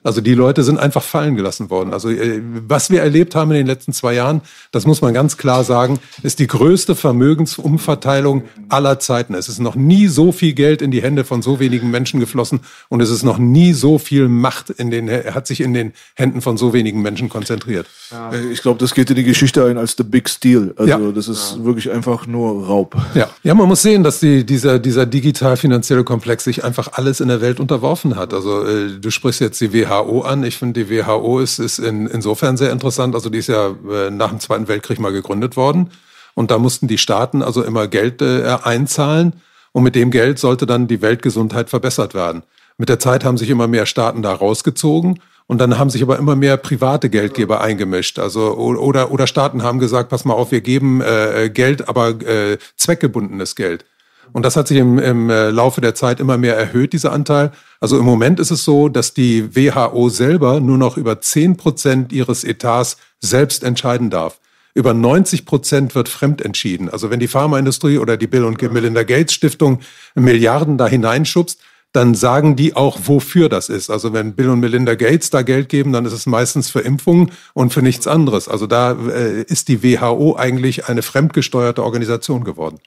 Also 0.04 0.20
die 0.20 0.34
Leute 0.34 0.64
sind 0.64 0.80
einfach 0.80 1.04
fallen 1.04 1.36
gelassen 1.36 1.70
worden. 1.70 1.94
Also 1.94 2.10
äh, 2.10 2.42
was 2.68 2.90
wir 2.90 3.02
erlebt 3.02 3.36
haben 3.36 3.52
in 3.52 3.58
den 3.58 3.68
letzten 3.68 3.94
zwei 3.94 4.14
Jahren, 4.16 4.42
das 4.72 4.88
muss 4.88 5.02
man 5.02 5.14
ganz 5.14 5.38
klar 5.38 5.64
sagen, 5.64 6.00
ist 6.24 6.40
die 6.40 6.48
größte 6.48 6.96
Vermögensumverteilung 6.96 8.44
aller 8.70 9.00
Zeiten. 9.00 9.36
Es 9.36 9.48
ist 9.48 9.60
noch 9.60 9.76
nie 9.76 10.08
so 10.08 10.32
viel 10.32 10.54
Geld 10.54 10.82
in 10.82 10.90
die 10.90 11.04
Hände 11.04 11.24
von 11.24 11.44
so 11.44 11.60
wenigen 11.60 11.92
Menschen 11.92 12.20
geflossen 12.20 12.62
und 12.90 13.02
es 13.02 13.12
ist 13.12 13.24
noch 13.24 13.38
nie 13.38 13.74
so 13.74 14.00
viel 14.00 14.28
Macht 14.28 14.72
in 14.72 14.90
den, 14.90 15.10
hat 15.10 15.46
sich 15.46 15.62
in 15.62 15.74
den 15.74 15.94
Händen 16.16 16.42
von 16.42 16.58
so 16.58 16.74
wenigen 16.74 17.02
Menschen 17.02 17.30
konzentriert. 17.30 17.88
Ja. 18.12 18.32
Äh, 18.32 18.52
ich 18.52 18.64
glaube, 18.64 18.80
das 18.80 18.96
geht 18.96 19.10
in 19.12 19.16
die 19.16 19.24
Geschichte 19.24 19.66
ein 19.66 19.78
als 19.78 19.96
The 19.98 20.04
Big 20.04 20.30
Steal. 20.30 20.74
Also 20.78 20.90
ja. 20.90 21.12
das 21.12 21.28
ist 21.28 21.58
ja. 21.58 21.66
wirklich 21.66 21.92
einfach 21.92 22.26
nur 22.26 22.66
Raub. 22.66 22.96
Ja. 23.14 23.30
ja, 23.44 23.54
man 23.54 23.68
muss 23.68 23.84
sehen, 23.84 24.04
dass 24.04 24.20
die, 24.20 24.46
dieser, 24.46 24.80
dieser 24.80 25.06
digital-finanzielle 25.06 26.04
Komplex 26.04 26.44
sich 26.46 26.64
einfach 26.64 26.94
alles 26.94 27.20
in 27.20 27.28
der 27.28 27.42
Welt 27.42 27.60
unterworfen 27.60 28.16
hat. 28.16 28.34
Also 28.34 28.66
äh, 28.66 29.00
du 29.00 29.12
sprichst 29.12 29.42
jetzt 29.42 29.62
die 29.62 29.72
WHO 29.92 30.22
an. 30.22 30.44
Ich 30.44 30.58
finde, 30.58 30.84
die 30.84 30.90
WHO 30.90 31.40
ist, 31.40 31.60
ist 31.60 31.80
in, 31.80 32.08
insofern 32.08 32.58
sehr 32.58 32.72
interessant. 32.72 33.16
Also 33.16 33.30
die 33.30 33.40
ist 33.40 33.48
ja 33.48 33.76
äh, 33.90 34.10
nach 34.10 34.30
dem 34.30 34.40
Zweiten 34.40 34.68
Weltkrieg 34.68 35.00
mal 35.00 35.12
gegründet 35.12 35.56
worden. 35.58 35.90
Und 36.34 36.52
da 36.52 36.58
mussten 36.58 36.88
die 36.88 36.98
Staaten 36.98 37.42
also 37.44 37.64
immer 37.64 37.88
Geld 37.88 38.22
äh, 38.22 38.58
einzahlen. 38.64 39.34
Und 39.74 39.84
mit 39.84 39.96
dem 39.96 40.12
Geld 40.12 40.40
sollte 40.40 40.66
dann 40.66 40.88
die 40.88 41.02
Weltgesundheit 41.02 41.70
verbessert 41.70 42.14
werden. 42.14 42.44
Mit 42.78 42.90
der 42.90 43.00
Zeit 43.00 43.24
haben 43.24 43.38
sich 43.38 43.50
immer 43.50 43.68
mehr 43.68 43.86
Staaten 43.86 44.22
da 44.22 44.34
rausgezogen. 44.34 45.20
Und 45.48 45.58
dann 45.58 45.78
haben 45.78 45.90
sich 45.90 46.02
aber 46.02 46.18
immer 46.18 46.38
mehr 46.38 46.56
private 46.56 47.10
Geldgeber 47.10 47.60
eingemischt. 47.60 48.20
Also 48.20 48.56
oder 48.56 49.12
oder 49.12 49.28
Staaten 49.28 49.64
haben 49.64 49.80
gesagt, 49.80 50.10
pass 50.10 50.24
mal 50.24 50.34
auf, 50.34 50.52
wir 50.52 50.62
geben 50.62 51.02
äh, 51.02 51.50
Geld, 51.54 51.90
aber 51.90 52.10
äh, 52.22 52.58
zweckgebundenes 52.78 53.58
Geld. 53.58 53.86
Und 54.34 54.44
das 54.44 54.56
hat 54.56 54.68
sich 54.68 54.78
im, 54.78 54.98
im 54.98 55.30
äh, 55.30 55.50
Laufe 55.50 55.82
der 55.82 55.96
Zeit 55.96 56.20
immer 56.20 56.38
mehr 56.38 56.56
erhöht, 56.58 56.94
dieser 56.94 57.12
Anteil. 57.12 57.52
Also 57.80 57.98
im 58.00 58.06
Moment 58.06 58.40
ist 58.40 58.52
es 58.52 58.64
so, 58.64 58.90
dass 58.90 59.14
die 59.14 59.56
WHO 59.56 60.10
selber 60.10 60.60
nur 60.60 60.78
noch 60.78 60.98
über 60.98 61.22
zehn 61.22 61.58
Prozent 61.58 62.14
ihres 62.14 62.44
Etats 62.44 62.98
selbst 63.20 63.64
entscheiden 63.64 64.10
darf. 64.10 64.40
Über 64.74 64.94
90 64.94 65.46
Prozent 65.46 65.96
wird 65.96 66.08
fremd 66.08 66.42
entschieden. 66.42 66.90
Also 66.90 67.10
wenn 67.10 67.20
die 67.20 67.28
Pharmaindustrie 67.28 67.98
oder 67.98 68.16
die 68.16 68.28
Bill 68.28 68.46
und 68.46 68.62
Melinda 68.62 69.04
Gates 69.04 69.34
Stiftung 69.34 69.80
Milliarden 70.16 70.78
da 70.78 70.88
hineinschubst, 70.88 71.60
dann 71.92 72.16
sagen 72.16 72.56
die 72.56 72.76
auch, 72.76 73.00
wofür 73.04 73.50
das 73.50 73.68
ist. 73.68 73.90
Also 73.90 74.14
wenn 74.14 74.34
Bill 74.34 74.50
und 74.50 74.62
Melinda 74.62 74.96
Gates 74.96 75.30
da 75.30 75.42
Geld 75.42 75.68
geben, 75.68 75.92
dann 75.92 76.06
ist 76.06 76.14
es 76.14 76.26
meistens 76.26 76.70
für 76.70 76.80
Impfungen 76.80 77.32
und 77.54 77.74
für 77.74 77.82
nichts 77.82 78.08
anderes. 78.08 78.48
Also 78.48 78.66
da 78.66 78.94
äh, 78.94 79.42
ist 79.44 79.68
die 79.68 79.84
WHO 79.84 80.38
eigentlich 80.38 80.88
eine 80.88 81.02
fremdgesteuerte 81.02 81.84
Organisation 81.84 82.46
geworden. 82.46 82.80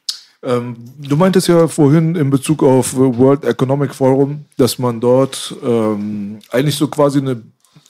Ähm, 0.44 0.76
du 0.98 1.16
meintest 1.16 1.48
ja 1.48 1.68
vorhin 1.68 2.14
in 2.16 2.30
Bezug 2.30 2.62
auf 2.62 2.94
World 2.94 3.44
Economic 3.44 3.94
Forum, 3.94 4.44
dass 4.56 4.78
man 4.78 5.00
dort 5.00 5.54
ähm, 5.64 6.38
eigentlich 6.50 6.76
so 6.76 6.88
quasi 6.88 7.18
eine 7.18 7.42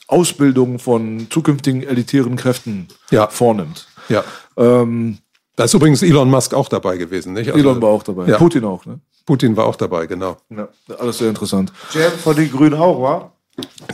Ausbildung 0.07 0.79
von 0.79 1.27
zukünftigen 1.29 1.83
elitären 1.83 2.35
Kräften 2.35 2.87
ja. 3.11 3.27
vornimmt. 3.27 3.87
Ja. 4.09 4.23
Ähm, 4.55 5.17
da 5.55 5.63
ist 5.63 5.73
übrigens 5.73 6.03
Elon 6.03 6.29
Musk 6.29 6.53
auch 6.53 6.69
dabei 6.69 6.97
gewesen, 6.97 7.33
nicht? 7.33 7.47
Also, 7.47 7.59
Elon 7.59 7.81
war 7.81 7.89
auch 7.89 8.03
dabei. 8.03 8.27
Ja. 8.27 8.37
Putin 8.37 8.65
auch, 8.65 8.85
ne? 8.85 8.99
Putin 9.25 9.57
war 9.57 9.65
auch 9.65 9.75
dabei, 9.75 10.05
genau. 10.05 10.37
Ja, 10.49 10.67
alles 10.99 11.17
sehr 11.17 11.29
interessant. 11.29 11.73
Jam 11.93 12.11
von 12.11 12.35
den 12.35 12.51
Grünen 12.51 12.75
auch, 12.75 13.01
war? 13.01 13.31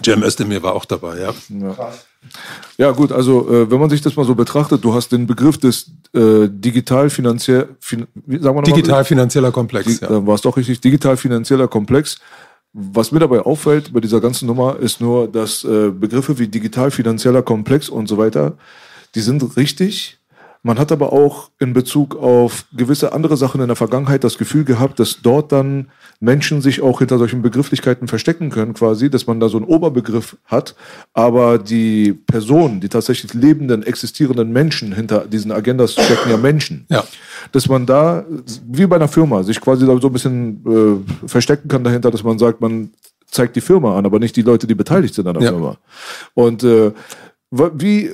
Cem 0.03 0.24
Özdemir 0.24 0.64
war 0.64 0.74
auch 0.74 0.86
dabei, 0.86 1.20
ja. 1.20 1.34
Ja, 1.49 1.93
ja 2.78 2.91
gut, 2.91 3.12
also 3.12 3.49
äh, 3.49 3.70
wenn 3.70 3.80
man 3.80 3.89
sich 3.89 4.01
das 4.01 4.16
mal 4.16 4.26
so 4.26 4.36
betrachtet, 4.36 4.84
du 4.84 4.93
hast 4.93 5.12
den 5.12 5.28
Begriff 5.28 5.57
des 5.57 5.91
äh, 6.14 6.47
digital-finanziell, 6.49 7.70
fin, 7.80 8.07
digital-finanzieller 8.16 9.51
Komplex. 9.51 9.86
Di 9.86 10.01
ja. 10.01 10.07
Dann 10.07 10.28
war 10.28 10.36
es 10.36 10.41
doch 10.41 10.57
richtig, 10.57 10.82
digital-finanzieller 10.82 11.68
Komplex. 11.68 12.18
Was 12.74 13.12
mir 13.12 13.20
dabei 13.20 13.41
auffällt 13.41 13.91
bei 13.93 13.99
dieser 13.99 14.22
ganzen 14.22 14.45
Nummer 14.45 14.78
ist 14.80 15.01
nur, 15.01 15.28
dass 15.28 15.64
äh, 15.64 15.89
Begriffe 15.89 16.39
wie 16.39 16.47
digital-finanzieller 16.47 17.41
Komplex 17.41 17.89
und 17.89 18.07
so 18.07 18.18
weiter, 18.18 18.57
die 19.14 19.22
sind 19.22 19.57
richtig, 19.57 20.20
man 20.64 20.78
hat 20.78 20.91
aber 20.91 21.12
auch 21.12 21.49
in 21.59 21.74
Bezug 21.74 22.16
auf 22.16 22.66
gewisse 22.72 23.14
andere 23.14 23.36
Sachen 23.36 23.62
in 23.62 23.68
der 23.68 23.76
Vergangenheit 23.76 24.24
das 24.24 24.38
Gefühl 24.38 24.64
gehabt, 24.64 24.99
dass 24.99 25.22
dort 25.24 25.51
dann 25.51 25.89
Menschen 26.20 26.62
sich 26.62 26.82
auch 26.82 26.99
hinter 26.99 27.18
solchen 27.18 27.41
Begrifflichkeiten 27.41 28.07
verstecken 28.07 28.51
können, 28.51 28.76
quasi, 28.76 29.09
dass 29.09 29.26
man 29.26 29.39
da 29.39 29.49
so 29.49 29.57
einen 29.57 29.66
Oberbegriff 29.66 30.38
hat, 30.45 30.76
aber 31.14 31.57
die 31.57 32.14
Personen, 32.14 32.80
die 32.80 32.89
tatsächlich 32.89 33.34
lebenden, 33.34 33.82
existierenden 33.82 34.51
Menschen 34.51 34.93
hinter 34.93 35.26
diesen 35.26 35.51
Agendas 35.51 35.93
stecken 35.93 36.30
ja 36.30 36.38
Menschen. 36.38 36.86
Ja. 36.89 37.03
Dass 37.51 37.68
man 37.68 37.88
da, 37.88 38.24
wie 38.68 38.86
bei 38.86 38.97
einer 38.97 39.07
Firma, 39.07 39.41
sich 39.41 39.59
quasi 39.59 39.86
so 39.86 40.07
ein 40.07 40.14
bisschen 40.14 41.03
äh, 41.24 41.28
verstecken 41.28 41.70
kann 41.70 41.84
dahinter, 41.84 42.12
dass 42.12 42.24
man 42.24 42.38
sagt, 42.38 42.62
man 42.62 42.91
zeigt 43.26 43.55
die 43.55 43.62
Firma 43.62 43.97
an, 43.97 44.05
aber 44.05 44.20
nicht 44.20 44.36
die 44.36 44.43
Leute, 44.43 44.68
die 44.68 44.76
beteiligt 44.76 45.16
sind 45.16 45.26
an 45.26 45.34
der 45.34 45.43
ja. 45.43 45.49
Firma. 45.51 45.78
Und 46.36 46.64
äh, 46.64 46.91
wie 47.49 48.12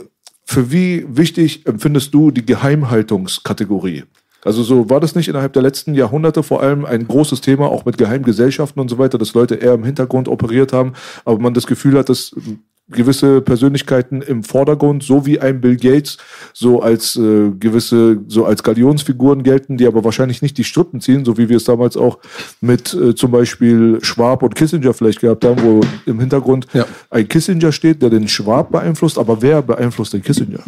für 0.48 0.72
wie 0.72 1.06
wichtig 1.10 1.68
empfindest 1.68 2.14
du 2.14 2.32
die 2.32 2.46
Geheimhaltungskategorie? 2.46 4.06
Also 4.46 4.64
so 4.64 4.90
war 4.90 5.02
das 5.02 5.14
nicht 5.14 5.28
innerhalb 5.28 5.52
der 5.52 5.62
letzten 5.62 5.94
Jahrhunderte 5.94 6.42
vor 6.42 6.64
allem 6.64 6.86
ein 6.86 7.06
großes 7.06 7.42
Thema, 7.42 7.68
auch 7.68 7.84
mit 7.84 7.98
Geheimgesellschaften 7.98 8.80
und 8.82 8.88
so 8.88 8.98
weiter, 8.98 9.18
dass 9.18 9.34
Leute 9.34 9.56
eher 9.56 9.74
im 9.74 9.84
Hintergrund 9.84 10.30
operiert 10.30 10.72
haben, 10.72 10.94
aber 11.26 11.40
man 11.40 11.54
das 11.54 11.68
Gefühl 11.68 11.98
hat, 11.98 12.08
dass 12.08 12.34
gewisse 12.90 13.42
Persönlichkeiten 13.42 14.22
im 14.22 14.44
Vordergrund, 14.44 15.04
so 15.04 15.26
wie 15.26 15.40
ein 15.40 15.60
Bill 15.60 15.76
Gates, 15.76 16.18
so 16.54 16.82
als 16.82 17.18
äh, 17.18 17.52
gewisse, 17.52 18.20
so 18.28 18.46
als 18.46 18.64
Galionsfiguren 18.64 19.44
gelten, 19.44 19.78
die 19.78 19.88
aber 19.88 20.04
wahrscheinlich 20.04 20.42
nicht 20.42 20.58
die 20.58 20.64
Strippen 20.64 21.02
ziehen, 21.02 21.26
so 21.26 21.38
wie 21.38 21.50
wir 21.50 21.58
es 21.58 21.66
damals 21.66 21.98
auch 21.98 22.20
mit 22.62 22.94
äh, 22.94 23.14
zum 23.14 23.32
Beispiel 23.32 24.00
Schwab 24.02 24.42
und 24.42 24.56
Kissinger 24.56 24.94
vielleicht 24.94 25.20
gehabt 25.20 25.44
haben, 25.44 25.62
wo 25.62 25.82
im 26.06 26.20
Hintergrund 26.20 26.68
ja. 26.74 26.86
ein 27.10 27.28
Kissinger 27.28 27.74
steht, 27.74 28.02
der 28.02 28.10
den 28.10 28.28
Schwab 28.28 28.72
beeinflusst, 28.72 29.18
aber 29.18 29.42
wer 29.42 29.62
beeinflusst 29.62 30.14
den 30.14 30.22
Kissinger? 30.22 30.60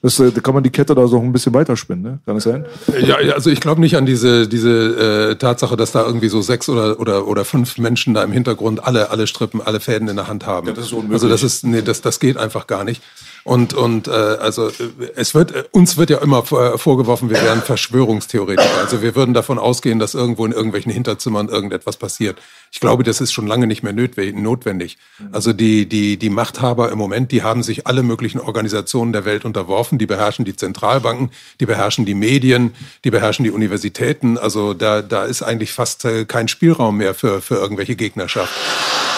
Das, 0.00 0.20
äh, 0.20 0.30
da 0.30 0.40
kann 0.40 0.54
man 0.54 0.62
die 0.62 0.70
Kette 0.70 0.94
da 0.94 1.08
so 1.08 1.18
ein 1.18 1.32
bisschen 1.32 1.52
weiterspinnen, 1.54 2.02
ne? 2.02 2.18
Kann 2.24 2.36
das 2.36 2.44
sein? 2.44 2.66
Ja, 3.00 3.16
also 3.34 3.50
ich 3.50 3.60
glaube 3.60 3.80
nicht 3.80 3.96
an 3.96 4.06
diese, 4.06 4.46
diese 4.46 5.30
äh, 5.30 5.36
Tatsache, 5.36 5.76
dass 5.76 5.90
da 5.90 6.06
irgendwie 6.06 6.28
so 6.28 6.40
sechs 6.40 6.68
oder, 6.68 7.00
oder, 7.00 7.26
oder 7.26 7.44
fünf 7.44 7.78
Menschen 7.78 8.14
da 8.14 8.22
im 8.22 8.30
Hintergrund 8.30 8.84
alle, 8.84 9.10
alle 9.10 9.26
Strippen, 9.26 9.60
alle 9.60 9.80
Fäden 9.80 10.08
in 10.08 10.14
der 10.14 10.28
Hand 10.28 10.46
haben. 10.46 10.68
Ja, 10.68 10.72
das 10.72 10.86
ist 10.86 10.92
unmöglich. 10.92 11.14
Also 11.14 11.28
das 11.28 11.42
ist, 11.42 11.64
nee, 11.64 11.82
das, 11.82 12.00
das 12.00 12.20
geht 12.20 12.36
einfach 12.36 12.68
gar 12.68 12.84
nicht. 12.84 13.02
Und, 13.44 13.74
und 13.74 14.08
äh, 14.08 14.10
also 14.10 14.70
es 15.16 15.34
wird 15.34 15.52
äh, 15.54 15.64
uns 15.70 15.96
wird 15.96 16.10
ja 16.10 16.18
immer 16.18 16.42
vorgeworfen, 16.44 17.30
wir 17.30 17.40
wären 17.40 17.62
Verschwörungstheoretiker. 17.62 18.78
Also 18.80 19.02
wir 19.02 19.14
würden 19.14 19.34
davon 19.34 19.58
ausgehen, 19.58 19.98
dass 19.98 20.14
irgendwo 20.14 20.44
in 20.44 20.52
irgendwelchen 20.52 20.92
Hinterzimmern 20.92 21.48
irgendetwas 21.48 21.96
passiert. 21.96 22.38
Ich 22.70 22.80
glaube, 22.80 23.04
das 23.04 23.20
ist 23.20 23.32
schon 23.32 23.46
lange 23.46 23.66
nicht 23.66 23.82
mehr 23.82 23.92
notwendig. 23.92 24.98
Also 25.32 25.52
die, 25.52 25.88
die, 25.88 26.18
die 26.18 26.30
Machthaber 26.30 26.90
im 26.92 26.98
Moment, 26.98 27.32
die 27.32 27.42
haben 27.42 27.62
sich 27.62 27.86
alle 27.86 28.02
möglichen 28.02 28.40
Organisationen 28.40 29.12
der 29.12 29.24
Welt 29.24 29.44
unterworfen. 29.44 29.98
Die 29.98 30.06
beherrschen 30.06 30.44
die 30.44 30.56
Zentralbanken, 30.56 31.30
die 31.60 31.66
beherrschen 31.66 32.04
die 32.04 32.14
Medien, 32.14 32.74
die 33.04 33.10
beherrschen 33.10 33.44
die 33.44 33.50
Universitäten. 33.50 34.36
Also 34.36 34.74
da, 34.74 35.02
da 35.02 35.24
ist 35.24 35.42
eigentlich 35.42 35.72
fast 35.72 36.04
äh, 36.04 36.24
kein 36.24 36.48
Spielraum 36.48 36.98
mehr 36.98 37.14
für, 37.14 37.40
für 37.40 37.54
irgendwelche 37.54 37.96
Gegnerschaft. 37.96 38.52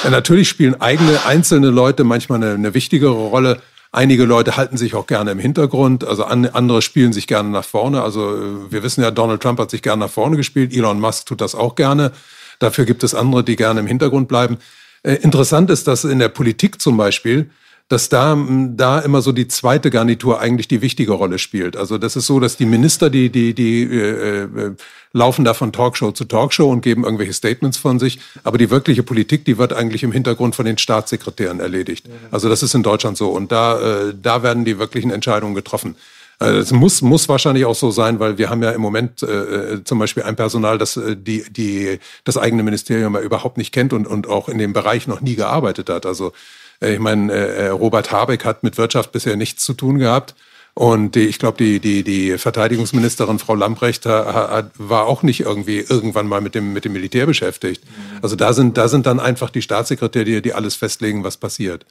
Ja, 0.05 0.11
natürlich 0.11 0.49
spielen 0.49 0.81
eigene 0.81 1.25
einzelne 1.27 1.71
Leute 1.71 2.05
manchmal 2.05 2.43
eine, 2.43 2.55
eine 2.55 2.75
wichtigere 2.75 3.12
Rolle. 3.12 3.61
Einige 3.93 4.24
Leute 4.24 4.57
halten 4.57 4.76
sich 4.76 4.95
auch 4.95 5.09
gerne 5.09 5.32
im 5.32 5.41
Hintergrund, 5.41 6.05
also 6.05 6.24
andere 6.24 6.80
spielen 6.80 7.12
sich 7.12 7.26
gerne 7.26 7.49
nach 7.49 7.64
vorne. 7.64 8.03
Also 8.03 8.36
äh, 8.36 8.72
wir 8.72 8.82
wissen 8.84 9.03
ja, 9.03 9.11
Donald 9.11 9.43
Trump 9.43 9.59
hat 9.59 9.70
sich 9.70 9.82
gerne 9.82 10.05
nach 10.05 10.11
vorne 10.11 10.36
gespielt, 10.36 10.72
Elon 10.72 11.01
Musk 11.01 11.26
tut 11.26 11.41
das 11.41 11.57
auch 11.57 11.74
gerne. 11.74 12.12
Dafür 12.61 12.84
gibt 12.84 13.03
es 13.03 13.14
andere, 13.14 13.43
die 13.43 13.57
gerne 13.57 13.80
im 13.80 13.86
Hintergrund 13.86 14.28
bleiben. 14.28 14.59
Äh, 15.03 15.14
interessant 15.14 15.70
ist, 15.70 15.88
dass 15.88 16.05
in 16.05 16.20
der 16.20 16.28
Politik 16.28 16.80
zum 16.80 16.97
Beispiel 16.97 17.51
dass 17.91 18.09
da, 18.09 18.38
da 18.76 19.01
immer 19.01 19.20
so 19.20 19.32
die 19.32 19.49
zweite 19.49 19.91
Garnitur 19.91 20.41
eigentlich 20.41 20.68
die 20.68 20.80
wichtige 20.80 21.11
Rolle 21.11 21.41
spielt. 21.41 21.76
Also 21.76 21.99
das 21.99 22.14
ist 22.14 22.26
so, 22.26 22.38
dass 22.38 22.57
die 22.57 22.64
Minister, 22.64 23.11
die, 23.11 23.30
die, 23.30 23.53
die 23.53 23.82
äh, 23.82 24.45
äh, 24.45 24.70
laufen 25.12 25.45
da 25.45 25.55
von 25.55 25.72
Talkshow 25.72 26.12
zu 26.12 26.24
Talkshow 26.24 26.70
und 26.70 26.82
geben 26.82 27.03
irgendwelche 27.03 27.32
Statements 27.32 27.78
von 27.78 27.99
sich. 27.99 28.20
Aber 28.45 28.59
die 28.59 28.70
wirkliche 28.70 29.03
Politik, 29.03 29.45
die 29.45 29.59
wird 29.59 29.72
eigentlich 29.72 30.05
im 30.05 30.12
Hintergrund 30.12 30.55
von 30.55 30.66
den 30.66 30.78
Staatssekretären 30.78 31.59
erledigt. 31.59 32.07
Also 32.30 32.49
das 32.49 32.62
ist 32.62 32.76
in 32.76 32.84
Deutschland 32.84 33.16
so. 33.16 33.30
Und 33.30 33.51
da, 33.51 33.80
äh, 33.80 34.14
da 34.22 34.45
werden 34.45 34.64
die 34.64 34.78
wirklichen 34.78 35.11
Entscheidungen 35.11 35.57
getroffen. 35.57 35.97
Es 36.43 36.72
muss, 36.72 37.03
muss 37.03 37.28
wahrscheinlich 37.28 37.66
auch 37.66 37.74
so 37.74 37.91
sein, 37.91 38.18
weil 38.18 38.38
wir 38.38 38.49
haben 38.49 38.62
ja 38.62 38.70
im 38.70 38.80
Moment 38.80 39.22
äh, 39.22 39.74
äh 39.74 39.84
zum 39.84 39.99
Beispiel 39.99 40.22
ein 40.22 40.36
Personal, 40.36 40.78
das 40.78 40.97
äh, 40.97 41.14
die, 41.14 41.45
die, 41.51 42.01
das 42.24 42.38
eigene 42.38 42.62
Ministerium 42.62 43.14
ja 43.14 43.20
überhaupt 43.20 43.59
nicht 43.59 43.72
kennt 43.72 43.93
und, 43.93 44.07
und 44.07 44.26
auch 44.26 44.49
in 44.49 44.57
dem 44.57 44.72
Bereich 44.72 45.07
noch 45.07 45.20
nie 45.20 45.36
gearbeitet 45.36 45.91
hat. 45.91 46.07
Also 46.07 46.32
äh, 46.80 46.95
ich 46.95 46.99
meine, 46.99 47.30
äh, 47.30 47.68
Robert 47.68 48.11
Habeck 48.11 48.47
hat 48.47 48.62
mit 48.62 48.78
Wirtschaft 48.78 49.12
bisher 49.12 49.36
nichts 49.36 49.64
zu 49.64 49.74
tun 49.74 49.99
gehabt. 49.99 50.34
Und 50.72 51.14
die, 51.14 51.26
ich 51.26 51.38
glaube, 51.38 51.59
die, 51.59 51.78
die, 51.78 52.05
die 52.05 52.38
Verteidigungsministerin 52.38 53.38
Frau 53.38 53.55
Lamprecht 53.55 54.07
hat, 54.07 54.70
war 54.78 55.07
auch 55.07 55.22
nicht 55.22 55.41
irgendwie 55.41 55.80
irgendwann 55.80 56.28
mal 56.28 56.41
mit 56.41 56.55
dem, 56.55 56.72
mit 56.72 56.84
dem 56.84 56.93
Militär 56.93 57.26
beschäftigt. 57.26 57.82
Also 58.22 58.36
da 58.36 58.53
sind, 58.53 58.78
da 58.78 58.88
sind 58.88 59.05
dann 59.05 59.20
einfach 59.20 59.51
die 59.51 59.62
Staatssekretäre, 59.62 60.24
die, 60.24 60.43
die 60.43 60.55
alles 60.55 60.76
festlegen, 60.76 61.24
was 61.24 61.36
passiert. 61.36 61.84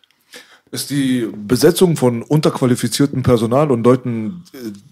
Ist 0.72 0.92
die 0.92 1.28
Besetzung 1.48 1.96
von 1.96 2.22
unterqualifiziertem 2.22 3.24
Personal 3.24 3.72
und 3.72 3.84
Leuten, 3.84 4.44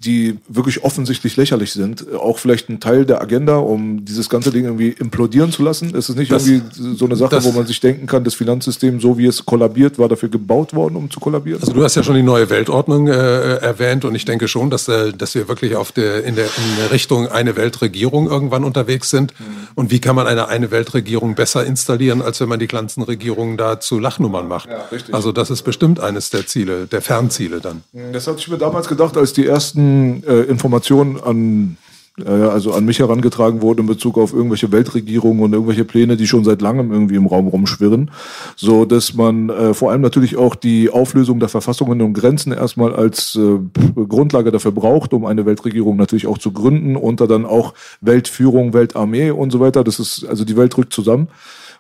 die 0.04 0.40
wirklich 0.48 0.84
offensichtlich 0.84 1.38
lächerlich 1.38 1.72
sind, 1.72 2.12
auch 2.16 2.40
vielleicht 2.40 2.70
ein 2.70 2.80
Teil 2.80 3.06
der 3.06 3.22
Agenda, 3.22 3.58
um 3.58 4.04
dieses 4.04 4.28
ganze 4.28 4.50
Ding 4.50 4.66
irgendwie 4.66 4.90
implodieren 4.90 5.52
zu 5.52 5.62
lassen? 5.62 5.94
Ist 5.94 6.10
es 6.10 6.16
nicht 6.16 6.32
das, 6.32 6.48
irgendwie 6.48 6.96
so 6.96 7.06
eine 7.06 7.16
Sache, 7.16 7.44
wo 7.44 7.52
man 7.52 7.68
sich 7.68 7.80
denken 7.80 8.08
kann, 8.08 8.24
das 8.24 8.34
Finanzsystem, 8.34 9.00
so 9.00 9.20
wie 9.20 9.28
es 9.28 9.46
kollabiert, 9.46 10.00
war 10.00 10.10
dafür 10.10 10.30
gebaut 10.30 10.74
worden, 10.74 10.96
um 10.96 11.12
zu 11.12 11.20
kollabieren? 11.20 11.62
Also 11.62 11.74
du 11.74 11.84
hast 11.84 11.94
ja 11.94 12.02
schon 12.02 12.16
die 12.16 12.24
neue 12.24 12.50
Weltordnung 12.50 13.08
äh, 13.08 13.58
erwähnt 13.58 14.04
und 14.04 14.16
ich 14.16 14.26
denke 14.26 14.48
schon, 14.48 14.72
dass, 14.72 14.88
äh, 14.88 15.14
dass 15.14 15.36
wir 15.36 15.48
wirklich 15.48 15.76
auf 15.76 15.92
der, 15.92 16.24
in, 16.24 16.36
der, 16.36 16.46
in 16.46 16.88
Richtung 16.92 17.28
eine 17.28 17.56
Weltregierung 17.56 18.28
irgendwann 18.28 18.64
unterwegs 18.64 19.12
sind. 19.12 19.32
Mhm. 19.40 19.68
Und 19.76 19.92
wie 19.92 20.00
kann 20.00 20.16
man 20.16 20.26
eine 20.26 20.48
eine 20.48 20.72
Weltregierung 20.72 21.36
besser 21.36 21.66
installieren, 21.66 22.22
als 22.22 22.40
wenn 22.42 22.50
man 22.50 22.60
die 22.60 22.68
ganzen 22.68 23.04
Regierungen 23.04 23.58
da 23.58 23.80
zu 23.80 24.00
Lachnummern 24.00 24.48
macht? 24.48 24.70
Ja, 24.70 24.86
also 25.12 25.32
das 25.32 25.52
ist 25.52 25.67
bestimmt 25.68 26.00
eines 26.00 26.30
der 26.30 26.48
Ziele, 26.48 26.88
der 26.88 27.02
Fernziele 27.02 27.60
dann. 27.60 27.84
Das 28.14 28.26
hatte 28.26 28.40
ich 28.40 28.48
mir 28.48 28.58
damals 28.58 28.88
gedacht, 28.88 29.18
als 29.18 29.34
die 29.34 29.46
ersten 29.46 30.24
äh, 30.24 30.44
Informationen 30.44 31.22
an 31.22 31.78
äh, 32.26 32.30
also 32.30 32.72
an 32.72 32.86
mich 32.86 33.00
herangetragen 33.00 33.62
wurden 33.62 33.82
in 33.82 33.88
Bezug 33.88 34.18
auf 34.18 34.32
irgendwelche 34.32 34.72
Weltregierungen 34.72 35.44
und 35.44 35.52
irgendwelche 35.52 35.84
Pläne, 35.84 36.16
die 36.16 36.26
schon 36.26 36.46
seit 36.46 36.62
langem 36.62 36.94
irgendwie 36.94 37.16
im 37.16 37.26
Raum 37.26 37.48
rumschwirren, 37.48 38.12
so 38.56 38.86
dass 38.86 39.14
man 39.14 39.50
äh, 39.50 39.74
vor 39.74 39.92
allem 39.92 40.00
natürlich 40.00 40.38
auch 40.38 40.56
die 40.56 40.90
Auflösung 40.90 41.42
der 41.42 41.50
Verfassungen 41.50 42.02
und 42.02 42.14
Grenzen 42.14 42.54
erstmal 42.54 42.96
als 42.96 43.36
äh, 43.36 43.60
Grundlage 44.08 44.52
dafür 44.52 44.72
braucht, 44.72 45.12
um 45.12 45.26
eine 45.26 45.46
Weltregierung 45.46 45.98
natürlich 45.98 46.28
auch 46.28 46.38
zu 46.38 46.54
gründen 46.54 46.96
und 46.96 47.20
dann 47.20 47.46
auch 47.46 47.74
Weltführung, 48.00 48.72
Weltarmee 48.72 49.32
und 49.32 49.52
so 49.52 49.60
weiter. 49.60 49.84
Das 49.84 50.00
ist 50.00 50.24
also 50.24 50.46
die 50.46 50.56
Welt 50.56 50.78
rückt 50.78 50.94
zusammen. 50.94 51.28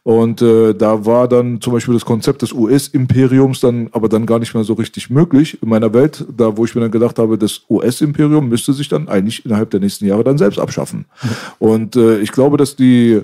Und 0.03 0.41
äh, 0.41 0.73
da 0.73 1.05
war 1.05 1.27
dann 1.27 1.59
zum 1.59 1.73
Beispiel 1.73 1.93
das 1.93 2.05
Konzept 2.05 2.41
des 2.41 2.53
US-Imperiums 2.53 3.59
dann 3.59 3.89
aber 3.91 4.09
dann 4.09 4.25
gar 4.25 4.39
nicht 4.39 4.53
mehr 4.53 4.63
so 4.63 4.73
richtig 4.73 5.09
möglich 5.09 5.61
in 5.61 5.69
meiner 5.69 5.93
Welt, 5.93 6.25
da 6.35 6.55
wo 6.55 6.65
ich 6.65 6.75
mir 6.75 6.81
dann 6.81 6.91
gedacht 6.91 7.19
habe, 7.19 7.37
das 7.37 7.61
US-Imperium 7.69 8.47
müsste 8.47 8.73
sich 8.73 8.87
dann 8.87 9.07
eigentlich 9.09 9.45
innerhalb 9.45 9.69
der 9.71 9.79
nächsten 9.79 10.05
Jahre 10.05 10.23
dann 10.23 10.37
selbst 10.37 10.59
abschaffen. 10.59 11.05
Und 11.59 11.95
äh, 11.95 12.19
ich 12.19 12.31
glaube, 12.31 12.57
dass 12.57 12.75
die 12.75 13.21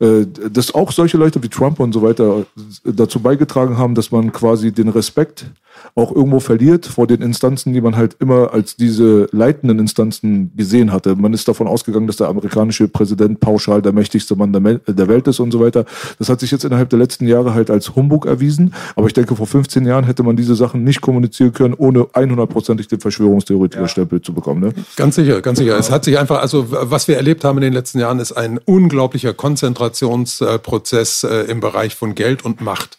äh, 0.00 0.26
dass 0.50 0.74
auch 0.74 0.92
solche 0.92 1.16
Leute 1.16 1.42
wie 1.42 1.48
Trump 1.48 1.80
und 1.80 1.92
so 1.92 2.02
weiter 2.02 2.46
dazu 2.84 3.18
beigetragen 3.18 3.78
haben, 3.78 3.96
dass 3.96 4.12
man 4.12 4.32
quasi 4.32 4.70
den 4.70 4.88
Respekt 4.88 5.46
auch 5.94 6.14
irgendwo 6.14 6.40
verliert 6.40 6.86
vor 6.86 7.06
den 7.06 7.22
Instanzen, 7.22 7.72
die 7.72 7.80
man 7.80 7.96
halt 7.96 8.16
immer 8.20 8.52
als 8.52 8.76
diese 8.76 9.28
leitenden 9.32 9.78
Instanzen 9.78 10.52
gesehen 10.56 10.92
hatte. 10.92 11.16
Man 11.16 11.32
ist 11.32 11.48
davon 11.48 11.66
ausgegangen, 11.66 12.06
dass 12.06 12.16
der 12.16 12.28
amerikanische 12.28 12.88
Präsident 12.88 13.40
pauschal 13.40 13.82
der 13.82 13.92
mächtigste 13.92 14.36
Mann 14.36 14.52
der, 14.52 14.78
der 14.78 15.08
Welt 15.08 15.26
ist 15.26 15.40
und 15.40 15.50
so 15.50 15.60
weiter. 15.60 15.84
Das 16.18 16.28
hat 16.28 16.40
sich 16.40 16.50
jetzt 16.50 16.64
innerhalb 16.64 16.90
der 16.90 16.98
letzten 16.98 17.26
Jahre 17.26 17.54
halt 17.54 17.70
als 17.70 17.94
Humbug 17.96 18.26
erwiesen. 18.26 18.74
Aber 18.96 19.06
ich 19.06 19.12
denke, 19.12 19.36
vor 19.36 19.46
15 19.46 19.86
Jahren 19.86 20.04
hätte 20.04 20.22
man 20.22 20.36
diese 20.36 20.54
Sachen 20.54 20.84
nicht 20.84 21.00
kommunizieren 21.00 21.52
können, 21.52 21.74
ohne 21.74 22.00
100%ig 22.00 22.88
den 22.88 23.00
Verschwörungstheoretiker-Stempel 23.00 24.18
ja. 24.18 24.22
zu 24.22 24.32
bekommen. 24.32 24.60
Ne? 24.60 24.72
Ganz 24.96 25.16
sicher, 25.16 25.40
ganz 25.40 25.58
sicher. 25.58 25.78
Es 25.78 25.90
hat 25.90 26.04
sich 26.04 26.18
einfach, 26.18 26.40
also 26.40 26.66
was 26.68 27.08
wir 27.08 27.16
erlebt 27.16 27.44
haben 27.44 27.58
in 27.58 27.62
den 27.62 27.72
letzten 27.72 27.98
Jahren, 27.98 28.18
ist 28.20 28.32
ein 28.32 28.58
unglaublicher 28.64 29.34
Konzentrationsprozess 29.34 31.24
äh, 31.24 31.50
im 31.50 31.60
Bereich 31.60 31.94
von 31.94 32.14
Geld 32.14 32.44
und 32.44 32.60
Macht. 32.60 32.98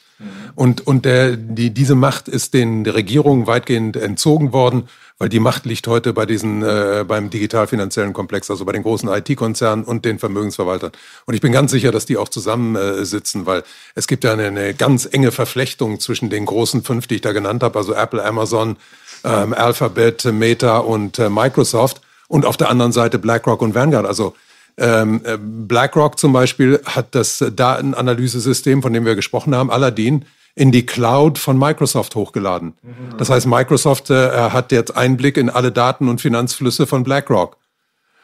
Und, 0.56 0.86
und 0.86 1.06
der, 1.06 1.38
die, 1.38 1.74
diese 1.74 1.96
Macht 1.96 2.28
ist 2.28 2.54
den 2.54 2.84
der 2.84 2.94
Regierungen 2.94 3.48
weitgehend 3.48 3.96
entzogen 3.96 4.52
worden, 4.52 4.90
weil 5.18 5.30
die 5.30 5.40
Macht 5.40 5.66
liegt 5.66 5.88
heute 5.88 6.14
bei 6.14 6.26
diesen, 6.26 6.62
äh, 6.64 7.06
beim 7.08 7.30
digital-finanziellen 7.30 8.14
Komplex, 8.14 8.50
also 8.50 8.66
bei 8.66 8.72
den 8.72 8.84
großen 8.84 9.10
IT-Konzernen 9.10 9.86
und 9.86 10.06
den 10.06 10.20
Vermögensverwaltern. 10.20 10.92
Und 11.26 11.34
ich 11.34 11.42
bin 11.42 11.52
ganz 11.52 11.72
sicher, 11.72 11.92
dass 11.92 12.06
die 12.06 12.18
auch 12.18 12.30
zusammensitzen, 12.30 13.44
äh, 13.44 13.46
weil 13.46 13.64
es 13.96 14.08
gibt 14.08 14.24
ja 14.24 14.34
eine, 14.34 14.48
eine 14.48 14.74
ganz 14.74 15.08
enge 15.12 15.32
Verflechtung 15.32 16.00
zwischen 16.00 16.30
den 16.30 16.46
großen 16.46 16.84
fünf, 16.84 17.08
die 17.08 17.16
ich 17.16 17.22
da 17.22 17.32
genannt 17.32 17.64
habe, 17.64 17.78
also 17.78 17.94
Apple, 17.94 18.24
Amazon, 18.24 18.78
ähm, 19.24 19.54
Alphabet, 19.54 20.26
Meta 20.26 20.80
und 20.80 21.20
äh, 21.20 21.30
Microsoft. 21.30 22.02
Und 22.28 22.46
auf 22.46 22.58
der 22.58 22.70
anderen 22.70 22.92
Seite 22.92 23.18
BlackRock 23.18 23.62
und 23.62 23.74
Vanguard. 23.74 24.06
Also 24.06 24.36
ähm, 24.80 25.22
äh, 25.24 25.38
BlackRock 25.38 26.18
zum 26.18 26.34
Beispiel 26.34 26.80
hat 26.86 27.14
das 27.14 27.44
Datenanalyse-System, 27.56 28.82
von 28.82 28.94
dem 28.94 29.06
wir 29.06 29.16
gesprochen 29.16 29.54
haben, 29.56 29.70
Aladdin, 29.70 30.26
in 30.56 30.72
die 30.72 30.86
Cloud 30.86 31.38
von 31.38 31.58
Microsoft 31.58 32.16
hochgeladen. 32.16 32.74
Mhm. 32.82 33.18
Das 33.18 33.30
heißt, 33.30 33.48
Microsoft 33.48 34.10
äh, 34.10 34.50
hat 34.50 34.72
jetzt 34.72 34.96
Einblick 34.96 35.38
in 35.38 35.50
alle 35.50 35.72
Daten 35.72 36.10
und 36.10 36.22
Finanzflüsse 36.22 36.88
von 36.88 37.04
BlackRock. 37.04 37.58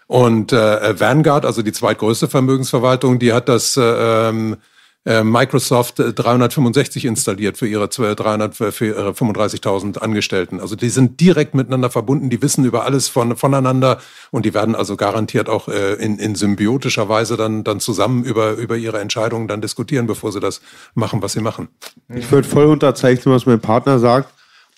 Und 0.08 0.54
äh, 0.54 1.00
Vanguard, 1.00 1.46
also 1.46 1.62
die 1.62 1.72
zweitgrößte 1.72 2.28
Vermögensverwaltung, 2.28 3.20
die 3.20 3.34
hat 3.34 3.50
das 3.50 3.76
äh, 3.78 3.82
ähm, 3.82 4.54
äh, 4.54 4.58
Microsoft 5.06 6.00
365 6.00 7.06
installiert 7.06 7.60
für 7.60 7.68
ihre 7.68 7.86
335.000 7.86 10.00
Angestellten. 10.00 10.60
Also 10.60 10.76
die 10.76 10.90
sind 10.90 11.22
direkt 11.22 11.54
miteinander 11.54 11.92
verbunden, 11.92 12.32
die 12.32 12.42
wissen 12.42 12.66
über 12.66 12.86
alles 12.86 13.08
von, 13.08 13.38
voneinander 13.38 14.00
und 14.32 14.46
die 14.46 14.56
werden 14.56 14.74
also 14.74 14.96
garantiert 14.96 15.48
auch 15.48 15.68
äh, 15.68 15.94
in, 15.94 16.18
in 16.18 16.34
symbiotischer 16.34 17.08
Weise 17.08 17.38
dann, 17.38 17.64
dann 17.64 17.80
zusammen 17.80 18.24
über, 18.24 18.54
über 18.54 18.78
ihre 18.78 19.00
Entscheidungen 19.00 19.48
dann 19.48 19.62
diskutieren, 19.62 20.08
bevor 20.08 20.32
sie 20.32 20.40
das 20.40 20.62
machen, 20.96 21.22
was 21.22 21.34
sie 21.34 21.42
machen. 21.42 21.68
Ich 22.10 22.32
würde 22.32 22.48
voll 22.48 22.66
unterzeichnen, 22.66 23.36
was 23.36 23.46
mein 23.46 23.60
Partner 23.60 24.00
sagt 24.00 24.32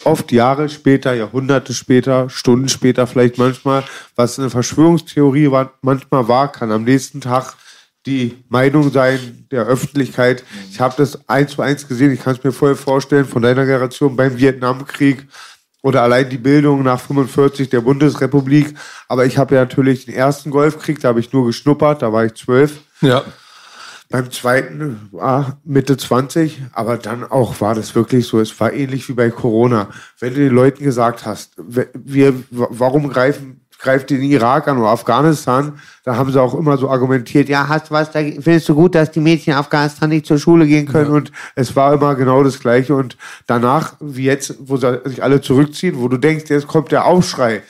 oft 0.04 0.32
Jahre 0.32 0.70
später, 0.70 1.14
Jahrhunderte 1.14 1.74
später, 1.74 2.30
Stunden 2.30 2.70
später 2.70 3.08
vielleicht 3.08 3.38
manchmal, 3.38 3.84
was 4.16 4.40
eine 4.40 4.50
Verschwörungstheorie 4.50 5.50
manchmal 5.82 6.28
war, 6.28 6.52
kann 6.52 6.72
am 6.72 6.84
nächsten 6.84 7.22
Tag 7.22 7.56
die 8.08 8.44
Meinung 8.48 8.92
sein 8.92 9.46
der 9.52 9.66
Öffentlichkeit. 9.66 10.44
Ich 10.72 10.80
habe 10.80 10.96
das 10.98 11.28
eins 11.30 11.52
zu 11.52 11.62
eins 11.62 11.88
gesehen. 11.88 12.14
Ich 12.14 12.24
kann 12.24 12.36
es 12.36 12.44
mir 12.44 12.54
voll 12.54 12.76
vorstellen 12.76 13.26
von 13.26 13.42
deiner 13.42 13.66
Generation 13.66 14.16
beim 14.16 14.38
Vietnamkrieg 14.38 15.28
oder 15.84 16.02
allein 16.02 16.30
die 16.30 16.38
Bildung 16.38 16.84
nach 16.84 17.00
45 17.00 17.70
der 17.70 17.82
Bundesrepublik. 17.82 18.74
Aber 19.10 19.26
ich 19.26 19.38
habe 19.38 19.56
ja 19.56 19.62
natürlich 19.62 20.06
den 20.06 20.16
ersten 20.16 20.50
Golfkrieg, 20.50 21.00
da 21.02 21.10
habe 21.10 21.20
ich 21.20 21.34
nur 21.34 21.46
geschnuppert, 21.46 22.02
da 22.02 22.12
war 22.12 22.26
ich 22.26 22.34
zwölf. 22.34 22.80
Ja. 23.02 23.24
Beim 24.10 24.32
zweiten 24.32 25.10
war 25.12 25.60
Mitte 25.66 25.98
20, 25.98 26.62
aber 26.72 26.98
dann 26.98 27.26
auch 27.26 27.60
war 27.60 27.76
das 27.76 27.94
wirklich 27.94 28.26
so. 28.26 28.40
Es 28.40 28.58
war 28.58 28.72
ähnlich 28.72 29.10
wie 29.10 29.14
bei 29.14 29.30
Corona. 29.30 29.90
Wenn 30.18 30.34
du 30.34 30.40
den 30.40 30.56
Leuten 30.56 30.82
gesagt 30.86 31.26
hast, 31.26 31.52
wir, 31.58 32.34
warum 32.50 33.10
greifen 33.10 33.67
greift 33.80 34.10
den 34.10 34.22
Irak 34.22 34.68
an 34.68 34.78
oder 34.78 34.90
Afghanistan, 34.90 35.80
da 36.04 36.16
haben 36.16 36.32
sie 36.32 36.42
auch 36.42 36.54
immer 36.56 36.78
so 36.78 36.90
argumentiert, 36.90 37.50
ja, 37.50 37.68
hast 37.68 37.92
was, 37.92 38.12
da 38.12 38.20
findest 38.20 38.70
du 38.70 38.76
gut, 38.76 38.96
dass 38.96 39.12
die 39.12 39.20
Mädchen 39.20 39.54
in 39.54 39.60
Afghanistan 39.60 40.10
nicht 40.10 40.26
zur 40.26 40.38
Schule 40.40 40.66
gehen 40.66 40.88
können 40.88 41.12
ja. 41.12 41.18
und 41.18 41.32
es 41.56 41.76
war 41.76 41.94
immer 41.94 42.16
genau 42.16 42.44
das 42.44 42.60
Gleiche 42.60 42.96
und 42.96 43.18
danach, 43.46 43.94
wie 44.00 44.24
jetzt, 44.24 44.56
wo 44.60 44.78
sich 44.78 45.22
alle 45.24 45.42
zurückziehen, 45.42 46.00
wo 46.00 46.08
du 46.08 46.18
denkst, 46.18 46.46
jetzt 46.50 46.68
kommt 46.68 46.92
der 46.92 47.06
Aufschrei, 47.06 47.62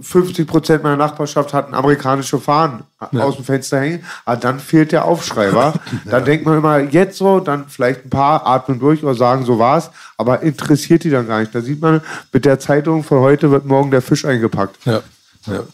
50 0.00 0.46
Prozent 0.46 0.82
meiner 0.84 0.96
Nachbarschaft 0.96 1.52
hatten 1.52 1.74
amerikanische 1.74 2.38
Fahnen 2.38 2.84
ja. 3.10 3.24
aus 3.24 3.36
dem 3.36 3.44
Fenster 3.44 3.80
hängen, 3.80 4.04
aber 4.24 4.36
dann 4.36 4.60
fehlt 4.60 4.92
der 4.92 5.04
Aufschrei, 5.04 5.52
wa? 5.52 5.74
Dann 6.04 6.12
ja. 6.12 6.20
denkt 6.20 6.46
man 6.46 6.58
immer, 6.58 6.78
jetzt 6.78 7.18
so, 7.18 7.40
dann 7.40 7.66
vielleicht 7.68 8.06
ein 8.06 8.10
paar 8.10 8.46
atmen 8.46 8.78
durch 8.78 9.02
oder 9.02 9.14
sagen, 9.14 9.44
so 9.44 9.58
war's, 9.58 9.90
aber 10.16 10.42
interessiert 10.42 11.04
die 11.04 11.10
dann 11.10 11.26
gar 11.26 11.40
nicht. 11.40 11.54
Da 11.54 11.60
sieht 11.60 11.80
man, 11.80 12.00
mit 12.32 12.44
der 12.44 12.58
Zeitung 12.60 13.02
von 13.02 13.18
heute 13.20 13.50
wird 13.50 13.66
morgen 13.66 13.90
der 13.90 14.02
Fisch 14.02 14.24
eingepackt. 14.24 14.76
Ja. 14.84 15.02
Ja. 15.46 15.64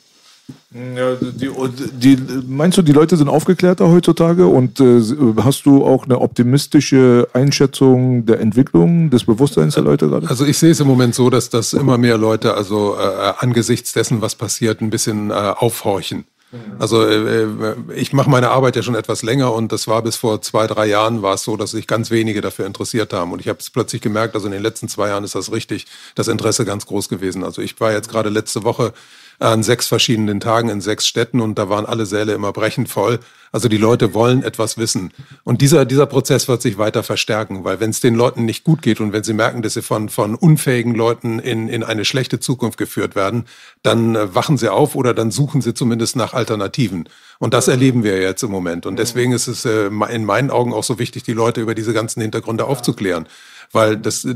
Ja, 0.94 1.16
die, 1.16 2.16
die, 2.16 2.18
meinst 2.46 2.78
du, 2.78 2.82
die 2.82 2.92
Leute 2.92 3.16
sind 3.16 3.28
aufgeklärter 3.28 3.88
heutzutage 3.88 4.46
und 4.46 4.78
äh, 4.78 5.00
hast 5.38 5.66
du 5.66 5.84
auch 5.84 6.04
eine 6.04 6.20
optimistische 6.20 7.26
Einschätzung 7.32 8.26
der 8.26 8.38
Entwicklung 8.38 9.10
des 9.10 9.24
Bewusstseins 9.24 9.74
der 9.74 9.82
Leute 9.82 10.08
gerade? 10.08 10.28
Also 10.28 10.44
ich 10.44 10.58
sehe 10.58 10.70
es 10.70 10.78
im 10.78 10.86
Moment 10.86 11.16
so, 11.16 11.30
dass 11.30 11.50
das 11.50 11.72
immer 11.72 11.98
mehr 11.98 12.16
Leute 12.16 12.54
also 12.54 12.96
äh, 12.96 13.32
angesichts 13.38 13.92
dessen, 13.92 14.20
was 14.20 14.36
passiert, 14.36 14.80
ein 14.80 14.90
bisschen 14.90 15.30
äh, 15.30 15.34
aufhorchen. 15.34 16.26
Mhm. 16.52 16.58
Also 16.78 17.04
äh, 17.04 17.42
äh, 17.42 17.74
ich 17.94 18.12
mache 18.12 18.30
meine 18.30 18.50
Arbeit 18.50 18.76
ja 18.76 18.82
schon 18.82 18.94
etwas 18.94 19.22
länger 19.22 19.52
und 19.52 19.72
das 19.72 19.88
war 19.88 20.02
bis 20.02 20.16
vor 20.16 20.42
zwei, 20.42 20.66
drei 20.66 20.86
Jahren 20.86 21.22
war 21.22 21.34
es 21.34 21.42
so, 21.42 21.56
dass 21.56 21.72
sich 21.72 21.86
ganz 21.86 22.10
wenige 22.10 22.40
dafür 22.40 22.66
interessiert 22.66 23.12
haben. 23.12 23.32
Und 23.32 23.40
ich 23.40 23.48
habe 23.48 23.58
es 23.58 23.70
plötzlich 23.70 24.00
gemerkt, 24.00 24.34
also 24.34 24.46
in 24.46 24.52
den 24.52 24.62
letzten 24.62 24.88
zwei 24.88 25.08
Jahren 25.08 25.24
ist 25.24 25.34
das 25.34 25.50
richtig, 25.50 25.86
das 26.14 26.28
Interesse 26.28 26.64
ganz 26.64 26.86
groß 26.86 27.08
gewesen. 27.08 27.42
Also 27.42 27.62
ich 27.62 27.80
war 27.80 27.92
jetzt 27.92 28.10
gerade 28.10 28.28
letzte 28.28 28.62
Woche 28.62 28.92
an 29.39 29.62
sechs 29.62 29.87
verschiedenen 29.87 30.41
Tagen 30.41 30.68
in 30.68 30.80
sechs 30.80 31.07
Städten 31.07 31.41
und 31.41 31.59
da 31.59 31.68
waren 31.68 31.87
alle 31.87 32.07
Säle 32.07 32.32
immer 32.32 32.53
brechend 32.53 32.89
voll. 32.89 33.20
Also 33.53 33.68
die 33.68 33.76
Leute 33.76 34.12
wollen 34.12 34.43
etwas 34.43 34.76
wissen. 34.76 35.12
Und 35.45 35.62
dieser, 35.62 35.84
dieser 35.84 36.07
Prozess 36.07 36.49
wird 36.49 36.61
sich 36.61 36.78
weiter 36.78 37.03
verstärken, 37.03 37.64
weil 37.64 37.80
wenn 37.80 37.91
es 37.91 38.01
den 38.01 38.14
Leuten 38.14 38.45
nicht 38.45 38.64
gut 38.64 38.82
geht 38.82 39.01
und 39.01 39.12
wenn 39.12 39.24
sie 39.24 39.32
merken, 39.32 39.62
dass 39.62 39.74
sie 39.74 39.82
von, 39.82 40.09
von 40.09 40.34
unfähigen 40.34 40.95
Leuten 40.95 41.39
in, 41.39 41.68
in 41.68 41.82
eine 41.82 42.05
schlechte 42.05 42.41
Zukunft 42.41 42.78
geführt 42.78 43.14
werden, 43.14 43.45
dann 43.82 44.14
äh, 44.14 44.34
wachen 44.34 44.59
sie 44.59 44.70
auf 44.70 44.95
oder 44.95 45.14
dann 45.14 45.30
suchen 45.30 45.62
sie 45.62 45.74
zumindest 45.74 46.16
nach 46.16 46.34
Alternativen. 46.34 47.09
Und 47.39 47.55
das 47.55 47.68
erleben 47.68 48.03
wir 48.03 48.20
jetzt 48.20 48.43
im 48.43 48.51
Moment. 48.51 48.84
Und 48.84 48.99
deswegen 48.99 49.32
ist 49.32 49.47
es 49.47 49.64
äh, 49.64 49.87
in 49.87 50.24
meinen 50.24 50.51
Augen 50.51 50.72
auch 50.72 50.84
so 50.84 50.99
wichtig, 50.99 51.22
die 51.22 51.32
Leute 51.32 51.61
über 51.61 51.74
diese 51.74 51.93
ganzen 51.93 52.20
Hintergründe 52.20 52.64
aufzuklären. 52.64 53.26
Weil 53.72 53.97
das, 53.97 54.24
äh, 54.24 54.34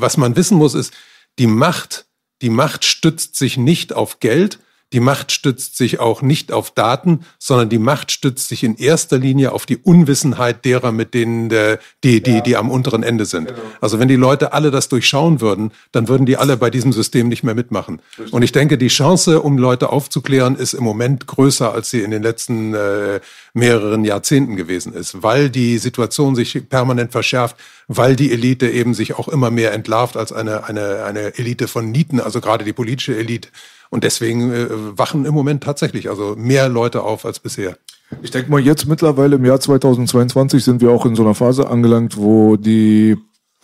was 0.00 0.16
man 0.16 0.36
wissen 0.36 0.58
muss, 0.58 0.74
ist, 0.74 0.92
die 1.38 1.46
Macht 1.46 2.05
die 2.42 2.50
Macht 2.50 2.84
stützt 2.84 3.36
sich 3.36 3.56
nicht 3.56 3.92
auf 3.92 4.20
Geld, 4.20 4.58
die 4.92 5.00
Macht 5.00 5.32
stützt 5.32 5.76
sich 5.76 5.98
auch 5.98 6.22
nicht 6.22 6.52
auf 6.52 6.70
Daten, 6.70 7.24
sondern 7.40 7.68
die 7.68 7.78
Macht 7.78 8.12
stützt 8.12 8.48
sich 8.48 8.62
in 8.62 8.76
erster 8.76 9.18
Linie 9.18 9.50
auf 9.50 9.66
die 9.66 9.78
Unwissenheit 9.78 10.64
derer, 10.64 10.92
mit 10.92 11.12
denen 11.12 11.48
der, 11.48 11.80
die, 12.04 12.22
die, 12.22 12.40
die 12.40 12.56
am 12.56 12.70
unteren 12.70 13.02
Ende 13.02 13.24
sind. 13.24 13.48
Genau. 13.48 13.58
Also 13.80 13.98
wenn 13.98 14.06
die 14.06 14.16
Leute 14.16 14.52
alle 14.52 14.70
das 14.70 14.88
durchschauen 14.88 15.40
würden, 15.40 15.72
dann 15.90 16.06
würden 16.06 16.24
die 16.24 16.36
alle 16.36 16.56
bei 16.56 16.70
diesem 16.70 16.92
System 16.92 17.28
nicht 17.28 17.42
mehr 17.42 17.56
mitmachen. 17.56 18.00
Und 18.30 18.42
ich 18.42 18.52
denke, 18.52 18.78
die 18.78 18.86
Chance, 18.86 19.42
um 19.42 19.58
Leute 19.58 19.90
aufzuklären, 19.90 20.54
ist 20.54 20.72
im 20.72 20.84
Moment 20.84 21.26
größer, 21.26 21.72
als 21.72 21.90
sie 21.90 22.02
in 22.02 22.12
den 22.12 22.22
letzten 22.22 22.72
äh, 22.74 23.20
mehreren 23.54 24.04
Jahrzehnten 24.04 24.54
gewesen 24.54 24.92
ist, 24.92 25.20
weil 25.20 25.50
die 25.50 25.78
Situation 25.78 26.36
sich 26.36 26.68
permanent 26.68 27.10
verschärft, 27.10 27.56
weil 27.88 28.16
die 28.16 28.32
Elite 28.32 28.68
eben 28.68 28.94
sich 28.94 29.14
auch 29.14 29.28
immer 29.28 29.50
mehr 29.50 29.72
entlarvt 29.72 30.16
als 30.16 30.32
eine, 30.32 30.64
eine, 30.64 31.04
eine 31.04 31.38
Elite 31.38 31.68
von 31.68 31.90
Nieten, 31.90 32.20
also 32.20 32.40
gerade 32.40 32.64
die 32.64 32.72
politische 32.72 33.16
Elite 33.16 33.48
und 33.90 34.04
deswegen 34.04 34.52
äh, 34.52 34.66
wachen 34.70 35.24
im 35.24 35.34
Moment 35.34 35.62
tatsächlich 35.62 36.08
also 36.08 36.34
mehr 36.36 36.68
Leute 36.68 37.02
auf 37.02 37.24
als 37.24 37.38
bisher. 37.38 37.76
Ich 38.22 38.30
denke 38.30 38.50
mal, 38.50 38.60
jetzt 38.60 38.86
mittlerweile 38.86 39.36
im 39.36 39.44
Jahr 39.44 39.60
2022 39.60 40.64
sind 40.64 40.80
wir 40.80 40.90
auch 40.90 41.06
in 41.06 41.16
so 41.16 41.22
einer 41.22 41.34
Phase 41.34 41.68
angelangt, 41.68 42.16
wo 42.16 42.56
die 42.56 43.16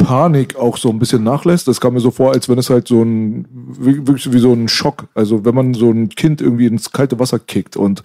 Panik 0.02 0.56
auch 0.56 0.76
so 0.76 0.90
ein 0.90 0.98
bisschen 0.98 1.22
nachlässt. 1.22 1.68
Das 1.68 1.80
kam 1.80 1.94
mir 1.94 2.00
so 2.00 2.10
vor, 2.10 2.32
als 2.32 2.48
wenn 2.48 2.58
es 2.58 2.70
halt 2.70 2.88
so 2.88 3.02
ein, 3.02 3.46
wirklich 3.52 4.32
wie 4.32 4.38
so 4.38 4.52
ein 4.52 4.68
Schock, 4.68 5.08
also 5.14 5.44
wenn 5.44 5.54
man 5.54 5.74
so 5.74 5.90
ein 5.90 6.08
Kind 6.08 6.40
irgendwie 6.40 6.66
ins 6.66 6.92
kalte 6.92 7.18
Wasser 7.18 7.38
kickt 7.38 7.76
und 7.76 8.02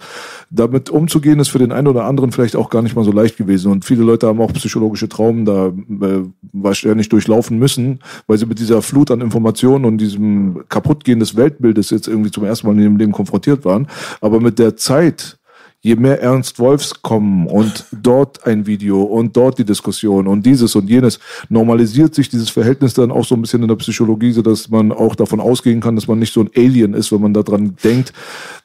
damit 0.50 0.90
umzugehen 0.90 1.40
ist 1.40 1.48
für 1.48 1.58
den 1.58 1.72
einen 1.72 1.88
oder 1.88 2.04
anderen 2.04 2.32
vielleicht 2.32 2.56
auch 2.56 2.70
gar 2.70 2.82
nicht 2.82 2.96
mal 2.96 3.04
so 3.04 3.12
leicht 3.12 3.36
gewesen 3.36 3.72
und 3.72 3.84
viele 3.84 4.02
Leute 4.02 4.26
haben 4.26 4.40
auch 4.40 4.52
psychologische 4.52 5.08
Traumen 5.08 5.44
da 5.44 5.66
äh, 5.66 6.22
wahrscheinlich 6.52 7.08
durchlaufen 7.08 7.58
müssen, 7.58 8.00
weil 8.26 8.38
sie 8.38 8.46
mit 8.46 8.58
dieser 8.58 8.82
Flut 8.82 9.10
an 9.10 9.20
Informationen 9.20 9.84
und 9.84 9.98
diesem 9.98 10.64
Kaputtgehen 10.68 11.20
des 11.20 11.36
Weltbildes 11.36 11.90
jetzt 11.90 12.08
irgendwie 12.08 12.30
zum 12.30 12.44
ersten 12.44 12.66
Mal 12.66 12.74
in 12.74 12.82
ihrem 12.82 12.96
Leben 12.96 13.12
konfrontiert 13.12 13.64
waren. 13.64 13.88
Aber 14.20 14.40
mit 14.40 14.58
der 14.58 14.76
Zeit 14.76 15.37
je 15.80 15.94
mehr 15.94 16.20
Ernst 16.20 16.58
Wolfs 16.58 17.02
kommen 17.02 17.46
und 17.46 17.84
dort 17.92 18.46
ein 18.46 18.66
Video 18.66 19.02
und 19.02 19.36
dort 19.36 19.58
die 19.58 19.64
Diskussion 19.64 20.26
und 20.26 20.44
dieses 20.44 20.74
und 20.74 20.90
jenes, 20.90 21.20
normalisiert 21.48 22.16
sich 22.16 22.28
dieses 22.28 22.50
Verhältnis 22.50 22.94
dann 22.94 23.12
auch 23.12 23.24
so 23.24 23.36
ein 23.36 23.42
bisschen 23.42 23.62
in 23.62 23.68
der 23.68 23.76
Psychologie, 23.76 24.32
so 24.32 24.42
dass 24.42 24.68
man 24.68 24.90
auch 24.90 25.14
davon 25.14 25.40
ausgehen 25.40 25.80
kann, 25.80 25.94
dass 25.94 26.08
man 26.08 26.18
nicht 26.18 26.32
so 26.32 26.40
ein 26.40 26.50
Alien 26.56 26.94
ist, 26.94 27.12
wenn 27.12 27.20
man 27.20 27.32
daran 27.32 27.76
denkt, 27.84 28.12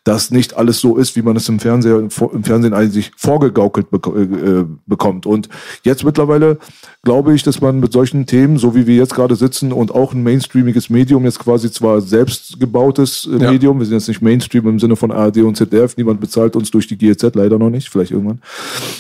dass 0.03 0.31
nicht 0.31 0.57
alles 0.57 0.79
so 0.79 0.97
ist, 0.97 1.15
wie 1.15 1.21
man 1.21 1.35
es 1.35 1.47
im, 1.47 1.59
Fernseher, 1.59 1.97
im 1.97 2.43
Fernsehen 2.43 2.73
eigentlich 2.73 3.11
vorgegaukelt 3.15 3.87
äh, 3.93 4.65
bekommt. 4.87 5.25
Und 5.27 5.49
jetzt 5.83 6.03
mittlerweile 6.03 6.57
glaube 7.03 7.35
ich, 7.35 7.43
dass 7.43 7.61
man 7.61 7.79
mit 7.79 7.93
solchen 7.93 8.25
Themen, 8.25 8.57
so 8.57 8.75
wie 8.75 8.87
wir 8.87 8.95
jetzt 8.95 9.13
gerade 9.13 9.35
sitzen 9.35 9.71
und 9.71 9.91
auch 9.91 10.13
ein 10.13 10.23
mainstreamiges 10.23 10.89
Medium, 10.89 11.25
jetzt 11.25 11.39
quasi 11.39 11.71
zwar 11.71 12.01
selbst 12.01 12.59
gebautes 12.59 13.29
äh, 13.31 13.37
ja. 13.37 13.51
Medium, 13.51 13.79
wir 13.79 13.85
sind 13.85 13.95
jetzt 13.95 14.07
nicht 14.07 14.21
Mainstream 14.21 14.67
im 14.67 14.79
Sinne 14.79 14.95
von 14.95 15.11
ARD 15.11 15.37
und 15.37 15.55
ZDF, 15.55 15.95
niemand 15.95 16.19
bezahlt 16.19 16.55
uns 16.55 16.71
durch 16.71 16.87
die 16.87 16.97
GEZ, 17.07 17.35
leider 17.35 17.59
noch 17.59 17.69
nicht, 17.69 17.89
vielleicht 17.89 18.11
irgendwann. 18.11 18.41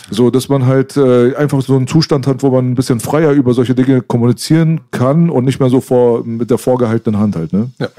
So, 0.09 0.29
dass 0.29 0.49
man 0.49 0.65
halt 0.65 0.97
äh, 0.97 1.35
einfach 1.35 1.61
so 1.61 1.75
einen 1.75 1.87
Zustand 1.87 2.27
hat, 2.27 2.43
wo 2.43 2.49
man 2.51 2.71
ein 2.71 2.75
bisschen 2.75 2.99
freier 2.99 3.31
über 3.31 3.53
solche 3.53 3.75
Dinge 3.75 4.01
kommunizieren 4.01 4.81
kann 4.91 5.29
und 5.29 5.45
nicht 5.45 5.59
mehr 5.59 5.69
so 5.69 5.81
vor, 5.81 6.23
mit 6.25 6.49
der 6.49 6.57
vorgehaltenen 6.57 7.19
Hand 7.19 7.35
halt. 7.35 7.53
Ne? 7.53 7.69
Ja. 7.79 7.89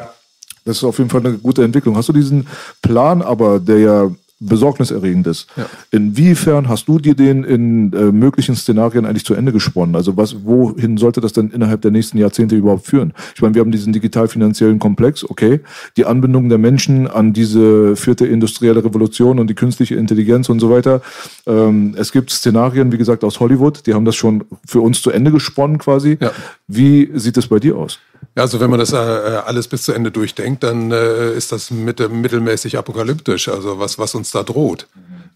Das 0.65 0.79
ist 0.79 0.85
auf 0.85 0.99
jeden 0.99 1.11
Fall 1.11 1.21
eine 1.21 1.37
gute 1.37 1.63
Entwicklung. 1.63 1.97
Hast 1.97 2.09
du 2.09 2.13
diesen 2.13 2.47
Plan 2.81 3.21
aber, 3.21 3.61
der 3.61 3.79
ja 3.79 4.11
besorgniserregend 4.47 5.27
ist. 5.27 5.49
Ja. 5.57 5.67
Inwiefern 5.91 6.69
hast 6.69 6.89
du 6.89 6.99
dir 6.99 7.15
den 7.15 7.45
in 7.45 7.93
äh, 7.93 8.13
möglichen 8.13 8.55
Szenarien 8.55 9.07
eigentlich 9.07 9.25
zu 9.25 9.35
Ende 9.35 9.53
gesponnen? 9.53 9.97
Also 9.97 10.17
was, 10.17 10.45
wohin 10.45 10.97
sollte 10.97 11.21
das 11.21 11.33
denn 11.33 11.51
innerhalb 11.51 11.83
der 11.83 11.91
nächsten 11.91 12.19
Jahrzehnte 12.19 12.57
überhaupt 12.57 12.87
führen? 12.87 13.13
Ich 13.35 13.43
meine, 13.43 13.55
wir 13.55 13.61
haben 13.61 13.73
diesen 13.73 13.93
digital-finanziellen 13.93 14.79
Komplex, 14.79 15.25
okay, 15.29 15.61
die 15.97 16.05
Anbindung 16.05 16.49
der 16.49 16.59
Menschen 16.59 17.09
an 17.09 17.33
diese 17.33 17.97
vierte 17.97 18.27
industrielle 18.27 18.85
Revolution 18.85 19.39
und 19.39 19.49
die 19.49 19.55
künstliche 19.55 19.95
Intelligenz 19.95 20.49
und 20.49 20.61
so 20.61 20.71
weiter. 20.71 21.01
Ähm, 21.47 21.95
es 21.97 22.13
gibt 22.13 22.31
Szenarien, 22.31 22.93
wie 22.93 22.99
gesagt, 22.99 23.25
aus 23.25 23.41
Hollywood, 23.41 23.87
die 23.87 23.95
haben 23.95 24.05
das 24.05 24.17
schon 24.17 24.45
für 24.67 24.81
uns 24.81 25.03
zu 25.03 25.11
Ende 25.11 25.31
gesponnen 25.31 25.79
quasi. 25.79 26.19
Ja. 26.21 26.33
Wie 26.67 27.11
sieht 27.15 27.37
es 27.37 27.49
bei 27.49 27.59
dir 27.59 27.77
aus? 27.77 27.99
Ja, 28.37 28.43
also 28.43 28.59
wenn 28.59 28.71
man 28.71 28.81
das 28.81 28.93
äh, 28.93 28.97
alles 28.97 29.69
bis 29.69 29.85
zu 29.85 29.93
Ende 29.93 30.11
durchdenkt, 30.11 30.65
dann 30.65 30.91
äh, 30.91 31.33
ist 31.35 31.53
das 31.53 31.71
mit, 31.71 32.01
mittelmäßig 32.11 32.77
apokalyptisch, 32.77 33.49
also 33.49 33.79
was, 33.79 33.99
was 33.99 34.15
uns 34.15 34.31
da 34.35 34.43
droht. 34.43 34.87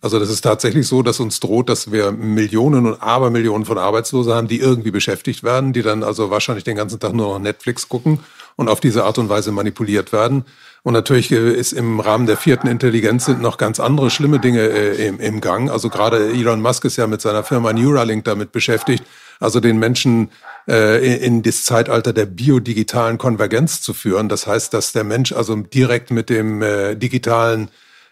Also 0.01 0.21
das 0.21 0.31
ist 0.31 0.43
tatsächlich 0.43 0.87
so, 0.87 1.03
dass 1.03 1.19
uns 1.19 1.41
droht, 1.41 1.69
dass 1.69 1.91
wir 1.91 2.13
Millionen 2.13 2.87
und 2.87 3.03
Abermillionen 3.03 3.65
von 3.65 3.79
Arbeitslosen 3.79 4.33
haben, 4.33 4.47
die 4.47 4.61
irgendwie 4.61 4.93
beschäftigt 4.93 5.43
werden, 5.43 5.73
die 5.73 5.83
dann 5.83 6.05
also 6.05 6.31
wahrscheinlich 6.31 6.63
den 6.63 6.77
ganzen 6.77 7.01
Tag 7.01 7.15
nur 7.15 7.33
noch 7.33 7.39
Netflix 7.41 7.89
gucken 7.89 8.21
und 8.55 8.69
auf 8.69 8.79
diese 8.79 9.05
Art 9.05 9.19
und 9.19 9.29
Weise 9.29 9.51
manipuliert 9.51 10.13
werden. 10.13 10.45
Und 10.85 10.93
natürlich 10.93 11.33
äh, 11.33 11.53
ist 11.53 11.73
im 11.73 11.99
Rahmen 11.99 12.27
der 12.27 12.37
vierten 12.37 12.69
Intelligenz 12.69 13.25
sind 13.25 13.43
noch 13.43 13.59
ganz 13.59 13.81
andere 13.81 14.11
schlimme 14.11 14.39
Dinge 14.39 14.61
äh, 14.61 15.09
im, 15.09 15.19
im 15.19 15.41
Gang. 15.41 15.69
Also 15.69 15.89
gerade 15.89 16.29
Elon 16.29 16.63
Musk 16.63 16.85
ist 16.85 16.97
ja 16.97 17.09
mit 17.09 17.21
seiner 17.21 17.43
Firma 17.43 17.73
Neuralink 17.73 18.25
damit 18.25 18.53
beschäftigt, 18.53 19.05
also 19.41 19.59
den 19.59 19.81
Menschen 19.81 20.31
äh, 20.69 21.17
in 21.17 21.43
das 21.43 21.65
Zeitalter 21.65 22.13
der 22.13 22.27
biodigitalen 22.27 23.19
Konvergenz 23.19 23.81
zu 23.81 23.95
führen. 23.95 24.29
Das 24.29 24.47
heißt, 24.47 24.73
dass 24.73 24.93
der 24.93 25.05
Mensch 25.05 25.33
also 25.33 25.57
direkt 25.57 26.13
mit 26.13 26.31
dem 26.31 26.63
äh, 26.63 26.95
digitalen 26.95 27.69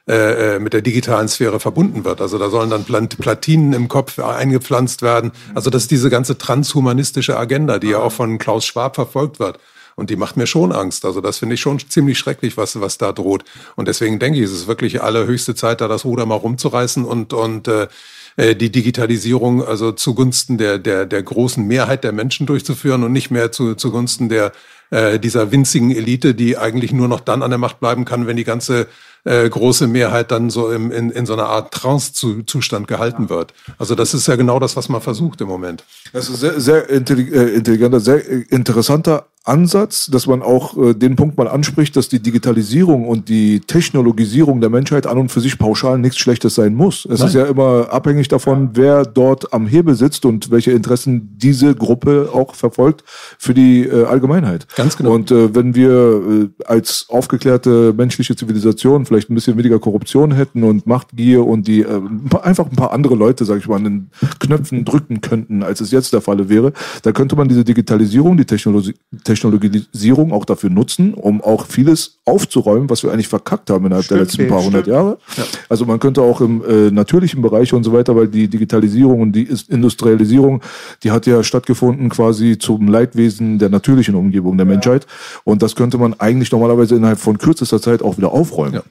äh, 0.09 0.55
äh, 0.55 0.59
mit 0.61 0.73
der 0.73 0.83
digitalen 0.83 1.27
Sphäre 1.27 1.59
verbunden 1.59 2.05
wird. 2.05 2.21
Also 2.21 2.39
da 2.39 2.49
sollen 2.49 2.71
dann 2.71 2.85
Platinen 3.09 3.73
im 3.73 3.89
Kopf 3.89 4.21
eingepflanzt 4.21 5.03
werden. 5.03 5.33
Also 5.55 5.69
das 5.69 5.83
ist 5.83 5.91
diese 5.91 6.11
ganze 6.11 6.39
transhumanistische 6.39 7.37
Agenda, 7.37 7.81
die 7.81 7.89
ja 7.89 7.99
auch 7.99 8.13
von 8.13 8.39
Klaus 8.39 8.65
Schwab 8.65 8.95
verfolgt 8.95 9.41
wird. 9.41 9.59
Und 9.97 10.11
die 10.11 10.15
macht 10.15 10.37
mir 10.37 10.47
schon 10.47 10.71
Angst. 10.71 11.05
Also 11.05 11.21
das 11.21 11.39
finde 11.39 11.55
ich 11.55 11.61
schon 11.61 11.81
ziemlich 11.81 12.19
schrecklich, 12.19 12.57
was, 12.57 12.81
was 12.81 12.99
da 12.99 13.11
droht. 13.11 13.45
Und 13.75 13.89
deswegen 13.89 14.21
denke 14.21 14.39
ich, 14.39 14.45
es 14.45 14.53
ist 14.53 14.69
wirklich 14.69 15.03
allerhöchste 15.03 15.57
Zeit, 15.57 15.81
da 15.81 15.89
das 15.89 16.05
Ruder 16.05 16.25
mal 16.25 16.37
rumzureißen 16.37 17.05
und, 17.05 17.33
und 17.33 17.67
äh, 17.67 17.89
äh, 18.37 18.55
die 18.55 18.71
Digitalisierung 18.71 19.65
also 19.65 19.93
zugunsten 19.93 20.59
der, 20.59 20.79
der, 20.79 21.07
der 21.07 21.23
großen 21.23 21.67
Mehrheit 21.67 22.05
der 22.05 22.13
Menschen 22.13 22.47
durchzuführen 22.47 23.03
und 23.03 23.13
nicht 23.13 23.31
mehr 23.31 23.51
zu, 23.51 23.75
zugunsten 23.75 24.29
der, 24.29 24.53
äh, 24.91 25.19
dieser 25.19 25.51
winzigen 25.51 25.91
Elite, 25.91 26.35
die 26.35 26.59
eigentlich 26.59 26.93
nur 26.93 27.09
noch 27.09 27.21
dann 27.21 27.43
an 27.43 27.51
der 27.51 27.59
Macht 27.59 27.81
bleiben 27.81 28.05
kann, 28.05 28.27
wenn 28.27 28.37
die 28.37 28.45
ganze 28.45 28.87
äh, 29.27 29.49
große 29.49 29.89
Mehrheit 29.89 30.31
dann 30.31 30.51
so 30.51 30.71
im, 30.71 30.93
in, 30.93 31.11
in 31.11 31.27
so 31.27 31.33
einer 31.33 31.47
Art 31.47 31.75
Trance-Zustand 31.75 32.87
gehalten 32.87 33.29
wird. 33.29 33.53
Also 33.77 33.95
das 33.95 34.15
ist 34.15 34.29
ja 34.29 34.37
genau 34.37 34.61
das, 34.61 34.77
was 34.77 34.89
man 34.89 35.01
versucht 35.01 35.41
im 35.41 35.49
Moment. 35.49 35.85
Das 36.13 36.29
ist 36.29 36.41
sehr, 36.41 36.61
sehr 36.61 36.89
äh, 36.89 36.97
intelligenter, 36.97 38.01
sehr 38.01 38.25
interessanter 38.51 39.27
Ansatz, 39.47 40.07
dass 40.07 40.27
man 40.27 40.43
auch 40.43 40.77
äh, 40.77 40.95
den 40.95 41.17
Punkt 41.17 41.37
mal 41.37 41.49
anspricht, 41.49 41.97
dass 41.97 42.09
die 42.09 42.21
Digitalisierung 42.21 43.07
und 43.07 43.29
die 43.29 43.61
Technologisierung 43.61 44.61
der 44.61 44.71
Menschheit 44.71 45.07
an 45.07 45.19
und 45.19 45.31
für 45.31 45.41
sich 45.41 45.59
pauschal 45.59 45.99
nichts 45.99 46.19
Schlechtes 46.19 46.55
sein 46.55 46.75
muss. 46.75 47.05
Es 47.05 47.21
Nein. 47.21 47.29
ist 47.29 47.35
ja 47.35 47.47
immer 47.47 47.93
abhängig 47.93 48.29
davon, 48.29 48.71
wer 48.75 49.05
dort 49.05 49.53
am 49.53 49.67
Hebel 49.67 49.95
sitzt 49.95 50.25
und 50.25 50.51
welche 50.51 50.73
Interessen 50.73 51.37
diese 51.37 51.75
Gruppe 51.75 52.31
auch 52.33 52.55
verfolgt 52.55 53.05
für 53.39 53.55
die 53.55 53.85
äh, 53.85 54.05
Allgemeinheit. 54.05 54.67
Ganz 54.75 54.97
genau. 54.97 55.13
Und 55.13 55.31
äh, 55.31 55.55
wenn 55.55 55.75
wir 55.75 55.91
äh, 55.91 56.65
als 56.65 57.07
aufgeklärte 57.09 57.95
menschliche 57.97 58.35
Zivilisation 58.37 59.07
vielleicht 59.07 59.31
ein 59.31 59.35
bisschen 59.35 59.57
weniger 59.57 59.79
Korruption 59.79 60.33
hätten 60.33 60.65
und 60.65 60.87
Machtgier 60.87 61.47
und 61.47 61.69
die 61.69 61.83
äh, 61.83 62.01
einfach 62.43 62.67
ein 62.71 62.77
paar 62.77 62.93
andere 62.93 63.15
Leute, 63.15 63.45
sag 63.45 63.59
ich 63.59 63.69
mal, 63.69 63.77
an 63.77 63.85
den 63.85 64.11
Knöpfen 64.41 64.85
drücken 64.85 65.21
könnten, 65.21 65.63
als 65.63 65.81
es 65.81 65.91
jetzt 65.91 66.13
der 66.13 66.21
Falle 66.21 66.49
wäre, 66.49 66.73
da 67.03 67.13
könnte 67.13 67.37
man 67.37 67.49
diese 67.49 67.65
Digitalisierung, 67.65 68.37
die 68.37 68.45
Technologie 68.45 68.95
Technologisierung 69.37 70.33
auch 70.33 70.45
dafür 70.45 70.71
nutzen, 70.71 71.15
um 71.15 71.43
auch 71.43 71.67
vieles 71.67 72.19
aufzuräumen, 72.25 72.89
was 72.91 73.03
wir 73.03 73.13
eigentlich 73.13 73.29
verkackt 73.29 73.71
haben 73.71 73.87
innerhalb 73.87 74.05
stimmt, 74.05 74.19
der 74.19 74.25
letzten 74.27 74.49
paar 74.49 74.65
hundert 74.65 74.87
Jahre. 74.87 75.19
Ja. 75.37 75.45
Also 75.69 75.85
man 75.85 76.01
könnte 76.01 76.23
auch 76.23 76.41
im 76.41 76.65
äh, 76.65 76.91
natürlichen 76.91 77.43
Bereich 77.43 77.73
und 77.73 77.85
so 77.85 77.93
weiter, 77.93 78.17
weil 78.17 78.29
die 78.29 78.49
Digitalisierung 78.49 79.21
und 79.21 79.33
die 79.33 79.49
Industrialisierung, 79.69 80.63
die 81.03 81.11
hat 81.11 81.27
ja 81.27 81.43
stattgefunden 81.43 82.09
quasi 82.09 82.59
zum 82.59 82.89
Leidwesen 82.89 83.59
der 83.59 83.69
natürlichen 83.69 84.15
Umgebung 84.15 84.57
der 84.57 84.67
ja. 84.67 84.73
Menschheit. 84.73 85.07
Und 85.45 85.63
das 85.63 85.77
könnte 85.77 85.99
man 85.99 86.15
eigentlich 86.15 86.51
normalerweise 86.51 86.97
innerhalb 86.97 87.19
von 87.19 87.39
kürzester 87.39 87.81
Zeit 87.81 88.03
auch 88.03 88.17
wieder 88.17 88.33
aufräumen. 88.33 88.75
Ja. 88.75 88.83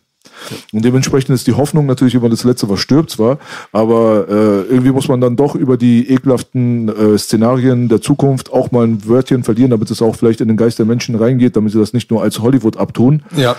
Und 0.71 0.85
dementsprechend 0.85 1.33
ist 1.35 1.47
die 1.47 1.53
Hoffnung 1.53 1.85
natürlich 1.85 2.15
immer 2.15 2.29
das 2.29 2.43
Letzte, 2.43 2.69
was 2.69 2.79
stirbt 2.79 3.09
zwar, 3.09 3.39
aber 3.71 4.27
äh, 4.29 4.71
irgendwie 4.71 4.91
muss 4.91 5.07
man 5.07 5.21
dann 5.21 5.35
doch 5.35 5.55
über 5.55 5.77
die 5.77 6.09
ekelhaften 6.09 6.89
äh, 6.89 7.17
Szenarien 7.17 7.89
der 7.89 8.01
Zukunft 8.01 8.51
auch 8.51 8.71
mal 8.71 8.85
ein 8.85 9.07
Wörtchen 9.07 9.43
verlieren, 9.43 9.71
damit 9.71 9.91
es 9.91 10.01
auch 10.01 10.15
vielleicht 10.15 10.41
in 10.41 10.47
den 10.47 10.57
Geist 10.57 10.79
der 10.79 10.85
Menschen 10.85 11.15
reingeht, 11.15 11.55
damit 11.55 11.71
sie 11.71 11.79
das 11.79 11.93
nicht 11.93 12.11
nur 12.11 12.21
als 12.21 12.39
Hollywood 12.39 12.77
abtun. 12.77 13.23
Ja. 13.35 13.55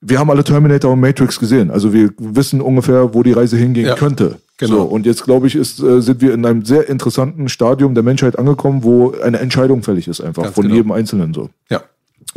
Wir 0.00 0.18
haben 0.18 0.30
alle 0.30 0.44
Terminator 0.44 0.92
und 0.92 1.00
Matrix 1.00 1.40
gesehen, 1.40 1.70
also 1.70 1.92
wir 1.92 2.10
wissen 2.18 2.60
ungefähr, 2.60 3.14
wo 3.14 3.22
die 3.22 3.32
Reise 3.32 3.56
hingehen 3.56 3.86
ja. 3.86 3.94
könnte. 3.94 4.36
Genau. 4.58 4.76
So, 4.76 4.82
und 4.82 5.04
jetzt 5.04 5.24
glaube 5.24 5.46
ich, 5.46 5.54
ist, 5.54 5.82
äh, 5.82 6.00
sind 6.00 6.20
wir 6.20 6.32
in 6.32 6.44
einem 6.46 6.64
sehr 6.64 6.88
interessanten 6.88 7.48
Stadium 7.48 7.94
der 7.94 8.02
Menschheit 8.02 8.38
angekommen, 8.38 8.84
wo 8.84 9.12
eine 9.12 9.38
Entscheidung 9.38 9.82
fällig 9.82 10.08
ist 10.08 10.20
einfach 10.20 10.44
Ganz 10.44 10.54
von 10.54 10.64
genau. 10.64 10.76
jedem 10.76 10.92
Einzelnen 10.92 11.34
so. 11.34 11.50
Ja. 11.68 11.82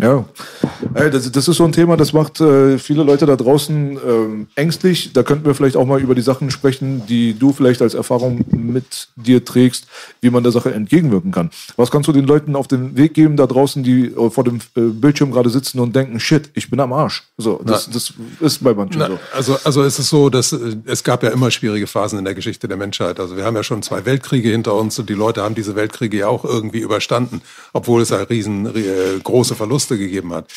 Ja, 0.01 0.25
das, 1.09 1.31
das 1.31 1.47
ist 1.47 1.57
so 1.57 1.65
ein 1.65 1.71
Thema, 1.71 1.97
das 1.97 2.13
macht 2.13 2.39
äh, 2.41 2.77
viele 2.77 3.03
Leute 3.03 3.25
da 3.25 3.35
draußen 3.35 3.99
ähm, 4.05 4.47
ängstlich. 4.55 5.13
Da 5.13 5.23
könnten 5.23 5.45
wir 5.45 5.55
vielleicht 5.55 5.75
auch 5.75 5.85
mal 5.85 5.99
über 5.99 6.15
die 6.15 6.21
Sachen 6.21 6.51
sprechen, 6.51 7.03
die 7.07 7.37
du 7.37 7.53
vielleicht 7.53 7.81
als 7.81 7.93
Erfahrung 7.93 8.45
mit 8.51 9.09
dir 9.15 9.43
trägst, 9.43 9.87
wie 10.21 10.29
man 10.29 10.43
der 10.43 10.51
Sache 10.51 10.73
entgegenwirken 10.73 11.31
kann. 11.31 11.49
Was 11.75 11.91
kannst 11.91 12.07
du 12.07 12.11
den 12.13 12.25
Leuten 12.25 12.55
auf 12.55 12.67
den 12.67 12.97
Weg 12.97 13.13
geben 13.13 13.35
da 13.35 13.45
draußen, 13.45 13.83
die 13.83 14.05
äh, 14.05 14.29
vor 14.29 14.43
dem 14.43 14.59
äh, 14.75 14.81
Bildschirm 14.81 15.31
gerade 15.31 15.49
sitzen 15.49 15.79
und 15.79 15.95
denken, 15.95 16.19
shit, 16.19 16.49
ich 16.53 16.69
bin 16.69 16.79
am 16.79 16.93
Arsch. 16.93 17.23
So, 17.37 17.61
das, 17.63 17.89
das 17.89 18.13
ist 18.39 18.63
bei 18.63 18.73
manchen 18.73 18.99
Na, 18.99 19.07
so. 19.07 19.19
Also, 19.33 19.57
also 19.63 19.83
es 19.83 19.99
ist 19.99 20.09
so, 20.09 20.29
dass 20.29 20.53
äh, 20.53 20.75
es 20.85 21.03
gab 21.03 21.23
ja 21.23 21.29
immer 21.29 21.51
schwierige 21.51 21.87
Phasen 21.87 22.19
in 22.19 22.25
der 22.25 22.35
Geschichte 22.35 22.67
der 22.67 22.77
Menschheit. 22.77 23.19
Also 23.19 23.35
wir 23.37 23.45
haben 23.45 23.55
ja 23.55 23.63
schon 23.63 23.81
zwei 23.83 24.05
Weltkriege 24.05 24.49
hinter 24.49 24.75
uns 24.75 24.97
und 24.99 25.09
die 25.09 25.13
Leute 25.13 25.43
haben 25.43 25.55
diese 25.55 25.75
Weltkriege 25.75 26.17
ja 26.17 26.27
auch 26.27 26.45
irgendwie 26.45 26.79
überstanden, 26.79 27.41
obwohl 27.73 28.01
es 28.01 28.09
ja 28.09 28.17
riesen 28.17 28.65
äh, 28.75 29.19
große 29.23 29.55
Verluste 29.55 29.88
gegeben 29.97 30.33
hat. 30.33 30.51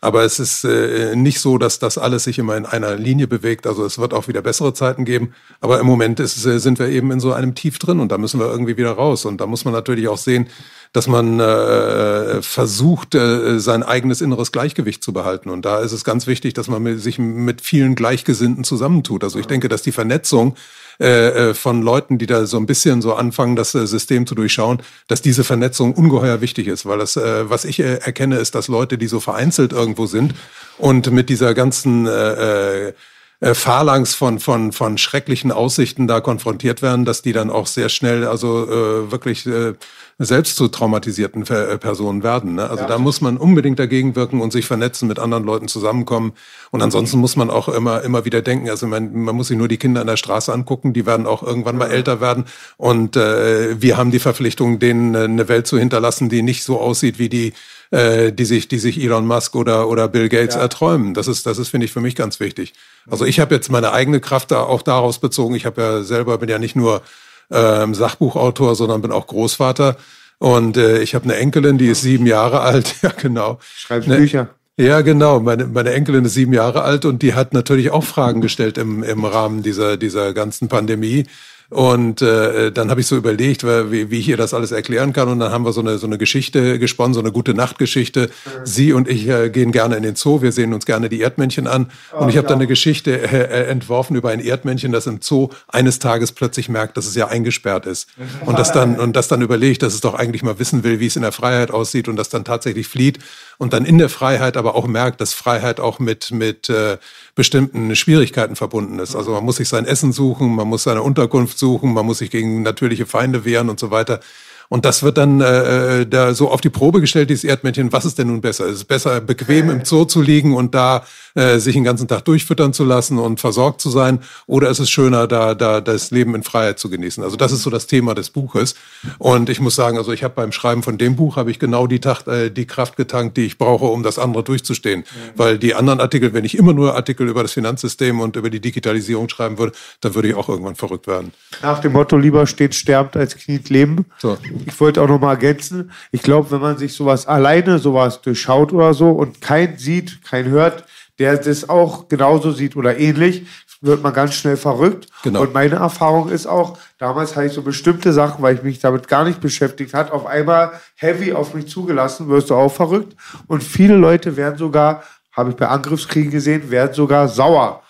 Aber 0.00 0.24
es 0.24 0.38
ist 0.38 0.64
äh, 0.64 1.16
nicht 1.16 1.40
so, 1.40 1.58
dass 1.58 1.78
das 1.78 1.98
alles 1.98 2.24
sich 2.24 2.38
immer 2.38 2.56
in 2.56 2.66
einer 2.66 2.96
Linie 2.96 3.26
bewegt. 3.26 3.66
Also 3.66 3.84
es 3.84 3.98
wird 3.98 4.12
auch 4.12 4.28
wieder 4.28 4.42
bessere 4.42 4.74
Zeiten 4.74 5.04
geben. 5.04 5.32
Aber 5.60 5.80
im 5.80 5.86
Moment 5.86 6.20
ist, 6.20 6.44
äh, 6.44 6.60
sind 6.60 6.78
wir 6.78 6.88
eben 6.88 7.10
in 7.10 7.20
so 7.20 7.32
einem 7.32 7.54
Tief 7.54 7.78
drin 7.78 8.00
und 8.00 8.12
da 8.12 8.18
müssen 8.18 8.38
wir 8.38 8.46
irgendwie 8.46 8.76
wieder 8.76 8.92
raus. 8.92 9.24
Und 9.24 9.40
da 9.40 9.46
muss 9.46 9.64
man 9.64 9.74
natürlich 9.74 10.08
auch 10.08 10.18
sehen, 10.18 10.48
dass 10.96 11.08
man 11.08 11.40
äh, 11.40 12.40
versucht, 12.40 13.14
äh, 13.14 13.60
sein 13.60 13.82
eigenes 13.82 14.22
inneres 14.22 14.50
Gleichgewicht 14.50 15.04
zu 15.04 15.12
behalten. 15.12 15.50
Und 15.50 15.66
da 15.66 15.80
ist 15.80 15.92
es 15.92 16.04
ganz 16.04 16.26
wichtig, 16.26 16.54
dass 16.54 16.68
man 16.68 16.82
mit, 16.82 17.02
sich 17.02 17.18
mit 17.18 17.60
vielen 17.60 17.96
Gleichgesinnten 17.96 18.64
zusammentut. 18.64 19.22
Also 19.22 19.38
ich 19.38 19.44
denke, 19.44 19.68
dass 19.68 19.82
die 19.82 19.92
Vernetzung 19.92 20.56
äh, 20.98 21.50
äh, 21.50 21.54
von 21.54 21.82
Leuten, 21.82 22.16
die 22.16 22.24
da 22.24 22.46
so 22.46 22.56
ein 22.56 22.64
bisschen 22.64 23.02
so 23.02 23.12
anfangen, 23.12 23.56
das 23.56 23.74
äh, 23.74 23.86
System 23.86 24.26
zu 24.26 24.34
durchschauen, 24.34 24.78
dass 25.06 25.20
diese 25.20 25.44
Vernetzung 25.44 25.92
ungeheuer 25.92 26.40
wichtig 26.40 26.66
ist. 26.66 26.86
Weil 26.86 26.96
das, 26.96 27.16
äh, 27.16 27.50
was 27.50 27.66
ich 27.66 27.78
äh, 27.78 27.96
erkenne, 27.96 28.38
ist, 28.38 28.54
dass 28.54 28.68
Leute, 28.68 28.96
die 28.96 29.06
so 29.06 29.20
vereinzelt 29.20 29.74
irgendwo 29.74 30.06
sind 30.06 30.34
und 30.78 31.10
mit 31.10 31.28
dieser 31.28 31.52
ganzen 31.52 32.06
äh, 32.06 32.86
äh, 32.88 32.92
äh, 33.40 33.54
Phalanx 33.54 34.14
von, 34.14 34.38
von, 34.40 34.72
von 34.72 34.96
schrecklichen 34.96 35.52
Aussichten 35.52 36.06
da 36.06 36.20
konfrontiert 36.20 36.80
werden, 36.80 37.04
dass 37.04 37.20
die 37.20 37.34
dann 37.34 37.50
auch 37.50 37.66
sehr 37.66 37.90
schnell 37.90 38.26
also 38.26 38.64
äh, 38.64 39.12
wirklich 39.12 39.46
äh, 39.46 39.74
selbst 40.18 40.56
zu 40.56 40.68
traumatisierten 40.68 41.42
äh, 41.46 41.76
Personen 41.76 42.22
werden. 42.22 42.54
Ne? 42.54 42.70
Also 42.70 42.84
ja. 42.84 42.88
da 42.88 42.98
muss 42.98 43.20
man 43.20 43.36
unbedingt 43.36 43.78
dagegen 43.78 44.16
wirken 44.16 44.40
und 44.40 44.50
sich 44.50 44.64
vernetzen, 44.66 45.08
mit 45.08 45.18
anderen 45.18 45.44
Leuten 45.44 45.68
zusammenkommen. 45.68 46.32
Und 46.70 46.82
ansonsten 46.82 47.18
muss 47.18 47.36
man 47.36 47.50
auch 47.50 47.68
immer, 47.68 48.02
immer 48.02 48.24
wieder 48.24 48.40
denken, 48.40 48.70
also 48.70 48.86
man, 48.86 49.12
man 49.12 49.36
muss 49.36 49.48
sich 49.48 49.58
nur 49.58 49.68
die 49.68 49.76
Kinder 49.76 50.00
an 50.00 50.06
der 50.06 50.16
Straße 50.16 50.52
angucken, 50.52 50.94
die 50.94 51.04
werden 51.04 51.26
auch 51.26 51.42
irgendwann 51.42 51.76
mal 51.76 51.90
älter 51.90 52.22
werden. 52.22 52.46
Und 52.78 53.16
äh, 53.16 53.80
wir 53.80 53.98
haben 53.98 54.10
die 54.10 54.18
Verpflichtung, 54.18 54.78
denen 54.78 55.14
äh, 55.14 55.24
eine 55.24 55.48
Welt 55.48 55.66
zu 55.66 55.78
hinterlassen, 55.78 56.30
die 56.30 56.40
nicht 56.40 56.64
so 56.64 56.80
aussieht 56.80 57.18
wie 57.18 57.28
die, 57.28 57.52
äh, 57.90 58.32
die 58.32 58.46
sich, 58.46 58.68
die 58.68 58.78
sich 58.78 58.98
Elon 58.98 59.26
Musk 59.26 59.54
oder 59.54 59.86
oder 59.88 60.08
Bill 60.08 60.30
Gates 60.30 60.54
ja. 60.54 60.62
erträumen. 60.62 61.12
Das 61.12 61.28
ist, 61.28 61.44
das 61.44 61.58
ist 61.58 61.68
finde 61.68 61.84
ich 61.84 61.92
für 61.92 62.00
mich 62.00 62.16
ganz 62.16 62.40
wichtig. 62.40 62.72
Also 63.08 63.26
ich 63.26 63.38
habe 63.38 63.54
jetzt 63.54 63.70
meine 63.70 63.92
eigene 63.92 64.20
Kraft 64.20 64.50
da 64.50 64.62
auch 64.62 64.80
daraus 64.80 65.18
bezogen. 65.18 65.54
Ich 65.54 65.66
habe 65.66 65.82
ja 65.82 66.02
selber 66.02 66.38
bin 66.38 66.48
ja 66.48 66.58
nicht 66.58 66.74
nur 66.74 67.02
ähm, 67.50 67.94
Sachbuchautor, 67.94 68.74
sondern 68.74 69.02
bin 69.02 69.12
auch 69.12 69.26
Großvater. 69.26 69.96
Und 70.38 70.76
äh, 70.76 71.00
ich 71.00 71.14
habe 71.14 71.24
eine 71.24 71.36
Enkelin, 71.36 71.78
die 71.78 71.88
ist 71.88 72.02
sieben 72.02 72.26
Jahre 72.26 72.60
alt. 72.62 72.96
ja, 73.02 73.10
genau. 73.10 73.58
Schreibst 73.76 74.08
ne, 74.08 74.16
Bücher. 74.16 74.48
Ja, 74.78 75.00
genau. 75.00 75.40
Meine, 75.40 75.66
meine 75.66 75.92
Enkelin 75.92 76.26
ist 76.26 76.34
sieben 76.34 76.52
Jahre 76.52 76.82
alt 76.82 77.06
und 77.06 77.22
die 77.22 77.34
hat 77.34 77.54
natürlich 77.54 77.90
auch 77.90 78.04
Fragen 78.04 78.42
gestellt 78.42 78.76
im, 78.76 79.02
im 79.02 79.24
Rahmen 79.24 79.62
dieser, 79.62 79.96
dieser 79.96 80.34
ganzen 80.34 80.68
Pandemie. 80.68 81.26
Und 81.68 82.22
äh, 82.22 82.70
dann 82.70 82.90
habe 82.90 83.00
ich 83.00 83.08
so 83.08 83.16
überlegt, 83.16 83.64
wie, 83.64 84.10
wie 84.10 84.18
ich 84.18 84.28
ihr 84.28 84.36
das 84.36 84.54
alles 84.54 84.70
erklären 84.70 85.12
kann. 85.12 85.28
Und 85.28 85.40
dann 85.40 85.50
haben 85.50 85.64
wir 85.64 85.72
so 85.72 85.80
eine, 85.80 85.98
so 85.98 86.06
eine 86.06 86.16
Geschichte 86.16 86.78
gesponnen, 86.78 87.14
so 87.14 87.20
eine 87.20 87.32
gute 87.32 87.54
Nachtgeschichte. 87.54 88.26
Mhm. 88.28 88.50
Sie 88.64 88.92
und 88.92 89.08
ich 89.08 89.28
äh, 89.28 89.50
gehen 89.50 89.72
gerne 89.72 89.96
in 89.96 90.04
den 90.04 90.14
Zoo, 90.14 90.42
wir 90.42 90.52
sehen 90.52 90.72
uns 90.74 90.86
gerne 90.86 91.08
die 91.08 91.20
Erdmännchen 91.20 91.66
an. 91.66 91.90
Oh, 92.12 92.22
und 92.22 92.28
ich 92.28 92.36
habe 92.36 92.46
dann 92.46 92.58
eine 92.58 92.68
Geschichte 92.68 93.20
äh, 93.20 93.40
äh, 93.40 93.66
entworfen 93.68 94.16
über 94.16 94.30
ein 94.30 94.40
Erdmännchen, 94.40 94.92
das 94.92 95.06
im 95.06 95.20
Zoo 95.20 95.48
eines 95.66 95.98
Tages 95.98 96.32
plötzlich 96.32 96.68
merkt, 96.68 96.96
dass 96.96 97.06
es 97.06 97.16
ja 97.16 97.26
eingesperrt 97.28 97.86
ist. 97.86 98.08
Und 98.46 98.58
das 98.58 98.70
dann, 98.72 98.98
und 99.00 99.16
das 99.16 99.28
dann 99.28 99.42
überlegt, 99.42 99.82
dass 99.82 99.94
es 99.94 100.00
doch 100.00 100.14
eigentlich 100.14 100.42
mal 100.42 100.58
wissen 100.58 100.84
will, 100.84 101.00
wie 101.00 101.06
es 101.06 101.16
in 101.16 101.22
der 101.22 101.32
Freiheit 101.32 101.70
aussieht 101.70 102.08
und 102.08 102.16
das 102.16 102.28
dann 102.28 102.44
tatsächlich 102.44 102.86
flieht 102.86 103.18
und 103.58 103.72
dann 103.72 103.84
in 103.84 103.98
der 103.98 104.08
Freiheit 104.08 104.56
aber 104.56 104.74
auch 104.74 104.86
merkt, 104.86 105.20
dass 105.20 105.32
Freiheit 105.32 105.80
auch 105.80 105.98
mit, 105.98 106.30
mit 106.30 106.68
äh, 106.68 106.98
bestimmten 107.36 107.94
Schwierigkeiten 107.94 108.56
verbunden 108.56 108.98
ist. 108.98 109.14
Also 109.14 109.32
man 109.32 109.44
muss 109.44 109.56
sich 109.56 109.68
sein 109.68 109.84
Essen 109.84 110.10
suchen, 110.10 110.56
man 110.56 110.66
muss 110.66 110.82
seine 110.84 111.02
Unterkunft 111.02 111.58
suchen, 111.58 111.92
man 111.92 112.06
muss 112.06 112.18
sich 112.18 112.30
gegen 112.30 112.62
natürliche 112.62 113.06
Feinde 113.06 113.44
wehren 113.44 113.68
und 113.68 113.78
so 113.78 113.92
weiter. 113.92 114.20
Und 114.68 114.84
das 114.84 115.02
wird 115.02 115.18
dann 115.18 115.40
äh, 115.40 116.00
äh, 116.00 116.06
da 116.06 116.34
so 116.34 116.50
auf 116.50 116.60
die 116.60 116.70
Probe 116.70 117.00
gestellt, 117.00 117.30
dieses 117.30 117.44
Erdmännchen, 117.44 117.92
was 117.92 118.04
ist 118.04 118.18
denn 118.18 118.28
nun 118.28 118.40
besser? 118.40 118.66
Ist 118.66 118.76
es 118.76 118.84
besser, 118.84 119.20
bequem 119.20 119.70
im 119.70 119.84
Zoo 119.84 120.04
zu 120.04 120.22
liegen 120.22 120.54
und 120.54 120.74
da 120.74 121.04
äh, 121.34 121.58
sich 121.58 121.74
den 121.74 121.84
ganzen 121.84 122.08
Tag 122.08 122.24
durchfüttern 122.24 122.72
zu 122.72 122.84
lassen 122.84 123.18
und 123.18 123.40
versorgt 123.40 123.80
zu 123.80 123.90
sein? 123.90 124.20
Oder 124.46 124.70
ist 124.70 124.78
es 124.78 124.90
schöner, 124.90 125.26
da, 125.26 125.54
da 125.54 125.80
das 125.80 126.10
Leben 126.10 126.34
in 126.34 126.42
Freiheit 126.42 126.78
zu 126.78 126.90
genießen? 126.90 127.22
Also 127.22 127.36
das 127.36 127.52
ist 127.52 127.62
so 127.62 127.70
das 127.70 127.86
Thema 127.86 128.14
des 128.14 128.30
Buches. 128.30 128.74
Und 129.18 129.48
ich 129.48 129.60
muss 129.60 129.76
sagen, 129.76 129.98
also 129.98 130.12
ich 130.12 130.24
habe 130.24 130.34
beim 130.34 130.52
Schreiben 130.52 130.82
von 130.82 130.98
dem 130.98 131.16
Buch 131.16 131.36
habe 131.36 131.50
ich 131.50 131.58
genau 131.58 131.86
die, 131.86 132.00
Tacht, 132.00 132.26
äh, 132.28 132.50
die 132.50 132.66
Kraft 132.66 132.96
getankt, 132.96 133.36
die 133.36 133.46
ich 133.46 133.58
brauche, 133.58 133.86
um 133.86 134.02
das 134.02 134.18
andere 134.18 134.42
durchzustehen. 134.42 135.00
Mhm. 135.00 135.04
Weil 135.36 135.58
die 135.58 135.74
anderen 135.74 136.00
Artikel, 136.00 136.32
wenn 136.32 136.44
ich 136.44 136.58
immer 136.58 136.72
nur 136.72 136.94
Artikel 136.94 137.28
über 137.28 137.42
das 137.42 137.52
Finanzsystem 137.52 138.20
und 138.20 138.36
über 138.36 138.50
die 138.50 138.60
Digitalisierung 138.60 139.28
schreiben 139.28 139.58
würde, 139.58 139.72
dann 140.00 140.14
würde 140.14 140.28
ich 140.28 140.34
auch 140.34 140.48
irgendwann 140.48 140.74
verrückt 140.74 141.06
werden. 141.06 141.32
Nach 141.62 141.78
dem 141.80 141.92
Motto, 141.92 142.16
lieber 142.16 142.46
steht 142.46 142.74
sterbt 142.74 143.16
als 143.16 143.36
kniet 143.36 143.68
leben. 143.68 144.06
So 144.18 144.36
ich 144.66 144.80
wollte 144.80 145.02
auch 145.02 145.08
noch 145.08 145.20
mal 145.20 145.32
ergänzen, 145.32 145.90
ich 146.12 146.22
glaube, 146.22 146.50
wenn 146.50 146.60
man 146.60 146.78
sich 146.78 146.94
sowas 146.94 147.26
alleine, 147.26 147.78
sowas 147.78 148.20
durchschaut 148.22 148.72
oder 148.72 148.94
so 148.94 149.10
und 149.10 149.40
kein 149.40 149.78
sieht, 149.78 150.22
kein 150.24 150.46
hört, 150.46 150.84
der 151.18 151.36
das 151.36 151.68
auch 151.68 152.08
genauso 152.08 152.52
sieht 152.52 152.76
oder 152.76 152.98
ähnlich, 152.98 153.46
wird 153.80 154.02
man 154.02 154.12
ganz 154.12 154.34
schnell 154.34 154.56
verrückt. 154.56 155.06
Genau. 155.22 155.42
Und 155.42 155.54
meine 155.54 155.76
Erfahrung 155.76 156.28
ist 156.28 156.46
auch, 156.46 156.78
damals 156.98 157.36
habe 157.36 157.46
ich 157.46 157.52
so 157.52 157.62
bestimmte 157.62 158.12
Sachen, 158.12 158.42
weil 158.42 158.54
ich 158.54 158.62
mich 158.62 158.78
damit 158.78 159.08
gar 159.08 159.24
nicht 159.24 159.40
beschäftigt 159.40 159.94
hat, 159.94 160.10
auf 160.10 160.26
einmal 160.26 160.72
heavy 160.96 161.32
auf 161.32 161.54
mich 161.54 161.68
zugelassen, 161.68 162.28
wirst 162.28 162.50
du 162.50 162.54
auch 162.54 162.72
verrückt. 162.72 163.16
Und 163.46 163.62
viele 163.62 163.96
Leute 163.96 164.36
werden 164.36 164.58
sogar, 164.58 165.02
habe 165.32 165.50
ich 165.50 165.56
bei 165.56 165.68
Angriffskriegen 165.68 166.30
gesehen, 166.30 166.70
werden 166.70 166.94
sogar 166.94 167.28
sauer. 167.28 167.82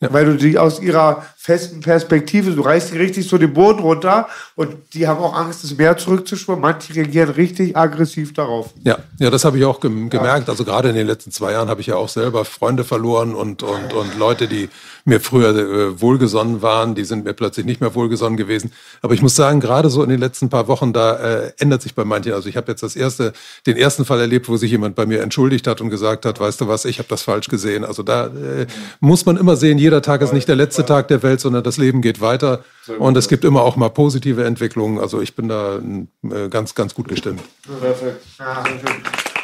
Ja. 0.00 0.12
Weil 0.12 0.24
du 0.26 0.36
die 0.36 0.58
aus 0.58 0.80
ihrer 0.80 1.24
festen 1.44 1.80
Perspektive, 1.80 2.52
du 2.52 2.62
reißt 2.62 2.94
die 2.94 2.96
richtig 2.96 3.28
so 3.28 3.36
den 3.36 3.52
Boden 3.52 3.80
runter 3.80 4.28
und 4.54 4.76
die 4.94 5.06
haben 5.06 5.18
auch 5.18 5.34
Angst, 5.34 5.62
das 5.62 5.76
Meer 5.76 5.94
zurückzuschwimmen. 5.94 6.62
Manche 6.62 6.94
reagieren 6.94 7.28
richtig 7.28 7.76
aggressiv 7.76 8.32
darauf. 8.32 8.72
Ja, 8.82 8.96
ja, 9.18 9.28
das 9.28 9.44
habe 9.44 9.58
ich 9.58 9.64
auch 9.66 9.78
gem 9.78 10.08
gemerkt. 10.08 10.48
Also 10.48 10.64
gerade 10.64 10.88
in 10.88 10.94
den 10.94 11.06
letzten 11.06 11.32
zwei 11.32 11.52
Jahren 11.52 11.68
habe 11.68 11.82
ich 11.82 11.88
ja 11.88 11.96
auch 11.96 12.08
selber 12.08 12.46
Freunde 12.46 12.82
verloren 12.82 13.34
und, 13.34 13.62
und, 13.62 13.92
und 13.92 14.18
Leute, 14.18 14.48
die 14.48 14.70
mir 15.04 15.20
früher 15.20 15.50
äh, 15.50 16.00
wohlgesonnen 16.00 16.62
waren, 16.62 16.94
die 16.94 17.04
sind 17.04 17.26
mir 17.26 17.34
plötzlich 17.34 17.66
nicht 17.66 17.82
mehr 17.82 17.94
wohlgesonnen 17.94 18.38
gewesen. 18.38 18.72
Aber 19.02 19.12
ich 19.12 19.20
muss 19.20 19.36
sagen, 19.36 19.60
gerade 19.60 19.90
so 19.90 20.02
in 20.02 20.08
den 20.08 20.20
letzten 20.20 20.48
paar 20.48 20.66
Wochen, 20.66 20.94
da 20.94 21.16
äh, 21.16 21.52
ändert 21.58 21.82
sich 21.82 21.94
bei 21.94 22.06
manchen. 22.06 22.32
Also 22.32 22.48
ich 22.48 22.56
habe 22.56 22.72
jetzt 22.72 22.82
das 22.82 22.96
erste, 22.96 23.34
den 23.66 23.76
ersten 23.76 24.06
Fall 24.06 24.18
erlebt, 24.18 24.48
wo 24.48 24.56
sich 24.56 24.70
jemand 24.70 24.94
bei 24.94 25.04
mir 25.04 25.20
entschuldigt 25.20 25.66
hat 25.66 25.82
und 25.82 25.90
gesagt 25.90 26.24
hat, 26.24 26.40
weißt 26.40 26.62
du 26.62 26.68
was, 26.68 26.86
ich 26.86 27.00
habe 27.00 27.08
das 27.10 27.20
falsch 27.20 27.48
gesehen. 27.48 27.84
Also 27.84 28.02
da 28.02 28.28
äh, 28.28 28.66
muss 29.00 29.26
man 29.26 29.36
immer 29.36 29.56
sehen, 29.56 29.76
jeder 29.76 30.00
Tag 30.00 30.22
ist 30.22 30.32
nicht 30.32 30.48
der 30.48 30.56
letzte 30.56 30.86
Tag 30.86 31.08
der 31.08 31.22
Welt 31.22 31.33
Welt, 31.34 31.40
sondern 31.40 31.62
das 31.64 31.76
Leben 31.76 32.00
geht 32.00 32.20
weiter. 32.20 32.64
Und 32.98 33.16
es 33.16 33.28
gibt 33.28 33.44
immer 33.44 33.62
auch 33.62 33.76
mal 33.76 33.90
positive 33.90 34.44
Entwicklungen. 34.44 34.98
Also 34.98 35.20
ich 35.20 35.34
bin 35.34 35.48
da 35.48 35.78
äh, 35.78 36.48
ganz, 36.48 36.74
ganz 36.74 36.94
gut 36.94 37.08
gestimmt. 37.08 37.42
Perfekt. 37.80 38.24
Ja, 38.38 38.64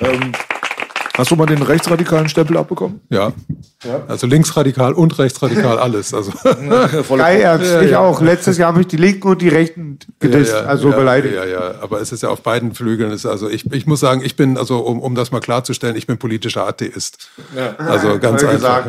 ähm, 0.00 0.32
Hast 1.20 1.30
du 1.30 1.36
mal 1.36 1.44
den 1.44 1.60
rechtsradikalen 1.60 2.30
Stempel 2.30 2.56
abbekommen? 2.56 3.02
Ja. 3.10 3.34
ja. 3.84 4.02
Also 4.08 4.26
linksradikal 4.26 4.94
und 4.94 5.18
rechtsradikal 5.18 5.78
alles. 5.78 6.14
Also. 6.14 6.32
Geil, 6.42 7.40
ernst. 7.42 7.70
Ja, 7.70 7.82
ich 7.82 7.90
ja. 7.90 7.98
auch. 7.98 8.22
Letztes 8.22 8.56
Jahr 8.56 8.68
habe 8.68 8.80
ich 8.80 8.86
die 8.86 8.96
Linken 8.96 9.28
und 9.28 9.42
die 9.42 9.50
Rechten 9.50 9.98
gedisst, 10.18 10.54
also 10.54 10.88
beleidigt. 10.88 11.34
Ja, 11.34 11.44
ja, 11.44 11.74
aber 11.82 12.00
es 12.00 12.10
ist 12.10 12.22
ja 12.22 12.30
auf 12.30 12.40
beiden 12.40 12.72
Flügeln. 12.72 13.10
Ist 13.10 13.26
also 13.26 13.50
ich, 13.50 13.70
ich 13.70 13.86
muss 13.86 14.00
sagen, 14.00 14.22
ich 14.24 14.34
bin, 14.34 14.56
also 14.56 14.78
um, 14.78 14.98
um 14.98 15.14
das 15.14 15.30
mal 15.30 15.40
klarzustellen, 15.40 15.94
ich 15.94 16.06
bin 16.06 16.16
politischer 16.16 16.66
Atheist. 16.66 17.28
Ja. 17.54 17.76
Also 17.76 18.18
ganz 18.18 18.42
einfach. 18.42 18.86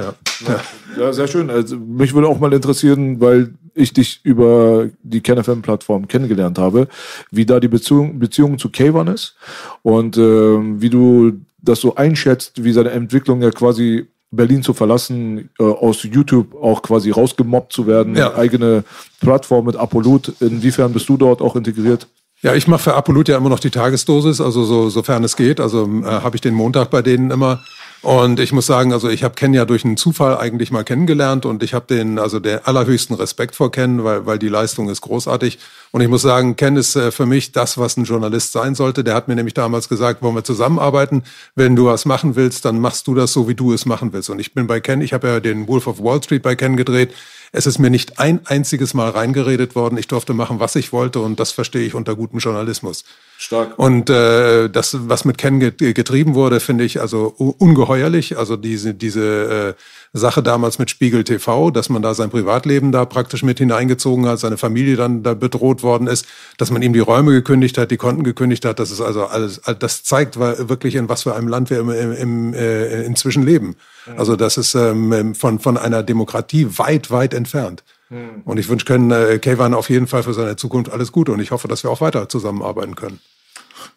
Ja. 0.47 0.61
ja, 0.97 1.11
sehr 1.11 1.27
schön. 1.27 1.49
Also 1.49 1.75
mich 1.75 2.13
würde 2.13 2.29
auch 2.29 2.39
mal 2.39 2.53
interessieren, 2.53 3.19
weil 3.19 3.55
ich 3.73 3.91
dich 3.91 4.21
über 4.23 4.87
die 5.03 5.19
KenFM-Plattform 5.19 6.07
kennengelernt 6.07 6.57
habe, 6.57 6.87
wie 7.29 7.45
da 7.45 7.59
die 7.59 7.67
Beziehung, 7.67 8.19
Beziehung 8.19 8.57
zu 8.57 8.69
K1 8.69 9.13
ist 9.13 9.35
und 9.81 10.17
äh, 10.17 10.21
wie 10.21 10.89
du 10.89 11.41
das 11.61 11.79
so 11.79 11.95
einschätzt, 11.95 12.63
wie 12.63 12.73
seine 12.73 12.91
Entwicklung 12.91 13.41
ja 13.41 13.51
quasi 13.51 14.07
Berlin 14.31 14.63
zu 14.63 14.73
verlassen, 14.73 15.49
äh, 15.59 15.63
aus 15.63 16.03
YouTube 16.03 16.55
auch 16.55 16.81
quasi 16.81 17.11
rausgemobbt 17.11 17.73
zu 17.73 17.85
werden, 17.85 18.15
ja. 18.15 18.35
eigene 18.35 18.83
Plattform 19.19 19.65
mit 19.65 19.75
Apolut. 19.75 20.33
Inwiefern 20.39 20.93
bist 20.93 21.09
du 21.09 21.17
dort 21.17 21.41
auch 21.41 21.55
integriert? 21.55 22.07
Ja, 22.41 22.55
ich 22.55 22.67
mache 22.67 22.83
für 22.83 22.93
Apolut 22.95 23.27
ja 23.27 23.38
immer 23.38 23.49
noch 23.49 23.59
die 23.59 23.69
Tagesdosis, 23.69 24.41
also 24.41 24.63
so, 24.63 24.89
sofern 24.89 25.23
es 25.23 25.35
geht. 25.35 25.59
Also 25.59 25.85
äh, 25.85 26.05
habe 26.05 26.35
ich 26.35 26.41
den 26.41 26.55
Montag 26.55 26.89
bei 26.89 27.01
denen 27.01 27.29
immer 27.29 27.61
Und 28.02 28.40
ich 28.40 28.52
muss 28.52 28.65
sagen, 28.65 28.94
also 28.94 29.10
ich 29.10 29.23
habe 29.23 29.36
Ken 29.36 29.53
ja 29.53 29.64
durch 29.64 29.86
einen 29.86 29.95
Zufall 29.95 30.36
eigentlich 30.36 30.72
mal 30.72 30.84
kennengelernt 30.84 31.45
und 31.45 31.61
ich 31.61 31.76
habe 31.76 31.86
den, 31.86 32.18
also 32.18 32.40
den 32.40 32.57
allerhöchsten 32.65 33.15
Respekt 33.15 33.56
vor 33.56 33.72
Ken, 33.72 34.03
weil, 34.03 34.26
weil 34.26 34.40
die 34.40 34.48
Leistung 34.48 34.90
ist 34.90 35.02
großartig. 35.02 35.60
Und 35.91 36.02
ich 36.02 36.07
muss 36.07 36.23
sagen, 36.23 36.56
Ken 36.56 36.78
ist 36.78 36.95
äh, 36.95 37.11
für 37.11 37.28
mich 37.28 37.52
das, 37.52 37.78
was 37.78 37.98
ein 37.98 38.06
Journalist 38.06 38.53
sein 38.53 38.73
sollte. 38.73 39.03
Der 39.03 39.14
hat 39.14 39.28
mir 39.28 39.36
nämlich 39.36 39.53
damals 39.53 39.88
gesagt, 39.88 40.23
wollen 40.23 40.34
wir 40.34 40.44
zusammenarbeiten? 40.44 41.22
Wenn 41.53 41.76
du 41.76 41.86
was 41.86 42.06
machen 42.06 42.36
willst, 42.36 42.65
dann 42.65 42.80
machst 42.80 43.06
du 43.06 43.14
das 43.14 43.34
so, 43.34 43.48
wie 43.48 43.56
du 43.56 43.72
es 43.72 43.86
machen 43.86 44.14
willst. 44.14 44.32
Und 44.32 44.40
ich 44.40 44.56
bin 44.56 44.65
bei 44.65 44.80
Ken, 44.80 45.02
ich 45.02 45.14
habe 45.14 45.28
ja 45.28 45.40
den 45.40 45.68
Wolf 45.68 45.86
of 45.86 46.02
Wall 46.02 46.23
Street 46.23 46.41
bei 46.41 46.56
Ken 46.56 46.78
gedreht. 46.78 47.14
Es 47.53 47.65
ist 47.65 47.80
mir 47.80 47.90
nicht 47.90 48.18
ein 48.18 48.40
einziges 48.45 48.94
Mal 48.94 49.10
reingeredet 49.10 49.76
worden. 49.76 49.98
Ich 49.98 50.07
durfte 50.07 50.34
machen, 50.34 50.61
was 50.61 50.76
ich 50.78 50.94
wollte 50.94 51.19
und 51.19 51.40
das 51.40 51.52
verstehe 51.52 51.86
ich 51.86 51.95
unter 51.95 52.15
gutem 52.15 52.40
Journalismus. 52.40 53.03
Stark. 53.38 53.78
Und 53.78 54.10
äh, 54.10 54.69
das, 54.69 54.95
was 55.10 55.26
mit 55.26 55.38
Ken 55.38 55.60
getrieben 55.60 56.34
wurde, 56.36 56.60
finde 56.60 56.84
ich 56.86 57.02
also 57.02 57.26
ungeheuerlich. 57.57 58.38
Also 58.38 58.56
diese, 58.56 58.94
diese 58.94 59.76
äh, 59.76 59.82
Sache 60.14 60.44
damals 60.44 60.80
mit 60.80 60.90
Spiegel 60.90 61.23
TV, 61.23 61.72
dass 61.72 61.90
man 61.90 62.02
da 62.02 62.14
sein 62.14 62.30
Privatleben 62.30 62.91
da 62.91 63.03
praktisch 63.03 63.44
mit 63.44 63.57
hineingezogen 63.57 64.28
hat, 64.28 64.40
seine 64.40 64.57
Familie 64.57 64.95
dann 64.95 65.23
da 65.23 65.34
bedroht 65.34 65.84
worden 65.84 66.07
ist, 66.07 66.28
dass 66.57 66.72
man 66.72 66.82
ihm 66.82 66.94
die 66.94 66.99
Räume 66.99 67.32
gekündigt 67.32 67.78
hat, 67.78 67.91
die 67.91 67.98
Konten 67.98 68.23
gekündigt 68.23 68.64
hat. 68.64 68.80
Das 68.80 68.91
ist 68.91 69.02
also 69.02 69.26
alles, 69.26 69.60
das 69.80 70.03
zeigt 70.03 70.38
wirklich, 70.38 70.95
in 70.95 71.10
was 71.10 71.23
für 71.23 71.36
einem 71.36 71.48
Land 71.48 71.69
wir 71.69 71.80
im, 71.80 71.90
im, 71.90 72.14
im, 72.14 72.53
äh, 72.53 73.03
inzwischen 73.03 73.44
leben. 73.44 73.76
Also 74.18 74.36
das 74.36 74.57
ist 74.57 74.76
ähm, 74.76 75.36
von, 75.36 75.60
von 75.60 75.78
einer 75.78 76.03
Demokratie 76.03 76.68
weit, 76.78 77.11
weit 77.11 77.34
entfernt. 77.34 77.84
Hm. 78.10 78.41
Und 78.45 78.57
ich 78.57 78.68
wünsche 78.68 78.86
können 78.86 79.11
äh, 79.11 79.40
Kevan 79.40 79.73
auf 79.73 79.90
jeden 79.90 80.07
Fall 80.07 80.23
für 80.23 80.34
seine 80.34 80.56
Zukunft 80.56 80.91
alles 80.91 81.11
Gute 81.11 81.32
und 81.32 81.40
ich 81.40 81.52
hoffe, 81.52 81.68
dass 81.68 81.84
wir 81.84 81.91
auch 81.91 82.02
weiter 82.02 82.28
zusammenarbeiten 82.30 82.95
können. 82.95 83.19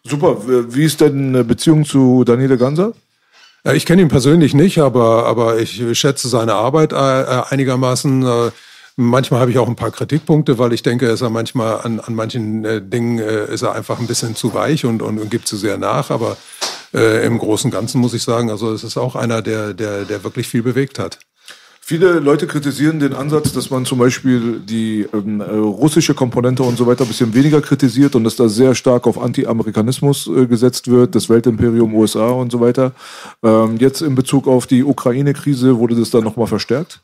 Super. 0.03 0.37
Wie 0.45 0.83
ist 0.83 1.01
denn 1.01 1.29
eine 1.29 1.43
Beziehung 1.43 1.85
zu 1.85 2.23
Daniele 2.23 2.57
Ganser? 2.57 2.93
Ja, 3.65 3.73
ich 3.73 3.85
kenne 3.85 4.03
ihn 4.03 4.07
persönlich 4.07 4.53
nicht, 4.53 4.77
aber, 4.77 5.25
aber 5.25 5.59
ich 5.59 5.83
schätze 5.97 6.27
seine 6.27 6.53
Arbeit 6.53 6.93
äh, 6.93 6.95
äh 6.95 7.43
einigermaßen. 7.49 8.23
Äh, 8.23 8.51
manchmal 8.95 9.39
habe 9.39 9.51
ich 9.51 9.57
auch 9.57 9.67
ein 9.67 9.75
paar 9.75 9.91
Kritikpunkte, 9.91 10.59
weil 10.59 10.73
ich 10.73 10.83
denke, 10.83 11.07
ist 11.07 11.21
er 11.21 11.31
manchmal 11.31 11.81
an, 11.81 11.99
an 11.99 12.13
manchen 12.13 12.63
äh, 12.63 12.81
Dingen 12.81 13.19
äh, 13.19 13.51
ist 13.51 13.63
er 13.63 13.73
einfach 13.73 13.99
ein 13.99 14.07
bisschen 14.07 14.35
zu 14.35 14.53
weich 14.53 14.85
und, 14.85 15.01
und, 15.01 15.19
und 15.19 15.31
gibt 15.31 15.47
zu 15.47 15.57
sehr 15.57 15.77
nach. 15.77 16.11
Aber 16.11 16.37
äh, 16.95 17.25
im 17.25 17.37
Großen 17.37 17.69
und 17.69 17.75
Ganzen 17.75 17.99
muss 17.99 18.13
ich 18.13 18.23
sagen, 18.23 18.49
also 18.49 18.71
es 18.71 18.83
ist 18.83 18.97
auch 18.97 19.15
einer, 19.15 19.41
der, 19.41 19.73
der, 19.73 20.05
der 20.05 20.23
wirklich 20.23 20.47
viel 20.47 20.63
bewegt 20.63 20.97
hat. 20.97 21.19
Viele 21.87 22.13
Leute 22.13 22.47
kritisieren 22.47 22.99
den 22.99 23.13
Ansatz, 23.13 23.53
dass 23.53 23.69
man 23.69 23.85
zum 23.85 23.99
Beispiel 23.99 24.59
die 24.59 25.05
ähm, 25.13 25.39
äh, 25.39 25.43
russische 25.43 26.15
Komponente 26.15 26.63
und 26.63 26.79
so 26.79 26.87
weiter 26.87 27.03
ein 27.03 27.07
bisschen 27.07 27.35
weniger 27.35 27.61
kritisiert 27.61 28.15
und 28.15 28.23
dass 28.23 28.35
da 28.35 28.49
sehr 28.49 28.73
stark 28.73 29.05
auf 29.05 29.21
Anti-Amerikanismus 29.21 30.25
äh, 30.25 30.47
gesetzt 30.47 30.89
wird, 30.89 31.13
das 31.13 31.29
Weltimperium 31.29 31.93
USA 31.93 32.29
und 32.29 32.51
so 32.51 32.59
weiter. 32.59 32.93
Ähm, 33.43 33.77
jetzt 33.77 34.01
in 34.01 34.15
Bezug 34.15 34.47
auf 34.47 34.65
die 34.65 34.83
Ukraine-Krise 34.83 35.77
wurde 35.77 35.95
das 35.95 36.09
dann 36.09 36.23
nochmal 36.23 36.47
verstärkt. 36.47 37.01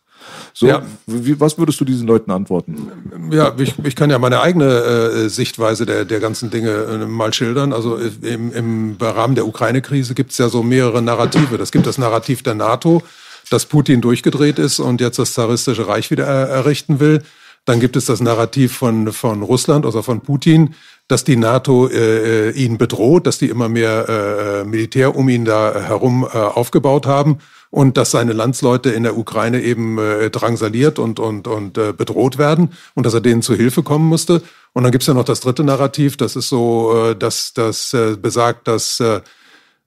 So, 0.53 0.67
ja. 0.67 0.81
wie, 1.07 1.39
was 1.39 1.57
würdest 1.57 1.79
du 1.79 1.85
diesen 1.85 2.07
Leuten 2.07 2.31
antworten? 2.31 2.91
Ja, 3.31 3.53
ich, 3.57 3.75
ich 3.83 3.95
kann 3.95 4.09
ja 4.09 4.19
meine 4.19 4.41
eigene 4.41 4.65
äh, 4.65 5.29
Sichtweise 5.29 5.85
der, 5.85 6.05
der 6.05 6.19
ganzen 6.19 6.49
Dinge 6.49 6.69
äh, 6.69 7.05
mal 7.05 7.33
schildern. 7.33 7.73
Also 7.73 7.97
im, 7.97 8.51
im 8.51 8.97
Rahmen 8.99 9.35
der 9.35 9.47
Ukraine-Krise 9.47 10.13
gibt 10.13 10.31
es 10.31 10.37
ja 10.37 10.49
so 10.49 10.63
mehrere 10.63 11.01
Narrative. 11.01 11.57
Das 11.57 11.71
gibt 11.71 11.87
das 11.87 11.97
Narrativ 11.97 12.43
der 12.43 12.55
NATO, 12.55 13.01
dass 13.49 13.65
Putin 13.65 14.01
durchgedreht 14.01 14.59
ist 14.59 14.79
und 14.79 15.01
jetzt 15.01 15.19
das 15.19 15.33
zaristische 15.33 15.87
Reich 15.87 16.11
wieder 16.11 16.25
errichten 16.25 16.99
will. 16.99 17.23
Dann 17.65 17.79
gibt 17.79 17.95
es 17.95 18.05
das 18.05 18.21
Narrativ 18.21 18.73
von, 18.75 19.13
von 19.13 19.43
Russland, 19.43 19.85
also 19.85 20.01
von 20.01 20.21
Putin, 20.21 20.73
dass 21.07 21.23
die 21.23 21.35
NATO 21.35 21.87
äh, 21.87 22.49
äh, 22.49 22.51
ihn 22.51 22.77
bedroht, 22.77 23.27
dass 23.27 23.37
die 23.37 23.49
immer 23.49 23.69
mehr 23.69 24.09
äh, 24.09 24.63
Militär 24.63 25.15
um 25.15 25.29
ihn 25.29 25.45
da 25.45 25.73
herum 25.79 26.23
äh, 26.23 26.37
aufgebaut 26.37 27.05
haben 27.05 27.37
und 27.71 27.97
dass 27.97 28.11
seine 28.11 28.33
Landsleute 28.33 28.91
in 28.91 29.03
der 29.03 29.17
Ukraine 29.17 29.61
eben 29.61 29.97
äh, 29.97 30.29
drangsaliert 30.29 30.99
und, 30.99 31.19
und, 31.19 31.47
und 31.47 31.77
äh, 31.77 31.93
bedroht 31.93 32.37
werden 32.37 32.73
und 32.93 33.05
dass 33.05 33.13
er 33.13 33.21
denen 33.21 33.41
zu 33.41 33.55
Hilfe 33.55 33.81
kommen 33.81 34.07
musste. 34.07 34.43
Und 34.73 34.83
dann 34.83 34.91
gibt's 34.91 35.07
ja 35.07 35.13
noch 35.13 35.23
das 35.23 35.39
dritte 35.39 35.63
Narrativ, 35.63 36.17
das 36.17 36.35
ist 36.35 36.49
so, 36.49 36.93
äh, 36.95 37.15
dass 37.15 37.53
das 37.53 37.93
äh, 37.93 38.17
besagt, 38.17 38.67
dass 38.67 38.99
äh, 38.99 39.21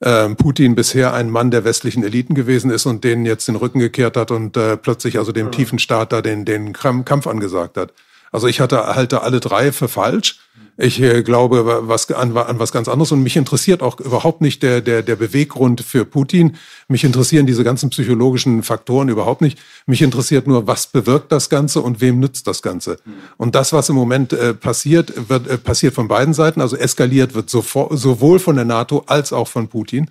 ähm, 0.02 0.36
Putin 0.36 0.74
bisher 0.74 1.14
ein 1.14 1.30
Mann 1.30 1.50
der 1.50 1.64
westlichen 1.64 2.02
Eliten 2.02 2.34
gewesen 2.34 2.70
ist 2.70 2.86
und 2.86 3.04
denen 3.04 3.26
jetzt 3.26 3.48
den 3.48 3.56
Rücken 3.56 3.78
gekehrt 3.78 4.16
hat 4.16 4.30
und 4.30 4.56
äh, 4.56 4.76
plötzlich 4.76 5.18
also 5.18 5.32
dem 5.32 5.46
ja. 5.46 5.50
tiefen 5.52 5.78
Staat 5.78 6.12
da 6.12 6.22
den, 6.22 6.44
den 6.44 6.72
Kampf 6.72 7.26
angesagt 7.26 7.76
hat. 7.76 7.92
Also 8.34 8.48
ich 8.48 8.58
hatte, 8.58 8.96
halte 8.96 9.22
alle 9.22 9.38
drei 9.38 9.70
für 9.70 9.86
falsch. 9.86 10.40
Ich 10.76 11.00
äh, 11.00 11.22
glaube 11.22 11.84
was, 11.86 12.10
an, 12.10 12.36
an 12.36 12.58
was 12.58 12.72
ganz 12.72 12.88
anderes 12.88 13.12
und 13.12 13.22
mich 13.22 13.36
interessiert 13.36 13.80
auch 13.80 14.00
überhaupt 14.00 14.40
nicht 14.40 14.60
der, 14.64 14.80
der, 14.80 15.02
der 15.02 15.14
Beweggrund 15.14 15.82
für 15.82 16.04
Putin. 16.04 16.56
Mich 16.88 17.04
interessieren 17.04 17.46
diese 17.46 17.62
ganzen 17.62 17.90
psychologischen 17.90 18.64
Faktoren 18.64 19.08
überhaupt 19.08 19.40
nicht. 19.40 19.56
Mich 19.86 20.02
interessiert 20.02 20.48
nur, 20.48 20.66
was 20.66 20.88
bewirkt 20.88 21.30
das 21.30 21.48
Ganze 21.48 21.80
und 21.80 22.00
wem 22.00 22.18
nützt 22.18 22.48
das 22.48 22.60
Ganze. 22.60 22.98
Und 23.36 23.54
das, 23.54 23.72
was 23.72 23.88
im 23.88 23.94
Moment 23.94 24.32
äh, 24.32 24.52
passiert, 24.52 25.12
wird 25.30 25.46
äh, 25.46 25.56
passiert 25.56 25.94
von 25.94 26.08
beiden 26.08 26.34
Seiten. 26.34 26.60
Also 26.60 26.76
eskaliert 26.76 27.34
wird 27.34 27.48
sowohl 27.50 28.40
von 28.40 28.56
der 28.56 28.64
NATO 28.64 29.04
als 29.06 29.32
auch 29.32 29.46
von 29.46 29.68
Putin 29.68 30.10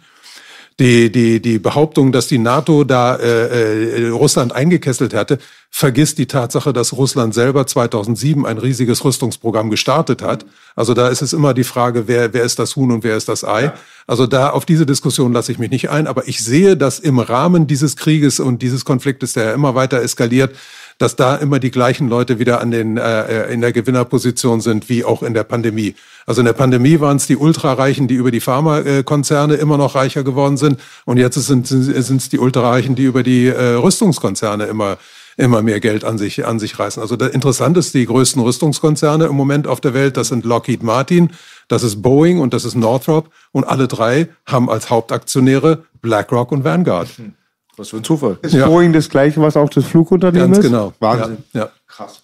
die, 0.80 1.12
die, 1.12 1.42
die 1.42 1.60
Behauptung, 1.60 2.12
dass 2.12 2.28
die 2.28 2.40
NATO 2.40 2.84
da 2.84 3.16
äh, 3.16 4.06
äh, 4.06 4.10
Russland 4.10 4.54
eingekesselt 4.54 5.14
hatte, 5.14 5.38
vergisst 5.70 6.18
die 6.18 6.28
Tatsache, 6.28 6.74
dass 6.74 6.94
Russland 6.94 7.34
selber 7.34 7.66
2007 7.66 8.46
ein 8.46 8.58
riesiges 8.58 9.04
Rüstungsprogramm 9.04 9.70
gestartet 9.70 10.22
hat. 10.22 10.46
Also 10.76 10.94
da 10.94 11.10
ist 11.10 11.22
es 11.22 11.34
immer 11.34 11.54
die 11.54 11.64
Frage, 11.64 12.08
wer, 12.08 12.34
wer 12.34 12.44
ist 12.44 12.60
das 12.60 12.76
Huhn 12.76 12.92
und 12.92 13.04
wer 13.04 13.18
ist 13.18 13.30
das 13.30 13.44
Ei. 13.44 13.72
Also 14.06 14.28
da 14.28 14.50
auf 14.50 14.66
diese 14.66 14.86
Diskussion 14.86 15.34
lasse 15.34 15.52
ich 15.52 15.60
mich 15.60 15.72
nicht 15.72 15.90
ein, 15.90 16.08
aber 16.08 16.28
ich 16.28 16.44
sehe, 16.44 16.76
dass 16.78 17.00
im 17.00 17.20
Rahmen 17.20 17.68
dieses 17.68 17.96
Krieges 17.96 18.40
und 18.40 18.62
dieses 18.62 18.86
Konfliktes, 18.86 19.34
der 19.34 19.54
immer 19.54 19.76
weiter 19.76 20.02
eskaliert, 20.02 20.56
dass 20.98 21.16
da 21.16 21.36
immer 21.36 21.60
die 21.60 21.72
gleichen 21.72 22.10
Leute 22.10 22.40
wieder 22.40 22.62
an 22.62 22.72
den, 22.72 22.98
äh, 22.98 23.52
in 23.52 23.62
der 23.62 23.72
Gewinnerposition 23.72 24.62
sind, 24.62 24.90
wie 24.90 25.04
auch 25.04 25.24
in 25.24 25.34
der 25.34 25.44
Pandemie. 25.44 25.96
Also 26.26 26.42
in 26.42 26.46
der 26.46 26.54
Pandemie 26.54 27.00
waren 27.00 27.18
es 27.18 27.28
die 27.28 27.36
Ultrareichen, 27.36 28.08
die 28.08 28.16
über 28.16 28.32
die 28.32 28.40
Pharmakonzerne 28.40 29.56
immer 29.56 29.78
noch 29.78 29.96
reicher 29.96 30.24
geworden 30.24 30.58
sind. 30.58 30.80
Und 31.06 31.18
jetzt 31.18 31.36
sind 31.36 31.70
es 31.72 32.30
die 32.30 32.40
Ultrareichen, 32.40 32.96
die 32.96 33.04
über 33.04 33.24
die 33.24 33.48
äh, 33.48 33.76
Rüstungskonzerne 33.76 34.66
immer 34.66 34.98
immer 35.38 35.62
mehr 35.62 35.80
Geld 35.80 36.04
an 36.04 36.18
sich, 36.18 36.46
an 36.46 36.60
sich 36.60 36.78
reißen. 36.78 37.02
Also 37.02 37.16
interessant 37.16 37.78
ist, 37.78 37.94
die 37.94 38.06
größten 38.06 38.42
Rüstungskonzerne 38.42 39.26
im 39.26 39.36
Moment 39.36 39.68
auf 39.68 39.82
der 39.82 39.94
Welt, 39.94 40.18
das 40.18 40.28
sind 40.28 40.46
Lockheed 40.46 40.84
Martin, 40.84 41.32
das 41.68 41.84
ist 41.84 42.02
Boeing 42.02 42.40
und 42.40 42.54
das 42.54 42.66
ist 42.66 42.76
Northrop. 42.76 43.32
Und 43.52 43.64
alle 43.64 43.88
drei 43.88 44.28
haben 44.46 44.70
als 44.70 44.90
Hauptaktionäre 44.90 45.86
BlackRock 46.02 46.52
und 46.52 46.64
Vanguard. 46.64 47.10
Hm. 47.18 47.34
Was 47.78 47.90
für 47.90 47.98
ein 47.98 48.04
Zufall. 48.04 48.38
Ist 48.42 48.54
ja. 48.54 48.68
Boeing 48.68 48.94
das 48.94 49.10
gleiche, 49.10 49.42
was 49.42 49.58
auch 49.58 49.70
das 49.70 49.86
Flugunternehmen 49.86 50.52
Ganz 50.52 50.66
ist? 50.66 50.72
genau. 50.72 50.94
Wahnsinn. 51.00 51.38
Ja. 51.54 51.62
ja. 51.62 51.72
Krass. 51.88 52.22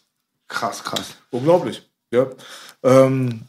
Krass, 0.48 0.84
krass. 0.84 1.16
Unglaublich. 1.32 1.84
Ja. 2.12 2.28
Ähm, 2.84 3.42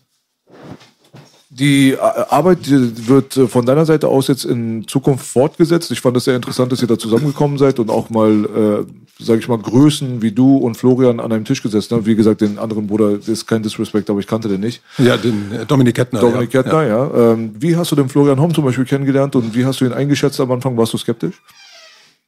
die 1.52 1.96
Arbeit 1.98 2.58
wird 2.70 3.36
äh, 3.36 3.48
von 3.48 3.66
deiner 3.66 3.84
Seite 3.84 4.06
aus 4.06 4.28
jetzt 4.28 4.44
in 4.44 4.86
Zukunft 4.86 5.26
fortgesetzt. 5.26 5.90
Ich 5.90 6.00
fand 6.00 6.16
es 6.16 6.24
sehr 6.24 6.36
interessant, 6.36 6.70
dass 6.70 6.80
ihr 6.80 6.86
da 6.86 6.96
zusammengekommen 6.96 7.58
seid 7.58 7.80
und 7.80 7.90
auch 7.90 8.08
mal, 8.08 8.44
äh, 8.44 9.22
sage 9.22 9.40
ich 9.40 9.48
mal, 9.48 9.58
Größen 9.58 10.22
wie 10.22 10.30
du 10.30 10.58
und 10.58 10.76
Florian 10.76 11.18
an 11.18 11.32
einem 11.32 11.44
Tisch 11.44 11.60
gesessen 11.60 11.96
habt. 11.96 12.06
Wie 12.06 12.14
gesagt, 12.14 12.40
den 12.40 12.58
anderen 12.58 12.86
Bruder 12.86 13.16
das 13.16 13.28
ist 13.28 13.46
kein 13.46 13.64
Disrespect, 13.64 14.08
aber 14.08 14.20
ich 14.20 14.28
kannte 14.28 14.48
den 14.48 14.60
nicht. 14.60 14.80
Ja, 14.98 15.16
den 15.16 15.50
äh, 15.52 15.66
Dominik 15.66 15.96
Kettner. 15.96 16.20
Dominik 16.20 16.54
ja. 16.54 16.62
Kettner, 16.62 16.86
ja. 16.86 17.06
ja. 17.06 17.32
Ähm, 17.32 17.52
wie 17.58 17.76
hast 17.76 17.90
du 17.90 17.96
den 17.96 18.08
Florian 18.08 18.40
Homm 18.40 18.54
zum 18.54 18.64
Beispiel 18.64 18.84
kennengelernt 18.84 19.34
und 19.34 19.54
wie 19.54 19.64
hast 19.64 19.80
du 19.80 19.86
ihn 19.86 19.92
eingeschätzt 19.92 20.40
am 20.40 20.52
Anfang? 20.52 20.76
Warst 20.76 20.92
du 20.92 20.98
skeptisch? 20.98 21.42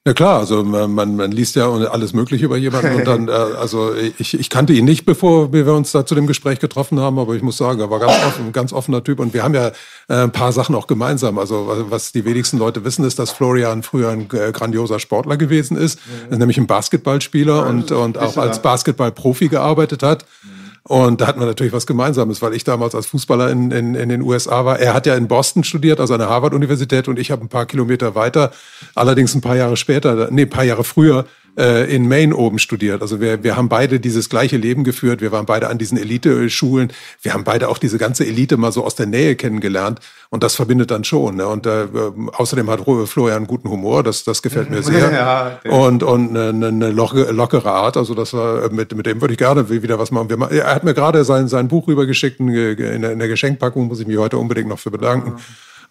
Ja 0.05 0.15
klar, 0.15 0.41
also 0.41 0.65
man, 0.65 1.15
man 1.15 1.31
liest 1.31 1.55
ja 1.55 1.71
alles 1.71 2.13
Mögliche 2.13 2.47
über 2.47 2.57
jemanden 2.57 2.97
und 2.97 3.07
dann, 3.07 3.29
äh, 3.29 3.31
also 3.31 3.95
ich, 3.95 4.35
ich 4.35 4.51
kannte 4.51 4.73
ihn 4.73 4.85
nicht, 4.85 5.05
bevor 5.05 5.53
wir 5.53 5.65
uns 5.73 5.93
da 5.93 6.05
zu 6.05 6.17
dem 6.17 6.27
Gespräch 6.27 6.59
getroffen 6.59 6.99
haben, 6.99 7.21
aber 7.21 7.37
ich 7.37 7.43
muss 7.43 7.57
sagen, 7.57 7.79
er 7.79 7.89
war 7.89 8.01
ganz 8.01 8.13
offen, 8.27 8.53
ganz 8.53 8.73
offener 8.73 9.05
Typ 9.05 9.21
und 9.21 9.33
wir 9.33 9.45
haben 9.45 9.55
ja 9.55 9.69
äh, 10.09 10.25
ein 10.25 10.33
paar 10.33 10.51
Sachen 10.51 10.75
auch 10.75 10.89
gemeinsam. 10.89 11.39
Also 11.39 11.87
was 11.89 12.11
die 12.11 12.25
wenigsten 12.25 12.59
Leute 12.59 12.85
wissen, 12.85 13.05
ist, 13.05 13.21
dass 13.21 13.31
Florian 13.31 13.85
früher 13.85 14.09
ein 14.09 14.29
äh, 14.33 14.51
grandioser 14.51 14.99
Sportler 14.99 15.37
gewesen 15.37 15.77
ist, 15.77 16.01
mhm. 16.31 16.39
nämlich 16.39 16.59
ein 16.59 16.67
Basketballspieler 16.67 17.59
ja, 17.59 17.63
und, 17.63 17.93
und 17.93 18.19
auch 18.19 18.37
als 18.37 18.61
Basketballprofi 18.61 19.47
gearbeitet 19.47 20.03
hat. 20.03 20.27
Mhm. 20.43 20.72
Und 20.85 21.21
da 21.21 21.29
hatten 21.29 21.39
wir 21.39 21.47
natürlich 21.47 21.73
was 21.73 21.87
Gemeinsames, 21.87 22.43
weil 22.43 22.55
ich 22.55 22.65
damals 22.65 22.95
als 22.95 23.07
Fußballer 23.07 23.51
in, 23.51 23.71
in, 23.71 23.95
in 23.95 24.09
den 24.09 24.21
USA 24.21 24.65
war. 24.65 24.81
Er 24.81 24.95
hat 24.95 25.07
ja 25.07 25.15
in 25.15 25.29
Boston 25.29 25.63
studiert, 25.63 26.01
also 26.01 26.15
an 26.15 26.21
der 26.21 26.29
Harvard-Universität, 26.29 27.07
und 27.07 27.19
ich 27.19 27.31
habe 27.31 27.45
ein 27.45 27.49
paar 27.49 27.67
Kilometer 27.67 28.17
weiter, 28.17 28.51
allerdings 28.97 29.35
ein 29.35 29.41
paar 29.41 29.57
Jahre 29.57 29.77
später, 29.77 30.29
nee, 30.33 30.43
ein 30.43 30.51
paar 30.51 30.65
Jahre 30.65 30.83
früher, 30.83 31.27
äh, 31.59 31.95
in 31.95 32.09
Maine 32.09 32.35
oben 32.35 32.59
studiert. 32.59 33.03
Also 33.03 33.21
wir, 33.21 33.43
wir 33.45 33.57
haben 33.57 33.69
beide 33.69 34.01
dieses 34.01 34.29
gleiche 34.29 34.57
Leben 34.57 34.85
geführt. 34.85 35.21
Wir 35.21 35.33
waren 35.33 35.47
beide 35.47 35.69
an 35.69 35.79
diesen 35.79 35.99
Elite-Schulen. 35.99 36.93
Wir 37.21 37.35
haben 37.35 37.45
beide 37.45 37.69
auch 37.69 37.79
diese 37.79 37.99
ganze 37.99 38.27
Elite 38.27 38.57
mal 38.57 38.73
so 38.73 38.85
aus 38.85 38.95
der 38.95 39.07
Nähe 39.07 39.37
kennengelernt. 39.37 40.01
Und 40.31 40.43
das 40.43 40.55
verbindet 40.55 40.91
dann 40.91 41.05
schon. 41.05 41.37
Ne? 41.37 41.47
Und 41.47 41.67
äh, 41.67 41.87
außerdem 42.33 42.71
hat 42.71 42.81
Florian 43.07 43.39
einen 43.39 43.47
guten 43.47 43.69
Humor. 43.69 44.03
Das, 44.03 44.25
das 44.25 44.43
gefällt 44.43 44.71
mir 44.71 44.83
sehr. 44.83 45.03
Ja, 45.13 45.61
und 45.69 46.03
und 46.03 46.37
eine, 46.37 46.69
eine 46.69 46.91
lockere 46.91 47.71
Art. 47.71 47.97
Also 47.97 48.15
das 48.15 48.33
war 48.33 48.71
mit, 48.71 48.95
mit 48.95 49.05
dem 49.05 49.21
würde 49.21 49.35
ich 49.35 49.39
gerne 49.39 49.69
wieder 49.69 49.99
was 49.99 50.11
machen. 50.11 50.31
Wir, 50.31 50.41
er 50.51 50.75
hat 50.75 50.85
mir 50.85 50.95
gerade 50.95 51.25
sein, 51.25 51.49
sein 51.49 51.69
Buch 51.69 51.87
rübergeschickt 51.87 52.41
in, 52.41 52.49
in 52.49 53.19
der 53.19 53.29
Geschenkpackung. 53.29 53.89
Muss 53.89 54.01
ich 54.01 54.07
mich 54.07 54.17
heute 54.17 54.39
unbedingt 54.39 54.69
noch 54.69 54.79
für 54.79 54.91
bedanken. 54.91 55.35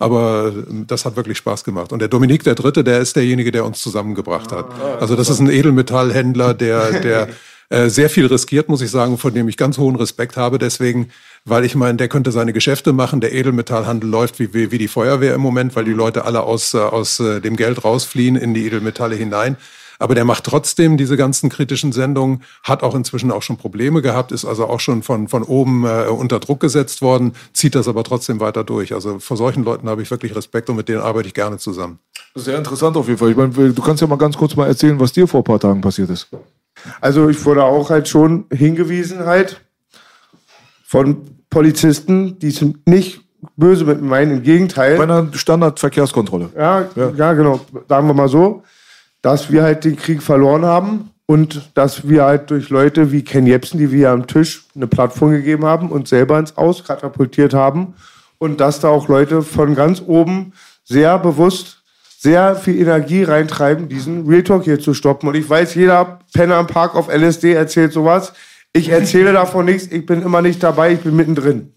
Aber 0.02 0.52
ähm, 0.70 0.88
das 0.88 1.06
hat 1.06 1.16
wirklich 1.16 1.38
Spaß 1.38 1.64
gemacht. 1.64 1.94
Und 1.94 2.00
der 2.00 2.08
Dominik 2.08 2.44
der 2.44 2.56
Dritte, 2.56 2.84
der 2.84 3.00
ist 3.00 3.16
derjenige, 3.16 3.52
der 3.52 3.66
uns 3.66 3.82
zusammengebracht 3.82 4.52
hat. 4.52 4.66
Also 5.00 5.16
das 5.16 5.30
ist 5.30 5.40
ein 5.40 5.50
Edelmetallhändler, 5.50 6.56
der, 6.56 7.00
der 7.02 7.28
äh, 7.70 7.88
sehr 7.88 8.10
viel 8.10 8.26
riskiert, 8.26 8.68
muss 8.68 8.82
ich 8.82 8.90
sagen, 8.90 9.20
von 9.20 9.34
dem 9.34 9.48
ich 9.48 9.58
ganz 9.58 9.78
hohen 9.78 9.96
Respekt 9.96 10.38
habe. 10.38 10.58
Deswegen, 10.58 11.10
weil 11.46 11.66
ich 11.66 11.76
meine, 11.76 11.98
der 11.98 12.08
könnte 12.08 12.32
seine 12.32 12.52
Geschäfte 12.52 12.94
machen. 12.94 13.22
Der 13.22 13.32
Edelmetallhandel 13.32 14.10
läuft 14.10 14.40
wie, 14.40 14.54
wie, 14.56 14.72
wie 14.72 14.80
die 14.80 14.88
Feuerwehr 14.88 15.36
im 15.36 15.42
Moment, 15.42 15.76
weil 15.76 15.86
die 15.86 15.94
Leute 15.94 16.26
alle 16.26 16.42
aus, 16.42 16.74
äh, 16.74 16.80
aus 16.80 17.20
äh, 17.20 17.40
dem 17.40 17.56
Geld 17.56 17.84
rausfliehen 17.84 18.36
in 18.36 18.56
die 18.56 18.66
Edelmetalle 18.66 19.16
hinein. 19.16 19.56
Aber 20.02 20.16
der 20.16 20.26
macht 20.26 20.46
trotzdem 20.46 20.98
diese 20.98 21.16
ganzen 21.16 21.50
kritischen 21.50 21.92
Sendungen, 21.92 22.42
hat 22.64 22.82
auch 22.82 22.96
inzwischen 22.96 23.32
auch 23.32 23.44
schon 23.44 23.58
Probleme 23.58 24.02
gehabt, 24.02 24.32
ist 24.32 24.46
also 24.46 24.66
auch 24.66 24.80
schon 24.80 25.04
von, 25.04 25.28
von 25.28 25.44
oben 25.44 25.86
äh, 25.86 26.08
unter 26.08 26.40
Druck 26.40 26.60
gesetzt 26.60 27.04
worden, 27.04 27.34
zieht 27.54 27.76
das 27.76 27.88
aber 27.88 28.04
trotzdem 28.04 28.40
weiter 28.40 28.64
durch. 28.64 28.96
Also 28.96 29.20
vor 29.20 29.38
solchen 29.38 29.64
Leuten 29.64 29.88
habe 29.88 30.02
ich 30.02 30.10
wirklich 30.10 30.36
Respekt 30.36 30.72
und 30.72 30.76
mit 30.76 30.90
denen 30.90 31.02
arbeite 31.02 31.28
ich 31.28 31.36
gerne 31.36 31.60
zusammen. 31.60 32.00
Sehr 32.34 32.58
interessant 32.58 32.98
auf 32.98 33.08
jeden 33.08 33.20
Fall. 33.20 33.30
Ich 33.30 33.38
meine, 33.38 33.52
du 33.52 33.82
kannst 33.84 34.02
ja 34.02 34.08
mal 34.08 34.16
ganz 34.16 34.36
kurz 34.36 34.56
mal 34.56 34.66
erzählen, 34.66 35.00
was 35.00 35.12
dir 35.12 35.28
vor 35.28 35.42
ein 35.42 35.44
paar 35.44 35.60
Tagen 35.60 35.82
passiert 35.82 36.10
ist. 36.10 36.30
Also 37.00 37.30
ich 37.30 37.46
wurde 37.46 37.64
auch 37.64 37.92
halt 37.92 38.08
schon 38.08 38.46
hingewiesen 38.52 39.26
halt 39.26 39.62
von 40.84 41.18
Polizisten, 41.52 42.40
die 42.40 42.50
sind 42.50 42.88
nicht 42.88 43.22
böse 43.56 43.86
mit 43.86 44.02
mir 44.02 44.08
meinen, 44.08 44.38
im 44.38 44.42
Gegenteil. 44.42 44.98
Bei 44.98 45.04
einer 45.04 45.28
Standardverkehrskontrolle. 45.32 46.50
Ja, 46.58 46.88
ja, 46.96 47.12
ja, 47.16 47.34
genau. 47.34 47.60
Sagen 47.88 48.08
wir 48.08 48.16
mal 48.16 48.28
so 48.28 48.64
dass 49.22 49.52
wir 49.52 49.64
halt 49.64 49.86
den 49.86 49.96
Krieg 49.96 50.22
verloren 50.24 50.66
haben 50.66 51.12
und 51.26 51.72
dass 51.76 52.08
wir 52.08 52.24
halt 52.24 52.50
durch 52.50 52.70
Leute 52.70 53.12
wie 53.12 53.24
Ken 53.24 53.46
Jebsen, 53.48 53.78
die 53.78 53.92
wir 53.92 54.10
am 54.10 54.28
Tisch 54.28 54.66
eine 54.76 54.88
Plattform 54.88 55.32
gegeben 55.32 55.66
haben 55.66 55.90
und 55.90 56.08
selber 56.08 56.40
ins 56.40 56.58
Aus 56.58 56.84
katapultiert 56.84 57.54
haben 57.54 57.94
und 58.38 58.60
dass 58.60 58.80
da 58.80 58.90
auch 58.90 59.08
Leute 59.08 59.42
von 59.42 59.76
ganz 59.76 60.02
oben 60.06 60.54
sehr 60.84 61.18
bewusst 61.20 61.82
sehr 62.22 62.56
viel 62.56 62.80
Energie 62.80 63.24
reintreiben, 63.24 63.90
diesen 63.90 64.28
Real 64.28 64.44
Talk 64.44 64.64
hier 64.64 64.80
zu 64.80 64.94
stoppen. 64.94 65.28
Und 65.28 65.36
ich 65.36 65.50
weiß, 65.50 65.74
jeder 65.74 66.20
Penner 66.34 66.58
am 66.58 66.68
Park 66.68 66.94
auf 66.94 67.08
LSD 67.08 67.54
erzählt 67.54 67.94
sowas. 67.94 68.34
Ich 68.74 68.90
erzähle 68.90 69.34
davon 69.34 69.66
nichts, 69.66 69.92
ich 69.92 70.06
bin 70.06 70.22
immer 70.22 70.44
nicht 70.44 70.62
dabei, 70.62 70.94
ich 70.94 71.00
bin 71.00 71.16
mittendrin. 71.16 71.74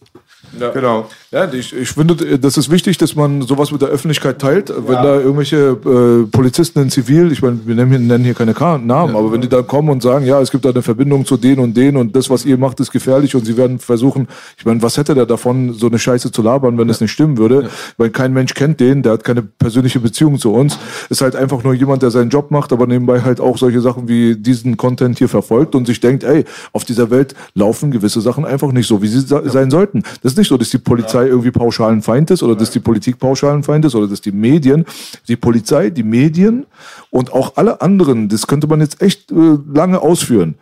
Ja. 0.58 0.70
Genau. 0.70 1.08
Ja, 1.35 1.52
ich, 1.52 1.74
ich 1.74 1.89
finde, 1.89 2.39
das 2.39 2.56
ist 2.56 2.70
wichtig, 2.70 2.97
dass 2.97 3.16
man 3.16 3.43
sowas 3.43 3.73
mit 3.73 3.82
der 3.82 3.89
Öffentlichkeit 3.89 4.39
teilt. 4.39 4.69
Ja. 4.69 4.77
Wenn 4.86 4.94
da 4.94 5.16
irgendwelche 5.16 5.56
äh, 5.56 6.31
Polizisten 6.31 6.78
in 6.82 6.90
Zivil, 6.90 7.32
ich 7.32 7.43
meine, 7.43 7.59
wir 7.65 7.74
nennen 7.74 8.23
hier 8.23 8.35
keine 8.35 8.52
Namen, 8.52 8.89
ja. 8.89 9.05
aber 9.19 9.32
wenn 9.32 9.40
die 9.40 9.48
da 9.48 9.62
kommen 9.62 9.89
und 9.89 10.01
sagen, 10.01 10.27
ja, 10.27 10.40
es 10.40 10.52
gibt 10.52 10.65
da 10.65 10.70
eine 10.70 10.82
Verbindung 10.82 11.27
zu 11.27 11.36
denen 11.36 11.59
und 11.59 11.77
denen 11.77 11.97
und 11.97 12.15
das, 12.15 12.31
was 12.31 12.44
ihr 12.44 12.56
macht, 12.56 12.78
ist 12.78 12.93
gefährlich 12.93 13.35
und 13.35 13.44
sie 13.47 13.56
werden 13.56 13.81
versuchen, 13.81 14.28
ich 14.56 14.65
meine, 14.65 14.81
was 14.81 14.97
hätte 14.97 15.16
der 15.16 15.27
davon, 15.27 15.73
so 15.73 15.89
eine 15.89 15.98
Scheiße 15.98 16.31
zu 16.31 16.40
labern, 16.40 16.78
wenn 16.78 16.89
es 16.89 17.01
nicht 17.01 17.11
stimmen 17.11 17.36
würde? 17.36 17.69
Weil 17.97 18.11
kein 18.11 18.32
Mensch 18.32 18.55
kennt 18.55 18.78
den, 18.78 19.02
der 19.02 19.15
hat 19.15 19.24
keine 19.24 19.43
persönliche 19.43 19.98
Beziehung 19.98 20.39
zu 20.39 20.52
uns. 20.52 20.78
Ist 21.11 21.20
halt 21.20 21.35
einfach 21.35 21.65
nur 21.65 21.74
jemand, 21.74 22.05
der 22.05 22.12
seinen 22.12 22.31
Job 22.31 22.52
macht, 22.52 22.73
aber 22.73 22.86
nebenbei 22.86 23.23
halt 23.23 23.40
auch 23.40 23.59
solche 23.59 23.81
Sachen 23.81 24.06
wie 24.06 24.36
diesen 24.36 24.77
Content 24.77 25.19
hier 25.19 25.28
verfolgt 25.28 25.74
und 25.74 25.89
sich 25.89 25.98
denkt, 25.98 26.23
ey, 26.23 26.44
auf 26.73 26.85
dieser 26.85 27.11
Welt 27.11 27.35
laufen 27.55 27.90
gewisse 27.90 28.20
Sachen 28.20 28.44
einfach 28.44 28.70
nicht 28.70 28.86
so, 28.86 29.02
wie 29.02 29.09
sie 29.09 29.19
sein 29.19 29.73
sollten. 29.73 30.05
Das 30.23 30.35
ist 30.35 30.39
nicht 30.39 30.48
so, 30.48 30.56
dass 30.56 30.70
die 30.70 30.78
Polizei 30.78 31.23
irgendwie 31.26 31.51
pauschalen 31.51 32.02
Feind 32.02 32.30
ist 32.30 32.42
oder 32.42 32.56
dass 32.56 32.70
die 32.70 32.80
Politik 32.80 33.18
pauschalen 33.18 33.62
Feind 33.62 33.84
ist 33.84 33.94
oder 33.94 34.09
dass 34.09 34.20
die 34.20 34.32
Medien, 34.32 34.84
die 35.28 35.36
Polizei, 35.36 35.90
die 35.90 36.02
Medien 36.02 36.66
und 37.10 37.32
auch 37.32 37.56
alle 37.56 37.80
anderen, 37.80 38.28
das 38.28 38.46
könnte 38.46 38.66
man 38.66 38.80
jetzt 38.80 39.01
echt 39.02 39.30
äh, 39.30 39.59
lange 39.72 40.01
ausführen. 40.01 40.56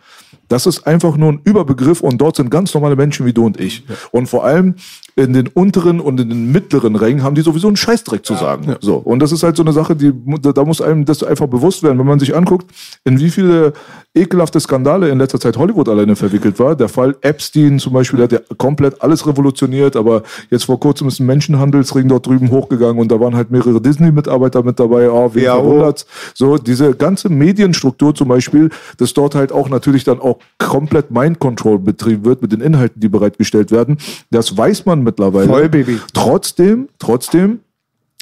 Das 0.49 0.65
ist 0.65 0.85
einfach 0.85 1.17
nur 1.17 1.31
ein 1.31 1.41
Überbegriff 1.45 2.01
und 2.01 2.19
dort 2.19 2.35
sind 2.35 2.51
ganz 2.51 2.73
normale 2.73 2.95
Menschen 2.95 3.25
wie 3.25 3.33
du 3.33 3.45
und 3.45 3.59
ich. 3.59 3.83
Und 4.11 4.27
vor 4.27 4.43
allem 4.43 4.75
in 5.15 5.33
den 5.33 5.47
unteren 5.47 5.99
und 5.99 6.19
in 6.19 6.29
den 6.29 6.51
mittleren 6.51 6.95
Rängen 6.95 7.23
haben 7.23 7.35
die 7.35 7.41
sowieso 7.41 7.67
einen 7.67 7.75
Scheißdreck 7.75 8.25
zu 8.25 8.33
sagen. 8.33 8.65
Ja. 8.67 8.77
So. 8.81 8.95
Und 8.95 9.19
das 9.19 9.31
ist 9.31 9.43
halt 9.43 9.55
so 9.55 9.63
eine 9.63 9.73
Sache, 9.73 9.95
die, 9.95 10.11
da 10.53 10.65
muss 10.65 10.81
einem 10.81 11.05
das 11.05 11.23
einfach 11.23 11.47
bewusst 11.47 11.83
werden, 11.83 11.99
wenn 11.99 12.07
man 12.07 12.19
sich 12.19 12.35
anguckt, 12.35 12.69
in 13.03 13.19
wie 13.19 13.29
viele 13.29 13.73
ekelhafte 14.15 14.59
Skandale 14.59 15.09
in 15.09 15.17
letzter 15.17 15.39
Zeit 15.39 15.57
Hollywood 15.57 15.89
alleine 15.89 16.15
verwickelt 16.15 16.59
war. 16.59 16.75
Der 16.75 16.89
Fall 16.89 17.15
Epstein 17.21 17.79
zum 17.79 17.93
Beispiel, 17.93 18.17
der 18.17 18.23
hat 18.25 18.49
ja 18.49 18.55
komplett 18.57 19.01
alles 19.01 19.25
revolutioniert, 19.25 19.95
aber 19.95 20.23
jetzt 20.49 20.65
vor 20.65 20.79
kurzem 20.79 21.07
ist 21.07 21.19
ein 21.19 21.25
Menschenhandelsring 21.25 22.07
dort 22.07 22.25
drüben 22.27 22.51
hochgegangen 22.51 22.99
und 22.99 23.11
da 23.11 23.19
waren 23.19 23.35
halt 23.35 23.51
mehrere 23.51 23.81
Disney-Mitarbeiter 23.81 24.63
mit 24.63 24.79
dabei, 24.79 25.09
oh, 25.09 25.31
wen 25.33 25.43
ja, 25.43 25.55
verwundert's. 25.55 26.05
So, 26.33 26.57
diese 26.57 26.93
ganze 26.93 27.29
Medienstruktur 27.29 28.13
zum 28.13 28.27
Beispiel, 28.27 28.69
dass 28.97 29.13
dort 29.13 29.35
halt 29.35 29.51
auch 29.51 29.69
natürlich 29.69 30.03
dann 30.03 30.19
auch 30.19 30.37
komplett 30.59 31.11
Mind 31.11 31.39
Control 31.39 31.79
betrieben 31.79 32.25
wird 32.25 32.41
mit 32.41 32.51
den 32.51 32.61
Inhalten, 32.61 32.99
die 32.99 33.09
bereitgestellt 33.09 33.71
werden. 33.71 33.97
Das 34.31 34.55
weiß 34.55 34.85
man 34.85 35.02
mittlerweile. 35.03 35.47
Voll, 35.47 35.69
Baby. 35.69 35.99
Trotzdem, 36.13 36.89
trotzdem 36.99 37.59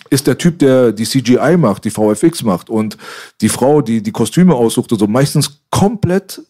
ist 0.09 0.27
der 0.27 0.37
Typ, 0.37 0.59
der 0.59 0.91
die 0.91 1.05
CGI 1.05 1.57
macht, 1.57 1.85
die 1.85 1.89
VFX 1.89 2.43
macht 2.43 2.69
und 2.69 2.97
die 3.39 3.49
Frau, 3.49 3.81
die 3.81 4.03
die 4.03 4.11
Kostüme 4.11 4.55
aussucht 4.55 4.91
und 4.91 4.99
so, 4.99 5.07
meistens 5.07 5.61
komplett 5.69 6.41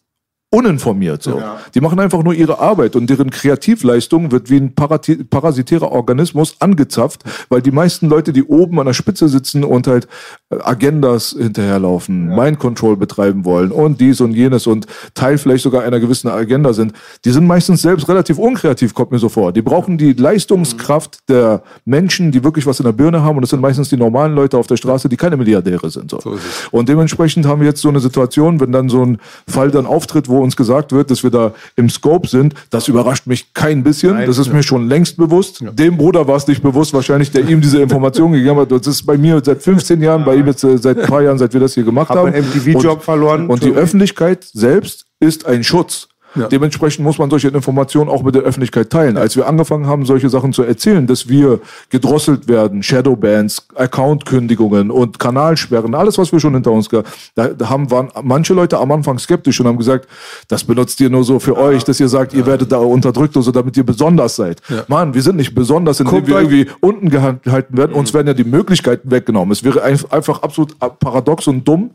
uninformiert. 0.52 1.22
So. 1.22 1.38
Ja. 1.38 1.58
Die 1.74 1.80
machen 1.80 1.98
einfach 1.98 2.22
nur 2.22 2.34
ihre 2.34 2.58
Arbeit 2.58 2.94
und 2.94 3.08
deren 3.08 3.30
Kreativleistung 3.30 4.30
wird 4.32 4.50
wie 4.50 4.58
ein 4.58 4.74
parasitärer 4.74 5.90
Organismus 5.90 6.56
angezapft, 6.60 7.22
weil 7.48 7.62
die 7.62 7.70
meisten 7.70 8.06
Leute, 8.08 8.34
die 8.34 8.44
oben 8.44 8.78
an 8.78 8.84
der 8.84 8.92
Spitze 8.92 9.28
sitzen 9.28 9.64
und 9.64 9.86
halt 9.86 10.08
äh, 10.50 10.56
Agendas 10.62 11.34
hinterherlaufen, 11.38 12.30
ja. 12.30 12.36
Mind 12.36 12.58
Control 12.58 12.98
betreiben 12.98 13.46
wollen 13.46 13.72
und 13.72 13.98
dies 13.98 14.20
und 14.20 14.34
jenes 14.34 14.66
und 14.66 14.86
Teil 15.14 15.38
vielleicht 15.38 15.62
sogar 15.62 15.84
einer 15.84 16.00
gewissen 16.00 16.28
Agenda 16.28 16.74
sind, 16.74 16.92
die 17.24 17.30
sind 17.30 17.46
meistens 17.46 17.80
selbst 17.80 18.06
relativ 18.10 18.38
unkreativ, 18.38 18.92
kommt 18.92 19.10
mir 19.10 19.18
so 19.18 19.30
vor. 19.30 19.52
Die 19.52 19.62
brauchen 19.62 19.96
die 19.96 20.12
Leistungskraft 20.12 21.30
der 21.30 21.62
Menschen, 21.86 22.30
die 22.30 22.44
wirklich 22.44 22.66
was 22.66 22.78
in 22.78 22.84
der 22.84 22.92
Birne 22.92 23.22
haben 23.22 23.36
und 23.36 23.42
das 23.42 23.50
sind 23.50 23.62
meistens 23.62 23.88
die 23.88 23.96
normalen 23.96 24.34
Leute 24.34 24.58
auf 24.58 24.66
der 24.66 24.76
Straße, 24.76 25.08
die 25.08 25.16
keine 25.16 25.38
Milliardäre 25.38 25.88
sind. 25.88 26.10
So. 26.10 26.20
so 26.20 26.36
und 26.72 26.90
dementsprechend 26.90 27.46
haben 27.46 27.62
wir 27.62 27.68
jetzt 27.68 27.80
so 27.80 27.88
eine 27.88 28.00
Situation, 28.00 28.60
wenn 28.60 28.70
dann 28.70 28.90
so 28.90 29.02
ein 29.02 29.16
Fall 29.48 29.70
dann 29.70 29.86
auftritt, 29.86 30.28
wo 30.28 30.41
uns 30.42 30.56
gesagt 30.56 30.92
wird, 30.92 31.10
dass 31.10 31.22
wir 31.22 31.30
da 31.30 31.54
im 31.76 31.88
Scope 31.88 32.28
sind, 32.28 32.54
das 32.70 32.88
überrascht 32.88 33.26
mich 33.26 33.54
kein 33.54 33.82
bisschen. 33.82 34.14
Nein, 34.14 34.26
das 34.26 34.38
ist 34.38 34.52
mir 34.52 34.62
schon 34.62 34.88
längst 34.88 35.16
bewusst. 35.16 35.60
Ja. 35.60 35.70
Dem 35.70 35.96
Bruder 35.96 36.26
war 36.26 36.36
es 36.36 36.46
nicht 36.46 36.62
bewusst, 36.62 36.92
wahrscheinlich, 36.92 37.30
der 37.30 37.48
ihm 37.48 37.60
diese 37.60 37.80
Information 37.80 38.32
gegeben 38.32 38.58
hat. 38.58 38.70
Das 38.70 38.86
ist 38.86 39.04
bei 39.06 39.16
mir 39.16 39.40
seit 39.44 39.62
15 39.62 40.02
Jahren, 40.02 40.24
bei 40.24 40.36
ihm 40.36 40.46
jetzt 40.46 40.64
äh, 40.64 40.76
seit 40.78 40.98
ein 40.98 41.06
paar 41.06 41.22
Jahren, 41.22 41.38
seit 41.38 41.52
wir 41.52 41.60
das 41.60 41.74
hier 41.74 41.84
gemacht 41.84 42.10
Hab 42.10 42.18
haben. 42.18 42.32
MTV-Job 42.32 43.02
verloren. 43.02 43.46
Und 43.48 43.62
die 43.62 43.72
Öffentlichkeit 43.72 44.44
selbst 44.44 45.06
ist 45.20 45.46
ein 45.46 45.64
Schutz. 45.64 46.08
Ja. 46.34 46.48
Dementsprechend 46.48 47.04
muss 47.04 47.18
man 47.18 47.30
solche 47.30 47.48
Informationen 47.48 48.08
auch 48.08 48.22
mit 48.22 48.34
der 48.34 48.42
Öffentlichkeit 48.42 48.90
teilen. 48.90 49.16
Als 49.16 49.36
wir 49.36 49.46
angefangen 49.46 49.86
haben, 49.86 50.06
solche 50.06 50.28
Sachen 50.28 50.52
zu 50.52 50.62
erzählen, 50.62 51.06
dass 51.06 51.28
wir 51.28 51.60
gedrosselt 51.90 52.48
werden, 52.48 52.82
Shadowbans, 52.82 53.66
Accountkündigungen 53.74 54.90
und 54.90 55.18
Kanalsperren, 55.18 55.94
alles, 55.94 56.18
was 56.18 56.32
wir 56.32 56.40
schon 56.40 56.54
hinter 56.54 56.72
uns 56.72 56.88
gehabt 56.88 57.08
da, 57.34 57.48
da 57.48 57.68
haben, 57.68 57.90
waren 57.90 58.08
manche 58.22 58.54
Leute 58.54 58.78
am 58.78 58.92
Anfang 58.92 59.18
skeptisch 59.18 59.60
und 59.60 59.66
haben 59.66 59.78
gesagt, 59.78 60.08
das 60.48 60.64
benutzt 60.64 61.00
ihr 61.00 61.10
nur 61.10 61.24
so 61.24 61.38
für 61.38 61.54
ja. 61.54 61.58
euch, 61.58 61.84
dass 61.84 62.00
ihr 62.00 62.08
sagt, 62.08 62.32
ja. 62.32 62.40
ihr 62.40 62.46
werdet 62.46 62.72
da 62.72 62.78
unterdrückt 62.78 63.36
oder 63.36 63.44
so, 63.44 63.52
damit 63.52 63.76
ihr 63.76 63.84
besonders 63.84 64.36
seid. 64.36 64.60
Ja. 64.68 64.84
Mann, 64.88 65.14
wir 65.14 65.22
sind 65.22 65.36
nicht 65.36 65.54
besonders, 65.54 66.00
indem 66.00 66.14
Guckt 66.14 66.28
wir 66.28 66.36
irgendwie 66.36 66.66
unten 66.80 67.10
gehalten 67.10 67.76
werden. 67.76 67.92
Mhm. 67.92 67.98
Uns 67.98 68.14
werden 68.14 68.26
ja 68.26 68.34
die 68.34 68.44
Möglichkeiten 68.44 69.10
weggenommen. 69.10 69.52
Es 69.52 69.64
wäre 69.64 69.82
einfach 69.82 70.42
absolut 70.42 70.78
paradox 70.98 71.46
und 71.46 71.66
dumm, 71.66 71.90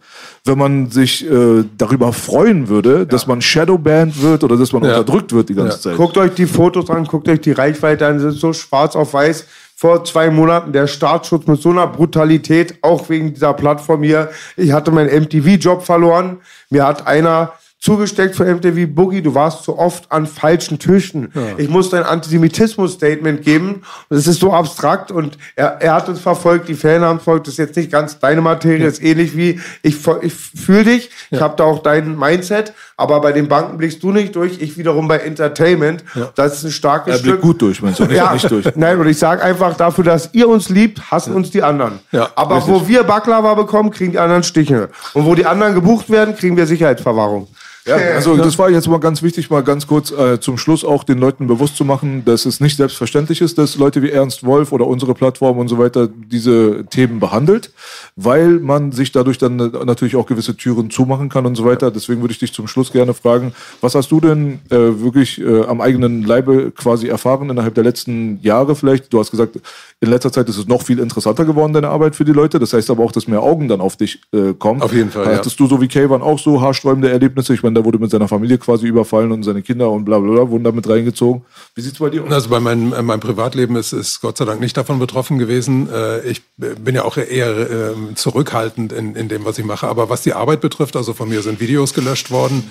wenn 0.46 0.58
man 0.58 0.92
sich 0.92 1.30
äh, 1.30 1.64
darüber 1.78 2.14
freuen 2.14 2.68
würde, 2.68 3.06
dass 3.08 3.28
man 3.28 3.42
Shadowbanned 3.42 4.22
wird 4.22 4.27
wird 4.28 4.44
oder 4.44 4.58
dass 4.58 4.72
man 4.72 4.84
ja. 4.84 4.98
unterdrückt 4.98 5.34
wird 5.34 5.50
die 5.50 5.56
ganze 5.56 5.80
Zeit. 5.80 5.98
Guckt 5.98 6.18
euch 6.18 6.34
die 6.36 6.46
Fotos 6.46 6.90
an, 6.90 7.06
guckt 7.06 7.28
euch 7.30 7.42
die 7.42 7.52
Reichweite 7.52 8.08
an, 8.08 8.20
ist 8.20 8.40
so 8.40 8.54
schwarz 8.54 8.96
auf 8.96 9.14
weiß. 9.14 9.46
Vor 9.76 10.04
zwei 10.06 10.32
Monaten 10.32 10.74
der 10.74 10.88
Staatsschutz 10.88 11.46
mit 11.46 11.62
so 11.62 11.70
einer 11.70 11.86
Brutalität, 11.86 12.80
auch 12.82 13.10
wegen 13.10 13.34
dieser 13.34 13.54
Plattform 13.54 14.02
hier. 14.02 14.30
Ich 14.56 14.72
hatte 14.72 14.90
meinen 14.90 15.24
MTV-Job 15.24 15.84
verloren. 15.84 16.38
Mir 16.70 16.86
hat 16.86 17.06
einer 17.06 17.54
zugesteckt 17.80 18.36
für 18.36 18.46
MTV 18.46 18.88
Boogie, 18.88 19.22
du 19.22 19.36
warst 19.36 19.64
zu 19.64 19.78
oft 19.78 20.12
an 20.12 20.26
falschen 20.26 20.80
Tischen. 20.80 21.32
Ja. 21.34 21.42
Ich 21.58 21.70
musste 21.70 21.98
ein 21.98 22.04
Antisemitismus-Statement 22.04 23.44
geben. 23.44 23.84
Das 24.10 24.26
ist 24.26 24.40
so 24.40 24.52
abstrakt 24.52 25.12
und 25.12 25.38
er, 25.56 25.78
er 25.80 25.94
hat 25.94 26.10
uns 26.10 26.20
verfolgt, 26.20 26.68
die 26.70 26.74
Fan 26.74 27.02
haben 27.02 27.20
verfolgt. 27.20 27.48
Das 27.48 27.54
ist 27.54 27.60
jetzt 27.60 27.78
nicht 27.78 27.92
ganz 27.92 28.20
deine 28.20 28.42
Materie, 28.42 28.80
ja. 28.80 28.88
ist 28.88 29.04
ähnlich 29.04 29.38
wie 29.38 29.60
ich, 29.84 29.96
ich 30.22 30.34
fühle 30.34 30.86
dich. 30.86 31.10
Ja. 31.30 31.38
Ich 31.38 31.42
habe 31.42 31.56
da 31.56 31.66
auch 31.66 31.84
dein 31.84 32.18
Mindset, 32.18 32.74
aber 33.00 33.22
bei 33.22 33.32
den 33.32 33.48
Banken 33.48 33.78
blickst 33.78 34.02
du 34.02 34.12
nicht 34.12 34.36
durch. 34.36 34.60
Ich 34.60 34.76
wiederum 34.76 35.08
bei 35.08 35.20
Entertainment. 35.20 36.04
Das 36.34 36.58
ist 36.58 36.64
ein 36.64 36.72
starkes 36.72 37.14
er 37.14 37.20
Stück. 37.20 37.32
blickt 37.34 37.42
gut 37.44 37.62
durch, 37.62 37.82
meinst 37.84 38.00
du? 38.00 38.06
ja. 38.06 38.34
nicht 38.34 38.50
durch. 38.50 38.66
Nein, 38.76 39.00
und 39.00 39.08
ich 39.08 39.20
sage 39.20 39.44
einfach 39.44 39.78
dafür, 39.78 40.04
dass 40.04 40.32
ihr 40.34 40.50
uns 40.50 40.70
liebt, 40.70 41.12
hassen 41.12 41.34
uns 41.36 41.52
die 41.52 41.62
anderen. 41.62 42.00
Ja, 42.12 42.30
aber 42.36 42.58
richtig. 42.58 42.74
wo 42.74 42.88
wir 42.88 43.04
Baklava 43.04 43.54
bekommen, 43.54 43.92
kriegen 43.92 44.12
die 44.14 44.20
anderen 44.20 44.42
Stiche. 44.42 44.90
Und 45.14 45.26
wo 45.26 45.36
die 45.36 45.46
anderen 45.46 45.76
gebucht 45.76 46.10
werden, 46.10 46.36
kriegen 46.36 46.58
wir 46.58 46.66
Sicherheitsverwahrung. 46.66 47.48
Ja, 47.88 47.96
also 48.16 48.36
das 48.36 48.60
war 48.60 48.70
jetzt 48.70 48.88
mal 48.88 49.00
ganz 49.00 49.24
wichtig, 49.24 49.50
mal 49.50 49.64
ganz 49.64 49.88
kurz 49.88 50.12
äh, 50.12 50.40
zum 50.40 50.58
Schluss 50.58 50.84
auch 50.84 51.04
den 51.04 51.18
Leuten 51.18 51.48
bewusst 51.48 51.78
zu 51.78 51.86
machen, 51.86 52.24
dass 52.26 52.46
es 52.46 52.60
nicht 52.60 52.78
selbstverständlich 52.78 53.42
ist, 53.42 53.58
dass 53.58 53.78
Leute 53.78 54.02
wie 54.02 54.12
Ernst 54.12 54.46
Wolf 54.46 54.72
oder 54.72 54.86
unsere 54.86 55.14
Plattform 55.14 55.58
und 55.58 55.68
so 55.70 55.78
weiter 55.78 56.08
diese 56.08 56.86
Themen 56.90 57.20
behandelt, 57.20 57.72
weil 58.16 58.60
man 58.60 58.92
sich 58.92 59.12
dadurch 59.12 59.38
dann 59.38 59.56
natürlich 59.58 60.16
auch 60.16 60.26
gewisse 60.26 60.58
Türen 60.58 60.90
zumachen 60.90 61.30
kann 61.30 61.46
und 61.46 61.56
so 61.56 61.64
weiter. 61.66 61.90
Deswegen 61.90 62.22
würde 62.22 62.34
ich 62.34 62.40
dich 62.40 62.54
zum 62.54 62.68
Schluss 62.68 62.92
gerne 62.92 63.14
fragen, 63.14 63.54
was 63.82 63.96
hast 63.96 64.12
du 64.12 64.20
denn 64.20 64.60
äh, 64.70 64.76
wirklich 64.76 65.40
äh, 65.40 65.64
am 65.66 65.80
eigenen 65.80 66.24
Leibe 66.24 66.72
quasi 66.72 67.08
erfahren 67.08 67.50
innerhalb 67.50 67.76
der 67.76 67.84
letzten 67.86 68.40
Jahre 68.42 68.76
vielleicht? 68.76 69.14
Du 69.14 69.20
hast 69.20 69.32
gesagt, 69.32 69.60
in 70.00 70.10
letzter 70.10 70.32
Zeit 70.32 70.50
ist 70.50 70.58
es 70.58 70.68
noch 70.68 70.82
viel 70.82 71.00
interessanter 71.00 71.46
geworden, 71.46 71.74
deine 71.74 71.90
Arbeit 71.90 72.16
für 72.16 72.26
die 72.26 72.34
Leute. 72.34 72.60
Das 72.60 72.74
heißt 72.74 72.90
aber 72.90 73.04
auch, 73.04 73.12
dass 73.12 73.28
mehr 73.28 73.42
Augen 73.42 73.68
dann 73.68 73.82
auf 73.82 73.96
dich 73.96 74.22
äh, 74.34 74.54
kommen. 74.54 74.82
Auf 74.82 74.94
jeden 74.94 75.12
Fall, 75.12 75.38
Hattest 75.38 75.60
du 75.60 75.68
so 75.68 75.82
wie 75.82 75.88
Kayvan 75.88 76.22
auch 76.22 76.40
so 76.40 76.62
haarsträubende 76.62 77.10
Erlebnisse? 77.10 77.54
Ich 77.54 77.64
meine, 77.64 77.77
da 77.78 77.86
wurde 77.86 78.00
mit 78.00 78.10
seiner 78.10 78.28
Familie 78.28 78.58
quasi 78.58 78.88
überfallen 78.88 79.32
und 79.32 79.44
seine 79.44 79.62
Kinder 79.62 79.90
und 79.92 80.04
bla 80.06 80.20
bla 80.20 80.32
bla 80.32 80.50
wurden 80.50 80.64
damit 80.64 80.90
reingezogen. 80.90 81.44
Wie 81.76 81.82
sieht's 81.82 82.00
bei 82.00 82.10
dir 82.10 82.24
aus? 82.24 82.32
Also 82.32 82.50
bei 82.50 82.60
meinem, 82.60 82.92
äh, 82.94 83.02
meinem 83.02 83.20
Privatleben 83.20 83.76
ist, 83.76 83.94
ist 83.94 84.22
Gott 84.22 84.38
sei 84.38 84.46
Dank 84.46 84.60
nicht 84.60 84.76
davon 84.76 85.00
betroffen 85.00 85.38
gewesen. 85.38 85.90
Äh, 85.94 86.22
ich 86.28 86.42
bin 86.58 86.96
ja 86.96 87.04
auch 87.04 87.18
eher 87.18 87.56
äh, 87.58 87.94
zurückhaltend 88.16 88.92
in, 88.94 89.16
in 89.16 89.30
dem, 89.30 89.46
was 89.46 89.60
ich 89.60 89.66
mache. 89.66 89.88
Aber 89.88 90.10
was 90.10 90.24
die 90.24 90.34
Arbeit 90.34 90.62
betrifft, 90.62 90.96
also 90.96 91.14
von 91.14 91.30
mir 91.30 91.42
sind 91.42 91.60
Videos 91.60 91.94
gelöscht 91.94 92.32
worden. 92.32 92.70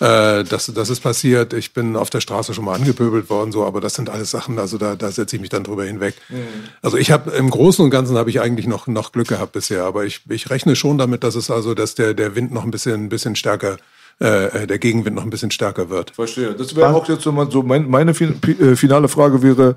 Äh, 0.00 0.44
das, 0.44 0.72
das 0.74 0.90
ist 0.90 1.00
passiert. 1.00 1.52
Ich 1.52 1.72
bin 1.72 1.96
auf 1.96 2.10
der 2.10 2.20
Straße 2.20 2.54
schon 2.54 2.64
mal 2.64 2.74
angepöbelt 2.74 3.30
worden, 3.30 3.52
so, 3.52 3.64
aber 3.64 3.80
das 3.80 3.94
sind 3.94 4.10
alles 4.10 4.30
Sachen, 4.30 4.58
also 4.58 4.78
da, 4.78 4.94
da 4.94 5.10
setze 5.10 5.36
ich 5.36 5.40
mich 5.40 5.50
dann 5.50 5.64
drüber 5.64 5.84
hinweg. 5.84 6.14
Mhm. 6.28 6.36
Also 6.82 6.96
ich 6.96 7.10
habe 7.10 7.32
im 7.32 7.50
Großen 7.50 7.84
und 7.84 7.90
Ganzen 7.90 8.16
habe 8.16 8.30
ich 8.30 8.40
eigentlich 8.40 8.66
noch, 8.66 8.86
noch 8.86 9.12
Glück 9.12 9.28
gehabt 9.28 9.52
bisher, 9.52 9.84
aber 9.84 10.04
ich, 10.04 10.20
ich 10.28 10.50
rechne 10.50 10.76
schon 10.76 10.98
damit, 10.98 11.24
dass 11.24 11.34
es 11.34 11.50
also, 11.50 11.74
dass 11.74 11.94
der, 11.94 12.14
der 12.14 12.36
Wind 12.36 12.52
noch 12.52 12.64
ein 12.64 12.70
bisschen, 12.70 13.04
ein 13.04 13.08
bisschen 13.08 13.34
stärker 13.34 13.76
äh, 14.18 14.66
der 14.66 14.78
Gegenwind 14.78 15.16
noch 15.16 15.24
ein 15.24 15.30
bisschen 15.30 15.50
stärker 15.50 15.90
wird. 15.90 16.10
Verstehe. 16.10 16.54
Das 16.54 16.74
wäre 16.74 16.94
auch 16.94 17.08
jetzt 17.08 17.22
so, 17.22 17.50
so 17.50 17.62
mein, 17.62 17.88
meine 17.88 18.12
äh, 18.12 18.76
finale 18.76 19.08
Frage 19.08 19.42
wäre, 19.42 19.76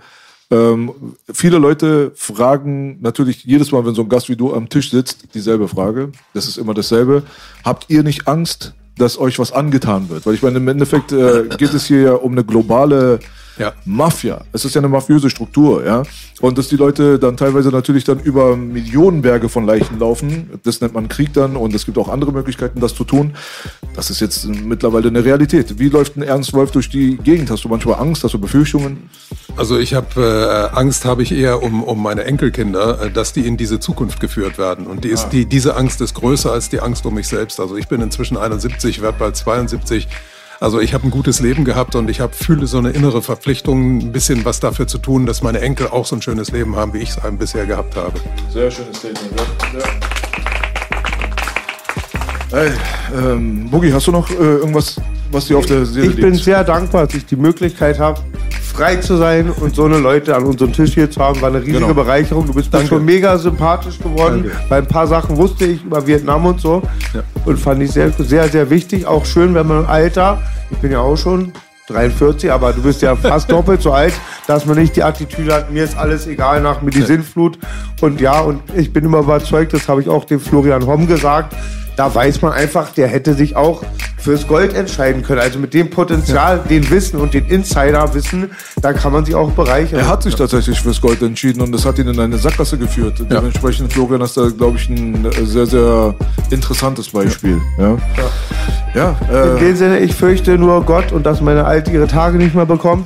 ähm, 0.52 0.92
viele 1.32 1.58
Leute 1.58 2.12
fragen 2.16 2.98
natürlich 3.02 3.46
jedes 3.46 3.72
Mal, 3.72 3.86
wenn 3.86 3.96
so 3.96 4.02
ein 4.02 4.10
Gast 4.10 4.28
wie 4.28 4.36
du 4.36 4.54
am 4.54 4.68
Tisch 4.68 4.92
sitzt, 4.92 5.34
dieselbe 5.34 5.70
Frage. 5.70 6.12
Das 6.34 6.48
ist 6.48 6.58
immer 6.58 6.74
dasselbe. 6.74 7.24
Habt 7.64 7.90
ihr 7.90 8.04
nicht 8.04 8.28
Angst, 8.28 8.74
dass 8.98 9.18
euch 9.18 9.40
was 9.40 9.54
angetan 9.54 10.10
wird? 10.10 10.26
Weil 10.26 10.34
ich 10.34 10.44
meine, 10.44 10.58
im 10.58 10.68
Endeffekt 10.68 11.14
äh, 11.14 11.48
geht 11.58 11.74
es 11.74 11.86
hier 11.86 12.02
ja 12.02 12.14
um 12.14 12.34
eine 12.34 12.44
globale 12.44 13.20
ja. 13.58 13.74
Mafia. 13.86 14.42
Es 14.52 14.66
ist 14.66 14.76
ja 14.76 14.82
eine 14.82 14.90
mafiöse 14.90 15.30
Struktur, 15.30 15.86
ja. 15.86 16.04
Und 16.42 16.58
dass 16.58 16.68
die 16.70 16.76
Leute 16.76 17.20
dann 17.20 17.38
teilweise 17.38 17.70
natürlich 17.70 18.04
dann 18.04 18.20
über 18.20 18.58
Millionenberge 18.58 19.48
von 19.48 19.66
Leichen 19.66 20.00
laufen, 20.00 20.50
das 20.64 20.82
nennt 20.82 20.94
man 20.94 21.08
Krieg 21.08 21.34
dann 21.34 21.56
und 21.56 21.74
es 21.76 21.86
gibt 21.86 21.98
auch 21.98 22.10
andere 22.10 22.32
Möglichkeiten, 22.32 22.80
das 22.80 22.96
zu 22.96 23.04
tun. 23.04 23.34
Das 23.96 24.10
ist 24.10 24.22
jetzt 24.22 24.48
mittlerweile 24.48 25.10
eine 25.10 25.24
Realität. 25.24 25.78
Wie 25.78 25.90
läuft 25.90 26.18
ein 26.18 26.24
Ernst 26.24 26.54
Wolf 26.54 26.72
durch 26.72 26.90
die 26.90 27.18
Gegend? 27.18 27.52
Hast 27.52 27.64
du 27.64 27.70
manchmal 27.70 28.00
Angst? 28.00 28.24
Hast 28.24 28.34
du 28.34 28.40
Befürchtungen? 28.40 29.10
Also 29.58 29.78
ich 29.78 29.94
habe 29.94 30.72
äh, 30.74 30.76
Angst 30.76 31.06
habe 31.06 31.22
ich 31.22 31.32
eher 31.32 31.62
um, 31.62 31.84
um 31.84 32.02
meine 32.02 32.24
Enkelkinder, 32.24 33.02
äh, 33.02 33.12
dass 33.12 33.34
die 33.34 33.46
in 33.46 33.58
diese 33.58 33.80
Zukunft 33.80 34.20
geführt 34.20 34.58
werden. 34.58 34.88
Und 34.88 35.04
die 35.04 35.10
ist, 35.10 35.26
ah. 35.26 35.30
die, 35.32 35.46
diese 35.46 35.76
Angst 35.76 36.02
ist 36.02 36.16
größer 36.16 36.52
als 36.52 36.70
die 36.70 36.80
Angst 36.80 37.06
um 37.06 37.14
mich 37.14 37.28
selbst. 37.28 37.60
Also 37.60 37.78
ich 37.78 37.88
bin 37.88 38.02
inzwischen 38.02 38.38
71, 38.38 39.02
werde 39.02 39.20
bald 39.20 39.36
72. 39.36 40.08
Also 40.62 40.80
ich 40.80 40.94
habe 40.94 41.08
ein 41.08 41.10
gutes 41.10 41.40
Leben 41.40 41.66
gehabt 41.66 41.96
und 41.96 42.08
ich 42.08 42.20
habe 42.20 42.36
fühle 42.36 42.68
so 42.68 42.78
eine 42.78 42.92
innere 42.92 43.24
Verpflichtung, 43.24 43.98
ein 43.98 44.12
bisschen 44.12 44.46
was 44.46 44.60
dafür 44.60 44.86
zu 44.86 45.00
tun, 45.00 45.26
dass 45.26 45.42
meine 45.42 45.60
Enkel 45.60 45.88
auch 45.88 46.06
so 46.06 46.16
ein 46.16 46.22
schönes 46.22 46.52
Leben 46.52 46.76
haben, 46.76 46.94
wie 46.94 47.00
ich 47.00 47.10
es 47.10 47.20
bisher 47.40 47.66
gehabt 47.66 47.96
habe. 47.96 48.14
Sehr 48.54 48.70
schönes 48.70 48.96
Statement. 48.96 49.42
Ja. 49.74 49.80
Hey, 52.52 52.72
ähm, 53.18 53.72
Boogie, 53.72 53.92
hast 53.92 54.06
du 54.06 54.12
noch 54.12 54.30
äh, 54.30 54.34
irgendwas, 54.36 55.02
was 55.32 55.46
dir 55.46 55.58
auf 55.58 55.66
der 55.66 55.86
Seele 55.86 56.08
liegt? 56.08 56.20
Ich 56.20 56.26
bin 56.26 56.36
sehr 56.36 56.64
dankbar, 56.64 57.06
dass 57.06 57.16
ich 57.16 57.26
die 57.26 57.36
Möglichkeit 57.36 58.00
habe, 58.00 58.20
frei 58.72 58.96
zu 58.98 59.18
sein 59.18 59.50
und 59.50 59.76
so 59.76 59.86
eine 59.86 59.98
Leute 59.98 60.36
an 60.36 60.44
unserem 60.44 60.74
Tisch 60.74 60.94
hier 60.94 61.10
zu 61.10 61.20
haben, 61.22 61.42
war 61.42 61.50
eine 61.50 61.60
riesige 61.62 61.80
genau. 61.80 61.94
Bereicherung. 61.94 62.48
Du 62.48 62.54
bist 62.54 62.72
mir 62.72 62.86
schon 62.86 63.04
mega 63.04 63.38
sympathisch 63.38 64.00
geworden. 64.00 64.44
Danke. 64.44 64.66
Bei 64.70 64.78
ein 64.78 64.88
paar 64.88 65.08
Sachen 65.08 65.38
wusste 65.38 65.66
ich 65.66 65.84
über 65.84 66.06
Vietnam 66.06 66.46
und 66.46 66.62
so 66.62 66.82
ja. 67.14 67.22
und 67.46 67.58
fand 67.58 67.82
ich 67.84 67.92
sehr, 67.92 68.12
sehr, 68.12 68.48
sehr 68.50 68.70
wichtig. 68.70 69.06
Auch 69.06 69.26
schön, 69.26 69.54
wenn 69.54 69.68
man 69.68 69.82
im 69.82 69.90
Alter, 69.90 70.42
ich 70.70 70.78
bin 70.78 70.92
ja 70.92 71.00
auch 71.00 71.18
schon 71.18 71.52
43, 71.88 72.52
aber 72.52 72.74
du 72.74 72.82
bist 72.82 73.02
ja 73.02 73.16
fast 73.16 73.52
doppelt 73.52 73.82
so 73.82 73.92
alt, 73.92 74.14
dass 74.48 74.66
man 74.66 74.78
nicht 74.78 74.96
die 74.96 75.04
Attitüde 75.04 75.54
hat, 75.54 75.72
mir 75.72 75.84
ist 75.84 75.98
alles 75.98 76.28
egal 76.28 76.62
nach 76.62 76.82
mir 76.82 76.92
die. 76.92 77.02
Sinnflut. 77.02 77.58
Und 78.00 78.22
ja, 78.22 78.40
und 78.40 78.62
ich 78.76 78.94
bin 78.94 79.06
immer 79.06 79.20
überzeugt, 79.20 79.74
das 79.74 79.88
habe 79.90 80.02
ich 80.02 80.08
auch 80.08 80.24
dem 80.26 80.40
Florian 80.40 80.86
Homm 80.86 81.08
gesagt, 81.08 81.56
da 82.02 82.16
weiß 82.16 82.42
man 82.42 82.52
einfach, 82.54 82.90
der 82.90 83.08
hätte 83.08 83.36
sich 83.36 83.56
auch 83.56 83.84
fürs 84.18 84.48
Gold 84.48 84.74
entscheiden 84.74 85.22
können. 85.22 85.40
Also 85.40 85.60
mit 85.60 85.72
dem 85.76 85.92
Potenzial, 85.92 86.58
ja. 86.58 86.64
den 86.64 86.90
Wissen 86.90 87.20
und 87.20 87.36
den 87.36 87.46
Insider-Wissen, 87.46 88.50
da 88.82 88.92
kann 88.92 89.14
man 89.14 89.24
sich 89.24 89.36
auch 89.36 89.52
bereichern. 89.52 90.00
Er 90.00 90.08
hat 90.08 90.24
sich 90.24 90.34
tatsächlich 90.34 90.82
fürs 90.82 91.00
Gold 91.00 91.22
entschieden 91.22 91.62
und 91.62 91.72
das 91.72 91.86
hat 91.86 92.00
ihn 92.00 92.08
in 92.08 92.20
eine 92.20 92.40
Sackgasse 92.40 92.80
geführt. 92.80 93.20
Ja. 93.20 93.26
Dementsprechend, 93.26 93.94
Florian, 93.94 94.22
ist 94.22 94.36
da, 94.36 94.48
glaube 94.50 94.78
ich, 94.78 94.90
ein 94.90 95.30
sehr, 95.44 95.68
sehr 95.68 96.16
interessantes 96.50 97.08
Beispiel. 97.10 97.62
Ja. 97.78 97.96
ja. 98.96 99.16
ja 99.30 99.44
äh, 99.44 99.52
in 99.52 99.60
dem 99.60 99.76
Sinne, 99.76 100.00
ich 100.00 100.16
fürchte 100.16 100.58
nur 100.58 100.84
Gott 100.84 101.12
und 101.12 101.24
dass 101.24 101.40
meine 101.40 101.66
Alte 101.66 101.92
ihre 101.92 102.08
Tage 102.08 102.40
nicht 102.40 102.56
mehr 102.56 102.66
bekommt. 102.66 103.06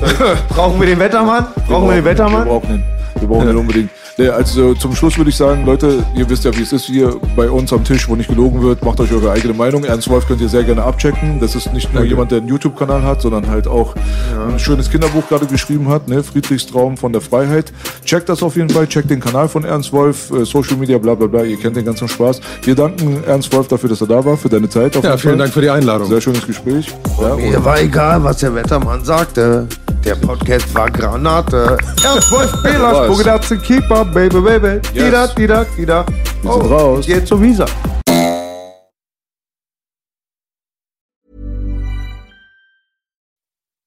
Brauchen 0.50 0.78
wir 0.78 0.86
den 0.86 0.98
Wettermann? 0.98 1.46
Brauchen 1.66 1.84
wir, 1.84 1.94
wir 1.94 1.94
den 1.94 2.04
Wettermann? 2.04 2.44
Wir 2.44 2.44
brauchen 2.44 2.74
ihn. 2.74 2.82
Wir 3.20 3.28
brauchen 3.28 3.48
ihn 3.48 3.56
unbedingt. 3.56 3.90
Nee, 4.16 4.28
also 4.28 4.74
zum 4.74 4.94
Schluss 4.94 5.16
würde 5.18 5.30
ich 5.30 5.36
sagen, 5.36 5.66
Leute, 5.66 6.04
ihr 6.14 6.28
wisst 6.30 6.44
ja, 6.44 6.56
wie 6.56 6.62
es 6.62 6.72
ist 6.72 6.84
hier 6.84 7.16
bei 7.34 7.50
uns 7.50 7.72
am 7.72 7.82
Tisch, 7.82 8.08
wo 8.08 8.14
nicht 8.14 8.28
gelogen 8.28 8.62
wird. 8.62 8.84
Macht 8.84 9.00
euch 9.00 9.12
eure 9.12 9.32
eigene 9.32 9.54
Meinung. 9.54 9.82
Ernst 9.82 10.08
Wolf 10.08 10.28
könnt 10.28 10.40
ihr 10.40 10.48
sehr 10.48 10.62
gerne 10.62 10.84
abchecken. 10.84 11.40
Das 11.40 11.56
ist 11.56 11.72
nicht 11.72 11.92
nur 11.92 12.02
Danke. 12.02 12.10
jemand, 12.10 12.30
der 12.30 12.38
einen 12.38 12.46
YouTube-Kanal 12.46 13.02
hat, 13.02 13.22
sondern 13.22 13.48
halt 13.48 13.66
auch 13.66 13.96
ja. 13.96 14.46
ein 14.46 14.58
schönes 14.60 14.88
Kinderbuch 14.88 15.26
gerade 15.28 15.46
geschrieben 15.46 15.88
hat, 15.88 16.06
ne? 16.06 16.22
Friedrichs 16.22 16.64
Traum 16.66 16.96
von 16.96 17.12
der 17.12 17.22
Freiheit. 17.22 17.72
Checkt 18.04 18.28
das 18.28 18.40
auf 18.44 18.54
jeden 18.54 18.70
Fall, 18.70 18.86
checkt 18.86 19.10
den 19.10 19.18
Kanal 19.18 19.48
von 19.48 19.64
Ernst 19.64 19.92
Wolf, 19.92 20.30
äh, 20.30 20.44
Social 20.44 20.76
Media, 20.76 20.96
bla 20.98 21.16
bla 21.16 21.26
bla. 21.26 21.42
Ihr 21.42 21.58
kennt 21.58 21.74
den 21.74 21.84
ganzen 21.84 22.06
Spaß. 22.06 22.40
Wir 22.62 22.76
danken 22.76 23.24
Ernst 23.26 23.52
Wolf 23.52 23.66
dafür, 23.66 23.88
dass 23.88 24.00
er 24.00 24.06
da 24.06 24.24
war, 24.24 24.36
für 24.36 24.48
deine 24.48 24.68
Zeit. 24.68 24.94
ja, 24.94 25.00
vielen 25.00 25.18
Fall. 25.18 25.38
Dank 25.38 25.52
für 25.52 25.60
die 25.60 25.70
Einladung. 25.70 26.08
Sehr 26.08 26.20
schönes 26.20 26.46
Gespräch. 26.46 26.86
Ja, 27.20 27.34
Mir 27.34 27.64
war 27.64 27.80
egal, 27.80 28.22
was 28.22 28.36
der 28.36 28.54
Wettermann 28.54 29.04
sagte. 29.04 29.66
Der 30.04 30.16
Podcast 30.16 30.74
war 30.74 30.90
Granate. 30.90 31.78
Ernst 32.04 32.30
Wolf 32.30 32.62
Belas, 32.62 33.08
Bugedatze 33.08 33.56
Keeper, 33.56 34.04
Baby, 34.04 34.40
Baby. 34.40 34.80
Yes. 34.92 35.04
Dida, 35.04 35.26
dida, 35.28 35.64
dida. 35.76 36.06
Wir 36.42 36.52
sind 36.52 36.62
oh, 36.62 36.66
raus. 36.66 37.06
Geht 37.06 37.26
zur 37.26 37.40
Visa. 37.40 37.66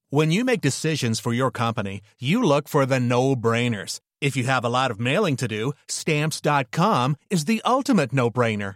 When 0.09 0.31
you 0.31 0.43
make 0.43 0.61
decisions 0.61 1.19
for 1.19 1.33
your 1.33 1.51
company, 1.51 2.01
you 2.17 2.41
look 2.41 2.67
for 2.67 2.87
the 2.87 2.99
no-brainers. 2.99 3.99
If 4.19 4.35
you 4.35 4.45
have 4.45 4.65
a 4.65 4.69
lot 4.69 4.89
of 4.89 4.99
mailing 4.99 5.35
to 5.35 5.47
do, 5.47 5.73
stamps.com 5.87 7.17
is 7.29 7.45
the 7.45 7.61
ultimate 7.63 8.11
no-brainer. 8.11 8.75